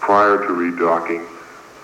prior 0.00 0.38
to 0.38 0.52
redocking, 0.52 1.26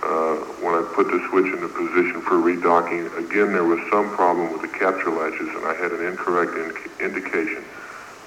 uh, 0.02 0.36
when 0.62 0.74
I 0.74 0.82
put 0.94 1.08
the 1.08 1.24
switch 1.30 1.46
into 1.46 1.68
position 1.68 2.20
for 2.22 2.36
redocking, 2.36 3.06
again 3.18 3.52
there 3.52 3.64
was 3.64 3.80
some 3.90 4.14
problem 4.14 4.52
with 4.52 4.62
the 4.62 4.78
capture 4.78 5.10
latches, 5.10 5.48
and 5.48 5.64
I 5.66 5.74
had 5.74 5.92
an 5.92 6.04
incorrect 6.04 6.54
in- 6.54 7.04
indication 7.04 7.64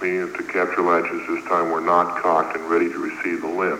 meaning 0.01 0.31
that 0.31 0.37
the 0.37 0.43
capture 0.43 0.81
latches 0.81 1.27
this 1.27 1.43
time 1.45 1.71
were 1.71 1.81
not 1.81 2.21
cocked 2.21 2.55
and 2.55 2.69
ready 2.69 2.89
to 2.89 2.97
receive 2.97 3.41
the 3.41 3.47
LEM. 3.47 3.79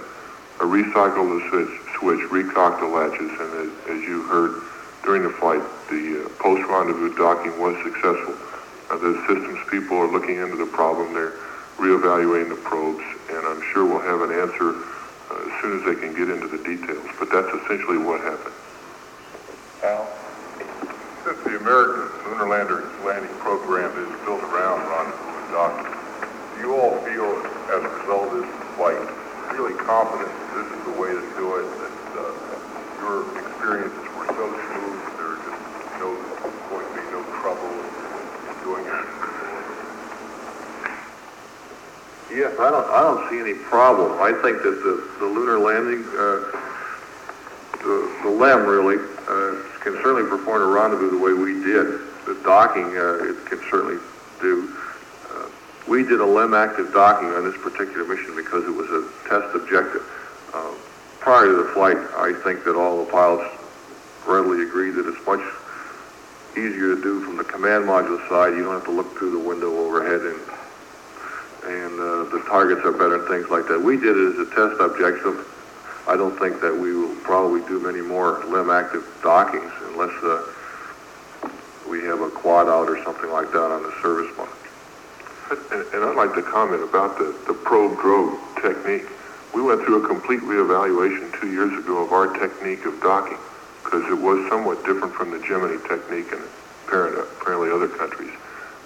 I 0.60 0.64
recycled 0.64 1.32
the 1.32 1.50
switch, 1.50 1.98
switch 2.00 2.32
recocked 2.32 2.82
the 2.82 2.88
latches, 2.88 3.32
and 3.40 3.52
as, 3.56 3.72
as 3.90 4.02
you 4.04 4.24
heard 4.24 4.62
during 5.04 5.24
the 5.24 5.30
flight, 5.30 5.62
the 5.90 6.26
uh, 6.26 6.30
post-rendezvous 6.40 7.16
docking 7.16 7.60
was 7.60 7.76
successful. 7.84 8.36
Uh, 8.90 8.98
the 8.98 9.14
systems 9.28 9.60
people 9.70 9.98
are 9.98 10.08
looking 10.12 10.38
into 10.38 10.56
the 10.56 10.66
problem. 10.66 11.14
They're 11.14 11.34
reevaluating 11.78 12.50
the 12.50 12.62
probes, 12.62 13.04
and 13.30 13.46
I'm 13.46 13.62
sure 13.72 13.86
we'll 13.86 14.02
have 14.02 14.22
an 14.22 14.32
answer 14.36 14.76
uh, 15.32 15.48
as 15.48 15.62
soon 15.62 15.80
as 15.80 15.86
they 15.86 15.96
can 15.96 16.14
get 16.14 16.30
into 16.30 16.48
the 16.48 16.58
details. 16.64 17.08
But 17.18 17.32
that's 17.32 17.48
essentially 17.64 17.98
what 17.98 18.22
happened. 18.22 18.56
Al? 19.84 20.08
Since 21.24 21.40
the 21.44 21.56
American 21.58 22.10
lunar 22.28 22.48
lander 22.50 22.90
landing 23.06 23.34
program 23.40 23.92
is 23.96 24.12
built 24.26 24.44
around 24.44 24.84
rendezvous 24.90 25.38
and 25.40 25.50
docking, 25.54 25.94
do 26.56 26.60
you 26.68 26.76
all 26.76 26.98
feel, 27.08 27.30
as 27.72 27.82
a 27.84 27.92
result 28.04 28.34
of 28.34 28.42
this 28.42 28.52
flight, 28.76 29.00
really 29.56 29.76
confident 29.80 30.28
that 30.28 30.50
this 30.60 30.68
is 30.76 30.82
the 30.86 30.96
way 31.00 31.12
to 31.16 31.24
do 31.38 31.46
it, 31.56 31.68
that 31.80 31.96
uh, 32.20 32.34
your 33.00 33.24
experiences 33.40 33.96
were 33.96 34.09
so 34.36 34.46
smooth 34.46 35.02
there 35.18 35.36
just 35.42 35.62
no, 35.98 36.14
going 36.70 36.86
to 36.86 36.94
be 36.94 37.02
no 37.10 37.22
trouble 37.42 37.66
in 37.66 38.56
doing 38.64 38.86
it? 38.86 39.06
Yes, 42.30 42.54
I 42.60 42.70
don't, 42.70 42.88
I 42.90 43.02
don't 43.02 43.30
see 43.30 43.40
any 43.40 43.56
problem. 43.56 44.22
I 44.22 44.32
think 44.42 44.62
that 44.62 44.84
the, 44.84 45.02
the 45.20 45.26
lunar 45.26 45.58
landing, 45.58 46.06
uh, 46.14 46.46
the, 47.82 48.20
the 48.24 48.30
LEM 48.30 48.68
really, 48.68 48.98
uh, 49.28 49.64
can 49.82 49.94
certainly 50.04 50.30
perform 50.30 50.62
a 50.62 50.66
rendezvous 50.68 51.10
the 51.10 51.18
way 51.18 51.34
we 51.34 51.54
did. 51.64 51.88
The 52.26 52.40
docking, 52.44 52.86
uh, 52.98 53.34
it 53.34 53.46
can 53.48 53.60
certainly 53.72 53.98
do. 54.42 54.78
Uh, 55.32 55.50
we 55.88 56.04
did 56.04 56.22
a 56.22 56.26
LEM 56.26 56.54
active 56.54 56.94
docking 56.94 57.30
on 57.30 57.46
this 57.50 57.60
particular 57.62 58.06
mission 58.06 58.36
because 58.36 58.64
it 58.66 58.76
was 58.76 58.90
a 58.92 59.10
test 59.28 59.56
objective. 59.56 60.06
Uh, 60.54 60.72
prior 61.20 61.48
to 61.48 61.64
the 61.64 61.70
flight, 61.74 61.98
I 62.16 62.34
think 62.44 62.64
that 62.66 62.76
all 62.76 63.04
the 63.04 63.12
pilots 63.12 63.59
readily 64.30 64.62
agreed 64.64 64.92
that 64.92 65.08
it's 65.08 65.26
much 65.26 65.42
easier 66.54 66.96
to 66.96 67.02
do 67.02 67.22
from 67.26 67.38
the 67.38 67.44
command 67.44 67.86
module 67.86 68.22
side. 68.30 68.54
You 68.54 68.64
don't 68.64 68.74
have 68.74 68.86
to 68.86 68.92
look 68.92 69.18
through 69.18 69.32
the 69.32 69.40
window 69.40 69.76
overhead 69.76 70.22
and 70.22 70.40
and 71.60 72.00
uh, 72.00 72.24
the 72.32 72.42
targets 72.48 72.82
are 72.86 72.94
better 72.94 73.20
and 73.20 73.28
things 73.28 73.50
like 73.50 73.68
that. 73.68 73.82
We 73.82 73.98
did 73.98 74.16
it 74.16 74.40
as 74.40 74.48
a 74.48 74.50
test 74.56 74.80
objective. 74.80 75.46
I 76.08 76.16
don't 76.16 76.38
think 76.40 76.62
that 76.62 76.74
we 76.74 76.96
will 76.96 77.16
probably 77.18 77.62
do 77.68 77.80
many 77.82 78.02
more 78.02 78.44
LEM 78.46 78.70
active 78.70 79.04
dockings 79.22 79.72
unless 79.92 80.16
uh, 80.24 80.48
we 81.88 82.02
have 82.06 82.22
a 82.22 82.30
quad 82.30 82.70
out 82.70 82.88
or 82.88 83.04
something 83.04 83.30
like 83.30 83.52
that 83.52 83.72
on 83.72 83.84
the 83.84 83.92
service 84.02 84.32
mode. 84.38 84.48
And, 85.52 85.86
and 85.94 86.04
I'd 86.06 86.16
like 86.16 86.34
to 86.36 86.42
comment 86.42 86.82
about 86.82 87.18
the, 87.18 87.36
the 87.46 87.54
probe 87.54 88.00
drogue 88.00 88.40
technique. 88.62 89.06
We 89.54 89.62
went 89.62 89.84
through 89.84 90.06
a 90.06 90.08
complete 90.08 90.40
reevaluation 90.42 91.38
two 91.42 91.52
years 91.52 91.78
ago 91.78 92.06
of 92.06 92.14
our 92.14 92.28
technique 92.40 92.86
of 92.86 93.02
docking 93.02 93.38
because 93.90 94.06
it 94.06 94.22
was 94.22 94.48
somewhat 94.50 94.86
different 94.86 95.16
from 95.16 95.32
the 95.32 95.40
Gemini 95.40 95.82
technique 95.90 96.30
in 96.32 96.38
apparently 96.86 97.72
other 97.72 97.88
countries. 97.88 98.30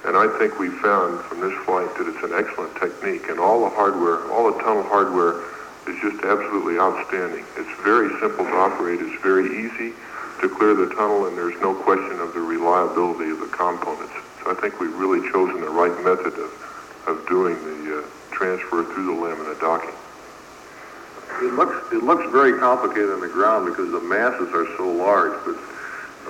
And 0.07 0.15
I 0.15 0.31
think 0.39 0.59
we 0.59 0.69
found 0.80 1.19
from 1.25 1.41
this 1.41 1.51
flight 1.67 1.91
that 1.99 2.07
it's 2.07 2.23
an 2.23 2.31
excellent 2.31 2.71
technique 2.80 3.27
and 3.27 3.38
all 3.38 3.67
the 3.67 3.69
hardware, 3.75 4.23
all 4.31 4.47
the 4.47 4.57
tunnel 4.63 4.84
hardware 4.84 5.43
is 5.91 5.99
just 5.99 6.23
absolutely 6.23 6.80
outstanding. 6.80 7.43
It's 7.59 7.75
very 7.84 8.07
simple 8.23 8.47
to 8.47 8.55
operate. 8.55 9.01
It's 9.01 9.21
very 9.21 9.51
easy 9.67 9.91
to 10.39 10.47
clear 10.47 10.73
the 10.73 10.88
tunnel 10.95 11.27
and 11.27 11.38
there's 11.38 11.59
no 11.59 11.75
question 11.75 12.19
of 12.23 12.34
the 12.34 12.39
reliability 12.39 13.31
of 13.31 13.39
the 13.39 13.51
components. 13.51 14.15
So 14.39 14.51
I 14.51 14.55
think 14.55 14.80
we've 14.80 14.95
really 14.95 15.19
chosen 15.31 15.59
the 15.59 15.71
right 15.71 15.95
method 15.99 16.39
of, 16.39 16.51
of 17.11 17.27
doing 17.27 17.59
the 17.59 17.99
uh, 17.99 18.07
transfer 18.31 18.88
through 18.88 19.15
the 19.15 19.19
LEM 19.19 19.39
and 19.39 19.51
the 19.51 19.59
docking. 19.59 19.95
It 21.43 21.53
looks 21.55 21.75
it 21.91 22.03
looks 22.03 22.23
very 22.31 22.57
complicated 22.57 23.11
on 23.11 23.19
the 23.19 23.27
ground 23.27 23.65
because 23.65 23.91
the 23.91 23.99
masses 23.99 24.47
are 24.53 24.65
so 24.77 24.87
large, 24.87 25.35
but 25.43 25.57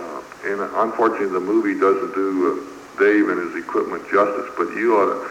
uh, 0.01 0.21
and 0.49 0.59
unfortunately 0.81 1.29
the 1.29 1.39
movie 1.39 1.79
doesn't 1.79 2.15
do 2.15 2.33
uh, 2.49 2.99
Dave 2.99 3.29
and 3.29 3.37
his 3.37 3.63
equipment 3.63 4.01
justice. 4.09 4.49
But 4.57 4.73
you 4.73 4.97
ought 4.97 5.13
to, 5.13 5.29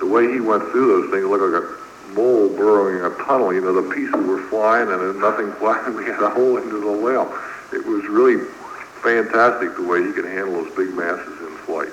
the 0.00 0.06
way 0.06 0.32
he 0.32 0.40
went 0.40 0.64
through 0.72 0.88
those 0.88 1.10
things 1.12 1.28
looked 1.28 1.44
like 1.44 1.60
a 1.60 2.14
mole 2.14 2.48
burrowing 2.48 3.04
a 3.04 3.14
tunnel. 3.24 3.52
You 3.52 3.60
know, 3.60 3.76
the 3.76 3.94
pieces 3.94 4.16
were 4.16 4.40
flying 4.48 4.88
and 4.88 5.00
then 5.00 5.20
nothing 5.20 5.52
flying. 5.60 5.94
We 5.94 6.06
had 6.06 6.22
a 6.22 6.30
hole 6.30 6.56
into 6.56 6.80
the 6.80 6.92
well. 6.92 7.28
It 7.72 7.84
was 7.84 8.08
really 8.08 8.40
fantastic 9.04 9.76
the 9.76 9.84
way 9.84 10.02
he 10.04 10.12
could 10.12 10.24
handle 10.24 10.64
those 10.64 10.74
big 10.74 10.94
masses 10.94 11.36
in 11.44 11.52
flight. 11.68 11.92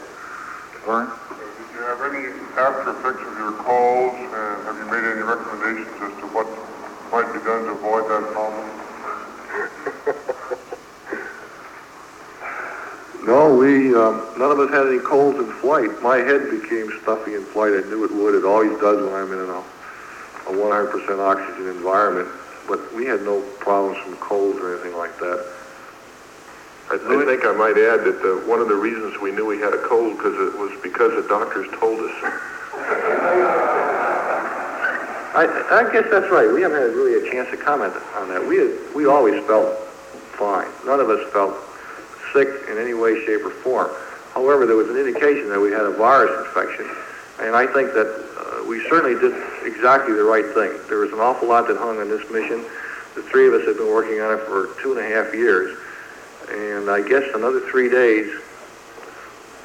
Vern? 0.88 1.12
Did 1.12 1.68
you 1.76 1.84
have 1.84 2.00
any 2.00 2.32
after 2.56 2.96
effects 2.96 3.28
of 3.28 3.38
your 3.38 3.52
calls, 3.60 4.16
and 4.16 4.64
have 4.64 4.78
you 4.80 4.86
made 4.88 5.04
any 5.04 5.22
recommendations 5.22 5.92
as 6.00 6.16
to 6.24 6.28
what 6.32 6.48
might 7.12 7.32
be 7.34 7.40
done 7.40 7.66
to 7.66 7.72
avoid 7.72 8.10
that 8.10 8.32
problem? 8.34 8.70
No, 13.26 13.56
we 13.56 13.90
um, 13.96 14.22
none 14.38 14.52
of 14.52 14.60
us 14.60 14.70
had 14.70 14.86
any 14.86 15.00
colds 15.00 15.40
in 15.40 15.52
flight. 15.54 15.90
My 16.04 16.18
head 16.18 16.52
became 16.52 16.92
stuffy 17.02 17.34
in 17.34 17.44
flight. 17.46 17.74
I 17.74 17.82
knew 17.90 18.04
it 18.06 18.12
would. 18.14 18.36
It 18.36 18.46
always 18.46 18.80
does 18.80 19.02
when 19.02 19.14
I'm 19.14 19.34
in 19.34 19.40
a, 19.40 19.64
a 20.46 20.54
100% 20.54 21.20
oxygen 21.20 21.68
environment. 21.68 22.30
But 22.68 22.94
we 22.94 23.06
had 23.06 23.24
no 23.24 23.42
problems 23.58 23.98
from 24.04 24.16
colds 24.18 24.60
or 24.60 24.76
anything 24.76 24.96
like 24.96 25.18
that. 25.18 25.44
I, 26.92 26.96
I 27.02 27.26
think 27.26 27.46
I 27.46 27.54
might 27.54 27.78
add 27.82 28.06
that 28.06 28.22
the, 28.22 28.44
one 28.46 28.62
of 28.62 28.68
the 28.68 28.76
reasons 28.76 29.20
we 29.20 29.32
knew 29.32 29.48
we 29.48 29.58
had 29.58 29.74
a 29.74 29.82
cold 29.88 30.18
because 30.18 30.36
it 30.36 30.60
was 30.60 30.72
because 30.84 31.16
the 31.16 31.28
doctors 31.28 31.68
told 31.80 32.00
us. 32.00 33.82
I, 35.36 35.84
I 35.84 35.92
guess 35.92 36.08
that's 36.10 36.32
right. 36.32 36.48
We 36.48 36.62
haven't 36.62 36.80
had 36.80 36.96
really 36.96 37.28
a 37.28 37.32
chance 37.32 37.50
to 37.52 37.58
comment 37.58 37.94
on 38.16 38.30
that. 38.30 38.40
We 38.40 38.80
we 38.96 39.06
always 39.06 39.44
felt 39.46 39.68
fine. 40.40 40.72
None 40.86 41.02
of 41.02 41.10
us 41.10 41.20
felt 41.34 41.54
sick 42.32 42.48
in 42.72 42.78
any 42.78 42.94
way, 42.94 43.20
shape, 43.26 43.44
or 43.44 43.50
form. 43.50 43.92
However, 44.34 44.66
there 44.66 44.78
was 44.78 44.90
an 44.90 44.96
indication 44.96 45.50
that 45.50 45.60
we 45.60 45.72
had 45.72 45.84
a 45.84 45.92
virus 45.92 46.32
infection, 46.48 46.88
and 47.40 47.54
I 47.54 47.68
think 47.68 47.92
that 47.92 48.08
uh, 48.08 48.64
we 48.64 48.80
certainly 48.88 49.20
did 49.20 49.36
exactly 49.68 50.16
the 50.16 50.24
right 50.24 50.48
thing. 50.56 50.72
There 50.88 51.00
was 51.00 51.12
an 51.12 51.20
awful 51.20 51.50
lot 51.50 51.68
that 51.68 51.76
hung 51.76 52.00
on 52.00 52.08
this 52.08 52.24
mission. 52.32 52.64
The 53.16 53.24
three 53.24 53.48
of 53.48 53.54
us 53.56 53.68
have 53.68 53.76
been 53.76 53.92
working 53.92 54.22
on 54.22 54.40
it 54.40 54.44
for 54.48 54.72
two 54.82 54.96
and 54.96 55.04
a 55.04 55.08
half 55.08 55.34
years, 55.36 55.78
and 56.48 56.90
I 56.90 57.04
guess 57.04 57.24
another 57.36 57.60
three 57.72 57.90
days, 57.90 58.32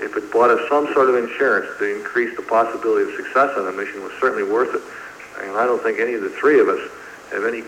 if 0.03 0.17
it 0.17 0.33
bought 0.33 0.51
us 0.51 0.69
some 0.69 0.93
sort 0.95 1.11
of 1.11 1.15
insurance 1.15 1.71
to 1.79 1.95
increase 1.95 2.35
the 2.35 2.43
possibility 2.43 3.07
of 3.07 3.15
success 3.15 3.55
on 3.57 3.67
the 3.67 3.73
mission, 3.73 4.03
was 4.03 4.13
certainly 4.19 4.43
worth 4.43 4.75
it. 4.75 4.83
And 5.43 5.57
I 5.57 5.65
don't 5.65 5.83
think 5.83 5.99
any 5.99 6.15
of 6.15 6.23
the 6.23 6.31
three 6.31 6.61
of 6.61 6.69
us 6.69 6.91
have 7.33 7.45
any 7.45 7.63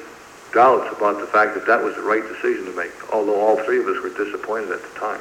doubts 0.53 0.94
about 0.97 1.19
the 1.20 1.27
fact 1.27 1.55
that 1.55 1.66
that 1.66 1.82
was 1.82 1.94
the 1.97 2.03
right 2.03 2.23
decision 2.23 2.66
to 2.66 2.73
make, 2.73 2.93
although 3.12 3.40
all 3.40 3.57
three 3.65 3.81
of 3.81 3.86
us 3.86 4.03
were 4.03 4.11
disappointed 4.11 4.70
at 4.70 4.82
the 4.82 4.99
time. 4.99 5.20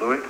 Louis? 0.00 0.20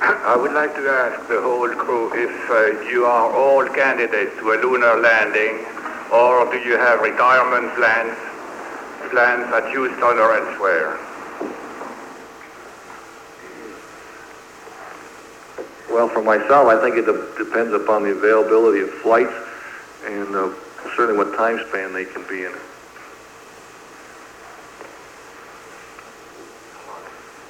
I 0.00 0.34
would 0.34 0.52
like 0.52 0.74
to 0.76 0.88
ask 0.88 1.28
the 1.28 1.42
whole 1.42 1.68
crew 1.68 2.10
if 2.14 2.50
uh, 2.50 2.88
you 2.88 3.04
are 3.04 3.30
all 3.32 3.66
candidates 3.68 4.32
to 4.38 4.52
a 4.52 4.56
lunar 4.56 4.96
landing, 4.96 5.66
or 6.10 6.50
do 6.50 6.58
you 6.66 6.78
have 6.78 7.00
retirement 7.00 7.74
plans, 7.76 8.16
plans 9.10 9.52
at 9.52 9.70
Houston 9.72 10.18
or 10.18 10.32
elsewhere? 10.32 10.96
Well, 15.90 16.08
for 16.08 16.22
myself, 16.22 16.68
I 16.68 16.80
think 16.80 16.96
it 16.96 17.04
de- 17.04 17.44
depends 17.44 17.74
upon 17.74 18.04
the 18.04 18.12
availability 18.12 18.80
of 18.80 18.90
flights 19.02 19.34
and 20.06 20.34
uh, 20.34 20.50
certainly 20.96 21.16
what 21.16 21.36
time 21.36 21.58
span 21.68 21.92
they 21.92 22.04
can 22.04 22.26
be 22.28 22.44
in. 22.44 22.52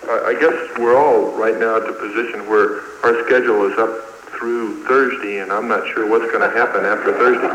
I 0.09 0.31
I 0.31 0.35
guess 0.35 0.79
we're 0.79 0.97
all 0.97 1.33
right 1.37 1.59
now 1.59 1.77
at 1.77 1.87
the 1.87 1.93
position 1.93 2.49
where 2.49 2.81
our 3.05 3.25
schedule 3.27 3.67
is 3.71 3.79
up 3.79 4.11
through 4.41 4.83
Thursday, 4.85 5.41
and 5.41 5.53
I'm 5.53 5.69
not 5.69 5.87
sure 5.93 6.09
what's 6.09 6.25
going 6.33 6.41
to 6.41 6.49
happen 6.57 6.83
after 6.85 7.13
Thursday. 7.13 7.47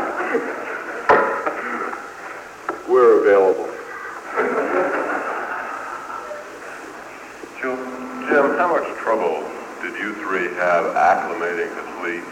We're 2.88 3.20
available. 3.20 3.66
Jim, 7.60 7.76
Jim, 8.28 8.56
how 8.56 8.68
much 8.70 8.86
trouble 8.98 9.42
did 9.82 9.98
you 9.98 10.14
three 10.22 10.54
have 10.54 10.94
acclimating 10.94 11.74
to 11.74 11.82
sleep? 11.98 12.22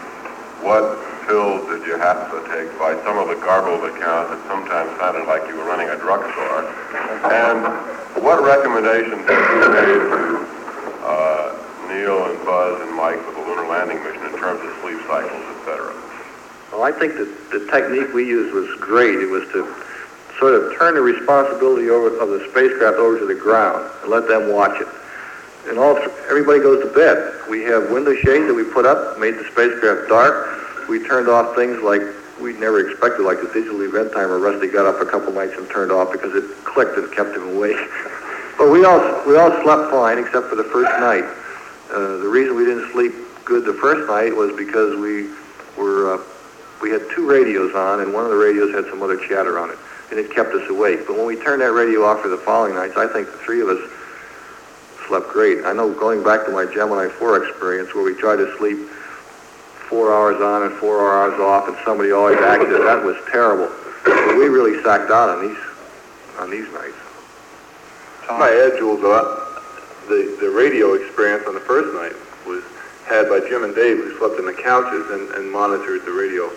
What 0.63 0.97
pills 1.27 1.67
did 1.69 1.85
you 1.85 1.97
have 1.97 2.29
to 2.31 2.39
take? 2.53 2.69
By 2.79 2.93
some 3.03 3.17
of 3.17 3.27
the 3.27 3.35
garbled 3.41 3.83
accounts, 3.85 4.33
it 4.33 4.41
sometimes 4.47 4.93
sounded 4.97 5.25
like 5.25 5.47
you 5.49 5.57
were 5.57 5.65
running 5.65 5.89
a 5.89 5.97
drugstore. 5.97 6.69
And 7.29 7.65
what 8.23 8.41
recommendations 8.41 9.21
have 9.25 9.45
you 9.51 9.59
made 9.73 10.03
to 10.13 10.45
uh, 11.03 11.47
Neil 11.89 12.25
and 12.29 12.37
Buzz 12.45 12.81
and 12.81 12.95
Mike 12.95 13.19
for 13.25 13.33
the 13.33 13.41
lunar 13.41 13.67
landing 13.67 14.01
mission 14.03 14.23
in 14.25 14.37
terms 14.37 14.61
of 14.61 14.69
sleep 14.81 15.01
cycles, 15.07 15.33
et 15.33 15.59
cetera? 15.65 15.93
Well, 16.71 16.83
I 16.83 16.91
think 16.91 17.15
that 17.15 17.29
the 17.51 17.65
technique 17.71 18.13
we 18.13 18.25
used 18.25 18.53
was 18.53 18.69
great. 18.79 19.15
It 19.15 19.29
was 19.29 19.43
to 19.53 19.65
sort 20.39 20.53
of 20.53 20.77
turn 20.77 20.95
the 20.95 21.01
responsibility 21.01 21.89
over 21.89 22.11
of 22.19 22.29
the 22.29 22.45
spacecraft 22.51 22.97
over 22.97 23.17
to 23.19 23.25
the 23.25 23.35
ground 23.35 23.89
and 24.03 24.11
let 24.11 24.27
them 24.27 24.51
watch 24.51 24.79
it. 24.81 24.87
And 25.67 25.79
all 25.79 25.97
everybody 26.29 26.59
goes 26.59 26.83
to 26.83 26.93
bed. 26.93 27.17
We 27.49 27.63
have 27.63 27.89
window 27.89 28.13
shades 28.15 28.45
that 28.45 28.53
we 28.53 28.63
put 28.63 28.85
up, 28.85 29.17
made 29.17 29.35
the 29.35 29.45
spacecraft 29.45 30.09
dark. 30.09 30.54
We 30.87 31.05
turned 31.05 31.27
off 31.27 31.55
things 31.55 31.81
like 31.81 32.01
we 32.39 32.53
never 32.53 32.87
expected, 32.89 33.23
like 33.23 33.41
the 33.41 33.49
digital 33.53 33.81
event 33.81 34.11
timer. 34.13 34.39
Rusty 34.39 34.67
got 34.67 34.85
up 34.85 35.01
a 35.01 35.05
couple 35.05 35.31
nights 35.31 35.53
and 35.57 35.69
turned 35.69 35.91
off 35.91 36.11
because 36.11 36.35
it 36.35 36.43
clicked 36.63 36.97
and 36.97 37.11
kept 37.13 37.35
him 37.35 37.55
awake. 37.55 37.77
but 38.57 38.69
we 38.69 38.83
all 38.83 38.99
we 39.25 39.35
all 39.37 39.51
slept 39.63 39.91
fine 39.91 40.17
except 40.17 40.47
for 40.47 40.55
the 40.55 40.65
first 40.65 40.91
night. 40.99 41.23
Uh, 41.91 42.17
the 42.17 42.27
reason 42.27 42.55
we 42.55 42.65
didn't 42.65 42.91
sleep 42.91 43.13
good 43.45 43.65
the 43.65 43.73
first 43.73 44.07
night 44.09 44.35
was 44.35 44.55
because 44.57 44.95
we 44.97 45.29
were 45.77 46.15
uh, 46.15 46.23
we 46.81 46.91
had 46.91 47.01
two 47.15 47.27
radios 47.27 47.73
on, 47.73 48.01
and 48.01 48.13
one 48.13 48.23
of 48.23 48.29
the 48.31 48.37
radios 48.37 48.73
had 48.73 48.85
some 48.85 49.01
other 49.01 49.17
chatter 49.27 49.57
on 49.57 49.69
it, 49.69 49.77
and 50.11 50.19
it 50.19 50.31
kept 50.33 50.53
us 50.53 50.69
awake. 50.69 51.07
But 51.07 51.17
when 51.17 51.25
we 51.25 51.35
turned 51.37 51.61
that 51.61 51.71
radio 51.71 52.03
off 52.03 52.21
for 52.21 52.27
the 52.27 52.37
following 52.37 52.75
nights, 52.75 52.97
I 52.97 53.07
think 53.07 53.31
the 53.31 53.37
three 53.39 53.61
of 53.61 53.69
us 53.69 53.79
slept 55.07 55.29
great. 55.29 55.63
I 55.63 55.73
know 55.73 55.93
going 55.93 56.23
back 56.23 56.45
to 56.45 56.51
my 56.51 56.65
Gemini 56.65 57.07
4 57.07 57.43
experience 57.43 57.93
where 57.93 58.03
we 58.03 58.15
tried 58.15 58.37
to 58.37 58.57
sleep 58.57 58.77
four 59.89 60.13
hours 60.13 60.41
on 60.41 60.63
and 60.63 60.75
four 60.75 60.99
hours 61.01 61.39
off, 61.39 61.67
and 61.67 61.77
somebody 61.85 62.11
always 62.11 62.37
acted, 62.39 62.69
that 62.69 63.03
was 63.03 63.17
terrible. 63.31 63.69
But 64.03 64.37
we 64.37 64.47
really 64.47 64.81
sacked 64.83 65.11
out 65.11 65.29
on 65.29 65.47
these 65.47 65.57
on 66.39 66.51
these 66.51 66.67
nights. 66.73 66.97
My 68.29 68.49
add, 68.49 68.77
Jules, 68.77 69.03
uh, 69.03 69.61
the, 70.09 70.37
the 70.41 70.49
radio 70.49 70.93
experience 70.93 71.45
on 71.47 71.53
the 71.53 71.61
first 71.61 71.93
night 71.93 72.13
was 72.45 72.63
had 73.05 73.29
by 73.29 73.39
Jim 73.47 73.63
and 73.63 73.73
Dave, 73.73 73.97
who 73.97 74.17
slept 74.17 74.39
in 74.39 74.45
the 74.45 74.53
couches 74.53 75.09
and, 75.11 75.29
and 75.37 75.51
monitored 75.51 76.03
the 76.05 76.11
radio. 76.11 76.49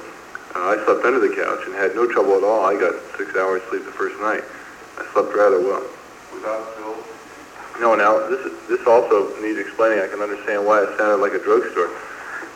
Uh, 0.57 0.73
I 0.73 0.81
slept 0.85 1.05
under 1.05 1.21
the 1.21 1.29
couch 1.29 1.61
and 1.67 1.75
had 1.75 1.95
no 1.95 2.09
trouble 2.09 2.37
at 2.37 2.43
all. 2.43 2.65
I 2.65 2.75
got 2.75 2.97
six 3.17 3.37
hours 3.37 3.63
sleep 3.69 3.85
the 3.85 3.93
first 3.93 4.19
night. 4.21 4.43
I 4.97 5.05
slept 5.13 5.37
rather 5.37 5.61
well. 5.61 5.85
Without 6.33 6.77
pills? 6.77 7.05
No, 7.81 7.95
now 7.95 8.19
this 8.29 8.41
is, 8.41 8.53
this 8.67 8.85
also 8.87 9.29
needs 9.41 9.59
explaining. 9.59 10.01
I 10.01 10.09
can 10.09 10.21
understand 10.21 10.65
why 10.65 10.83
it 10.83 10.97
sounded 10.99 11.21
like 11.21 11.33
a 11.33 11.39
drugstore. 11.39 11.93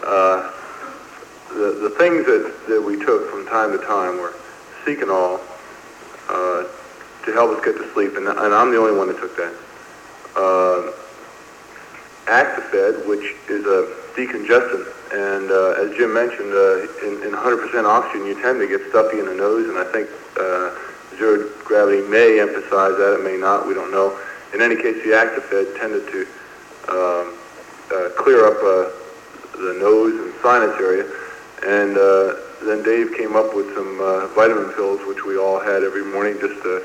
Uh, 0.02 0.50
the 1.54 1.88
the 1.88 1.90
things 1.90 2.26
that, 2.26 2.66
that 2.68 2.82
we 2.82 2.96
took 2.96 3.30
from 3.30 3.46
time 3.46 3.72
to 3.72 3.78
time 3.84 4.18
were 4.18 4.34
Seconal 4.84 5.40
uh, 6.28 6.64
to 7.24 7.32
help 7.32 7.56
us 7.56 7.64
get 7.64 7.76
to 7.76 7.92
sleep, 7.92 8.16
and, 8.16 8.26
and 8.26 8.54
I'm 8.54 8.72
the 8.72 8.78
only 8.78 8.96
one 8.96 9.08
that 9.08 9.18
took 9.18 9.36
that. 9.36 9.54
Uh, 10.34 10.92
Actifed, 12.26 13.06
which 13.06 13.34
is 13.48 13.66
a 13.66 13.94
decongestant, 14.14 14.86
and 15.12 15.50
uh, 15.50 15.82
as 15.82 15.96
Jim 15.96 16.14
mentioned, 16.14 16.52
uh, 16.52 16.82
in, 17.06 17.22
in 17.22 17.32
100% 17.34 17.84
oxygen, 17.84 18.26
you 18.26 18.40
tend 18.40 18.58
to 18.60 18.66
get 18.66 18.80
stuffy 18.88 19.18
in 19.18 19.26
the 19.26 19.34
nose, 19.34 19.68
and 19.68 19.78
I 19.78 19.84
think 19.92 20.08
uh, 20.38 20.74
zero 21.16 21.48
gravity 21.64 22.02
may 22.08 22.40
emphasize 22.40 22.96
that. 22.96 23.18
It 23.20 23.24
may 23.24 23.36
not. 23.36 23.66
We 23.66 23.74
don't 23.74 23.90
know. 23.90 24.18
In 24.54 24.60
any 24.62 24.76
case, 24.76 25.02
the 25.04 25.10
Actifed 25.10 25.78
tended 25.78 26.06
to 26.10 26.20
um, 26.88 27.34
uh, 27.92 28.10
clear 28.16 28.46
up 28.46 28.58
uh, 28.58 28.90
the 29.58 29.76
nose 29.78 30.14
and 30.18 30.32
sinus 30.42 30.74
area, 30.80 31.04
and 31.64 31.96
uh, 31.96 32.34
then 32.64 32.82
Dave 32.82 33.14
came 33.14 33.36
up 33.36 33.54
with 33.54 33.74
some 33.74 34.00
uh, 34.00 34.26
vitamin 34.34 34.72
pills, 34.72 35.00
which 35.06 35.24
we 35.24 35.36
all 35.36 35.60
had 35.60 35.82
every 35.82 36.04
morning, 36.04 36.34
just 36.40 36.58
uh, 36.64 36.80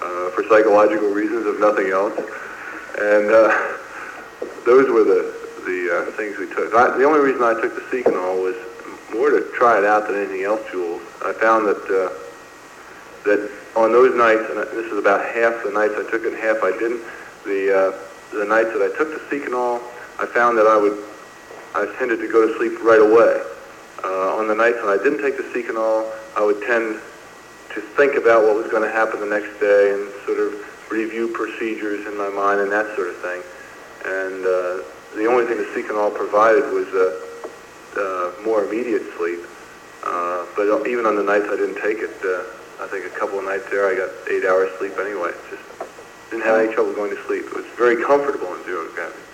uh, 0.00 0.30
for 0.30 0.44
psychological 0.48 1.10
reasons, 1.10 1.46
if 1.46 1.60
nothing 1.60 1.88
else. 1.88 2.16
And 2.98 3.30
uh, 3.30 3.76
those 4.64 4.88
were 4.88 5.04
the 5.04 5.34
the 5.66 5.90
uh, 5.90 6.10
things 6.12 6.38
we 6.38 6.46
took. 6.46 6.72
I, 6.74 6.96
the 6.96 7.04
only 7.04 7.20
reason 7.20 7.42
I 7.42 7.60
took 7.60 7.74
the 7.74 7.82
Seconal 7.90 8.40
was 8.40 8.56
more 9.12 9.30
to 9.30 9.50
try 9.54 9.78
it 9.78 9.84
out 9.84 10.06
than 10.06 10.16
anything 10.16 10.44
else, 10.44 10.60
Jules. 10.70 11.02
I 11.24 11.32
found 11.32 11.66
that 11.66 11.82
uh, 11.84 12.12
that 13.24 13.50
on 13.74 13.92
those 13.92 14.14
nights, 14.16 14.48
and 14.48 14.58
this 14.78 14.92
is 14.92 14.98
about 14.98 15.24
half 15.24 15.62
the 15.64 15.72
nights 15.72 15.94
I 15.96 16.08
took 16.10 16.24
it 16.24 16.32
and 16.32 16.36
half 16.36 16.62
I 16.62 16.70
didn't. 16.78 17.02
The 17.44 17.60
uh, 17.72 17.98
the 18.32 18.44
nights 18.44 18.72
that 18.72 18.82
I 18.82 18.96
took 18.96 19.12
the 19.12 19.20
Seconal, 19.28 19.80
I 20.18 20.26
found 20.26 20.56
that 20.58 20.66
I 20.66 20.76
would 20.76 21.04
I 21.74 21.84
tended 21.98 22.20
to 22.20 22.28
go 22.28 22.46
to 22.46 22.56
sleep 22.56 22.82
right 22.82 23.00
away. 23.00 23.42
Uh, 24.04 24.36
on 24.36 24.48
the 24.48 24.54
nights 24.54 24.78
when 24.82 24.98
I 24.98 25.02
didn't 25.02 25.22
take 25.22 25.36
the 25.36 25.48
Seconal, 25.54 26.10
I 26.36 26.44
would 26.44 26.60
tend 26.62 27.00
to 27.74 27.80
think 27.80 28.14
about 28.14 28.44
what 28.44 28.56
was 28.56 28.68
going 28.68 28.82
to 28.82 28.92
happen 28.92 29.20
the 29.20 29.26
next 29.26 29.58
day 29.60 29.92
and 29.92 30.08
sort 30.24 30.38
of 30.38 30.52
review 30.90 31.28
procedures 31.28 32.06
in 32.06 32.16
my 32.16 32.28
mind 32.28 32.60
and 32.60 32.70
that 32.72 32.94
sort 32.96 33.08
of 33.08 33.16
thing. 33.18 33.42
And 34.04 34.40
uh, 34.44 34.84
the 35.16 35.26
only 35.26 35.46
thing 35.46 35.58
the 35.58 35.68
Seconal 35.74 36.14
provided 36.14 36.64
was 36.72 36.88
uh, 36.92 37.26
uh, 37.96 38.42
more 38.44 38.64
immediate 38.64 39.02
sleep. 39.16 39.40
Uh, 40.04 40.46
but 40.54 40.86
even 40.86 41.06
on 41.06 41.16
the 41.16 41.22
nights 41.22 41.46
I 41.48 41.56
didn't 41.56 41.80
take 41.82 41.98
it, 41.98 42.14
uh, 42.22 42.84
I 42.84 42.86
think 42.88 43.06
a 43.06 43.18
couple 43.18 43.38
of 43.38 43.44
nights 43.44 43.68
there 43.70 43.88
I 43.88 43.96
got 43.96 44.10
eight 44.30 44.44
hours 44.44 44.70
sleep 44.78 44.92
anyway. 44.98 45.32
Just 45.50 45.64
didn't 46.30 46.44
have 46.44 46.60
any 46.60 46.72
trouble 46.72 46.92
going 46.92 47.10
to 47.10 47.22
sleep. 47.26 47.46
It 47.46 47.54
was 47.54 47.66
very 47.76 48.04
comfortable 48.04 48.54
in 48.54 48.62
zero 48.64 48.86
gravity. 48.94 49.25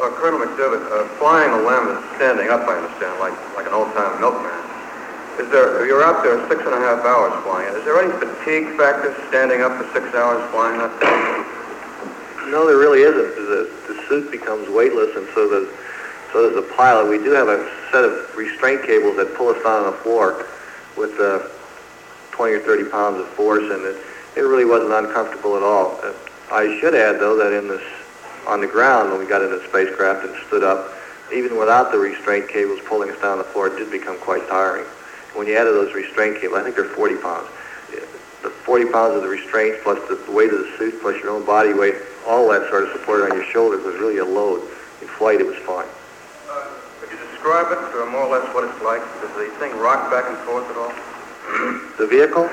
Uh, 0.00 0.08
Colonel 0.16 0.40
McDivitt, 0.40 0.80
uh, 0.88 1.04
flying 1.20 1.52
a 1.52 1.60
LEM 1.60 1.92
is 1.92 2.16
standing 2.16 2.48
up, 2.48 2.66
I 2.66 2.80
understand, 2.80 3.20
like 3.20 3.36
like 3.54 3.66
an 3.66 3.74
old-time 3.74 4.20
milkman. 4.20 4.52
Is 5.38 5.50
there? 5.50 5.84
You're 5.86 6.02
out 6.02 6.22
there 6.24 6.40
six 6.48 6.60
and 6.64 6.74
a 6.74 6.80
half 6.80 7.04
hours 7.04 7.32
flying 7.44 7.68
it. 7.68 7.78
Is 7.78 7.84
there 7.84 8.00
any 8.00 8.12
fatigue 8.16 8.76
factor 8.76 9.14
standing 9.28 9.60
up 9.60 9.72
for 9.76 9.84
six 9.92 10.14
hours 10.14 10.40
flying 10.50 10.78
that 10.78 10.92
thing? 11.00 11.58
No, 12.52 12.66
there 12.66 12.76
really 12.76 13.00
isn't. 13.00 13.34
The, 13.48 13.70
the 13.88 14.02
suit 14.08 14.30
becomes 14.30 14.68
weightless, 14.68 15.16
and 15.16 15.26
so 15.32 15.48
does 15.48 15.72
so 16.32 16.44
does 16.44 16.54
the 16.54 16.74
pilot. 16.74 17.08
We 17.08 17.16
do 17.16 17.30
have 17.32 17.48
a 17.48 17.64
set 17.90 18.04
of 18.04 18.36
restraint 18.36 18.84
cables 18.84 19.16
that 19.16 19.34
pull 19.36 19.48
us 19.48 19.62
down 19.62 19.84
on 19.84 19.92
the 19.92 19.98
floor 19.98 20.44
with 20.96 21.18
uh, 21.18 21.48
20 22.32 22.52
or 22.52 22.60
30 22.60 22.90
pounds 22.90 23.20
of 23.20 23.28
force, 23.28 23.62
and 23.62 23.82
it, 23.84 23.96
it 24.36 24.40
really 24.42 24.66
wasn't 24.66 24.92
uncomfortable 24.92 25.56
at 25.56 25.62
all. 25.62 25.98
Uh, 26.02 26.12
I 26.50 26.78
should 26.80 26.94
add, 26.94 27.20
though, 27.20 27.36
that 27.36 27.56
in 27.56 27.68
this 27.68 27.82
on 28.46 28.60
the 28.60 28.66
ground 28.66 29.10
when 29.10 29.20
we 29.20 29.26
got 29.26 29.42
into 29.42 29.56
the 29.56 29.68
spacecraft 29.68 30.26
and 30.26 30.36
stood 30.46 30.64
up, 30.64 30.92
even 31.32 31.58
without 31.58 31.92
the 31.92 31.98
restraint 31.98 32.48
cables 32.48 32.80
pulling 32.84 33.10
us 33.10 33.20
down 33.20 33.38
the 33.38 33.44
floor, 33.44 33.68
it 33.68 33.76
did 33.76 33.90
become 33.90 34.18
quite 34.18 34.46
tiring. 34.48 34.84
When 35.34 35.46
you 35.46 35.56
added 35.56 35.72
those 35.72 35.94
restraint 35.94 36.40
cables, 36.40 36.58
I 36.58 36.62
think 36.62 36.76
they're 36.76 36.84
40 36.84 37.16
pounds. 37.16 37.48
The 38.42 38.50
40 38.50 38.90
pounds 38.90 39.14
of 39.14 39.22
the 39.22 39.28
restraints 39.28 39.78
plus 39.82 39.98
the 40.08 40.18
weight 40.30 40.52
of 40.52 40.58
the 40.58 40.76
suit 40.76 41.00
plus 41.00 41.16
your 41.22 41.30
own 41.30 41.46
body 41.46 41.72
weight, 41.72 41.94
all 42.26 42.50
that 42.50 42.68
sort 42.68 42.84
of 42.84 42.92
supported 42.92 43.30
on 43.30 43.36
your 43.36 43.46
shoulders 43.46 43.84
was 43.84 43.94
really 43.96 44.18
a 44.18 44.24
load. 44.24 44.60
In 45.00 45.08
flight, 45.08 45.40
it 45.40 45.46
was 45.46 45.56
fine. 45.58 45.86
Uh, 46.50 46.66
could 47.00 47.10
you 47.10 47.18
describe 47.30 47.70
it, 47.70 47.78
or 47.94 48.10
more 48.10 48.26
or 48.26 48.38
less 48.38 48.54
what 48.54 48.64
it's 48.64 48.82
like? 48.82 49.00
Does 49.20 49.30
the 49.36 49.46
thing 49.58 49.76
rock 49.78 50.10
back 50.10 50.28
and 50.28 50.36
forth 50.38 50.68
at 50.68 50.76
all? 50.76 50.92
the 51.98 52.06
vehicle? 52.06 52.50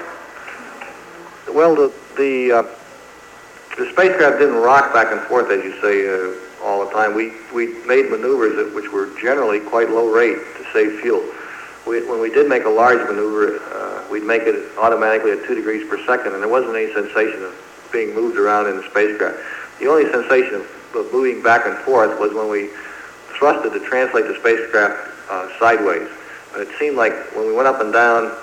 Well, 1.51 1.75
the 1.75 1.91
the 2.17 2.51
uh, 2.51 2.63
the 3.79 3.89
spacecraft 3.91 4.39
didn't 4.39 4.61
rock 4.61 4.93
back 4.93 5.11
and 5.11 5.21
forth, 5.21 5.49
as 5.49 5.63
you 5.63 5.71
say, 5.79 6.03
uh, 6.05 6.35
all 6.63 6.85
the 6.85 6.91
time. 6.91 7.15
We 7.15 7.31
we 7.53 7.67
made 7.87 8.11
maneuvers 8.11 8.55
that, 8.57 8.75
which 8.75 8.91
were 8.91 9.09
generally 9.21 9.61
quite 9.61 9.89
low 9.89 10.11
rate 10.11 10.35
to 10.35 10.65
save 10.73 10.99
fuel. 10.99 11.23
We, 11.87 12.05
when 12.07 12.19
we 12.19 12.29
did 12.29 12.49
make 12.49 12.65
a 12.65 12.69
large 12.69 12.99
maneuver, 13.07 13.57
uh, 13.71 14.05
we'd 14.11 14.23
make 14.23 14.43
it 14.43 14.77
automatically 14.77 15.31
at 15.31 15.45
two 15.45 15.55
degrees 15.55 15.87
per 15.89 15.97
second, 16.05 16.33
and 16.33 16.43
there 16.43 16.49
wasn't 16.49 16.75
any 16.75 16.93
sensation 16.93 17.41
of 17.41 17.55
being 17.91 18.13
moved 18.13 18.37
around 18.37 18.67
in 18.67 18.75
the 18.75 18.83
spacecraft. 18.83 19.39
The 19.79 19.87
only 19.87 20.11
sensation 20.11 20.55
of, 20.55 20.67
of 20.95 21.11
moving 21.13 21.41
back 21.41 21.65
and 21.65 21.77
forth 21.77 22.19
was 22.19 22.33
when 22.33 22.49
we 22.49 22.69
thrusted 23.39 23.71
to 23.71 23.79
translate 23.87 24.27
the 24.27 24.35
spacecraft 24.35 24.99
uh, 25.31 25.47
sideways. 25.57 26.09
And 26.53 26.61
it 26.61 26.69
seemed 26.77 26.97
like 26.97 27.13
when 27.33 27.47
we 27.47 27.53
went 27.53 27.67
up 27.67 27.79
and 27.79 27.93
down, 27.93 28.35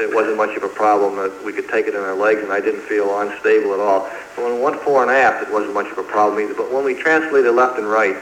it 0.00 0.12
wasn't 0.14 0.36
much 0.36 0.56
of 0.56 0.62
a 0.64 0.68
problem 0.68 1.16
that 1.16 1.30
we 1.44 1.52
could 1.52 1.68
take 1.68 1.86
it 1.86 1.94
in 1.94 2.00
our 2.00 2.14
legs, 2.14 2.42
and 2.42 2.52
I 2.52 2.60
didn't 2.60 2.82
feel 2.82 3.20
unstable 3.20 3.74
at 3.74 3.80
all. 3.80 4.06
And 4.36 4.44
when 4.44 4.54
we 4.56 4.60
went 4.60 4.80
fore 4.82 5.02
and 5.02 5.10
aft, 5.10 5.46
it 5.46 5.52
wasn't 5.52 5.74
much 5.74 5.86
of 5.90 5.98
a 5.98 6.02
problem 6.02 6.40
either. 6.42 6.54
But 6.54 6.72
when 6.72 6.84
we 6.84 6.94
translated 6.94 7.54
left 7.54 7.78
and 7.78 7.88
right, 7.88 8.16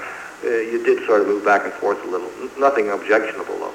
uh, 0.44 0.48
you 0.48 0.84
did 0.84 1.06
sort 1.06 1.22
of 1.22 1.28
move 1.28 1.44
back 1.44 1.64
and 1.64 1.72
forth 1.74 2.02
a 2.04 2.08
little. 2.08 2.28
N- 2.42 2.50
Nothing 2.58 2.90
objectionable, 2.90 3.56
though. 3.58 3.74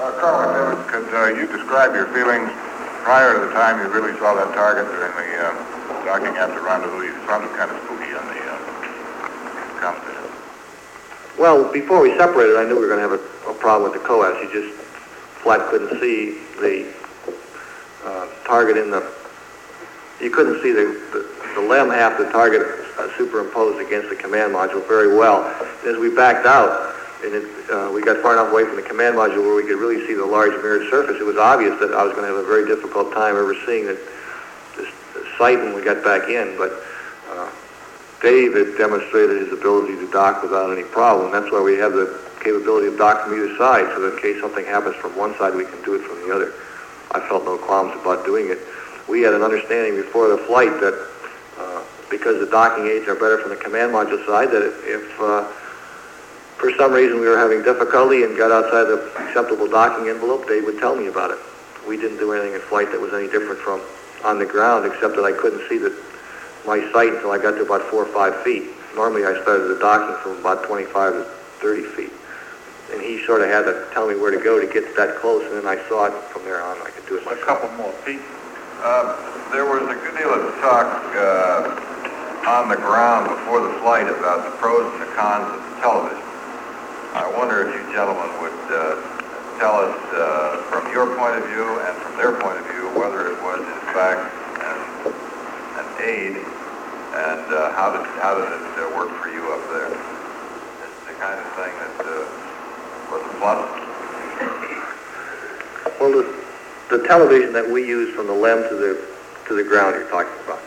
Uh, 0.00 0.10
Colonel 0.18 0.76
McDivitt, 0.76 0.88
could 0.88 1.14
uh, 1.14 1.26
you 1.36 1.46
describe 1.46 1.94
your 1.94 2.06
feelings 2.16 2.48
prior 3.04 3.34
to 3.34 3.46
the 3.46 3.52
time 3.52 3.78
you 3.84 3.92
really 3.92 4.16
saw 4.18 4.32
that 4.34 4.54
target 4.54 4.86
during 4.88 5.12
the 5.12 5.28
uh, 5.36 6.04
docking 6.06 6.32
after 6.38 6.62
rendezvous? 6.62 7.02
You 7.12 7.14
sounded 7.26 7.50
kind 7.58 7.70
of 7.70 7.76
spooky 7.84 8.14
on 8.16 8.24
the 8.24 8.40
uh, 8.40 8.56
conversation. 9.84 10.32
Well, 11.38 11.70
before 11.72 12.00
we 12.00 12.16
separated, 12.16 12.56
I 12.56 12.64
knew 12.64 12.74
we 12.76 12.86
were 12.86 12.88
going 12.88 13.02
to 13.04 13.08
have 13.10 13.20
a, 13.20 13.50
a 13.50 13.54
problem 13.54 13.90
with 13.90 14.00
the 14.00 14.06
COAS. 14.08 14.40
You 14.42 14.48
just 14.48 14.81
flat 15.42 15.68
couldn't 15.70 16.00
see 16.00 16.38
the 16.60 16.92
uh, 18.04 18.26
target 18.44 18.76
in 18.76 18.90
the. 18.90 19.12
You 20.20 20.30
couldn't 20.30 20.62
see 20.62 20.70
the, 20.70 21.00
the, 21.12 21.60
the 21.60 21.60
LEM 21.60 21.90
half 21.90 22.16
the 22.16 22.30
target 22.30 22.62
uh, 22.98 23.08
superimposed 23.18 23.84
against 23.84 24.08
the 24.08 24.16
command 24.16 24.54
module 24.54 24.86
very 24.86 25.16
well. 25.16 25.42
As 25.84 25.96
we 25.96 26.14
backed 26.14 26.46
out, 26.46 26.94
and 27.24 27.34
it, 27.34 27.70
uh, 27.70 27.90
we 27.92 28.02
got 28.02 28.22
far 28.22 28.34
enough 28.34 28.52
away 28.52 28.64
from 28.64 28.76
the 28.76 28.82
command 28.82 29.16
module 29.16 29.42
where 29.42 29.54
we 29.54 29.62
could 29.62 29.78
really 29.78 30.06
see 30.06 30.14
the 30.14 30.24
large 30.24 30.52
mirrored 30.62 30.88
surface, 30.90 31.20
it 31.20 31.24
was 31.24 31.36
obvious 31.36 31.78
that 31.80 31.92
I 31.92 32.04
was 32.04 32.12
going 32.14 32.22
to 32.22 32.34
have 32.34 32.44
a 32.44 32.46
very 32.46 32.66
difficult 32.66 33.12
time 33.12 33.36
ever 33.36 33.54
seeing 33.66 33.86
it, 33.86 33.98
this, 34.76 34.90
this 35.14 35.26
sight 35.38 35.58
when 35.58 35.74
we 35.74 35.82
got 35.82 36.04
back 36.04 36.28
in. 36.28 36.56
But 36.56 36.70
uh, 37.30 37.50
Dave 38.20 38.54
had 38.54 38.78
demonstrated 38.78 39.42
his 39.42 39.52
ability 39.52 39.96
to 39.96 40.10
dock 40.10 40.42
without 40.42 40.70
any 40.70 40.84
problem. 40.84 41.32
That's 41.32 41.50
why 41.50 41.60
we 41.60 41.74
have 41.78 41.92
the 41.92 42.20
capability 42.42 42.86
of 42.88 42.98
dock 42.98 43.24
from 43.24 43.34
either 43.34 43.56
side, 43.56 43.86
so 43.94 44.00
that 44.02 44.16
in 44.16 44.22
case 44.22 44.40
something 44.40 44.64
happens 44.64 44.96
from 44.96 45.16
one 45.16 45.36
side, 45.38 45.54
we 45.54 45.64
can 45.64 45.82
do 45.84 45.94
it 45.94 46.02
from 46.02 46.18
the 46.26 46.34
other. 46.34 46.52
I 47.12 47.20
felt 47.28 47.44
no 47.44 47.56
qualms 47.58 47.94
about 48.00 48.24
doing 48.24 48.50
it. 48.50 48.58
We 49.08 49.22
had 49.22 49.34
an 49.34 49.42
understanding 49.42 49.96
before 49.96 50.28
the 50.28 50.38
flight 50.38 50.72
that 50.80 50.96
uh, 51.58 51.82
because 52.10 52.40
the 52.40 52.50
docking 52.50 52.86
aids 52.86 53.08
are 53.08 53.14
better 53.14 53.38
from 53.38 53.50
the 53.50 53.56
command 53.56 53.92
module 53.92 54.24
side, 54.26 54.50
that 54.50 54.62
if, 54.84 55.20
uh, 55.20 55.44
for 56.58 56.70
some 56.76 56.92
reason 56.92 57.20
we 57.20 57.26
were 57.26 57.38
having 57.38 57.62
difficulty 57.62 58.22
and 58.22 58.36
got 58.36 58.52
outside 58.52 58.84
the 58.84 59.00
acceptable 59.26 59.68
docking 59.68 60.08
envelope, 60.08 60.46
they 60.46 60.60
would 60.60 60.78
tell 60.78 60.94
me 60.94 61.06
about 61.08 61.30
it. 61.30 61.38
We 61.86 61.96
didn't 61.96 62.18
do 62.18 62.32
anything 62.32 62.54
in 62.54 62.60
flight 62.60 62.92
that 62.92 63.00
was 63.00 63.12
any 63.12 63.26
different 63.26 63.58
from 63.58 63.80
on 64.24 64.38
the 64.38 64.46
ground, 64.46 64.86
except 64.86 65.16
that 65.16 65.24
I 65.24 65.32
couldn't 65.32 65.68
see 65.68 65.78
the, 65.78 65.90
my 66.66 66.78
sight 66.92 67.12
until 67.12 67.32
I 67.32 67.38
got 67.38 67.52
to 67.52 67.62
about 67.62 67.82
four 67.90 68.04
or 68.04 68.12
five 68.14 68.40
feet. 68.42 68.70
Normally 68.94 69.24
I 69.24 69.40
started 69.42 69.64
the 69.64 69.78
docking 69.80 70.14
from 70.22 70.38
about 70.38 70.64
25 70.64 71.12
to 71.12 71.24
30 71.58 71.82
feet. 71.96 72.12
And 72.92 73.00
he 73.00 73.24
sort 73.24 73.40
of 73.40 73.48
had 73.48 73.64
to 73.64 73.88
tell 73.92 74.06
me 74.06 74.14
where 74.14 74.30
to 74.30 74.38
go 74.38 74.60
to 74.60 74.68
get 74.68 74.94
that 74.96 75.16
close, 75.16 75.44
and 75.48 75.56
then 75.56 75.66
I 75.66 75.80
saw 75.88 76.06
it 76.06 76.14
from 76.28 76.44
there 76.44 76.62
on. 76.62 76.76
I 76.84 76.90
could 76.90 77.06
do 77.08 77.16
it 77.16 77.26
A 77.26 77.36
couple 77.40 77.72
more, 77.80 77.92
Pete. 78.04 78.20
Uh, 78.84 79.16
there 79.50 79.64
was 79.64 79.82
a 79.88 79.96
good 79.96 80.16
deal 80.18 80.32
of 80.32 80.42
talk 80.60 80.90
uh, 81.16 82.48
on 82.50 82.68
the 82.68 82.76
ground 82.76 83.30
before 83.30 83.62
the 83.62 83.72
flight 83.80 84.10
about 84.10 84.44
the 84.44 84.52
pros 84.58 84.92
and 84.92 85.02
the 85.02 85.12
cons 85.14 85.46
of 85.48 85.60
the 85.62 85.74
television. 85.80 86.24
I 87.14 87.30
wonder 87.36 87.68
if 87.68 87.70
you 87.72 87.82
gentlemen 87.92 88.28
would 88.42 88.62
uh, 88.72 88.96
tell 89.60 89.76
us 89.78 89.96
uh, 90.16 90.64
from 90.72 90.90
your 90.90 91.14
point 91.14 91.36
of 91.38 91.44
view 91.48 91.64
and 91.84 91.94
from 92.02 92.16
their 92.16 92.34
point 92.40 92.58
of 92.58 92.66
view 92.72 92.88
whether 92.98 93.30
it 93.30 93.38
was 93.44 93.60
in 93.60 93.82
fact 93.94 94.26
an, 94.64 94.78
an 95.78 95.88
aid 96.02 96.34
and 97.12 97.46
uh, 97.52 97.70
how 97.76 97.92
did 97.92 98.02
how 98.18 98.32
did 98.34 98.48
it 98.48 98.66
uh, 98.80 98.88
work 98.96 99.12
for 99.20 99.28
you 99.28 99.44
up 99.52 99.62
there? 99.76 99.92
It's 99.92 101.00
the 101.04 101.14
kind 101.20 101.36
of 101.36 101.46
thing 101.54 101.72
that 101.76 101.92
Well, 106.00 106.10
the, 106.10 106.96
the 106.96 107.06
television 107.06 107.52
that 107.52 107.68
we 107.68 107.86
use 107.86 108.14
from 108.14 108.26
the 108.26 108.32
LEM 108.32 108.68
to 108.68 108.74
the 108.74 109.12
to 109.48 109.54
the 109.54 109.64
ground 109.64 109.96
you're 109.96 110.08
talking 110.08 110.32
about. 110.44 110.60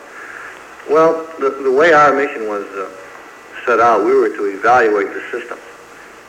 Well, 0.88 1.26
the, 1.40 1.50
the 1.50 1.72
way 1.72 1.92
our 1.92 2.14
mission 2.14 2.48
was 2.48 2.64
uh, 2.64 2.90
set 3.64 3.80
out, 3.80 4.04
we 4.04 4.14
were 4.14 4.28
to 4.28 4.44
evaluate 4.46 5.08
the 5.12 5.22
system. 5.30 5.58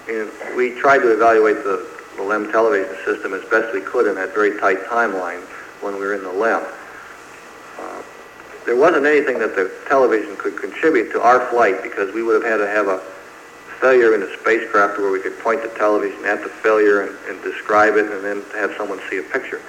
And 0.09 0.31
we 0.55 0.71
tried 0.79 0.99
to 0.99 1.13
evaluate 1.13 1.63
the, 1.63 1.85
the 2.15 2.23
LEM 2.23 2.51
television 2.51 2.95
system 3.05 3.33
as 3.33 3.43
best 3.45 3.73
we 3.73 3.81
could 3.81 4.07
in 4.07 4.15
that 4.15 4.33
very 4.33 4.59
tight 4.59 4.83
timeline 4.85 5.41
when 5.81 5.93
we 5.93 5.99
were 5.99 6.15
in 6.15 6.23
the 6.23 6.31
LEM. 6.31 6.63
Uh, 7.79 8.01
there 8.65 8.75
wasn't 8.75 9.05
anything 9.05 9.37
that 9.39 9.55
the 9.55 9.71
television 9.87 10.35
could 10.37 10.57
contribute 10.57 11.11
to 11.11 11.21
our 11.21 11.45
flight 11.51 11.83
because 11.83 12.13
we 12.13 12.23
would 12.23 12.41
have 12.41 12.51
had 12.51 12.57
to 12.57 12.67
have 12.67 12.87
a 12.87 13.01
failure 13.79 14.13
in 14.13 14.21
the 14.21 14.35
spacecraft 14.39 14.97
where 14.97 15.11
we 15.11 15.19
could 15.19 15.37
point 15.39 15.61
the 15.61 15.69
television 15.69 16.23
at 16.25 16.41
the 16.41 16.49
failure 16.49 17.01
and, 17.01 17.15
and 17.27 17.41
describe 17.43 17.95
it 17.95 18.11
and 18.11 18.23
then 18.23 18.41
have 18.53 18.73
someone 18.77 18.99
see 19.09 19.17
a 19.17 19.23
picture. 19.23 19.61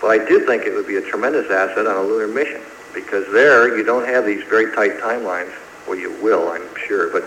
But 0.00 0.08
I 0.08 0.18
do 0.24 0.44
think 0.46 0.64
it 0.64 0.74
would 0.74 0.86
be 0.86 0.96
a 0.96 1.02
tremendous 1.02 1.50
asset 1.50 1.86
on 1.86 1.96
a 1.96 2.02
lunar 2.02 2.28
mission 2.28 2.60
because 2.92 3.30
there 3.32 3.76
you 3.76 3.84
don't 3.84 4.06
have 4.06 4.26
these 4.26 4.42
very 4.44 4.74
tight 4.74 4.98
timelines. 5.00 5.52
Well, 5.86 5.98
you 5.98 6.12
will, 6.22 6.50
I'm 6.50 6.62
sure, 6.86 7.10
but, 7.10 7.24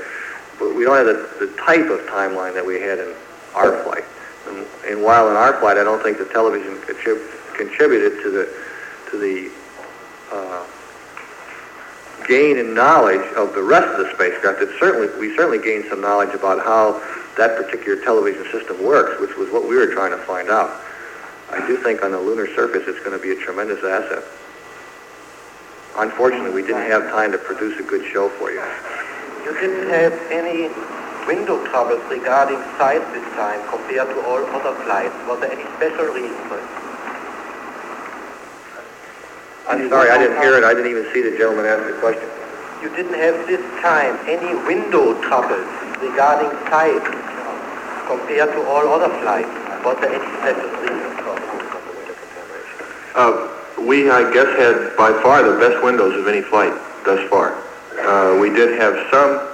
but 0.59 0.75
we 0.75 0.83
don't 0.83 0.95
have 0.95 1.07
the, 1.07 1.45
the 1.45 1.53
type 1.57 1.89
of 1.89 1.99
timeline 2.07 2.53
that 2.53 2.65
we 2.65 2.79
had 2.79 2.99
in 2.99 3.13
our 3.53 3.83
flight. 3.83 4.03
And, 4.47 4.65
and 4.87 5.03
while 5.03 5.29
in 5.29 5.35
our 5.35 5.59
flight, 5.59 5.77
I 5.77 5.83
don't 5.83 6.01
think 6.03 6.17
the 6.17 6.25
television 6.25 6.77
contrib- 6.77 7.55
contributed 7.55 8.21
to 8.23 8.31
the 8.31 8.49
to 9.11 9.17
the 9.17 9.51
uh, 10.31 10.65
gain 12.27 12.57
in 12.57 12.73
knowledge 12.73 13.25
of 13.35 13.53
the 13.53 13.61
rest 13.61 13.87
of 13.87 14.05
the 14.05 14.13
spacecraft. 14.13 14.61
It 14.61 14.69
certainly 14.79 15.07
we 15.19 15.35
certainly 15.35 15.59
gained 15.59 15.85
some 15.89 16.01
knowledge 16.01 16.33
about 16.33 16.63
how 16.63 17.01
that 17.37 17.57
particular 17.57 18.01
television 18.03 18.43
system 18.51 18.83
works, 18.83 19.19
which 19.19 19.35
was 19.37 19.51
what 19.51 19.67
we 19.67 19.75
were 19.75 19.87
trying 19.87 20.11
to 20.11 20.23
find 20.25 20.49
out. 20.49 20.81
I 21.51 21.65
do 21.67 21.77
think 21.77 22.03
on 22.03 22.11
the 22.11 22.19
lunar 22.19 22.47
surface 22.55 22.83
it's 22.87 22.99
going 22.99 23.17
to 23.17 23.21
be 23.21 23.31
a 23.31 23.35
tremendous 23.35 23.83
asset. 23.83 24.23
Unfortunately, 25.97 26.51
we 26.51 26.61
didn't 26.61 26.89
have 26.89 27.03
time 27.11 27.31
to 27.31 27.37
produce 27.37 27.79
a 27.79 27.83
good 27.83 28.05
show 28.11 28.29
for 28.29 28.51
you. 28.51 28.63
You 29.45 29.53
didn't 29.53 29.89
have 29.89 30.13
any 30.31 30.67
window 31.27 31.63
troubles 31.67 32.03
regarding 32.09 32.57
size 32.77 33.01
this 33.13 33.23
time 33.35 33.61
compared 33.69 34.09
to 34.09 34.25
all 34.25 34.43
other 34.57 34.75
flights. 34.83 35.15
Was 35.27 35.39
there 35.39 35.51
any 35.51 35.63
special 35.77 36.05
reason 36.13 36.37
for 36.49 36.57
it? 36.57 36.84
I'm 39.67 39.89
sorry, 39.89 40.09
I 40.11 40.17
didn't 40.17 40.41
hear 40.41 40.57
it. 40.57 40.63
I 40.63 40.73
didn't 40.73 40.91
even 40.91 41.11
see 41.11 41.21
the 41.21 41.35
gentleman 41.37 41.65
ask 41.65 41.89
the 41.89 41.97
question. 41.99 42.29
You 42.83 42.89
didn't 42.95 43.17
have 43.17 43.47
this 43.47 43.61
time 43.81 44.13
any 44.29 44.53
window 44.67 45.19
troubles 45.25 45.65
regarding 45.97 46.53
size 46.69 47.01
compared 48.05 48.53
to 48.53 48.61
all 48.69 48.85
other 48.93 49.09
flights. 49.21 49.49
Was 49.81 49.97
there 50.01 50.13
any 50.13 50.21
special 50.37 50.69
reason 50.85 51.11
for 51.17 51.33
it? 51.33 51.45
Uh, 53.17 53.81
we, 53.81 54.09
I 54.11 54.31
guess, 54.31 54.53
had 54.53 54.95
by 54.97 55.11
far 55.23 55.41
the 55.41 55.57
best 55.57 55.83
windows 55.83 56.13
of 56.13 56.27
any 56.27 56.41
flight 56.41 56.73
thus 57.03 57.27
far. 57.29 57.57
Uh, 57.97 58.37
we 58.39 58.49
did 58.49 58.77
have 58.79 58.93
some 59.09 59.49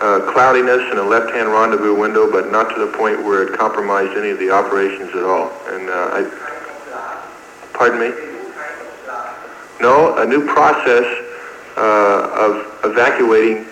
uh, 0.00 0.30
cloudiness 0.32 0.92
in 0.92 0.98
a 0.98 1.02
left-hand 1.02 1.48
rendezvous 1.48 1.98
window, 1.98 2.30
but 2.30 2.52
not 2.52 2.68
to 2.74 2.84
the 2.84 2.92
point 2.98 3.24
where 3.24 3.44
it 3.48 3.58
compromised 3.58 4.12
any 4.12 4.28
of 4.28 4.38
the 4.38 4.50
operations 4.50 5.08
at 5.16 5.24
all. 5.24 5.50
And 5.68 5.88
uh, 5.88 6.20
I, 6.20 7.70
pardon 7.72 8.00
me? 8.00 8.35
No, 9.80 10.16
a 10.16 10.26
new 10.26 10.46
process 10.46 11.04
uh, 11.76 12.30
of 12.32 12.90
evacuating 12.90 13.66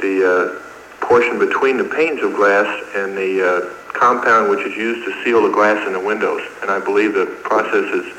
the 0.00 0.60
uh, 0.60 1.04
portion 1.04 1.38
between 1.38 1.78
the 1.78 1.84
panes 1.84 2.22
of 2.22 2.34
glass 2.34 2.68
and 2.94 3.16
the 3.16 3.40
uh, 3.40 3.92
compound 3.94 4.50
which 4.50 4.66
is 4.66 4.76
used 4.76 5.04
to 5.08 5.24
seal 5.24 5.42
the 5.42 5.52
glass 5.52 5.80
in 5.86 5.92
the 5.92 6.00
windows. 6.00 6.42
And 6.62 6.70
I 6.70 6.78
believe 6.78 7.14
the 7.14 7.26
process 7.42 7.88
is 7.88 8.12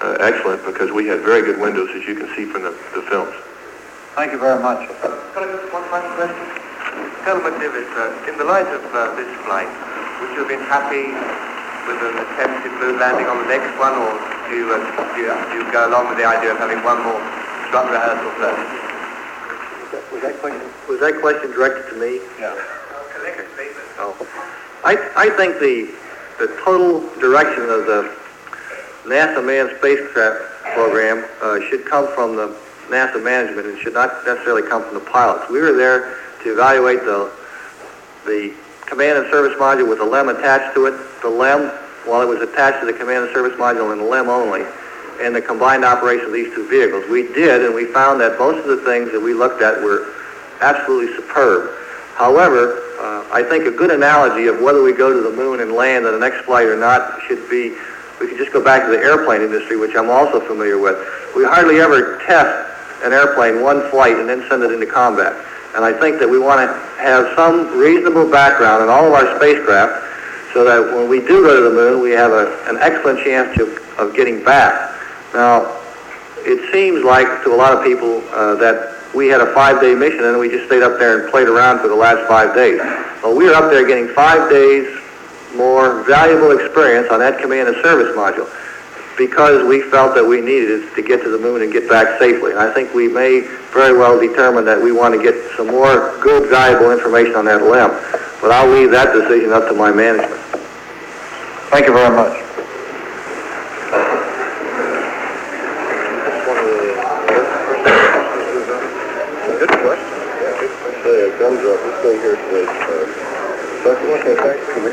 uh, 0.00 0.18
excellent 0.20 0.64
because 0.66 0.90
we 0.90 1.06
had 1.06 1.20
very 1.20 1.42
good 1.42 1.60
windows, 1.60 1.90
as 1.94 2.06
you 2.06 2.14
can 2.14 2.28
see 2.34 2.44
from 2.44 2.62
the, 2.62 2.70
the 2.94 3.02
films. 3.08 3.34
Thank 4.14 4.32
you 4.32 4.38
very 4.38 4.60
much. 4.60 4.88
Can 4.88 5.42
I 5.42 5.46
just 5.46 5.72
one 5.72 5.84
final 5.90 6.10
question? 6.18 6.42
Colonel 7.22 7.42
McDivitt, 7.46 7.86
uh, 7.94 8.30
in 8.30 8.38
the 8.38 8.44
light 8.44 8.66
of 8.66 8.82
uh, 8.94 9.14
this 9.14 9.30
flight, 9.46 9.70
would 10.20 10.30
you 10.34 10.42
have 10.42 10.50
been 10.50 10.66
happy 10.66 11.14
with 11.88 11.96
an 12.04 12.20
attempted 12.20 12.72
moon 12.76 13.00
landing 13.00 13.24
on 13.24 13.40
the 13.40 13.48
next 13.48 13.72
one, 13.80 13.96
or 13.96 14.12
do 14.46 14.52
you, 14.52 14.68
uh, 14.68 14.76
do 15.16 15.24
you, 15.24 15.32
do 15.32 15.54
you 15.56 15.64
go 15.72 15.88
along 15.88 16.12
with 16.12 16.20
the 16.20 16.28
idea 16.28 16.52
of 16.52 16.60
having 16.60 16.84
one 16.84 17.00
more 17.00 17.16
strut 17.72 17.88
rehearsal 17.88 18.28
first? 18.36 18.60
Was 20.12 20.20
that 20.20 20.36
question, 20.40 20.68
was 20.84 21.00
that 21.00 21.16
question 21.24 21.50
directed 21.50 21.88
to 21.88 21.96
me? 21.96 22.20
Yeah. 22.38 22.52
Oh. 23.98 24.14
I, 24.84 24.94
I 25.16 25.30
think 25.30 25.58
the, 25.58 25.90
the 26.38 26.54
total 26.62 27.00
direction 27.18 27.64
of 27.64 27.86
the 27.88 28.14
NASA 29.08 29.44
manned 29.44 29.72
spacecraft 29.78 30.44
program 30.74 31.24
uh, 31.42 31.58
should 31.68 31.84
come 31.86 32.06
from 32.14 32.36
the 32.36 32.54
NASA 32.88 33.22
management 33.22 33.66
and 33.66 33.78
should 33.78 33.94
not 33.94 34.24
necessarily 34.26 34.62
come 34.68 34.84
from 34.84 34.94
the 34.94 35.04
pilots. 35.08 35.50
We 35.50 35.60
were 35.60 35.72
there 35.72 36.16
to 36.44 36.52
evaluate 36.52 37.00
the, 37.00 37.32
the 38.26 38.54
command 38.88 39.18
and 39.18 39.30
service 39.30 39.56
module 39.58 39.88
with 39.88 39.98
the 39.98 40.04
LEM 40.04 40.28
attached 40.30 40.74
to 40.74 40.86
it, 40.86 40.94
the 41.22 41.28
LEM, 41.28 41.68
while 42.06 42.22
it 42.22 42.26
was 42.26 42.40
attached 42.40 42.80
to 42.80 42.86
the 42.86 42.92
command 42.92 43.24
and 43.24 43.34
service 43.34 43.56
module 43.58 43.92
and 43.92 44.00
the 44.00 44.04
LEM 44.04 44.28
only, 44.28 44.64
and 45.20 45.34
the 45.34 45.42
combined 45.42 45.84
operation 45.84 46.26
of 46.26 46.32
these 46.32 46.52
two 46.54 46.66
vehicles. 46.68 47.04
We 47.10 47.28
did, 47.34 47.64
and 47.64 47.74
we 47.74 47.84
found 47.92 48.20
that 48.20 48.38
most 48.38 48.58
of 48.58 48.66
the 48.66 48.82
things 48.84 49.12
that 49.12 49.20
we 49.20 49.34
looked 49.34 49.62
at 49.62 49.82
were 49.82 50.14
absolutely 50.60 51.14
superb. 51.14 51.70
However, 52.16 52.82
uh, 52.98 53.28
I 53.30 53.44
think 53.44 53.66
a 53.66 53.70
good 53.70 53.90
analogy 53.90 54.46
of 54.46 54.60
whether 54.60 54.82
we 54.82 54.92
go 54.92 55.12
to 55.12 55.20
the 55.20 55.36
moon 55.36 55.60
and 55.60 55.72
land 55.72 56.06
on 56.06 56.12
the 56.12 56.18
next 56.18 56.44
flight 56.46 56.66
or 56.66 56.76
not 56.76 57.20
should 57.28 57.48
be, 57.48 57.76
we 58.18 58.26
could 58.26 58.38
just 58.38 58.52
go 58.52 58.64
back 58.64 58.84
to 58.84 58.90
the 58.90 58.98
airplane 58.98 59.42
industry, 59.42 59.76
which 59.76 59.94
I'm 59.94 60.10
also 60.10 60.40
familiar 60.40 60.78
with. 60.78 60.96
We 61.36 61.44
hardly 61.44 61.78
ever 61.78 62.18
test 62.26 62.66
an 63.04 63.12
airplane 63.12 63.62
one 63.62 63.88
flight 63.90 64.16
and 64.16 64.28
then 64.28 64.44
send 64.48 64.64
it 64.64 64.72
into 64.72 64.86
combat. 64.86 65.36
And 65.78 65.86
I 65.86 65.92
think 65.94 66.18
that 66.18 66.28
we 66.28 66.40
want 66.40 66.58
to 66.58 66.74
have 66.98 67.36
some 67.36 67.78
reasonable 67.78 68.28
background 68.28 68.82
in 68.82 68.88
all 68.88 69.06
of 69.06 69.12
our 69.12 69.38
spacecraft 69.38 70.50
so 70.52 70.64
that 70.64 70.82
when 70.92 71.08
we 71.08 71.20
do 71.20 71.46
go 71.46 71.54
to 71.54 71.70
the 71.70 71.70
moon, 71.70 72.02
we 72.02 72.10
have 72.18 72.32
a, 72.32 72.50
an 72.66 72.78
excellent 72.82 73.22
chance 73.22 73.54
of, 73.60 73.78
of 73.96 74.12
getting 74.16 74.42
back. 74.42 74.74
Now, 75.32 75.78
it 76.38 76.58
seems 76.72 77.04
like 77.04 77.28
to 77.44 77.54
a 77.54 77.54
lot 77.54 77.78
of 77.78 77.84
people 77.84 78.26
uh, 78.34 78.56
that 78.56 78.98
we 79.14 79.28
had 79.28 79.40
a 79.40 79.54
five-day 79.54 79.94
mission 79.94 80.24
and 80.24 80.36
we 80.40 80.50
just 80.50 80.66
stayed 80.66 80.82
up 80.82 80.98
there 80.98 81.22
and 81.22 81.30
played 81.30 81.46
around 81.46 81.78
for 81.78 81.86
the 81.86 81.94
last 81.94 82.26
five 82.26 82.56
days. 82.56 82.80
Well, 83.22 83.36
we 83.36 83.46
were 83.46 83.54
up 83.54 83.70
there 83.70 83.86
getting 83.86 84.08
five 84.08 84.50
days 84.50 84.82
more 85.54 86.02
valuable 86.02 86.58
experience 86.58 87.06
on 87.12 87.20
that 87.20 87.38
command 87.38 87.68
and 87.68 87.76
service 87.86 88.16
module 88.18 88.50
because 89.18 89.66
we 89.66 89.82
felt 89.90 90.14
that 90.14 90.24
we 90.24 90.40
needed 90.40 90.94
to 90.94 91.02
get 91.02 91.20
to 91.24 91.28
the 91.28 91.38
moon 91.38 91.60
and 91.62 91.72
get 91.72 91.88
back 91.88 92.18
safely. 92.20 92.52
And 92.52 92.60
I 92.60 92.72
think 92.72 92.94
we 92.94 93.08
may 93.08 93.40
very 93.74 93.98
well 93.98 94.18
determine 94.18 94.64
that 94.64 94.80
we 94.80 94.92
want 94.92 95.12
to 95.12 95.20
get 95.20 95.34
some 95.56 95.66
more 95.66 96.16
good, 96.22 96.48
valuable 96.48 96.92
information 96.92 97.34
on 97.34 97.44
that 97.46 97.60
LEM. 97.60 97.90
But 98.40 98.52
I'll 98.52 98.70
leave 98.70 98.92
that 98.92 99.12
decision 99.12 99.52
up 99.52 99.68
to 99.68 99.74
my 99.74 99.90
management. 99.90 100.40
Thank 101.70 101.86
you 101.86 101.92
very 101.92 102.14
much. 102.14 102.44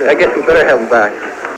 I 0.07 0.13
guess 0.13 0.35
we 0.35 0.41
better 0.41 0.65
have 0.65 0.79
them 0.79 0.89
back. 0.89 1.54